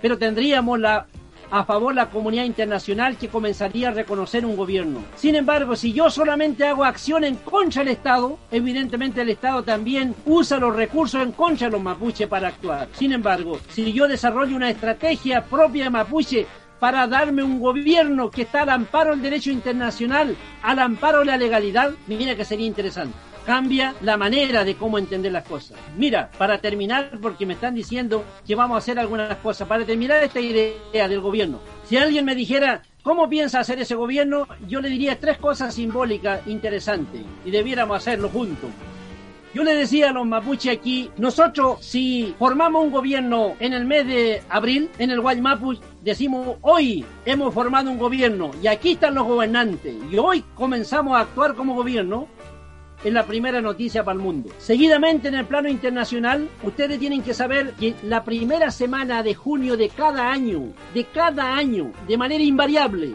pero 0.00 0.18
tendríamos 0.18 0.78
la 0.78 1.06
a 1.50 1.64
favor 1.64 1.94
la 1.94 2.10
comunidad 2.10 2.44
internacional 2.44 3.16
que 3.16 3.28
comenzaría 3.28 3.88
a 3.88 3.92
reconocer 3.92 4.44
un 4.44 4.56
gobierno. 4.56 5.02
Sin 5.16 5.34
embargo, 5.34 5.76
si 5.76 5.92
yo 5.92 6.10
solamente 6.10 6.66
hago 6.66 6.84
acción 6.84 7.24
en 7.24 7.36
contra 7.36 7.82
del 7.82 7.92
Estado, 7.94 8.38
evidentemente 8.50 9.22
el 9.22 9.30
Estado 9.30 9.62
también 9.62 10.14
usa 10.26 10.58
los 10.58 10.76
recursos 10.76 11.22
en 11.22 11.32
contra 11.32 11.68
de 11.68 11.72
los 11.72 11.82
mapuches 11.82 12.28
para 12.28 12.48
actuar. 12.48 12.88
Sin 12.92 13.12
embargo, 13.12 13.58
si 13.70 13.92
yo 13.92 14.08
desarrollo 14.08 14.56
una 14.56 14.70
estrategia 14.70 15.44
propia 15.44 15.84
de 15.84 15.90
mapuche 15.90 16.46
para 16.78 17.06
darme 17.06 17.42
un 17.42 17.60
gobierno 17.60 18.30
que 18.30 18.42
está 18.42 18.62
al 18.62 18.68
amparo 18.68 19.10
del 19.10 19.22
derecho 19.22 19.50
internacional, 19.50 20.36
al 20.62 20.78
amparo 20.78 21.20
de 21.20 21.26
la 21.26 21.36
legalidad, 21.36 21.92
mira 22.06 22.36
que 22.36 22.44
sería 22.44 22.66
interesante 22.66 23.27
cambia 23.46 23.94
la 24.02 24.16
manera 24.16 24.64
de 24.64 24.74
cómo 24.74 24.98
entender 24.98 25.32
las 25.32 25.44
cosas. 25.44 25.78
Mira, 25.96 26.30
para 26.38 26.58
terminar, 26.58 27.18
porque 27.20 27.46
me 27.46 27.54
están 27.54 27.74
diciendo 27.74 28.24
que 28.46 28.54
vamos 28.54 28.76
a 28.76 28.78
hacer 28.78 28.98
algunas 28.98 29.36
cosas, 29.38 29.68
para 29.68 29.84
terminar 29.84 30.22
esta 30.22 30.40
idea 30.40 31.08
del 31.08 31.20
gobierno, 31.20 31.60
si 31.88 31.96
alguien 31.96 32.24
me 32.24 32.34
dijera, 32.34 32.82
¿cómo 33.02 33.28
piensa 33.28 33.60
hacer 33.60 33.78
ese 33.80 33.94
gobierno? 33.94 34.46
Yo 34.66 34.80
le 34.80 34.88
diría 34.88 35.18
tres 35.18 35.38
cosas 35.38 35.74
simbólicas 35.74 36.46
interesantes 36.46 37.22
y 37.44 37.50
debiéramos 37.50 37.96
hacerlo 37.96 38.28
juntos. 38.28 38.70
Yo 39.54 39.64
le 39.64 39.74
decía 39.74 40.10
a 40.10 40.12
los 40.12 40.26
mapuches 40.26 40.76
aquí, 40.76 41.10
nosotros 41.16 41.78
si 41.80 42.34
formamos 42.38 42.84
un 42.84 42.90
gobierno 42.90 43.54
en 43.60 43.72
el 43.72 43.86
mes 43.86 44.06
de 44.06 44.42
abril, 44.50 44.90
en 44.98 45.10
el 45.10 45.22
Guaymapu, 45.22 45.74
decimos 46.02 46.58
hoy 46.60 47.04
hemos 47.24 47.54
formado 47.54 47.90
un 47.90 47.98
gobierno 47.98 48.50
y 48.62 48.66
aquí 48.66 48.92
están 48.92 49.14
los 49.14 49.26
gobernantes 49.26 49.94
y 50.12 50.18
hoy 50.18 50.44
comenzamos 50.54 51.16
a 51.16 51.20
actuar 51.20 51.54
como 51.54 51.74
gobierno, 51.74 52.28
es 53.04 53.12
la 53.12 53.26
primera 53.26 53.60
noticia 53.60 54.04
para 54.04 54.16
el 54.16 54.22
mundo. 54.22 54.50
Seguidamente 54.58 55.28
en 55.28 55.34
el 55.34 55.46
plano 55.46 55.68
internacional, 55.68 56.48
ustedes 56.62 56.98
tienen 56.98 57.22
que 57.22 57.34
saber 57.34 57.74
que 57.74 57.94
la 58.02 58.24
primera 58.24 58.70
semana 58.70 59.22
de 59.22 59.34
junio 59.34 59.76
de 59.76 59.88
cada 59.88 60.30
año, 60.30 60.72
de 60.94 61.04
cada 61.04 61.54
año, 61.54 61.92
de 62.06 62.16
manera 62.16 62.42
invariable, 62.42 63.14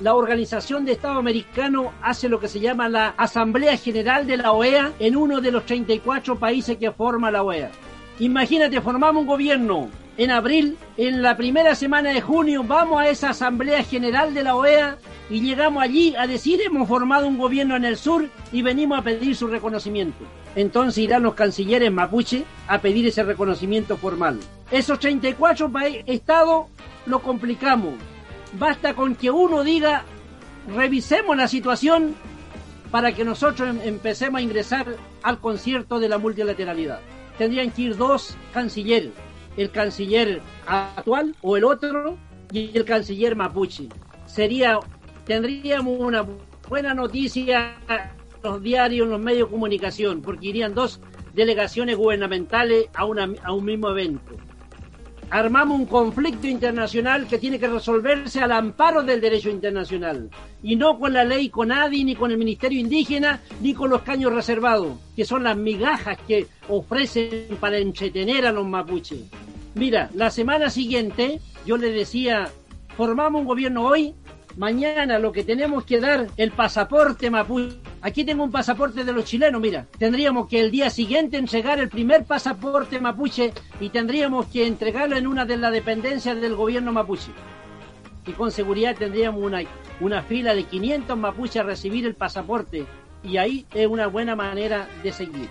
la 0.00 0.14
Organización 0.14 0.84
de 0.84 0.92
Estado 0.92 1.18
Americano 1.18 1.92
hace 2.02 2.28
lo 2.28 2.38
que 2.38 2.48
se 2.48 2.60
llama 2.60 2.88
la 2.88 3.08
Asamblea 3.16 3.76
General 3.78 4.26
de 4.26 4.36
la 4.36 4.52
OEA 4.52 4.92
en 4.98 5.16
uno 5.16 5.40
de 5.40 5.50
los 5.50 5.64
34 5.64 6.38
países 6.38 6.76
que 6.76 6.92
forma 6.92 7.30
la 7.30 7.42
OEA. 7.42 7.70
Imagínate, 8.18 8.80
formamos 8.80 9.22
un 9.22 9.26
gobierno 9.26 9.90
en 10.16 10.30
abril, 10.30 10.78
en 10.96 11.20
la 11.20 11.36
primera 11.36 11.74
semana 11.74 12.10
de 12.10 12.22
junio 12.22 12.64
vamos 12.64 13.00
a 13.00 13.08
esa 13.08 13.30
Asamblea 13.30 13.82
General 13.82 14.32
de 14.32 14.42
la 14.42 14.56
OEA 14.56 14.96
y 15.28 15.42
llegamos 15.42 15.82
allí 15.82 16.14
a 16.16 16.26
decir 16.26 16.60
hemos 16.62 16.88
formado 16.88 17.28
un 17.28 17.36
gobierno 17.36 17.76
en 17.76 17.84
el 17.84 17.98
sur 17.98 18.30
y 18.52 18.62
venimos 18.62 18.98
a 18.98 19.02
pedir 19.02 19.36
su 19.36 19.46
reconocimiento. 19.48 20.24
Entonces 20.54 21.04
irán 21.04 21.24
los 21.24 21.34
cancilleres 21.34 21.92
mapuche 21.92 22.44
a 22.66 22.78
pedir 22.80 23.06
ese 23.06 23.22
reconocimiento 23.24 23.98
formal. 23.98 24.40
Esos 24.70 24.98
34 24.98 25.70
estados 26.06 26.68
lo 27.04 27.18
complicamos. 27.18 27.92
Basta 28.58 28.94
con 28.94 29.14
que 29.14 29.30
uno 29.30 29.62
diga 29.62 30.04
revisemos 30.74 31.36
la 31.36 31.48
situación 31.48 32.14
para 32.90 33.12
que 33.12 33.24
nosotros 33.24 33.68
em-, 33.68 33.80
empecemos 33.84 34.38
a 34.38 34.42
ingresar 34.42 34.86
al 35.22 35.38
concierto 35.40 35.98
de 35.98 36.08
la 36.08 36.16
multilateralidad. 36.16 37.00
Tendrían 37.38 37.70
que 37.70 37.82
ir 37.82 37.96
dos 37.96 38.36
cancilleres 38.52 39.12
el 39.56 39.70
canciller 39.70 40.40
actual 40.66 41.34
o 41.42 41.56
el 41.56 41.64
otro 41.64 42.16
y 42.52 42.76
el 42.76 42.84
canciller 42.84 43.34
mapuche. 43.34 43.88
Sería, 44.26 44.78
tendríamos 45.24 45.98
una 45.98 46.26
buena 46.68 46.94
noticia 46.94 47.76
en 47.88 48.00
los 48.42 48.62
diarios, 48.62 49.06
en 49.06 49.12
los 49.12 49.20
medios 49.20 49.48
de 49.48 49.52
comunicación, 49.52 50.22
porque 50.22 50.48
irían 50.48 50.74
dos 50.74 51.00
delegaciones 51.34 51.96
gubernamentales 51.96 52.86
a, 52.94 53.04
una, 53.04 53.28
a 53.42 53.52
un 53.52 53.64
mismo 53.64 53.90
evento. 53.90 54.36
Armamos 55.30 55.80
un 55.80 55.86
conflicto 55.86 56.46
internacional 56.46 57.26
que 57.26 57.38
tiene 57.38 57.58
que 57.58 57.66
resolverse 57.66 58.40
al 58.40 58.52
amparo 58.52 59.02
del 59.02 59.20
derecho 59.20 59.50
internacional 59.50 60.30
y 60.62 60.76
no 60.76 61.00
con 61.00 61.12
la 61.12 61.24
ley 61.24 61.48
con 61.48 61.72
ADI, 61.72 62.04
ni 62.04 62.14
con 62.14 62.30
el 62.30 62.38
Ministerio 62.38 62.78
Indígena, 62.78 63.40
ni 63.60 63.74
con 63.74 63.90
los 63.90 64.02
caños 64.02 64.32
reservados, 64.32 64.96
que 65.16 65.24
son 65.24 65.42
las 65.42 65.56
migajas 65.56 66.16
que 66.28 66.46
ofrecen 66.68 67.56
para 67.58 67.78
entretener 67.78 68.46
a 68.46 68.52
los 68.52 68.66
mapuches. 68.66 69.20
Mira, 69.74 70.10
la 70.14 70.30
semana 70.30 70.70
siguiente 70.70 71.40
yo 71.66 71.76
le 71.76 71.90
decía, 71.90 72.48
formamos 72.96 73.40
un 73.40 73.48
gobierno 73.48 73.84
hoy, 73.84 74.14
mañana 74.56 75.18
lo 75.18 75.32
que 75.32 75.42
tenemos 75.42 75.84
que 75.84 76.00
dar 76.00 76.28
el 76.36 76.52
pasaporte 76.52 77.30
mapuche. 77.30 77.76
Aquí 78.06 78.22
tengo 78.22 78.44
un 78.44 78.52
pasaporte 78.52 79.02
de 79.02 79.12
los 79.12 79.24
chilenos, 79.24 79.60
mira. 79.60 79.88
Tendríamos 79.98 80.46
que 80.46 80.60
el 80.60 80.70
día 80.70 80.90
siguiente 80.90 81.38
entregar 81.38 81.80
el 81.80 81.88
primer 81.88 82.24
pasaporte 82.24 83.00
mapuche 83.00 83.52
y 83.80 83.88
tendríamos 83.88 84.46
que 84.46 84.64
entregarlo 84.64 85.16
en 85.16 85.26
una 85.26 85.44
de 85.44 85.56
las 85.56 85.72
dependencias 85.72 86.40
del 86.40 86.54
gobierno 86.54 86.92
mapuche. 86.92 87.32
Y 88.24 88.30
con 88.30 88.52
seguridad 88.52 88.94
tendríamos 88.96 89.42
una, 89.42 89.62
una 89.98 90.22
fila 90.22 90.54
de 90.54 90.62
500 90.62 91.18
mapuches 91.18 91.56
a 91.56 91.64
recibir 91.64 92.06
el 92.06 92.14
pasaporte. 92.14 92.86
Y 93.24 93.38
ahí 93.38 93.66
es 93.74 93.88
una 93.88 94.06
buena 94.06 94.36
manera 94.36 94.88
de 95.02 95.10
seguir. 95.10 95.48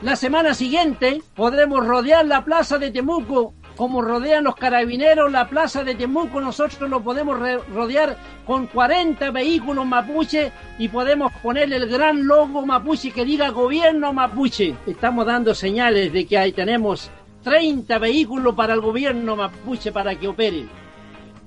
La 0.00 0.14
semana 0.14 0.54
siguiente 0.54 1.22
podremos 1.34 1.84
rodear 1.84 2.24
la 2.24 2.44
plaza 2.44 2.78
de 2.78 2.92
Temuco 2.92 3.52
como 3.76 4.00
rodean 4.00 4.44
los 4.44 4.56
carabineros 4.56 5.30
la 5.30 5.48
plaza 5.48 5.84
de 5.84 5.94
Temuco, 5.94 6.40
nosotros 6.40 6.88
lo 6.88 7.02
podemos 7.02 7.38
rodear 7.72 8.16
con 8.46 8.66
40 8.66 9.30
vehículos 9.30 9.86
mapuche 9.86 10.50
y 10.78 10.88
podemos 10.88 11.32
ponerle 11.42 11.76
el 11.76 11.88
gran 11.88 12.26
logo 12.26 12.64
mapuche 12.64 13.10
que 13.10 13.24
diga 13.24 13.50
gobierno 13.50 14.12
mapuche. 14.12 14.74
Estamos 14.86 15.26
dando 15.26 15.54
señales 15.54 16.12
de 16.12 16.26
que 16.26 16.38
ahí 16.38 16.52
tenemos 16.52 17.10
30 17.44 17.98
vehículos 17.98 18.54
para 18.54 18.74
el 18.74 18.80
gobierno 18.80 19.36
mapuche 19.36 19.92
para 19.92 20.14
que 20.14 20.28
opere. 20.28 20.66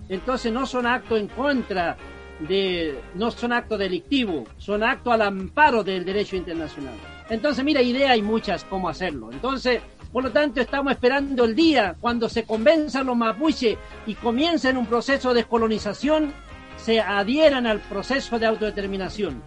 Entonces 0.08 0.52
no 0.52 0.66
son 0.66 0.86
actos 0.86 1.20
en 1.20 1.28
contra 1.28 1.98
de, 2.40 3.00
no 3.16 3.32
son 3.32 3.54
actos 3.54 3.80
delictivos, 3.80 4.48
son 4.58 4.84
actos 4.84 5.14
al 5.14 5.24
amparo 5.24 5.84
del 5.84 6.06
derecho 6.06 6.36
internacional. 6.36 6.94
Entonces, 7.30 7.64
mira, 7.64 7.82
idea 7.82 8.12
hay 8.12 8.22
muchas 8.22 8.64
cómo 8.64 8.90
hacerlo. 8.90 9.30
Entonces, 9.32 9.82
por 10.12 10.24
lo 10.24 10.32
tanto, 10.32 10.60
estamos 10.60 10.94
esperando 10.94 11.46
el 11.46 11.56
día 11.56 11.96
cuando 12.00 12.30
se 12.30 12.44
convenzan 12.44 13.06
los 13.06 13.16
mapuches 13.16 13.78
y 14.08 14.16
comiencen 14.16 14.78
un 14.78 14.88
proceso 14.88 15.30
de 15.30 15.42
descolonización, 15.42 16.34
se 16.78 17.00
adhieran 17.00 17.68
al 17.68 17.80
proceso 17.80 18.40
de 18.40 18.48
autodeterminación. 18.48 19.44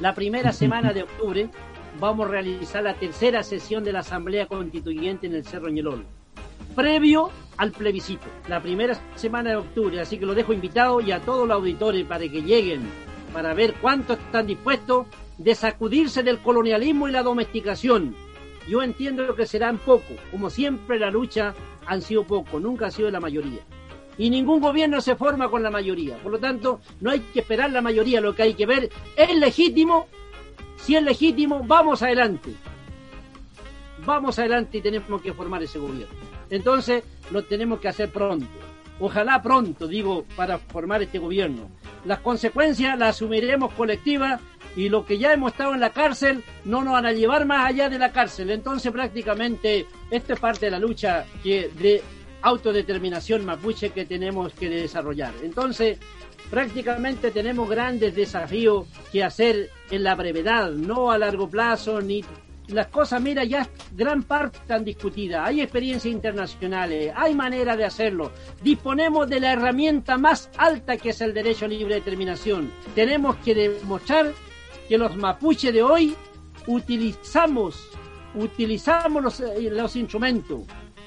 La 0.00 0.14
primera 0.14 0.52
semana 0.52 0.94
de 0.94 1.02
octubre 1.02 1.50
vamos 2.00 2.26
a 2.26 2.30
realizar 2.30 2.82
la 2.82 2.94
tercera 2.94 3.42
sesión 3.42 3.84
de 3.84 3.92
la 3.92 4.00
Asamblea 4.00 4.46
Constituyente 4.46 5.26
en 5.26 5.34
el 5.34 5.44
Cerro 5.44 5.68
Ñelol, 5.68 6.06
previo 6.74 7.30
al 7.58 7.72
plebiscito, 7.72 8.28
la 8.48 8.62
primera 8.62 8.98
semana 9.14 9.50
de 9.50 9.56
octubre. 9.56 10.00
Así 10.00 10.16
que 10.16 10.24
lo 10.24 10.34
dejo 10.34 10.54
invitado 10.54 11.02
y 11.02 11.12
a 11.12 11.20
todos 11.20 11.46
los 11.46 11.56
auditores 11.56 12.06
para 12.06 12.26
que 12.28 12.42
lleguen, 12.42 12.88
para 13.34 13.52
ver 13.52 13.74
cuántos 13.74 14.18
están 14.18 14.46
dispuestos 14.46 15.06
de 15.36 15.54
sacudirse 15.54 16.22
del 16.22 16.38
colonialismo 16.38 17.08
y 17.08 17.12
la 17.12 17.22
domesticación 17.22 18.14
yo 18.68 18.82
entiendo 18.82 19.34
que 19.34 19.46
serán 19.46 19.78
poco, 19.78 20.14
como 20.30 20.50
siempre 20.50 20.98
la 20.98 21.10
lucha 21.10 21.54
han 21.86 22.02
sido 22.02 22.24
poco, 22.24 22.60
nunca 22.60 22.86
ha 22.86 22.90
sido 22.90 23.10
la 23.10 23.20
mayoría. 23.20 23.60
Y 24.18 24.30
ningún 24.30 24.60
gobierno 24.60 25.00
se 25.00 25.16
forma 25.16 25.48
con 25.48 25.62
la 25.62 25.70
mayoría. 25.70 26.18
Por 26.18 26.32
lo 26.32 26.38
tanto, 26.38 26.80
no 27.00 27.10
hay 27.10 27.20
que 27.20 27.40
esperar 27.40 27.70
la 27.70 27.80
mayoría, 27.80 28.20
lo 28.20 28.34
que 28.34 28.42
hay 28.42 28.54
que 28.54 28.66
ver 28.66 28.90
es 29.16 29.36
legítimo. 29.36 30.06
Si 30.76 30.96
es 30.96 31.02
legítimo, 31.02 31.62
vamos 31.64 32.02
adelante. 32.02 32.52
Vamos 34.04 34.38
adelante 34.38 34.78
y 34.78 34.80
tenemos 34.80 35.22
que 35.22 35.32
formar 35.32 35.62
ese 35.62 35.78
gobierno. 35.78 36.14
Entonces, 36.50 37.04
lo 37.30 37.44
tenemos 37.44 37.78
que 37.78 37.88
hacer 37.88 38.10
pronto. 38.10 38.46
Ojalá 39.00 39.40
pronto, 39.40 39.86
digo, 39.86 40.24
para 40.34 40.58
formar 40.58 41.02
este 41.02 41.18
gobierno. 41.18 41.68
Las 42.04 42.18
consecuencias 42.20 42.98
las 42.98 43.16
asumiremos 43.16 43.72
colectivas 43.74 44.40
y 44.76 44.88
lo 44.88 45.04
que 45.04 45.18
ya 45.18 45.32
hemos 45.32 45.52
estado 45.52 45.74
en 45.74 45.80
la 45.80 45.90
cárcel 45.90 46.44
no 46.64 46.82
nos 46.82 46.94
van 46.94 47.06
a 47.06 47.12
llevar 47.12 47.46
más 47.46 47.68
allá 47.68 47.88
de 47.88 47.98
la 47.98 48.12
cárcel. 48.12 48.50
Entonces 48.50 48.92
prácticamente 48.92 49.86
esta 50.10 50.34
es 50.34 50.40
parte 50.40 50.66
de 50.66 50.70
la 50.72 50.78
lucha 50.78 51.24
que 51.42 51.70
de 51.78 52.02
autodeterminación 52.42 53.44
mapuche 53.44 53.90
que 53.90 54.04
tenemos 54.04 54.52
que 54.52 54.68
desarrollar. 54.68 55.32
Entonces, 55.42 55.98
prácticamente 56.50 57.30
tenemos 57.30 57.68
grandes 57.68 58.14
desafíos 58.14 58.86
que 59.12 59.24
hacer 59.24 59.70
en 59.90 60.02
la 60.02 60.14
brevedad, 60.14 60.70
no 60.70 61.10
a 61.10 61.18
largo 61.18 61.48
plazo, 61.48 62.00
ni 62.00 62.24
las 62.68 62.88
cosas, 62.88 63.20
mira, 63.22 63.44
ya 63.44 63.66
gran 63.96 64.22
parte 64.22 64.58
están 64.58 64.84
discutidas, 64.84 65.48
hay 65.48 65.62
experiencias 65.62 66.12
internacionales, 66.12 67.12
hay 67.16 67.34
manera 67.34 67.76
de 67.76 67.86
hacerlo, 67.86 68.30
disponemos 68.62 69.28
de 69.28 69.40
la 69.40 69.52
herramienta 69.54 70.18
más 70.18 70.50
alta 70.58 70.98
que 70.98 71.10
es 71.10 71.20
el 71.22 71.32
derecho 71.32 71.64
a 71.64 71.68
libre 71.68 71.94
determinación. 71.94 72.70
Tenemos 72.94 73.36
que 73.36 73.54
demostrar 73.54 74.34
que 74.88 74.98
los 74.98 75.16
mapuches 75.16 75.72
de 75.72 75.82
hoy 75.82 76.16
utilizamos, 76.66 77.90
utilizamos 78.34 79.22
los, 79.22 79.40
eh, 79.40 79.68
los 79.70 79.96
instrumentos 79.96 80.60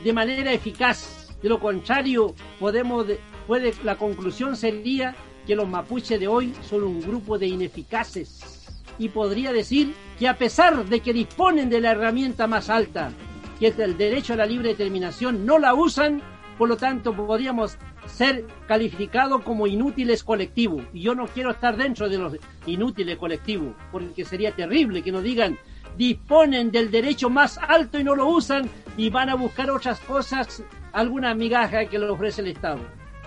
de 0.03 0.13
manera 0.13 0.53
eficaz. 0.53 1.35
De 1.41 1.49
lo 1.49 1.59
contrario, 1.59 2.35
podemos, 2.59 3.07
puede, 3.47 3.73
la 3.83 3.97
conclusión 3.97 4.55
sería 4.55 5.15
que 5.47 5.55
los 5.55 5.67
mapuches 5.67 6.19
de 6.19 6.27
hoy 6.27 6.53
son 6.69 6.83
un 6.83 7.01
grupo 7.01 7.37
de 7.37 7.47
ineficaces. 7.47 8.59
Y 8.99 9.09
podría 9.09 9.51
decir 9.51 9.95
que 10.19 10.27
a 10.27 10.37
pesar 10.37 10.85
de 10.85 10.99
que 10.99 11.13
disponen 11.13 11.69
de 11.69 11.81
la 11.81 11.91
herramienta 11.91 12.45
más 12.45 12.69
alta, 12.69 13.11
que 13.59 13.67
es 13.67 13.79
el 13.79 13.97
derecho 13.97 14.33
a 14.33 14.37
la 14.37 14.45
libre 14.45 14.69
determinación, 14.69 15.45
no 15.45 15.57
la 15.57 15.73
usan, 15.73 16.21
por 16.57 16.69
lo 16.69 16.77
tanto 16.77 17.15
podríamos 17.15 17.77
ser 18.05 18.45
calificados 18.67 19.41
como 19.43 19.67
inútiles 19.67 20.23
colectivos. 20.23 20.83
Y 20.93 21.01
yo 21.01 21.15
no 21.15 21.27
quiero 21.27 21.51
estar 21.51 21.77
dentro 21.77 22.09
de 22.09 22.17
los 22.17 22.37
inútiles 22.65 23.17
colectivos, 23.17 23.75
porque 23.91 24.25
sería 24.25 24.51
terrible 24.51 25.01
que 25.01 25.11
nos 25.11 25.23
digan 25.23 25.57
disponen 25.97 26.71
del 26.71 26.89
derecho 26.89 27.29
más 27.29 27.57
alto 27.57 27.99
y 27.99 28.03
no 28.03 28.15
lo 28.15 28.27
usan 28.27 28.69
y 28.97 29.09
van 29.09 29.29
a 29.29 29.35
buscar 29.35 29.69
otras 29.69 29.99
cosas, 29.99 30.63
alguna 30.93 31.33
migaja 31.33 31.85
que 31.85 31.99
le 31.99 32.09
ofrece 32.09 32.41
el 32.41 32.47
Estado. 32.47 32.79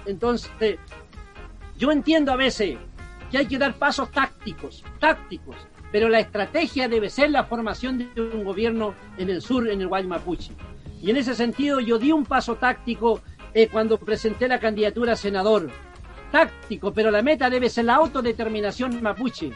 Entonces, 0.06 0.78
yo 1.76 1.90
entiendo 1.90 2.32
a 2.32 2.36
veces 2.36 2.76
que 3.30 3.38
hay 3.38 3.46
que 3.46 3.58
dar 3.58 3.74
pasos 3.74 4.10
tácticos, 4.10 4.84
tácticos, 4.98 5.56
pero 5.90 6.08
la 6.08 6.20
estrategia 6.20 6.88
debe 6.88 7.10
ser 7.10 7.30
la 7.30 7.44
formación 7.44 7.98
de 7.98 8.20
un 8.20 8.44
gobierno 8.44 8.94
en 9.16 9.30
el 9.30 9.40
sur, 9.40 9.68
en 9.68 9.80
el 9.80 9.88
Guaymapuche. 9.88 10.52
Y 11.00 11.10
en 11.10 11.16
ese 11.16 11.34
sentido 11.34 11.80
yo 11.80 11.98
di 11.98 12.12
un 12.12 12.24
paso 12.24 12.56
táctico 12.56 13.20
eh, 13.54 13.68
cuando 13.68 13.98
presenté 13.98 14.48
la 14.48 14.58
candidatura 14.58 15.12
a 15.12 15.16
senador. 15.16 15.70
Táctico, 16.30 16.92
pero 16.92 17.10
la 17.10 17.22
meta 17.22 17.48
debe 17.48 17.70
ser 17.70 17.86
la 17.86 17.94
autodeterminación 17.94 19.00
mapuche. 19.00 19.52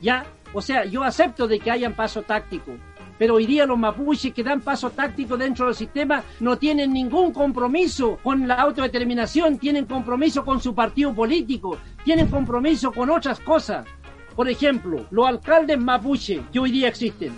¿Ya? 0.00 0.26
O 0.52 0.60
sea, 0.60 0.84
yo 0.84 1.02
acepto 1.04 1.46
de 1.46 1.58
que 1.58 1.70
hayan 1.70 1.94
paso 1.94 2.22
táctico, 2.22 2.72
pero 3.18 3.34
hoy 3.34 3.46
día 3.46 3.66
los 3.66 3.78
mapuches 3.78 4.32
que 4.32 4.42
dan 4.42 4.60
paso 4.60 4.90
táctico 4.90 5.36
dentro 5.36 5.66
del 5.66 5.74
sistema 5.74 6.22
no 6.40 6.58
tienen 6.58 6.92
ningún 6.92 7.32
compromiso 7.32 8.18
con 8.22 8.46
la 8.46 8.56
autodeterminación, 8.56 9.58
tienen 9.58 9.86
compromiso 9.86 10.44
con 10.44 10.60
su 10.60 10.74
partido 10.74 11.14
político, 11.14 11.78
tienen 12.04 12.28
compromiso 12.28 12.92
con 12.92 13.10
otras 13.10 13.40
cosas. 13.40 13.86
Por 14.34 14.48
ejemplo, 14.48 15.06
los 15.10 15.26
alcaldes 15.26 15.78
mapuche 15.78 16.42
que 16.52 16.58
hoy 16.58 16.70
día 16.70 16.88
existen, 16.88 17.32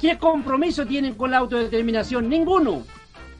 ¿qué 0.00 0.16
compromiso 0.18 0.86
tienen 0.86 1.14
con 1.14 1.30
la 1.30 1.38
autodeterminación? 1.38 2.28
Ninguno. 2.28 2.84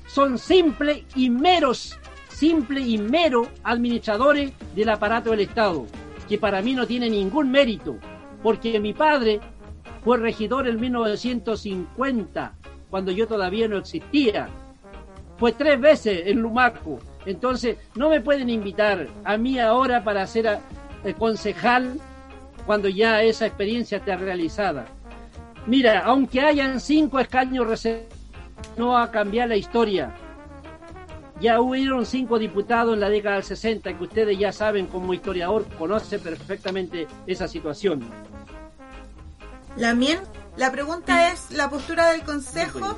Son 0.06 0.36
simples 0.36 1.04
y 1.14 1.30
meros, 1.30 1.98
simple 2.34 2.80
y 2.80 2.98
mero 2.98 3.48
administradores 3.62 4.52
del 4.74 4.88
aparato 4.88 5.30
del 5.30 5.40
Estado, 5.40 5.86
que 6.28 6.36
para 6.36 6.62
mí 6.62 6.74
no 6.74 6.86
tiene 6.86 7.08
ningún 7.08 7.50
mérito, 7.50 7.96
porque 8.42 8.80
mi 8.80 8.92
padre 8.92 9.40
fue 10.02 10.18
regidor 10.18 10.66
en 10.68 10.80
1950, 10.80 12.54
cuando 12.90 13.12
yo 13.12 13.26
todavía 13.26 13.68
no 13.68 13.78
existía. 13.78 14.48
Fue 15.38 15.52
tres 15.52 15.80
veces 15.80 16.22
en 16.26 16.40
Lumaco. 16.40 16.98
Entonces, 17.24 17.76
no 17.94 18.10
me 18.10 18.20
pueden 18.20 18.50
invitar 18.50 19.08
a 19.24 19.36
mí 19.36 19.58
ahora 19.58 20.04
para 20.04 20.26
ser 20.26 20.58
eh, 21.04 21.14
concejal 21.14 21.98
cuando 22.66 22.88
ya 22.88 23.22
esa 23.22 23.46
experiencia 23.46 23.98
está 23.98 24.16
realizada. 24.16 24.86
Mira, 25.66 26.00
aunque 26.00 26.40
hayan 26.40 26.80
cinco 26.80 27.18
escaños 27.18 27.66
reservados, 27.66 28.08
no 28.76 28.88
va 28.88 29.04
a 29.04 29.10
cambiar 29.10 29.48
la 29.48 29.56
historia. 29.56 30.14
Ya 31.40 31.60
hubieron 31.60 32.06
cinco 32.06 32.38
diputados 32.38 32.94
en 32.94 33.00
la 33.00 33.08
década 33.08 33.36
del 33.36 33.44
60 33.44 33.98
que 33.98 34.04
ustedes 34.04 34.38
ya 34.38 34.52
saben 34.52 34.86
como 34.86 35.12
historiador, 35.12 35.66
conoce 35.78 36.18
perfectamente 36.18 37.06
esa 37.26 37.48
situación. 37.48 38.04
La 39.76 40.70
pregunta 40.70 41.32
es 41.32 41.50
la 41.50 41.68
postura 41.68 42.10
del 42.10 42.22
Consejo 42.22 42.96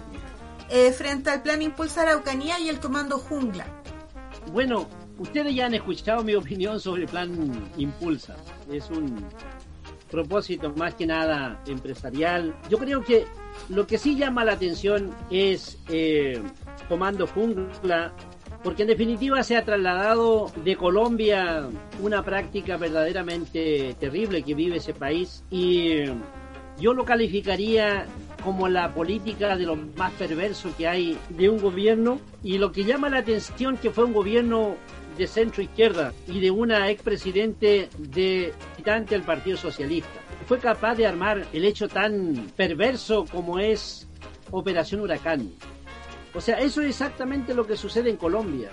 eh, 0.68 0.92
frente 0.92 1.30
al 1.30 1.42
plan 1.42 1.62
Impulsa 1.62 2.02
Araucanía 2.02 2.58
y 2.60 2.68
el 2.68 2.80
Comando 2.80 3.18
Jungla. 3.18 3.66
Bueno, 4.52 4.86
ustedes 5.18 5.54
ya 5.54 5.66
han 5.66 5.74
escuchado 5.74 6.22
mi 6.22 6.34
opinión 6.34 6.78
sobre 6.78 7.02
el 7.02 7.08
plan 7.08 7.70
Impulsa. 7.78 8.36
Es 8.70 8.90
un 8.90 9.24
propósito 10.10 10.72
más 10.76 10.94
que 10.94 11.06
nada 11.06 11.62
empresarial. 11.66 12.54
Yo 12.68 12.78
creo 12.78 13.02
que 13.02 13.26
lo 13.68 13.86
que 13.86 13.96
sí 13.96 14.16
llama 14.16 14.44
la 14.44 14.52
atención 14.52 15.14
es 15.30 15.78
eh, 15.88 16.42
Comando 16.88 17.26
Jungla, 17.26 18.12
porque 18.62 18.82
en 18.82 18.88
definitiva 18.88 19.42
se 19.42 19.56
ha 19.56 19.64
trasladado 19.64 20.50
de 20.64 20.76
Colombia 20.76 21.68
una 22.00 22.22
práctica 22.22 22.76
verdaderamente 22.76 23.94
terrible 23.98 24.42
que 24.42 24.54
vive 24.54 24.76
ese 24.76 24.94
país 24.94 25.44
y 25.50 26.04
yo 26.78 26.92
lo 26.92 27.04
calificaría 27.04 28.06
como 28.44 28.68
la 28.68 28.92
política 28.92 29.56
de 29.56 29.64
lo 29.64 29.76
más 29.76 30.12
perverso 30.12 30.70
que 30.76 30.86
hay 30.86 31.18
de 31.30 31.48
un 31.48 31.60
gobierno 31.60 32.20
y 32.42 32.58
lo 32.58 32.70
que 32.72 32.84
llama 32.84 33.08
la 33.08 33.18
atención 33.18 33.76
que 33.76 33.90
fue 33.90 34.04
un 34.04 34.12
gobierno 34.12 34.76
de 35.16 35.26
centro 35.26 35.62
izquierda 35.62 36.12
y 36.26 36.40
de 36.40 36.50
una 36.50 36.90
expresidente 36.90 37.88
de 37.98 38.52
del 39.08 39.22
Partido 39.22 39.56
Socialista. 39.56 40.20
Fue 40.46 40.60
capaz 40.60 40.94
de 40.94 41.06
armar 41.06 41.44
el 41.52 41.64
hecho 41.64 41.88
tan 41.88 42.46
perverso 42.56 43.26
como 43.28 43.58
es 43.58 44.06
Operación 44.52 45.00
Huracán. 45.00 45.50
O 46.36 46.40
sea, 46.40 46.58
eso 46.60 46.82
es 46.82 46.90
exactamente 46.90 47.54
lo 47.54 47.66
que 47.66 47.76
sucede 47.76 48.10
en 48.10 48.16
Colombia 48.16 48.70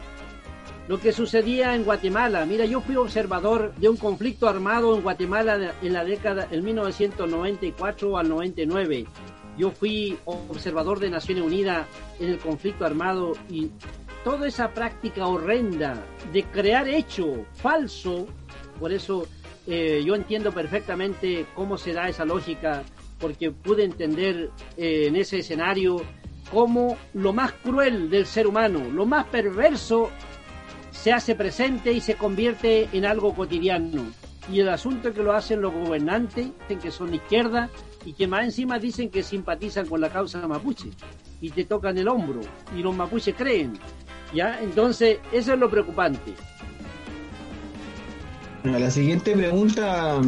lo 0.87 0.99
que 0.99 1.13
sucedía 1.13 1.75
en 1.75 1.83
Guatemala. 1.83 2.45
Mira, 2.45 2.65
yo 2.65 2.81
fui 2.81 2.95
observador 2.95 3.73
de 3.75 3.89
un 3.89 3.97
conflicto 3.97 4.49
armado 4.49 4.95
en 4.95 5.01
Guatemala 5.01 5.75
en 5.81 5.93
la 5.93 6.03
década 6.03 6.45
del 6.45 6.61
1994 6.63 8.17
al 8.17 8.29
99. 8.29 9.05
Yo 9.57 9.71
fui 9.71 10.17
observador 10.25 10.99
de 10.99 11.09
Naciones 11.09 11.43
Unidas 11.43 11.87
en 12.19 12.29
el 12.29 12.39
conflicto 12.39 12.85
armado 12.85 13.33
y 13.49 13.69
toda 14.23 14.47
esa 14.47 14.73
práctica 14.73 15.27
horrenda 15.27 16.03
de 16.31 16.43
crear 16.43 16.87
hecho 16.87 17.45
falso, 17.53 18.27
por 18.79 18.91
eso 18.91 19.27
eh, 19.67 20.01
yo 20.05 20.15
entiendo 20.15 20.51
perfectamente 20.51 21.45
cómo 21.55 21.77
se 21.77 21.93
da 21.93 22.09
esa 22.09 22.25
lógica, 22.25 22.83
porque 23.19 23.51
pude 23.51 23.83
entender 23.83 24.49
eh, 24.75 25.05
en 25.07 25.15
ese 25.15 25.39
escenario 25.39 26.01
cómo 26.51 26.97
lo 27.13 27.33
más 27.33 27.51
cruel 27.51 28.09
del 28.09 28.25
ser 28.25 28.47
humano, 28.47 28.79
lo 28.91 29.05
más 29.05 29.25
perverso 29.25 30.09
se 30.91 31.11
hace 31.11 31.35
presente 31.35 31.91
y 31.91 32.01
se 32.01 32.15
convierte 32.15 32.87
en 32.93 33.05
algo 33.05 33.33
cotidiano. 33.33 34.03
Y 34.51 34.59
el 34.59 34.69
asunto 34.69 35.09
es 35.09 35.15
que 35.15 35.23
lo 35.23 35.33
hacen 35.33 35.61
los 35.61 35.73
gobernantes, 35.73 36.47
que 36.81 36.91
son 36.91 37.13
izquierda 37.13 37.69
y 38.05 38.13
que 38.13 38.27
más 38.27 38.43
encima 38.45 38.79
dicen 38.79 39.09
que 39.09 39.23
simpatizan 39.23 39.87
con 39.87 40.01
la 40.01 40.09
causa 40.09 40.45
mapuche 40.47 40.89
y 41.41 41.49
te 41.49 41.65
tocan 41.65 41.97
el 41.97 42.07
hombro 42.07 42.41
y 42.77 42.81
los 42.81 42.95
mapuches 42.95 43.35
creen. 43.35 43.73
¿Ya? 44.33 44.61
Entonces, 44.61 45.19
eso 45.31 45.53
es 45.53 45.59
lo 45.59 45.69
preocupante. 45.69 46.33
la 48.63 48.89
siguiente 48.89 49.35
pregunta 49.35 50.19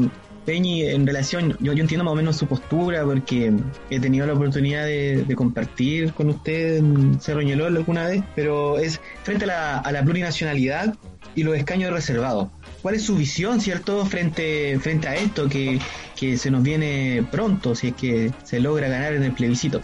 Peñi, 0.45 0.83
en 0.83 1.07
relación, 1.07 1.57
yo, 1.59 1.73
entiendo 1.73 2.03
más 2.03 2.13
o 2.13 2.15
menos 2.15 2.37
su 2.37 2.45
postura 2.45 3.03
porque 3.03 3.51
he 3.89 3.99
tenido 3.99 4.27
la 4.27 4.33
oportunidad 4.33 4.85
de, 4.85 5.25
compartir 5.35 6.13
con 6.13 6.29
usted 6.29 6.77
en 6.77 7.19
Cerro 7.19 7.41
Ñelol 7.41 7.75
alguna 7.75 8.05
vez, 8.05 8.23
pero 8.35 8.77
es 8.77 9.01
frente 9.23 9.45
a 9.45 9.91
la, 9.91 10.03
plurinacionalidad 10.03 10.95
y 11.33 11.43
los 11.43 11.57
escaños 11.57 11.91
reservados. 11.91 12.49
¿Cuál 12.83 12.93
es 12.93 13.03
su 13.03 13.15
visión, 13.15 13.59
cierto, 13.59 14.05
frente, 14.05 14.77
frente 14.79 15.07
a 15.07 15.15
esto 15.15 15.49
que, 15.49 15.79
que 16.15 16.37
se 16.37 16.51
nos 16.51 16.61
viene 16.61 17.25
pronto, 17.31 17.73
si 17.73 17.87
es 17.87 17.95
que 17.95 18.31
se 18.43 18.59
logra 18.59 18.87
ganar 18.87 19.13
en 19.13 19.23
el 19.23 19.31
plebiscito? 19.31 19.81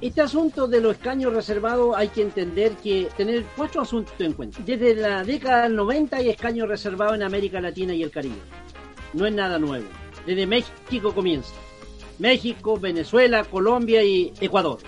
Este 0.00 0.20
asunto 0.20 0.66
de 0.66 0.80
los 0.80 0.96
escaños 0.96 1.32
reservados 1.32 1.94
hay 1.96 2.08
que 2.08 2.22
entender 2.22 2.72
que 2.82 3.06
tener 3.16 3.44
cuatro 3.56 3.82
asuntos 3.82 4.14
en 4.18 4.32
cuenta. 4.32 4.58
Desde 4.66 4.96
la 4.96 5.22
década 5.22 5.62
del 5.62 5.76
90 5.76 6.16
hay 6.16 6.30
escaños 6.30 6.66
reservados 6.66 7.14
en 7.14 7.22
América 7.22 7.60
Latina 7.60 7.94
y 7.94 8.02
el 8.02 8.10
Caribe 8.10 8.40
no 9.12 9.26
es 9.26 9.32
nada 9.32 9.58
nuevo. 9.58 9.86
Desde 10.26 10.46
México 10.46 11.14
comienza. 11.14 11.52
México, 12.18 12.78
Venezuela, 12.78 13.44
Colombia 13.44 14.04
y 14.04 14.32
Ecuador. 14.40 14.78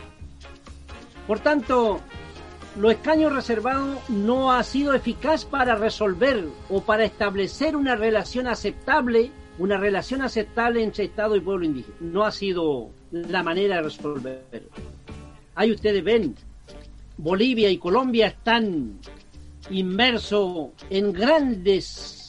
Por 1.26 1.40
tanto, 1.40 2.00
los 2.78 2.92
escaños 2.92 3.32
reservados 3.32 3.98
no 4.08 4.52
ha 4.52 4.62
sido 4.62 4.94
eficaz 4.94 5.44
para 5.44 5.74
resolver 5.74 6.44
o 6.68 6.80
para 6.82 7.04
establecer 7.04 7.76
una 7.76 7.96
relación 7.96 8.46
aceptable, 8.46 9.30
una 9.58 9.76
relación 9.76 10.22
aceptable 10.22 10.82
entre 10.82 11.04
Estado 11.04 11.36
y 11.36 11.40
pueblo 11.40 11.64
indígena. 11.64 11.96
No 12.00 12.24
ha 12.24 12.32
sido 12.32 12.90
la 13.10 13.42
manera 13.42 13.76
de 13.76 13.82
resolver. 13.82 14.68
Ahí 15.54 15.72
ustedes 15.72 16.02
ven 16.02 16.34
Bolivia 17.16 17.70
y 17.70 17.78
Colombia 17.78 18.26
están 18.26 18.98
inmersos 19.70 20.70
en 20.90 21.12
grandes 21.12 22.23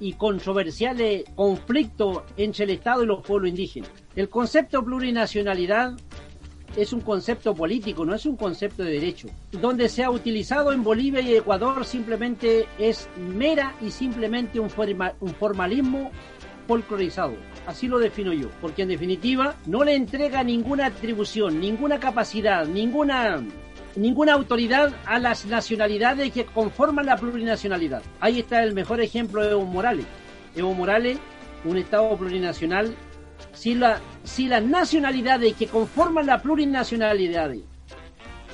y 0.00 0.14
controversiales 0.14 1.24
conflictos 1.34 2.22
entre 2.36 2.64
el 2.64 2.70
Estado 2.70 3.02
y 3.02 3.06
los 3.06 3.22
pueblos 3.22 3.50
indígenas. 3.50 3.90
El 4.14 4.28
concepto 4.28 4.84
plurinacionalidad 4.84 5.96
es 6.76 6.92
un 6.92 7.00
concepto 7.00 7.54
político, 7.54 8.04
no 8.04 8.14
es 8.14 8.26
un 8.26 8.36
concepto 8.36 8.84
de 8.84 8.92
derecho. 8.92 9.28
Donde 9.52 9.88
se 9.88 10.04
ha 10.04 10.10
utilizado 10.10 10.72
en 10.72 10.84
Bolivia 10.84 11.20
y 11.20 11.34
Ecuador 11.34 11.84
simplemente 11.84 12.66
es 12.78 13.08
mera 13.16 13.74
y 13.80 13.90
simplemente 13.90 14.60
un, 14.60 14.70
un 15.20 15.34
formalismo 15.34 16.10
folclorizado. 16.66 17.34
Así 17.66 17.88
lo 17.88 17.98
defino 17.98 18.32
yo, 18.32 18.48
porque 18.60 18.82
en 18.82 18.88
definitiva 18.88 19.56
no 19.66 19.82
le 19.82 19.94
entrega 19.94 20.44
ninguna 20.44 20.86
atribución, 20.86 21.60
ninguna 21.60 21.98
capacidad, 21.98 22.66
ninguna 22.66 23.42
ninguna 23.96 24.34
autoridad 24.34 24.92
a 25.06 25.18
las 25.18 25.46
nacionalidades 25.46 26.32
que 26.32 26.44
conforman 26.44 27.06
la 27.06 27.16
plurinacionalidad. 27.16 28.02
Ahí 28.20 28.40
está 28.40 28.62
el 28.62 28.74
mejor 28.74 29.00
ejemplo 29.00 29.42
de 29.42 29.50
Evo 29.52 29.64
Morales. 29.64 30.06
Evo 30.54 30.74
Morales, 30.74 31.18
un 31.64 31.76
Estado 31.76 32.16
plurinacional, 32.16 32.94
si, 33.52 33.74
la, 33.74 34.00
si 34.24 34.48
las 34.48 34.62
nacionalidades 34.62 35.54
que 35.54 35.66
conforman 35.66 36.26
la 36.26 36.40
plurinacionalidad 36.40 37.52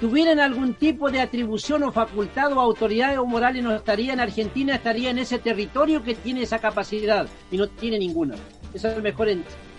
tuvieran 0.01 0.41
algún 0.41 0.75
tipo 0.75 1.11
de 1.11 1.21
atribución 1.21 1.83
o 1.85 1.93
facultad 1.93 2.53
o 2.53 2.61
autoridad, 2.61 3.15
Evo 3.15 3.27
Morales 3.27 3.63
no 3.63 3.75
estaría 3.75 4.13
en 4.13 4.21
Argentina, 4.21 4.75
estaría 4.75 5.11
en 5.11 5.19
ese 5.19 5.39
territorio 5.39 6.03
que 6.03 6.15
tiene 6.15 6.43
esa 6.43 6.59
capacidad 6.59 7.27
y 7.51 7.57
no 7.57 7.69
tiene 7.69 7.99
ninguna. 7.99 8.35
Ese 8.73 8.89
es 8.89 8.97
el 8.97 9.03
mejor 9.03 9.29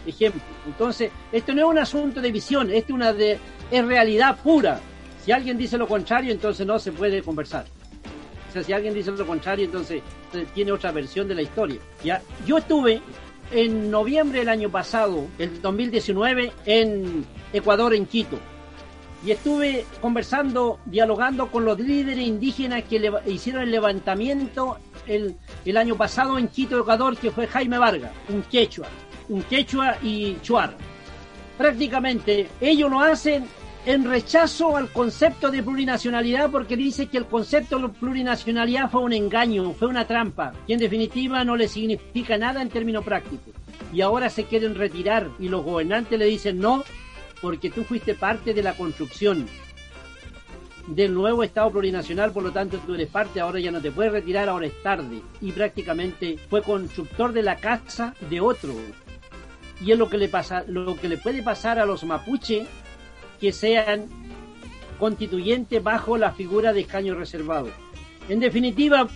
ejemplo. 0.05 0.41
Entonces, 0.65 1.11
esto 1.31 1.53
no 1.53 1.61
es 1.61 1.67
un 1.67 1.77
asunto 1.77 2.21
de 2.21 2.31
visión, 2.31 2.69
esto 2.71 2.93
es 2.93 2.95
una 2.95 3.13
de, 3.13 3.37
es 3.69 3.85
realidad 3.85 4.37
pura. 4.41 4.79
Si 5.25 5.31
alguien 5.31 5.57
dice 5.57 5.77
lo 5.79 5.87
contrario, 5.87 6.31
entonces 6.31 6.67
no 6.67 6.77
se 6.77 6.91
puede 6.91 7.23
conversar. 7.23 7.65
O 8.47 8.53
sea, 8.53 8.63
si 8.63 8.73
alguien 8.73 8.93
dice 8.93 9.11
lo 9.11 9.25
contrario, 9.25 9.65
entonces 9.65 10.03
tiene 10.53 10.71
otra 10.71 10.91
versión 10.91 11.27
de 11.27 11.33
la 11.33 11.41
historia. 11.41 11.79
¿ya? 12.03 12.21
Yo 12.45 12.59
estuve 12.59 13.01
en 13.51 13.89
noviembre 13.89 14.39
del 14.39 14.49
año 14.49 14.69
pasado, 14.69 15.25
el 15.39 15.61
2019, 15.63 16.51
en 16.67 17.25
Ecuador, 17.53 17.95
en 17.95 18.05
Quito. 18.05 18.37
Y 19.25 19.31
estuve 19.31 19.85
conversando, 19.99 20.79
dialogando 20.85 21.47
con 21.47 21.65
los 21.65 21.79
líderes 21.79 22.27
indígenas 22.27 22.83
que 22.83 22.99
le, 22.99 23.11
hicieron 23.25 23.63
el 23.63 23.71
levantamiento 23.71 24.77
el, 25.07 25.35
año 25.75 25.95
pasado 25.95 26.37
en 26.37 26.49
Quito, 26.49 26.79
Ecuador, 26.79 27.17
que 27.17 27.31
fue 27.31 27.47
Jaime 27.47 27.79
Vargas, 27.79 28.11
un 28.29 28.43
quechua, 28.43 28.87
un 29.29 29.41
quechua 29.41 29.97
y 30.03 30.37
chuar. 30.43 30.77
Prácticamente 31.57 32.47
ellos 32.61 32.91
lo 32.91 32.99
hacen 33.01 33.45
en 33.85 34.03
rechazo 34.03 34.75
al 34.75 34.89
concepto 34.89 35.51
de 35.51 35.61
plurinacionalidad 35.61 36.49
porque 36.49 36.75
dice 36.75 37.05
que 37.05 37.17
el 37.17 37.25
concepto 37.25 37.77
de 37.77 37.89
plurinacionalidad 37.89 38.89
fue 38.89 39.01
un 39.01 39.13
engaño, 39.13 39.73
fue 39.73 39.87
una 39.87 40.07
trampa, 40.07 40.53
y 40.65 40.73
en 40.73 40.79
definitiva 40.79 41.43
no 41.43 41.55
le 41.55 41.67
significa 41.67 42.37
nada 42.37 42.63
en 42.63 42.69
términos 42.69 43.05
prácticos. 43.05 43.53
Y 43.93 44.01
ahora 44.01 44.29
se 44.29 44.45
quieren 44.45 44.73
retirar 44.73 45.29
y 45.39 45.49
los 45.49 45.63
gobernantes 45.63 46.17
le 46.17 46.25
dicen 46.25 46.59
no, 46.59 46.83
porque 47.41 47.69
tú 47.69 47.83
fuiste 47.83 48.15
parte 48.15 48.55
de 48.55 48.63
la 48.63 48.73
construcción 48.73 49.45
del 50.87 51.13
nuevo 51.13 51.43
Estado 51.43 51.69
plurinacional, 51.69 52.31
por 52.31 52.41
lo 52.41 52.51
tanto 52.51 52.77
tú 52.79 52.95
eres 52.95 53.09
parte, 53.09 53.39
ahora 53.39 53.59
ya 53.59 53.71
no 53.71 53.81
te 53.81 53.91
puedes 53.91 54.11
retirar, 54.11 54.49
ahora 54.49 54.65
es 54.65 54.81
tarde. 54.81 55.21
Y 55.41 55.51
prácticamente 55.51 56.37
fue 56.49 56.63
constructor 56.63 57.33
de 57.33 57.43
la 57.43 57.57
casa 57.57 58.15
de 58.29 58.41
otro. 58.41 58.73
Y 59.81 59.91
es 59.91 59.97
lo 59.97 60.09
que 60.09 60.17
le 60.17 60.27
pasa, 60.27 60.63
lo 60.67 60.95
que 60.95 61.09
le 61.09 61.17
puede 61.17 61.43
pasar 61.43 61.79
a 61.79 61.85
los 61.85 62.03
mapuche 62.03 62.65
que 63.45 63.51
sean 63.51 64.07
constituyentes 64.97 65.83
bajo 65.83 66.17
la 66.17 66.31
figura 66.31 66.73
de 66.73 66.79
escaño 66.81 67.13
reservado. 67.13 67.69
En 68.27 68.39
definitiva, 68.39 69.07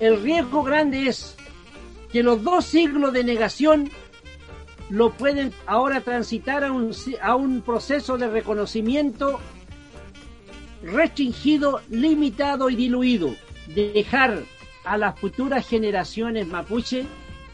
el 0.00 0.20
riesgo 0.20 0.64
grande 0.64 1.06
es 1.06 1.36
que 2.10 2.24
los 2.24 2.42
dos 2.42 2.64
siglos 2.64 3.12
de 3.12 3.22
negación 3.22 3.88
lo 4.88 5.12
pueden 5.12 5.52
ahora 5.66 6.00
transitar 6.00 6.64
a 6.64 6.72
un, 6.72 6.90
a 7.22 7.36
un 7.36 7.60
proceso 7.60 8.18
de 8.18 8.26
reconocimiento 8.26 9.38
restringido, 10.82 11.80
limitado 11.90 12.70
y 12.70 12.74
diluido, 12.74 13.36
de 13.68 13.92
dejar 13.92 14.42
a 14.84 14.96
las 14.96 15.16
futuras 15.20 15.64
generaciones 15.64 16.48
mapuche 16.48 17.06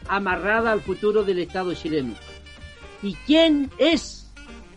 amarrada 0.07 0.71
al 0.71 0.81
futuro 0.81 1.21
del 1.21 1.37
Estado 1.37 1.75
chileno. 1.75 2.15
¿Y 3.03 3.13
quién 3.27 3.69
es 3.77 4.16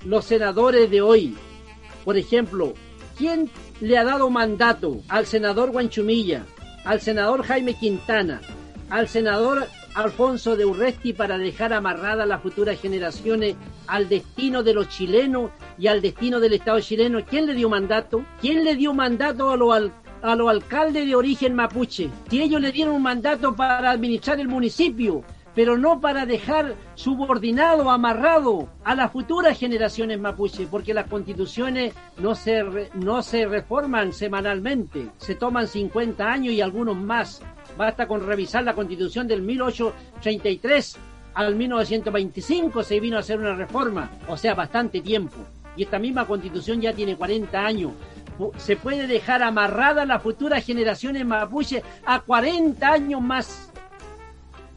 los 0.04 0.24
senadores 0.24 0.90
de 0.90 1.02
hoy. 1.02 1.36
Por 2.04 2.16
ejemplo, 2.16 2.74
¿quién 3.16 3.50
le 3.80 3.98
ha 3.98 4.04
dado 4.04 4.30
mandato 4.30 5.00
al 5.08 5.26
senador 5.26 5.70
Guanchumilla, 5.70 6.44
al 6.84 7.00
senador 7.00 7.42
Jaime 7.44 7.74
Quintana, 7.74 8.40
al 8.88 9.08
senador 9.08 9.66
Alfonso 9.94 10.56
de 10.56 10.64
Urresti 10.64 11.12
para 11.12 11.36
dejar 11.36 11.72
amarrada 11.72 12.22
a 12.22 12.26
las 12.26 12.42
futuras 12.42 12.80
generaciones 12.80 13.56
al 13.86 14.08
destino 14.08 14.62
de 14.62 14.74
los 14.74 14.88
chilenos 14.88 15.50
y 15.78 15.88
al 15.88 16.00
destino 16.00 16.40
del 16.40 16.54
Estado 16.54 16.80
chileno? 16.80 17.24
¿Quién 17.24 17.46
le 17.46 17.54
dio 17.54 17.68
mandato? 17.68 18.24
¿Quién 18.40 18.64
le 18.64 18.76
dio 18.76 18.94
mandato 18.94 19.50
a 19.50 19.56
los 19.56 19.90
a 20.22 20.36
los 20.36 20.50
alcaldes 20.50 21.06
de 21.06 21.14
origen 21.14 21.54
mapuche? 21.54 22.10
Si 22.28 22.42
ellos 22.42 22.60
le 22.60 22.72
dieron 22.72 22.94
un 22.94 23.02
mandato 23.02 23.56
para 23.56 23.90
administrar 23.90 24.38
el 24.38 24.48
municipio, 24.48 25.24
pero 25.60 25.76
no 25.76 26.00
para 26.00 26.24
dejar 26.24 26.74
subordinado, 26.94 27.90
amarrado 27.90 28.70
a 28.82 28.94
las 28.94 29.12
futuras 29.12 29.58
generaciones 29.58 30.18
mapuche, 30.18 30.66
porque 30.66 30.94
las 30.94 31.06
constituciones 31.06 31.92
no 32.16 32.34
se, 32.34 32.88
no 32.94 33.20
se 33.20 33.44
reforman 33.44 34.14
semanalmente, 34.14 35.10
se 35.18 35.34
toman 35.34 35.68
50 35.68 36.32
años 36.32 36.54
y 36.54 36.62
algunos 36.62 36.96
más. 36.96 37.42
Basta 37.76 38.08
con 38.08 38.26
revisar 38.26 38.64
la 38.64 38.72
constitución 38.72 39.28
del 39.28 39.42
1833 39.42 40.96
al 41.34 41.54
1925 41.54 42.82
se 42.82 42.98
vino 42.98 43.18
a 43.18 43.20
hacer 43.20 43.38
una 43.38 43.54
reforma, 43.54 44.10
o 44.28 44.38
sea, 44.38 44.54
bastante 44.54 45.02
tiempo. 45.02 45.36
Y 45.76 45.82
esta 45.82 45.98
misma 45.98 46.26
constitución 46.26 46.80
ya 46.80 46.94
tiene 46.94 47.16
40 47.16 47.66
años. 47.66 47.92
Se 48.56 48.76
puede 48.76 49.06
dejar 49.06 49.42
amarrada 49.42 50.02
a 50.02 50.06
las 50.06 50.22
futuras 50.22 50.64
generaciones 50.64 51.26
mapuche 51.26 51.82
a 52.06 52.20
40 52.20 52.90
años 52.90 53.20
más 53.20 53.69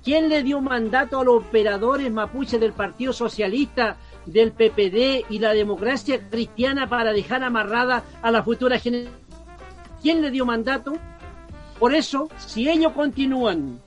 ¿Quién 0.03 0.27
le 0.27 0.43
dio 0.43 0.59
mandato 0.59 1.21
a 1.21 1.23
los 1.23 1.45
operadores 1.45 2.11
mapuches 2.11 2.59
del 2.59 2.73
Partido 2.73 3.13
Socialista, 3.13 3.95
del 4.25 4.51
PPD 4.51 5.25
y 5.29 5.39
la 5.39 5.53
democracia 5.53 6.29
cristiana 6.29 6.89
para 6.89 7.13
dejar 7.13 7.41
amarrada 7.41 8.03
a 8.21 8.29
la 8.29 8.43
futura 8.43 8.79
generación? 8.79 9.17
¿Quién 10.01 10.21
le 10.21 10.29
dio 10.29 10.45
mandato? 10.45 10.93
Por 11.79 11.95
eso, 11.95 12.29
si 12.37 12.69
ellos 12.69 12.91
continúan 12.91 13.79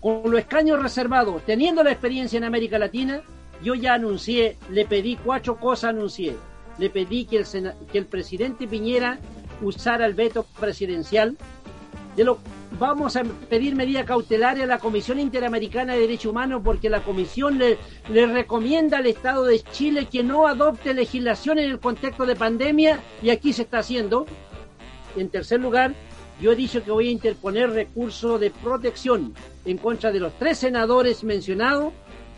con 0.00 0.22
los 0.30 0.38
escaños 0.38 0.80
reservados, 0.80 1.42
teniendo 1.44 1.82
la 1.82 1.90
experiencia 1.90 2.36
en 2.36 2.44
América 2.44 2.78
Latina, 2.78 3.20
yo 3.64 3.74
ya 3.74 3.94
anuncié, 3.94 4.56
le 4.70 4.86
pedí 4.86 5.16
cuatro 5.16 5.56
cosas, 5.56 5.90
anuncié. 5.90 6.36
Le 6.78 6.88
pedí 6.90 7.24
que 7.24 7.38
el, 7.38 7.72
que 7.90 7.98
el 7.98 8.06
presidente 8.06 8.68
Piñera 8.68 9.18
usara 9.60 10.06
el 10.06 10.14
veto 10.14 10.46
presidencial, 10.60 11.36
de 12.14 12.24
lo 12.24 12.38
vamos 12.78 13.16
a 13.16 13.24
pedir 13.24 13.74
medida 13.74 14.04
cautelar 14.04 14.60
a 14.60 14.66
la 14.66 14.78
Comisión 14.78 15.18
Interamericana 15.18 15.94
de 15.94 16.00
Derechos 16.00 16.30
Humanos 16.32 16.62
porque 16.64 16.90
la 16.90 17.02
Comisión 17.02 17.58
le, 17.58 17.78
recomienda 18.26 18.98
al 18.98 19.06
Estado 19.06 19.44
de 19.44 19.60
Chile 19.60 20.08
que 20.10 20.22
no 20.22 20.46
adopte 20.46 20.92
legislación 20.92 21.58
en 21.58 21.70
el 21.70 21.80
contexto 21.80 22.26
de 22.26 22.36
pandemia 22.36 23.00
y 23.22 23.30
aquí 23.30 23.52
se 23.52 23.62
está 23.62 23.78
haciendo. 23.78 24.26
En 25.16 25.30
tercer 25.30 25.60
lugar, 25.60 25.94
yo 26.40 26.52
he 26.52 26.56
dicho 26.56 26.84
que 26.84 26.90
voy 26.90 27.08
a 27.08 27.12
interponer 27.12 27.70
recurso 27.70 28.38
de 28.38 28.50
protección 28.50 29.32
en 29.64 29.78
contra 29.78 30.12
de 30.12 30.20
los 30.20 30.36
tres 30.38 30.58
senadores 30.58 31.24
mencionados, 31.24 31.92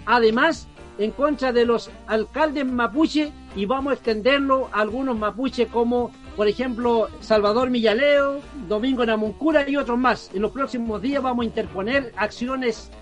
además 0.07 0.69
en 0.99 1.11
contra 1.11 1.53
de 1.53 1.65
los 1.65 1.91
alcaldes 2.07 2.67
mapuche 2.67 3.33
y 3.57 3.67
vamos 3.67 3.93
a 3.93 3.95
extenderlo 3.95 4.69
a 4.73 4.81
algunos 4.81 5.19
mapuche 5.19 5.67
como 5.67 6.13
por 6.39 6.47
ejemplo, 6.47 7.09
Salvador 7.19 7.69
Millaleo, 7.69 8.41
Domingo 8.69 9.05
Namuncura 9.05 9.69
y 9.69 9.75
otros 9.75 9.99
más. 9.99 10.31
En 10.33 10.43
los 10.43 10.53
próximos 10.53 11.03
días 11.03 11.21
vamos 11.21 11.43
a 11.43 11.47
interponer 11.47 12.13
acciones 12.17 12.93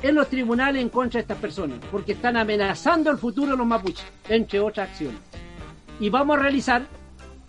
en 0.00 0.14
los 0.14 0.30
tribunales 0.30 0.80
en 0.80 0.88
contra 0.88 1.18
de 1.18 1.24
estas 1.24 1.36
personas, 1.36 1.78
porque 1.90 2.12
están 2.12 2.38
amenazando 2.38 3.10
el 3.10 3.18
futuro 3.18 3.50
de 3.50 3.58
los 3.58 3.66
mapuches, 3.66 4.06
entre 4.30 4.60
otras 4.60 4.88
acciones. 4.88 5.20
Y 6.00 6.08
vamos 6.08 6.38
a 6.38 6.40
realizar, 6.40 6.86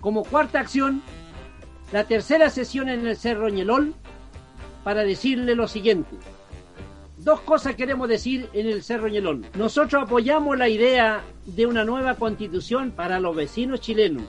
como 0.01 0.25
cuarta 0.25 0.59
acción, 0.59 1.01
la 1.93 2.03
tercera 2.03 2.49
sesión 2.49 2.89
en 2.89 3.07
el 3.07 3.15
Cerro 3.15 3.47
Ñelol 3.47 3.95
para 4.83 5.05
decirle 5.05 5.55
lo 5.55 5.69
siguiente. 5.69 6.17
Dos 7.19 7.39
cosas 7.39 7.75
queremos 7.75 8.09
decir 8.09 8.49
en 8.51 8.67
el 8.67 8.83
Cerro 8.83 9.07
Ñelol. 9.07 9.45
Nosotros 9.55 10.03
apoyamos 10.03 10.57
la 10.57 10.67
idea 10.67 11.21
de 11.45 11.67
una 11.67 11.85
nueva 11.85 12.15
constitución 12.15 12.91
para 12.91 13.21
los 13.21 13.33
vecinos 13.33 13.79
chilenos 13.79 14.25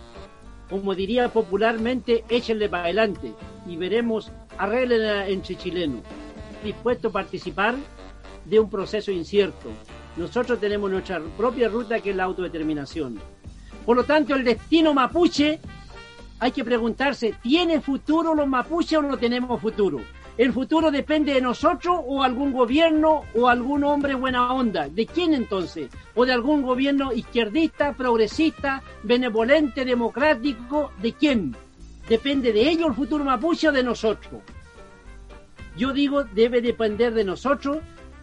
como 0.73 0.95
diría 0.95 1.29
popularmente, 1.29 2.25
échenle 2.31 2.67
para 2.67 2.85
adelante 2.85 3.35
y 3.67 3.77
veremos, 3.77 4.33
arreglenla 4.57 5.29
entre 5.29 5.55
chilenos. 5.55 6.01
Dispuesto 6.65 7.09
a 7.09 7.13
participar 7.13 7.75
de 8.47 8.59
un 8.59 8.71
proceso 8.71 9.13
incierto. 9.13 9.69
Nosotros 10.17 10.59
tenemos 10.59 10.91
nuestra 10.91 11.21
propia 11.37 11.69
ruta 11.69 12.01
que 12.01 12.09
es 12.09 12.17
la 12.17 12.25
autodeterminación. 12.25 13.21
Por 13.85 13.99
lo 13.99 14.05
tanto, 14.05 14.35
el 14.35 14.45
destino 14.45 14.95
mapuche 14.95 15.61
hay 16.39 16.53
que 16.53 16.65
preguntarse, 16.65 17.35
¿tiene 17.43 17.83
futuro 17.83 18.35
los 18.35 18.49
mapuches 18.49 18.99
o 18.99 19.03
no 19.03 19.19
tenemos 19.19 19.61
futuro? 19.61 20.01
¿El 20.43 20.53
futuro 20.53 20.91
depende 20.91 21.35
de 21.35 21.41
nosotros 21.41 22.01
o 22.05 22.21
algún 22.21 22.53
gobierno 22.53 23.23
o 23.33 23.49
algún 23.49 23.85
hombre 23.85 24.15
buena 24.15 24.53
onda? 24.53 24.89
¿De 24.89 25.07
quién 25.07 25.35
entonces? 25.35 25.89
¿O 26.17 26.27
de 26.27 26.33
algún 26.33 26.63
gobierno 26.63 27.13
izquierdista, 27.13 27.93
progresista, 27.93 28.83
benevolente, 29.05 29.85
democrático? 29.85 30.91
¿De 31.01 31.13
quién? 31.13 31.55
¿Depende 32.09 32.53
de 32.53 32.69
ellos 32.69 32.89
el 32.89 32.95
futuro 32.95 33.23
mapuche 33.23 33.69
o 33.69 33.73
de 33.73 33.85
nosotros? 33.85 34.43
Yo 35.77 35.93
digo, 35.93 36.25
debe 36.25 36.61
depender 36.61 37.15
de 37.15 37.23
nosotros, 37.23 37.79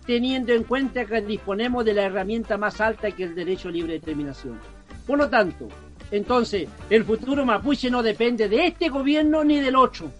teniendo 0.05 0.51
en 0.51 0.65
cuenta 0.65 1.05
que 1.05 1.21
disponemos 1.21 1.85
de 1.85 1.93
la 1.93 2.03
herramienta 2.03 2.57
más 2.57 2.81
alta 2.81 3.11
que 3.11 3.23
el 3.23 3.33
derecho 3.33 3.69
a 3.69 3.71
libre 3.71 3.93
determinación. 3.93 4.59
Por 5.07 5.19
lo 5.19 5.29
tanto, 5.29 5.69
entonces, 6.11 6.67
el 6.89 7.05
futuro 7.05 7.45
mapuche 7.45 7.89
no 7.89 8.03
depende 8.03 8.49
de 8.49 8.67
este 8.67 8.89
gobierno 8.89 9.41
ni 9.45 9.61
del 9.61 9.77
otro, 9.77 10.11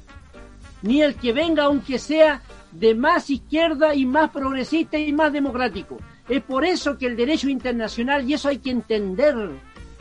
ni 0.82 1.02
el 1.02 1.16
que 1.16 1.34
venga, 1.34 1.64
aunque 1.64 2.00
sea 2.00 2.42
de 2.72 2.96
más 2.96 3.30
izquierda 3.30 3.96
y 3.96 4.06
más 4.06 4.30
progresista 4.32 4.98
y 4.98 5.12
más 5.12 5.34
democrático. 5.34 5.98
Es 6.28 6.42
por 6.44 6.64
eso 6.66 6.98
que 6.98 7.08
el 7.08 7.16
derecho 7.16 7.50
internacional, 7.50 8.30
y 8.30 8.34
eso 8.34 8.50
hay 8.50 8.60
que 8.60 8.70
entender, 8.70 9.36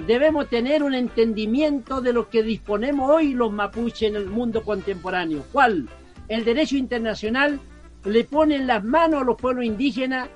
debemos 0.07 0.49
tener 0.49 0.83
un 0.83 0.95
entendimiento 0.95 2.01
de 2.01 2.13
lo 2.13 2.29
que 2.29 2.43
disponemos 2.43 3.11
hoy 3.11 3.33
los 3.33 3.53
mapuches 3.53 4.11
en 4.11 4.17
el 4.17 4.27
mundo 4.27 4.63
contemporáneo. 4.63 5.45
¿Cuál? 5.53 5.89
El 6.29 6.45
derecho 6.45 6.77
internacional 6.77 7.59
le 8.05 8.25
pone 8.25 8.57
en 8.57 8.67
las 8.67 8.85
manos 8.85 9.23
a 9.23 9.25
los 9.25 9.37
pueblos 9.37 9.65
indígenas, 9.65 10.29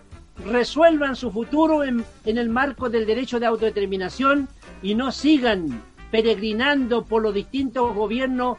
resuelvan 0.47 1.15
su 1.15 1.31
futuro 1.31 1.85
en, 1.85 2.03
en 2.25 2.39
el 2.39 2.49
marco 2.49 2.89
del 2.89 3.07
derecho 3.07 3.39
de 3.39 3.47
autodeterminación 3.47 4.49
y 4.83 4.95
no 4.95 5.13
sigan 5.13 5.83
peregrinando 6.11 7.05
por 7.05 7.23
los 7.23 7.35
distintos 7.35 7.95
gobiernos 7.95 8.59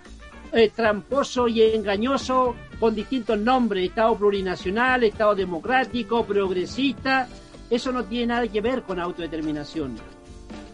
eh, 0.54 0.72
tramposos 0.76 1.50
y 1.50 1.62
engañosos 1.62 2.56
con 2.80 2.94
distintos 2.94 3.38
nombres, 3.40 3.90
Estado 3.90 4.16
plurinacional, 4.16 5.04
Estado 5.04 5.36
democrático, 5.36 6.24
progresista, 6.26 7.28
eso 7.70 7.92
no 7.92 8.04
tiene 8.04 8.28
nada 8.28 8.48
que 8.48 8.62
ver 8.62 8.84
con 8.84 9.00
autodeterminación. 9.00 9.96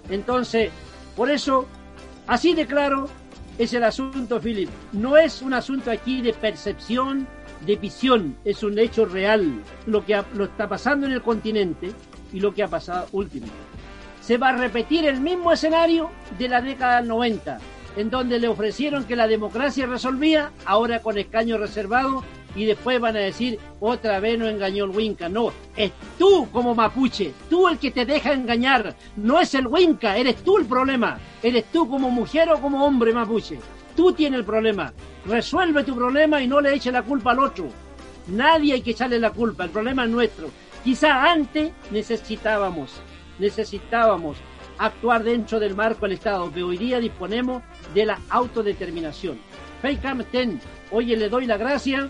Entonces, 0.10 0.72
por 1.15 1.31
eso, 1.31 1.65
así 2.27 2.53
de 2.53 2.65
claro 2.65 3.07
es 3.57 3.73
el 3.73 3.84
asunto, 3.84 4.39
Philip. 4.39 4.69
No 4.93 5.18
es 5.18 5.41
un 5.41 5.53
asunto 5.53 5.91
aquí 5.91 6.22
de 6.22 6.34
percepción, 6.34 7.27
de 7.65 7.76
visión, 7.76 8.38
es 8.45 8.64
un 8.64 8.77
hecho 8.80 9.06
real 9.06 9.61
lo 9.85 10.06
que 10.06 10.22
lo 10.34 10.45
está 10.45 10.68
pasando 10.68 11.07
en 11.07 11.14
el 11.14 11.22
continente 11.22 11.91
y 12.34 12.39
lo 12.39 12.53
que 12.53 12.64
ha 12.64 12.68
pasado 12.68 13.07
último. 13.11 13.47
Se 14.22 14.38
va 14.38 14.49
a 14.49 14.57
repetir 14.57 15.06
el 15.06 15.19
mismo 15.19 15.51
escenario 15.51 16.10
de 16.38 16.49
la 16.49 16.61
década 16.61 16.97
del 16.97 17.07
90, 17.07 17.60
en 18.00 18.10
donde 18.10 18.40
le 18.40 18.48
ofrecieron 18.48 19.04
que 19.04 19.18
la 19.18 19.28
democracia 19.28 19.86
resolvía, 19.86 20.54
ahora 20.64 21.02
con 21.02 21.18
escaño 21.18 21.58
reservado, 21.58 22.24
y 22.56 22.64
después 22.64 22.98
van 22.98 23.18
a 23.18 23.20
decir, 23.20 23.60
otra 23.82 24.22
vez 24.22 24.40
no 24.40 24.48
engañó 24.48 24.86
el 24.86 24.92
Winca. 24.92 25.28
No, 25.28 25.52
es 25.76 25.92
tú 26.18 26.48
como 26.50 26.74
mapuche, 26.74 27.34
tú 27.50 27.68
el 27.68 27.78
que 27.78 27.92
te 27.92 28.06
deja 28.06 28.32
engañar, 28.32 28.96
no 29.18 29.42
es 29.42 29.54
el 29.54 29.68
Winca, 29.68 30.16
eres 30.16 30.38
tú 30.46 30.60
el 30.60 30.66
problema, 30.66 31.20
eres 31.44 31.66
tú 31.74 31.90
como 31.90 32.10
mujer 32.10 32.50
o 32.50 32.62
como 32.62 32.86
hombre 32.86 33.12
mapuche. 33.12 33.60
Tú 33.98 34.14
tienes 34.14 34.40
el 34.40 34.46
problema, 34.46 34.94
resuelve 35.26 35.84
tu 35.84 35.94
problema 35.94 36.42
y 36.42 36.48
no 36.48 36.62
le 36.62 36.74
eches 36.74 36.94
la 36.94 37.04
culpa 37.04 37.32
al 37.32 37.40
otro. 37.40 37.68
Nadie 38.28 38.76
hay 38.76 38.82
que 38.82 38.92
echarle 38.92 39.20
la 39.20 39.32
culpa, 39.32 39.66
el 39.66 39.72
problema 39.72 40.06
es 40.06 40.10
nuestro. 40.10 40.50
Quizá 40.86 41.30
antes 41.30 41.74
necesitábamos, 41.92 42.94
necesitábamos 43.40 44.38
actuar 44.80 45.23
dentro 45.23 45.60
del 45.60 45.76
marco 45.76 46.06
del 46.06 46.14
Estado, 46.14 46.49
pero 46.53 46.68
hoy 46.68 46.77
día 46.77 46.99
disponemos 46.99 47.61
de 47.93 48.06
la 48.06 48.19
autodeterminación. 48.30 49.39
Fei 49.81 49.97
Ten, 50.31 50.60
oye, 50.91 51.15
le 51.15 51.30
doy 51.30 51.45
la 51.45 51.57
gracia 51.57 52.10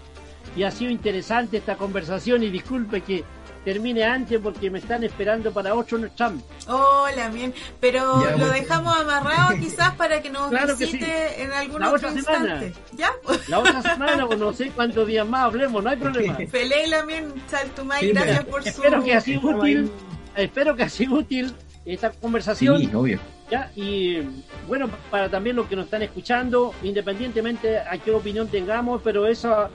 y 0.56 0.64
ha 0.64 0.72
sido 0.72 0.92
interesante 0.92 1.58
esta 1.58 1.76
conversación 1.76 2.44
y 2.44 2.50
disculpe 2.50 3.02
que 3.02 3.24
termine 3.66 4.04
antes 4.06 4.40
porque 4.42 4.70
me 4.72 4.80
están 4.80 5.04
esperando 5.04 5.52
para 5.52 5.76
otro 5.76 6.00
Trump. 6.16 6.42
Hola, 6.68 7.30
bien. 7.30 7.54
Pero 7.80 8.24
Ya, 8.24 8.32
lo 8.32 8.38
bueno. 8.38 8.54
dejamos 8.54 8.96
amarrado 8.98 9.56
quizás 9.60 9.94
para 9.96 10.22
que 10.22 10.30
nos 10.30 10.50
Claro 10.50 10.78
que 10.78 10.86
sí. 10.88 10.94
visite 10.94 11.44
en 11.44 11.52
algún 11.52 11.82
La 11.82 11.92
otro 11.92 12.08
otra 12.10 12.22
semana. 12.22 12.64
instante. 12.66 12.74
¿Ya? 12.96 13.12
La 13.48 13.60
otra 13.60 13.82
semana, 13.82 14.26
o 14.26 14.36
no 14.36 14.54
sé 14.54 14.70
cuántos 14.72 15.06
días 15.08 15.28
más 15.28 15.42
hablemos, 15.46 15.84
no 15.84 15.90
hay 15.90 15.98
problema. 15.98 16.38
Pelé 16.52 16.90
también, 16.90 17.34
Saltumay, 17.48 18.02
Sí, 18.02 18.12
gracias 18.14 18.46
por 18.46 18.64
su... 18.64 18.70
Espero 18.70 19.04
que 19.04 19.14
ha 19.14 19.22
sido 19.22 19.42
útil, 19.42 19.92
espero 20.36 20.76
que 20.76 20.84
ha 20.84 20.90
sido 20.90 21.16
útil 21.16 21.54
esta 21.90 22.12
conversación. 22.12 22.80
Sí, 22.80 22.90
obvio. 22.94 23.20
¿ya? 23.50 23.72
Y 23.76 24.20
bueno, 24.68 24.90
para 25.10 25.30
también 25.30 25.56
los 25.56 25.68
que 25.68 25.76
nos 25.76 25.86
están 25.86 26.02
escuchando, 26.02 26.74
independientemente 26.84 27.80
a 27.80 27.98
qué 27.98 28.12
opinión 28.12 28.48
tengamos, 28.48 29.02
pero 29.04 29.26
eso, 29.26 29.70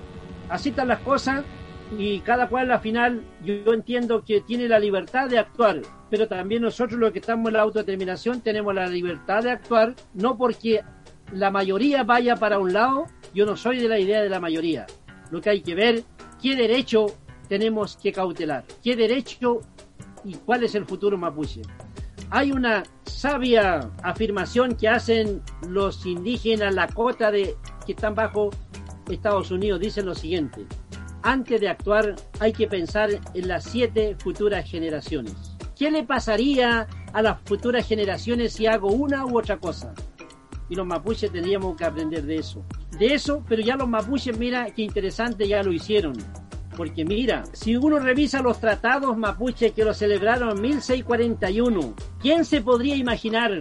así 0.48 0.70
están 0.70 0.88
las 0.88 1.00
cosas 1.00 1.44
y 1.98 2.20
cada 2.20 2.48
cual 2.48 2.70
al 2.70 2.80
final 2.80 3.22
yo, 3.44 3.72
entiendo 3.72 4.24
que 4.24 4.40
tiene 4.40 4.68
la 4.68 4.78
libertad 4.78 5.28
de 5.28 5.38
actuar, 5.38 5.82
pero 6.10 6.28
también 6.28 6.62
nosotros 6.62 6.98
los 6.98 7.12
que 7.12 7.18
estamos 7.18 7.48
en 7.48 7.54
la 7.54 7.62
autodeterminación 7.62 8.40
tenemos 8.40 8.74
la 8.74 8.86
libertad 8.86 9.42
de 9.42 9.50
actuar, 9.50 9.94
no 10.14 10.36
porque 10.36 10.82
la 11.32 11.50
mayoría 11.50 12.04
vaya 12.04 12.36
para 12.36 12.58
un 12.58 12.72
lado, 12.72 13.06
yo 13.34 13.44
no 13.46 13.56
soy 13.56 13.78
de 13.78 13.88
la 13.88 13.98
idea 13.98 14.22
de 14.22 14.28
la 14.28 14.40
mayoría. 14.40 14.86
Lo 15.30 15.40
que 15.40 15.50
hay 15.50 15.62
que 15.62 15.74
ver, 15.74 16.04
qué 16.40 16.54
derecho 16.54 17.06
tenemos 17.48 17.96
que 17.96 18.12
cautelar, 18.12 18.64
qué 18.82 18.94
derecho 18.94 19.60
y 20.24 20.34
cuál 20.34 20.64
es 20.64 20.74
el 20.74 20.84
futuro 20.84 21.18
mapuche 21.18 21.62
hay 22.34 22.50
una 22.50 22.82
sabia 23.04 23.88
afirmación 24.02 24.74
que 24.74 24.88
hacen 24.88 25.40
los 25.68 26.04
indígenas 26.04 26.74
Lakota 26.74 27.30
de 27.30 27.54
que 27.86 27.92
están 27.92 28.16
bajo 28.16 28.50
Estados 29.08 29.52
Unidos. 29.52 29.78
Dicen 29.78 30.06
lo 30.06 30.16
siguiente: 30.16 30.66
antes 31.22 31.60
de 31.60 31.68
actuar 31.68 32.16
hay 32.40 32.52
que 32.52 32.66
pensar 32.66 33.10
en 33.34 33.48
las 33.48 33.62
siete 33.62 34.16
futuras 34.18 34.68
generaciones. 34.68 35.32
¿Qué 35.78 35.92
le 35.92 36.02
pasaría 36.02 36.88
a 37.12 37.22
las 37.22 37.40
futuras 37.42 37.86
generaciones 37.86 38.54
si 38.54 38.66
hago 38.66 38.88
una 38.88 39.24
u 39.24 39.38
otra 39.38 39.58
cosa? 39.58 39.94
Y 40.68 40.74
los 40.74 40.86
mapuches 40.88 41.30
tendríamos 41.30 41.76
que 41.76 41.84
aprender 41.84 42.24
de 42.24 42.38
eso. 42.38 42.64
De 42.98 43.14
eso, 43.14 43.44
pero 43.48 43.62
ya 43.62 43.76
los 43.76 43.88
mapuches, 43.88 44.36
mira 44.36 44.68
qué 44.72 44.82
interesante, 44.82 45.46
ya 45.46 45.62
lo 45.62 45.70
hicieron. 45.70 46.14
Porque 46.76 47.04
mira, 47.04 47.44
si 47.52 47.76
uno 47.76 47.98
revisa 47.98 48.42
los 48.42 48.60
tratados 48.60 49.16
mapuches 49.16 49.72
que 49.72 49.84
lo 49.84 49.94
celebraron 49.94 50.56
en 50.56 50.62
1641, 50.62 51.94
¿quién 52.20 52.44
se 52.44 52.60
podría 52.60 52.96
imaginar 52.96 53.60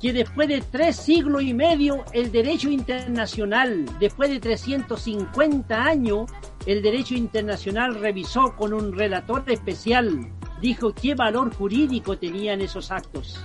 que 0.00 0.12
después 0.12 0.48
de 0.48 0.60
tres 0.60 0.96
siglos 0.96 1.42
y 1.42 1.54
medio 1.54 2.04
el 2.12 2.30
derecho 2.30 2.68
internacional, 2.68 3.86
después 4.00 4.30
de 4.30 4.40
350 4.40 5.82
años, 5.82 6.30
el 6.66 6.82
derecho 6.82 7.14
internacional 7.14 7.94
revisó 7.94 8.54
con 8.56 8.72
un 8.72 8.92
relator 8.92 9.44
especial, 9.46 10.30
dijo 10.60 10.94
qué 10.94 11.14
valor 11.14 11.54
jurídico 11.54 12.18
tenían 12.18 12.60
esos 12.60 12.90
actos? 12.90 13.42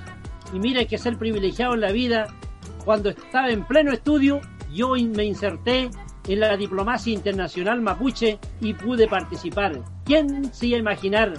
Y 0.54 0.60
mira 0.60 0.86
que 0.86 0.98
ser 0.98 1.18
privilegiado 1.18 1.76
en 1.76 1.82
la 1.82 1.92
vida, 1.92 2.28
cuando 2.84 3.10
estaba 3.10 3.50
en 3.52 3.66
pleno 3.66 3.92
estudio, 3.92 4.42
yo 4.74 4.92
me 4.92 5.24
inserté 5.24 5.90
en 6.28 6.40
la 6.40 6.58
diplomacia 6.58 7.14
internacional 7.14 7.82
mapuche 7.82 8.40
y 8.62 8.74
pude 8.74 9.08
participar. 9.08 9.80
¿Quién 10.06 10.54
se 10.54 10.68
iba 10.68 10.78
a 10.78 10.82
imaginar 10.82 11.34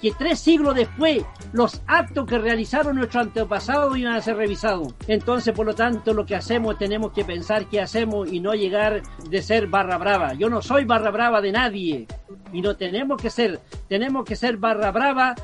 que 0.00 0.12
tres 0.12 0.38
siglos 0.38 0.74
después 0.74 1.24
los 1.52 1.80
actos 1.86 2.26
que 2.26 2.38
realizaron 2.38 2.96
nuestros 2.96 3.26
antepasados 3.26 3.96
iban 3.96 4.14
a 4.14 4.20
ser 4.20 4.36
revisados? 4.36 4.94
Entonces, 5.06 5.54
por 5.54 5.66
lo 5.66 5.74
tanto, 5.74 6.12
lo 6.12 6.26
que 6.26 6.36
hacemos 6.36 6.78
tenemos 6.78 7.12
que 7.12 7.24
pensar 7.24 7.66
qué 7.66 7.80
hacemos 7.80 8.30
y 8.32 8.40
no 8.40 8.54
llegar 8.54 9.02
de 9.28 9.42
ser 9.42 9.66
barra 9.66 9.98
brava. 9.98 10.34
Yo 10.34 10.48
no 10.50 10.62
soy 10.62 10.84
barra 10.84 11.10
brava 11.10 11.40
de 11.40 11.52
nadie 11.52 12.06
y 12.52 12.60
no 12.60 12.76
tenemos 12.76 13.20
que 13.20 13.30
ser, 13.30 13.60
tenemos 13.88 14.24
que 14.24 14.36
ser 14.36 14.58
barra 14.58 14.92
brava 14.92 15.34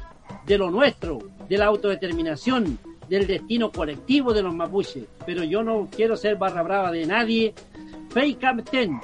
de 0.47 0.59
lo 0.59 0.71
nuestro, 0.71 1.19
de 1.49 1.59
la 1.59 1.67
autodeterminación, 1.67 2.79
del 3.11 3.27
destino 3.27 3.71
colectivo 3.71 4.33
de 4.33 4.43
los 4.43 4.55
mapuches. 4.55 5.05
Pero 5.27 5.45
yo 5.45 5.63
no 5.63 5.89
quiero 5.95 6.17
ser 6.17 6.37
barra 6.37 6.63
brava 6.63 6.91
de 6.91 7.05
nadie. 7.05 7.53
Fei 8.11 8.35
Capten, 8.35 8.99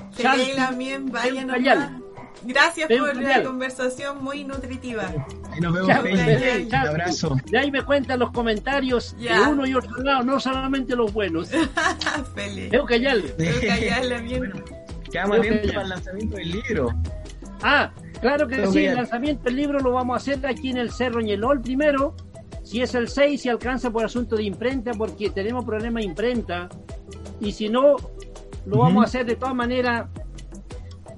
también, 0.57 1.11
vayan. 1.13 2.03
Gracias 2.45 2.89
Ven, 2.89 2.99
por 3.01 3.17
la 3.17 3.23
Callal. 3.23 3.43
conversación 3.45 4.23
muy 4.23 4.45
nutritiva. 4.45 5.11
Ahí 5.53 5.61
nos 5.61 5.73
vemos, 5.75 5.93
Fey. 6.03 6.15
Pelé, 6.17 6.67
Un 6.67 6.75
abrazo. 6.75 7.37
De 7.51 7.59
ahí 7.59 7.71
me 7.71 7.83
cuentan 7.83 8.19
los 8.21 8.31
comentarios 8.31 9.17
Ya. 9.19 9.41
de 9.41 9.47
uno 9.53 9.67
y 9.67 9.75
otro 9.75 9.97
lado, 10.03 10.23
no 10.23 10.39
solamente 10.39 10.95
los 10.95 11.13
buenos. 11.13 11.51
Pelé. 12.35 12.69
Veo 12.69 12.87
ya. 12.89 13.15
Que 13.39 13.71
allá 13.71 14.05
la 14.05 14.19
bien. 14.19 14.53
Quedamos 15.11 15.39
atentos 15.39 15.67
ya. 15.67 15.73
para 15.73 15.83
el 15.83 15.89
lanzamiento 15.91 16.37
del 16.37 16.51
libro. 16.51 16.89
Ah, 17.63 17.91
claro 18.21 18.47
que 18.47 18.57
Creo 18.57 18.67
sí, 18.73 18.79
que 18.81 18.85
el 18.89 18.95
ya. 18.95 19.01
lanzamiento 19.01 19.43
del 19.45 19.57
libro 19.57 19.81
lo 19.81 19.93
vamos 19.93 20.15
a 20.15 20.17
hacer 20.19 20.47
aquí 20.47 20.71
en 20.71 20.77
el 20.77 20.91
Cerro 20.93 21.21
Ñelol 21.21 21.61
primero. 21.63 22.15
Si 22.67 22.83
es 22.83 22.97
el 22.97 23.07
6, 23.07 23.43
si 23.43 23.49
alcanza 23.49 23.93
por 23.93 24.05
asunto 24.05 24.35
de 24.35 24.43
imprenta, 24.43 24.91
porque 24.91 25.31
tenemos 25.31 25.65
problema 25.65 26.01
de 26.01 26.07
imprenta. 26.07 26.69
Y 27.41 27.53
si 27.53 27.69
no, 27.69 27.95
lo 28.67 28.79
vamos 28.79 29.05
a 29.05 29.07
hacer 29.07 29.25
de 29.25 29.37
todas 29.37 29.55
maneras 29.55 30.09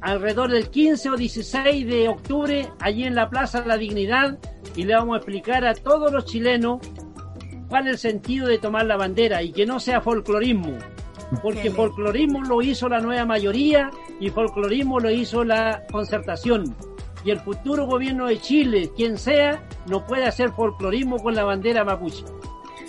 alrededor 0.02 0.50
del 0.50 0.68
15 0.68 1.08
o 1.08 1.16
16 1.16 1.86
de 1.86 2.08
octubre, 2.08 2.68
allí 2.80 3.04
en 3.04 3.14
la 3.14 3.30
Plaza 3.30 3.62
de 3.62 3.68
la 3.68 3.78
Dignidad, 3.78 4.38
y 4.76 4.84
le 4.84 4.94
vamos 4.94 5.14
a 5.14 5.16
explicar 5.16 5.64
a 5.64 5.72
todos 5.72 6.12
los 6.12 6.26
chilenos 6.26 6.80
cuál 7.70 7.86
es 7.86 7.92
el 7.94 7.98
sentido 7.98 8.46
de 8.46 8.58
tomar 8.58 8.84
la 8.84 8.98
bandera 8.98 9.42
y 9.42 9.50
que 9.50 9.64
no 9.64 9.80
sea 9.80 10.02
folclorismo, 10.02 10.76
porque 11.42 11.70
folclorismo 11.70 12.42
lo 12.42 12.60
hizo 12.60 12.90
la 12.90 13.00
nueva 13.00 13.24
mayoría 13.24 13.90
y 14.20 14.28
folclorismo 14.28 15.00
lo 15.00 15.10
hizo 15.10 15.44
la 15.44 15.82
concertación. 15.90 16.76
Y 17.28 17.30
el 17.30 17.40
futuro 17.40 17.84
gobierno 17.84 18.26
de 18.26 18.40
Chile, 18.40 18.90
quien 18.96 19.18
sea, 19.18 19.62
no 19.86 20.06
puede 20.06 20.24
hacer 20.24 20.50
folclorismo 20.50 21.18
con 21.18 21.34
la 21.34 21.44
bandera 21.44 21.84
mapuche. 21.84 22.24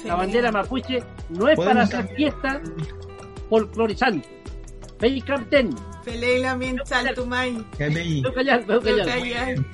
La 0.05 0.15
bandera 0.15 0.49
mapuche 0.49 1.03
no 1.27 1.49
es 1.49 1.59
para 1.59 1.81
hacer 1.81 2.07
fiesta 2.15 2.61
folclorizante. 3.49 4.29
Veis, 4.97 5.25
capitán, 8.63 9.65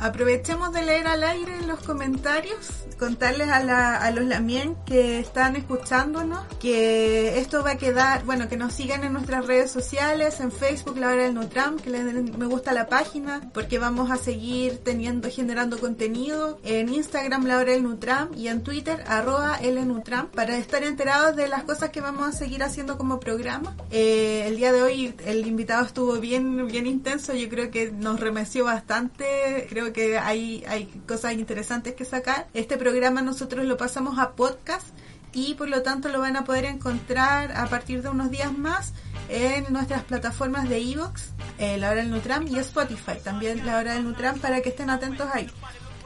Aprovechemos 0.00 0.72
de 0.72 0.82
leer 0.82 1.06
al 1.06 1.24
aire 1.24 1.56
en 1.58 1.68
los 1.68 1.80
comentarios, 1.80 2.84
contarles 2.98 3.48
a, 3.48 3.96
a 3.96 4.10
los 4.10 4.24
lamien 4.24 4.76
que 4.86 5.18
están 5.18 5.56
escuchándonos 5.56 6.40
que 6.60 7.38
esto 7.38 7.62
va 7.64 7.72
a 7.72 7.76
quedar, 7.78 8.24
bueno, 8.24 8.48
que 8.48 8.56
nos 8.56 8.74
sigan 8.74 9.04
en 9.04 9.12
nuestras 9.12 9.46
redes 9.46 9.70
sociales, 9.70 10.40
en 10.40 10.52
Facebook, 10.52 10.98
La 10.98 11.08
Hora 11.08 11.24
del 11.24 11.34
Nutram, 11.34 11.78
que 11.78 11.90
les 11.90 12.04
den 12.04 12.34
me 12.38 12.46
gusta 12.46 12.72
la 12.72 12.86
página, 12.86 13.50
porque 13.52 13.78
vamos 13.78 14.10
a 14.10 14.16
seguir 14.16 14.78
teniendo, 14.78 15.30
generando 15.30 15.78
contenido 15.78 16.58
en 16.64 16.88
Instagram, 16.88 17.46
La 17.46 17.58
Hora 17.58 17.72
del 17.72 17.82
Nutram, 17.82 18.30
y 18.36 18.48
en 18.48 18.62
Twitter, 18.62 19.02
arroba 19.06 19.58
Nutram, 19.60 20.28
para 20.30 20.56
estar 20.56 20.84
enterados 20.84 21.36
de 21.36 21.48
las 21.48 21.64
cosas 21.64 21.90
que 21.90 22.00
vamos 22.00 22.28
a 22.28 22.32
seguir 22.32 22.62
haciendo 22.62 22.98
como 22.98 23.20
programa. 23.20 23.74
Eh, 23.90 24.44
el 24.46 24.56
día 24.56 24.72
de 24.72 24.82
hoy 24.82 25.14
el 25.26 25.39
invitado 25.46 25.84
estuvo 25.84 26.18
bien, 26.18 26.66
bien 26.66 26.86
intenso, 26.86 27.34
yo 27.34 27.48
creo 27.48 27.70
que 27.70 27.90
nos 27.90 28.20
remeció 28.20 28.64
bastante, 28.64 29.66
creo 29.68 29.92
que 29.92 30.18
hay, 30.18 30.64
hay 30.66 30.86
cosas 31.06 31.34
interesantes 31.34 31.94
que 31.94 32.04
sacar. 32.04 32.48
Este 32.54 32.76
programa 32.76 33.22
nosotros 33.22 33.64
lo 33.64 33.76
pasamos 33.76 34.18
a 34.18 34.32
podcast 34.32 34.88
y 35.32 35.54
por 35.54 35.68
lo 35.68 35.82
tanto 35.82 36.08
lo 36.08 36.20
van 36.20 36.36
a 36.36 36.44
poder 36.44 36.64
encontrar 36.64 37.52
a 37.52 37.66
partir 37.66 38.02
de 38.02 38.08
unos 38.08 38.30
días 38.30 38.56
más 38.56 38.92
en 39.28 39.72
nuestras 39.72 40.02
plataformas 40.04 40.68
de 40.68 40.78
Evox, 40.78 41.30
eh, 41.58 41.78
La 41.78 41.90
Hora 41.90 42.00
del 42.00 42.10
Nutram 42.10 42.46
y 42.48 42.58
Spotify, 42.58 43.18
también 43.22 43.64
La 43.64 43.78
Hora 43.78 43.94
del 43.94 44.04
Nutram 44.04 44.38
para 44.40 44.60
que 44.60 44.70
estén 44.70 44.90
atentos 44.90 45.28
ahí. 45.32 45.48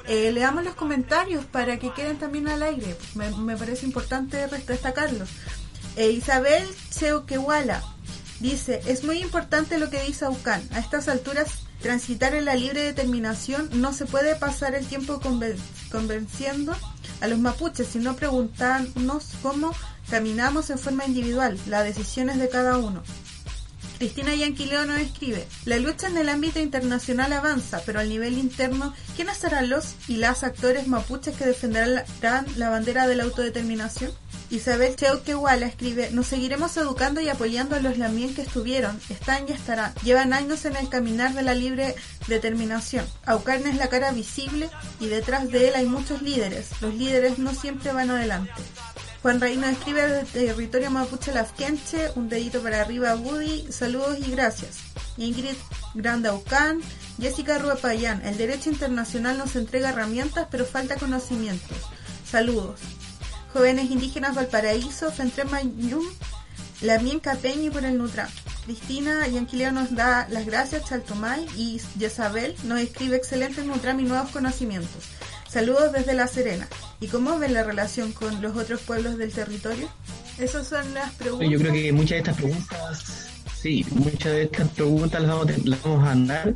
Eh, 0.07 0.33
leamos 0.33 0.65
los 0.65 0.75
comentarios 0.75 1.47
para 1.47 1.79
que 1.79 1.91
queden 1.93 2.19
también 2.19 2.49
al 2.49 2.63
aire, 2.63 2.95
me, 3.15 3.57
parece 3.57 3.87
importante 3.87 4.47
destacarlos. 4.67 5.31
Eh, 5.97 6.11
Isabel 6.11 6.67
Cheuquehuala 6.91 7.94
Dice, 8.45 8.83
es 8.85 9.05
muy 9.05 9.23
importante 9.23 9.79
lo 9.79 9.89
que 9.89 10.03
dice 10.03 10.27
Aucan. 10.27 10.63
A 10.73 10.79
estas 10.79 11.09
alturas, 11.09 11.49
transitar 11.81 12.35
en 12.35 12.45
la 12.45 12.55
libre 12.55 12.83
determinación 12.83 13.71
no 13.73 13.95
se 13.95 14.05
puede 14.05 14.37
pasar 14.37 14.75
el 14.75 14.85
tiempo 14.85 15.19
convenciendo 15.91 16.77
a 17.23 17.27
los 17.27 17.39
mapuches, 17.39 17.87
sino 17.87 18.17
preguntarnos 18.17 19.31
cómo 19.41 19.73
caminamos 20.11 20.69
en 20.69 20.79
forma 20.79 21.07
individual. 21.07 21.59
La 21.69 21.83
decisión 21.83 22.29
es 22.29 22.39
de 22.39 22.51
cada 22.51 22.77
uno. 22.77 23.03
Cristina 23.97 24.35
Yanquileo 24.35 24.85
nos 24.85 24.99
escribe, 24.99 25.47
la 25.65 25.79
lucha 25.79 26.09
en 26.09 26.19
el 26.19 26.29
ámbito 26.29 26.59
internacional 26.59 27.33
avanza, 27.33 27.81
pero 27.87 28.01
al 28.01 28.11
nivel 28.11 28.37
interno, 28.37 28.93
¿quiénes 29.17 29.39
serán 29.39 29.71
los 29.71 29.95
y 30.07 30.19
las 30.19 30.45
actores 30.45 30.87
mapuches 30.87 31.35
que 31.35 31.47
defenderán 31.47 32.05
la 32.57 32.69
bandera 32.69 33.07
de 33.07 33.15
la 33.15 33.25
autodeterminación? 33.25 34.13
Isabel 34.55 34.95
Cheuquehuala 34.95 35.67
escribe, 35.67 36.11
nos 36.13 36.29
seguiremos 36.29 36.77
educando 36.77 37.21
y 37.21 37.29
apoyando 37.29 37.75
a 37.75 37.81
los 37.81 37.99
lamien 37.99 38.37
que 38.37 38.43
estuvieron, 38.43 39.01
están 39.09 39.49
y 39.49 39.53
estarán. 39.53 39.93
Llevan 40.05 40.33
años 40.33 40.65
en 40.65 40.77
el 40.77 40.89
caminar 40.89 41.35
de 41.35 41.43
la 41.43 41.55
libre 41.55 41.97
determinación. 42.29 43.05
Aucarna 43.27 43.71
es 43.71 43.77
la 43.77 43.89
cara 43.89 44.13
visible 44.13 44.71
y 45.01 45.07
detrás 45.07 45.51
de 45.51 45.69
él 45.69 45.75
hay 45.75 45.87
muchos 45.87 46.23
líderes. 46.23 46.71
Los 46.81 46.95
líderes 46.95 47.41
no 47.41 47.53
siempre 47.53 47.93
van 47.93 48.11
adelante. 48.11 48.53
Juan 49.23 49.41
Reino 49.41 49.67
escribe 49.67 50.07
desde 50.07 50.47
territorio 50.47 50.91
mapuche 50.93 51.33
Lafkenche, 51.33 52.13
un 52.15 52.29
dedito 52.29 52.63
para 52.63 52.81
arriba 52.81 53.17
Woody, 53.17 53.73
saludos 53.73 54.19
y 54.25 54.31
gracias. 54.31 54.77
Ingrid 55.17 55.57
Grandaucan, 55.95 56.81
Jessica 57.19 57.59
Ruepayán, 57.59 58.25
el 58.25 58.37
derecho 58.37 58.71
internacional 58.71 59.37
nos 59.37 59.57
entrega 59.57 59.89
herramientas 59.89 60.47
pero 60.49 60.65
falta 60.65 60.95
conocimientos. 60.95 61.79
Saludos. 62.25 62.79
Jóvenes 63.55 63.89
Indígenas 63.89 64.35
Valparaíso, 64.35 65.13
Fentre 65.13 65.45
Mayum, 65.45 66.03
la 66.81 66.99
Mienca 66.99 67.37
Peña 67.37 67.71
por 67.71 67.85
el 67.85 67.97
Nutra. 67.97 68.29
Cristina 68.65 69.29
Yanquileo 69.29 69.71
nos 69.71 69.95
da 69.95 70.27
las 70.29 70.45
gracias, 70.45 70.85
Chaltomay 70.89 71.47
y 71.57 71.81
Yesabel 71.97 72.57
nos 72.65 72.81
escribe 72.81 73.15
excelentes 73.17 73.65
Nutram 73.65 74.01
y 74.01 74.03
nuevos 74.03 74.33
conocimientos. 74.33 75.05
Saludos 75.49 75.93
desde 75.93 76.15
La 76.15 76.27
Serena. 76.27 76.67
¿Y 77.01 77.07
cómo 77.07 77.39
ven 77.39 77.55
la 77.55 77.63
relación 77.63 78.11
con 78.11 78.43
los 78.43 78.57
otros 78.57 78.81
pueblos 78.81 79.19
del 79.19 79.31
territorio? 79.31 79.89
Esas 80.37 80.67
son 80.67 80.93
las 80.93 81.13
preguntas. 81.13 81.49
Yo 81.49 81.59
creo 81.61 81.73
que 81.73 81.93
muchas 81.93 82.11
de 82.11 82.19
estas 82.19 82.37
preguntas, 82.37 83.29
sí, 83.55 83.87
muchas 83.93 84.33
de 84.33 84.43
estas 84.43 84.69
preguntas 84.71 85.23
las 85.23 85.31
vamos, 85.31 85.65
las 85.65 85.81
vamos 85.81 86.09
a 86.09 86.11
andar 86.11 86.55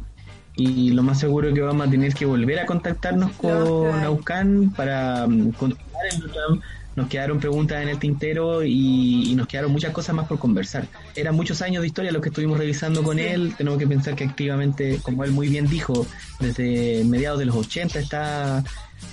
y 0.57 0.91
lo 0.91 1.05
más 1.05 1.21
seguro 1.21 1.47
es 1.47 1.55
que 1.55 1.61
vamos 1.61 1.87
a 1.87 1.91
tener 1.93 2.13
que 2.13 2.27
volver 2.27 2.59
a 2.59 2.67
contactarnos 2.67 3.31
con 3.37 4.03
Aucan 4.03 4.73
para 4.77 5.29
mm, 5.29 5.53
continuar 5.53 5.89
Nutram 6.19 6.61
nos 6.99 7.09
quedaron 7.09 7.39
preguntas 7.39 7.81
en 7.81 7.89
el 7.89 7.99
tintero 7.99 8.65
y, 8.65 9.33
nos 9.37 9.47
quedaron 9.47 9.71
muchas 9.71 9.93
cosas 9.93 10.15
más 10.15 10.27
por 10.27 10.39
conversar. 10.39 10.89
Eran 11.15 11.35
muchos 11.35 11.63
años 11.63 11.81
de 11.81 11.87
historia 11.87 12.11
los 12.11 12.21
que 12.21 12.29
estuvimos 12.29 12.59
revisando 12.59 13.03
con 13.03 13.19
él. 13.19 13.55
Tenemos 13.57 13.79
que 13.79 13.87
pensar 13.87 14.17
que 14.17 14.25
activamente, 14.25 14.99
como 15.03 15.23
él 15.25 15.31
muy 15.31 15.49
bien 15.49 15.69
dijo, 15.69 16.07
desde 16.41 17.05
mediados 17.05 17.39
de 17.39 17.47
los 17.47 17.55
80 17.55 18.01
está 18.01 18.65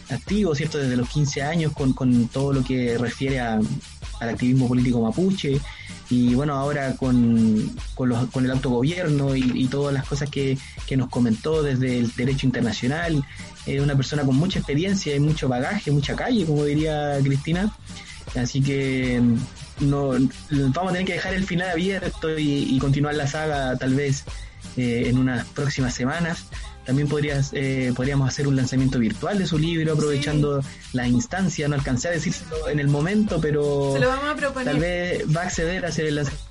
activo, 0.10 0.56
¿cierto? 0.56 0.80
Desde 0.80 0.98
los 0.98 1.08
15 1.10 1.44
años 1.44 1.74
con, 1.74 1.94
con 1.94 2.28
todo 2.28 2.54
lo 2.54 2.64
que 2.64 2.98
refiere 2.98 3.40
a, 3.40 3.60
al 4.20 4.30
activismo 4.30 4.68
político 4.68 5.02
mapuche 5.02 5.62
y 6.10 6.36
bueno, 6.36 6.54
ahora 6.54 6.96
con, 6.96 7.76
con, 7.96 8.10
los, 8.10 8.30
con 8.30 8.46
el 8.46 8.52
autogobierno 8.52 9.36
y, 9.36 9.68
todas 9.68 9.94
las 9.94 10.06
cosas 10.06 10.30
que, 10.30 10.58
que, 10.86 10.96
nos 10.96 11.10
comentó 11.10 11.64
desde 11.64 11.98
el 11.98 12.12
derecho 12.16 12.46
internacional, 12.46 13.24
es 13.66 13.82
una 13.82 13.96
persona 13.96 14.24
con 14.24 14.36
mucha 14.36 14.60
experiencia 14.60 15.16
y 15.16 15.20
mucho 15.20 15.48
bagaje, 15.48 15.92
mucha 15.92 16.16
calle, 16.16 16.46
como 16.46 16.66
diría 16.66 17.18
Cristina. 17.24 17.76
Así 18.36 18.62
que 18.62 19.22
no, 19.80 20.10
vamos 20.50 20.90
a 20.90 20.94
tener 20.94 21.06
que 21.06 21.14
dejar 21.14 21.34
el 21.34 21.46
final 21.46 21.70
abierto 21.70 22.38
y, 22.38 22.78
continuar 22.80 23.16
la 23.16 23.28
saga 23.28 23.76
tal 23.78 23.96
vez 23.96 24.24
eh, 24.78 25.06
en 25.08 25.18
unas 25.18 25.46
próximas 25.48 25.94
semanas. 25.94 26.46
También 26.86 27.08
podrías, 27.08 27.50
eh, 27.54 27.92
podríamos 27.96 28.28
hacer 28.28 28.48
un 28.48 28.56
lanzamiento 28.56 29.00
virtual 29.00 29.40
de 29.40 29.48
su 29.48 29.58
libro, 29.58 29.94
aprovechando 29.94 30.62
la 30.94 31.08
instancia. 31.08 31.68
No 31.68 31.76
alcancé 31.76 32.10
a 32.10 32.12
decírselo 32.12 32.70
en 32.70 32.80
el 32.80 32.88
momento, 32.88 33.42
pero 33.42 33.96
tal 34.64 34.80
vez 34.80 35.24
va 35.36 35.42
a 35.42 35.46
acceder 35.46 35.86
a 35.86 35.90
hacer 35.90 36.06
el 36.06 36.16
lanzamiento. 36.16 36.46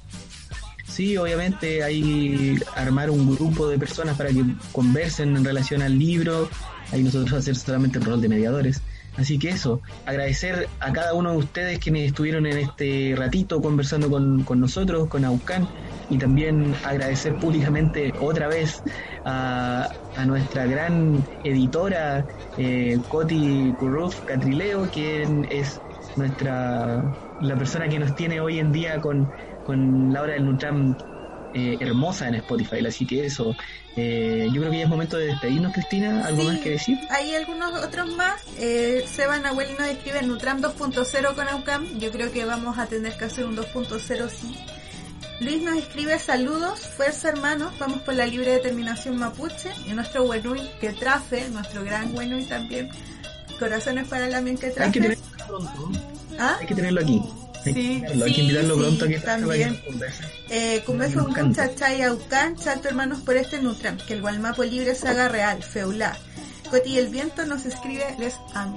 Sí, 0.88 1.16
obviamente 1.16 1.82
hay 1.82 2.60
armar 2.76 3.10
un 3.10 3.34
grupo 3.34 3.68
de 3.68 3.78
personas 3.78 4.16
para 4.16 4.30
que 4.30 4.44
conversen 4.70 5.36
en 5.36 5.44
relación 5.44 5.82
al 5.82 5.98
libro. 5.98 6.48
Ahí 6.92 7.02
nosotros 7.02 7.32
hacer 7.32 7.56
solamente 7.56 7.98
el 7.98 8.04
rol 8.04 8.20
de 8.20 8.28
mediadores. 8.28 8.80
Así 9.16 9.38
que 9.38 9.50
eso, 9.50 9.80
agradecer 10.06 10.68
a 10.80 10.92
cada 10.92 11.14
uno 11.14 11.32
de 11.32 11.36
ustedes 11.38 11.78
quienes 11.78 12.08
estuvieron 12.08 12.46
en 12.46 12.58
este 12.58 13.14
ratito 13.16 13.60
conversando 13.60 14.10
con, 14.10 14.42
con 14.42 14.60
nosotros, 14.60 15.08
con 15.08 15.24
Aucan, 15.24 15.68
y 16.10 16.18
también 16.18 16.74
agradecer 16.84 17.34
públicamente 17.36 18.12
otra 18.20 18.48
vez 18.48 18.82
a, 19.24 19.88
a 20.16 20.26
nuestra 20.26 20.66
gran 20.66 21.24
editora 21.42 22.26
eh, 22.56 22.98
Coti 23.08 23.72
Curruf 23.78 24.20
Catrileo, 24.24 24.88
quien 24.90 25.46
es 25.50 25.80
nuestra 26.16 27.04
la 27.40 27.56
persona 27.56 27.88
que 27.88 27.98
nos 27.98 28.14
tiene 28.14 28.40
hoy 28.40 28.58
en 28.58 28.72
día 28.72 29.00
con, 29.00 29.30
con 29.64 30.12
la 30.12 30.22
del 30.22 30.46
Nutram 30.46 30.96
eh, 31.54 31.78
hermosa 31.80 32.28
en 32.28 32.34
Spotify. 32.36 32.84
Así 32.86 33.06
que 33.06 33.24
eso, 33.26 33.56
eh, 33.96 34.48
yo 34.52 34.60
creo 34.60 34.70
que 34.72 34.78
ya 34.78 34.84
es 34.84 34.90
momento 34.90 35.16
de 35.16 35.26
despedirnos, 35.26 35.72
Cristina. 35.72 36.26
¿Algo 36.26 36.44
más 36.44 36.58
que 36.58 36.70
decir? 36.70 36.98
Hay 37.10 37.34
algunos 37.34 37.72
otros 37.82 38.14
más. 38.16 38.42
Eh, 38.58 39.04
Seba 39.06 39.38
Nahuel 39.38 39.68
nos 39.78 39.88
escribe 39.88 40.22
Nutram 40.22 40.60
2.0 40.60 41.34
con 41.34 41.48
AUCAM. 41.48 41.98
Yo 41.98 42.10
creo 42.10 42.32
que 42.32 42.44
vamos 42.44 42.78
a 42.78 42.86
tener 42.86 43.16
que 43.16 43.24
hacer 43.26 43.44
un 43.46 43.56
2.0 43.56 44.28
sí. 44.28 44.56
Luis 45.40 45.62
nos 45.62 45.76
escribe 45.76 46.18
saludos, 46.18 46.80
fuerza 46.80 47.28
hermanos, 47.28 47.72
vamos 47.80 48.00
por 48.02 48.14
la 48.14 48.24
libre 48.24 48.52
determinación 48.52 49.16
mapuche 49.18 49.70
y 49.84 49.92
nuestro 49.92 50.22
Wenui 50.24 50.60
que 50.80 50.90
trafe, 50.90 51.48
nuestro 51.50 51.84
gran 51.84 52.16
Wenui 52.16 52.44
también, 52.44 52.88
corazones 53.58 54.06
para 54.06 54.28
la 54.28 54.42
que 54.44 54.70
trafe. 54.70 54.82
Hay 54.84 54.92
que 54.92 55.00
tenerlo 55.00 55.24
pronto. 55.46 55.90
¿Ah? 56.38 56.56
Hay 56.60 56.66
que 56.66 56.74
tenerlo 56.74 57.00
aquí. 57.00 57.20
Sí, 57.64 58.02
hay 58.22 58.34
que 58.34 58.40
invitarlo 58.42 58.76
pronto 58.76 59.08
que 59.08 59.18
también. 59.20 59.80
Eh, 60.50 60.84
un 60.86 61.54
chachay 61.54 62.02
aucan, 62.02 62.56
chato 62.56 62.88
hermanos 62.88 63.20
por 63.22 63.36
este 63.36 63.60
Nutram, 63.60 63.96
que 63.96 64.14
el 64.14 64.20
Gualmapo 64.20 64.64
libre 64.64 64.94
se 64.94 65.08
haga 65.08 65.28
real, 65.28 65.62
feulá. 65.62 66.16
Coti 66.70 66.90
y 66.90 66.98
el 66.98 67.08
viento 67.08 67.44
nos 67.46 67.64
escribe 67.64 68.04
les 68.18 68.34
amo. 68.54 68.76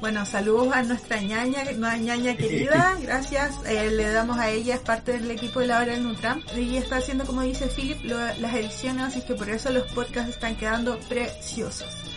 Bueno, 0.00 0.24
saludos 0.24 0.72
a 0.72 0.82
nuestra 0.84 1.20
ñaña, 1.20 1.64
nueva 1.76 1.96
ñaña 1.96 2.36
querida, 2.36 2.96
gracias, 3.02 3.52
eh, 3.66 3.90
le 3.90 4.08
damos 4.10 4.38
a 4.38 4.48
ella, 4.48 4.76
es 4.76 4.80
parte 4.80 5.12
del 5.12 5.28
equipo 5.30 5.58
de 5.58 5.66
la 5.66 5.80
hora 5.80 5.92
del 5.92 6.04
Nutram. 6.04 6.40
Ella 6.54 6.78
está 6.78 6.98
haciendo, 6.98 7.24
como 7.24 7.42
dice 7.42 7.66
Philip, 7.66 8.04
las 8.04 8.54
ediciones, 8.54 9.04
así 9.04 9.22
que 9.22 9.34
por 9.34 9.50
eso 9.50 9.70
los 9.70 9.90
podcasts 9.92 10.30
están 10.30 10.54
quedando 10.56 11.00
preciosos. 11.08 12.07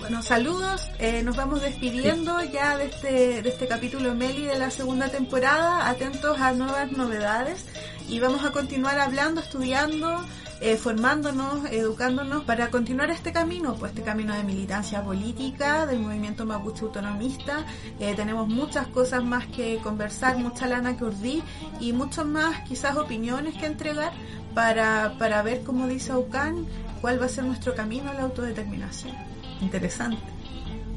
Bueno, 0.00 0.22
saludos. 0.22 0.90
Eh, 0.98 1.22
nos 1.22 1.36
vamos 1.36 1.62
despidiendo 1.62 2.42
ya 2.44 2.76
de 2.76 2.84
este, 2.84 3.42
de 3.42 3.48
este 3.48 3.66
capítulo 3.66 4.14
Meli 4.14 4.44
de 4.44 4.58
la 4.58 4.70
segunda 4.70 5.08
temporada. 5.08 5.88
Atentos 5.88 6.38
a 6.38 6.52
nuevas 6.52 6.92
novedades 6.92 7.64
y 8.06 8.20
vamos 8.20 8.44
a 8.44 8.52
continuar 8.52 8.98
hablando, 9.00 9.40
estudiando, 9.40 10.22
eh, 10.60 10.76
formándonos, 10.76 11.64
educándonos 11.70 12.44
para 12.44 12.70
continuar 12.70 13.10
este 13.10 13.32
camino, 13.32 13.74
pues 13.74 13.92
este 13.92 14.02
camino 14.02 14.34
de 14.34 14.44
militancia 14.44 15.02
política 15.02 15.86
del 15.86 16.00
movimiento 16.00 16.44
mapuche 16.44 16.84
autonomista. 16.84 17.64
Eh, 17.98 18.14
tenemos 18.14 18.48
muchas 18.48 18.86
cosas 18.88 19.24
más 19.24 19.46
que 19.46 19.78
conversar, 19.78 20.36
mucha 20.36 20.66
lana 20.66 20.96
que 20.96 21.04
urdir 21.04 21.42
y 21.80 21.94
muchas 21.94 22.26
más 22.26 22.60
quizás 22.68 22.96
opiniones 22.96 23.54
que 23.56 23.66
entregar 23.66 24.12
para, 24.54 25.14
para 25.18 25.42
ver, 25.42 25.62
como 25.64 25.86
dice 25.88 26.12
Aucán, 26.12 26.66
cuál 27.00 27.20
va 27.20 27.26
a 27.26 27.30
ser 27.30 27.44
nuestro 27.44 27.74
camino 27.74 28.10
a 28.10 28.14
la 28.14 28.22
autodeterminación. 28.22 29.35
Interesante. 29.60 30.22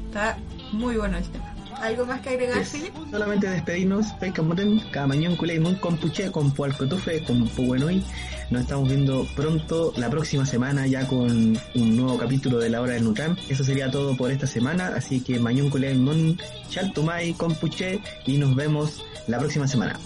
Está 0.06 0.38
muy 0.72 0.96
bueno 0.96 1.18
el 1.18 1.24
tema. 1.24 1.54
¿Algo 1.80 2.04
más 2.04 2.20
que 2.20 2.30
agregar. 2.30 2.62
Philip? 2.64 2.94
Solamente 3.10 3.48
despedirnos, 3.48 4.12
Peica 4.14 4.42
Moten, 4.42 4.80
Camañón 4.90 5.36
Culeymun, 5.36 5.76
con 5.76 5.96
Puché, 5.96 6.30
con 6.30 6.50
Pualcotufe, 6.50 7.24
con 7.24 7.48
Puguenoy. 7.48 8.04
Nos 8.50 8.62
estamos 8.62 8.88
viendo 8.88 9.26
pronto, 9.34 9.92
la 9.96 10.10
próxima 10.10 10.44
semana, 10.44 10.86
ya 10.86 11.06
con 11.06 11.56
un 11.74 11.96
nuevo 11.96 12.18
capítulo 12.18 12.58
de 12.58 12.68
la 12.68 12.82
hora 12.82 12.94
del 12.94 13.04
Nutram. 13.04 13.36
Eso 13.48 13.64
sería 13.64 13.90
todo 13.90 14.16
por 14.16 14.30
esta 14.30 14.46
semana, 14.46 14.88
así 14.94 15.20
que 15.20 15.38
Mañón 15.38 15.70
Culeymun, 15.70 16.38
Chaltumay, 16.68 17.32
con 17.34 17.54
Puché, 17.54 18.00
y 18.26 18.36
nos 18.36 18.54
vemos 18.54 19.02
la 19.26 19.38
próxima 19.38 19.66
semana. 19.66 19.98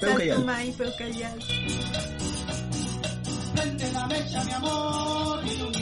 Peucayal. 0.00 0.36
Saltumay, 0.36 0.72
Peucayal. 0.72 1.38
Prende 3.54 3.92
la 3.92 4.06
mecha, 4.06 4.44
mi 4.44 4.52
amor, 4.52 5.40
ilumina 5.46 5.62
mi 5.62 5.70
corazón. 5.72 5.81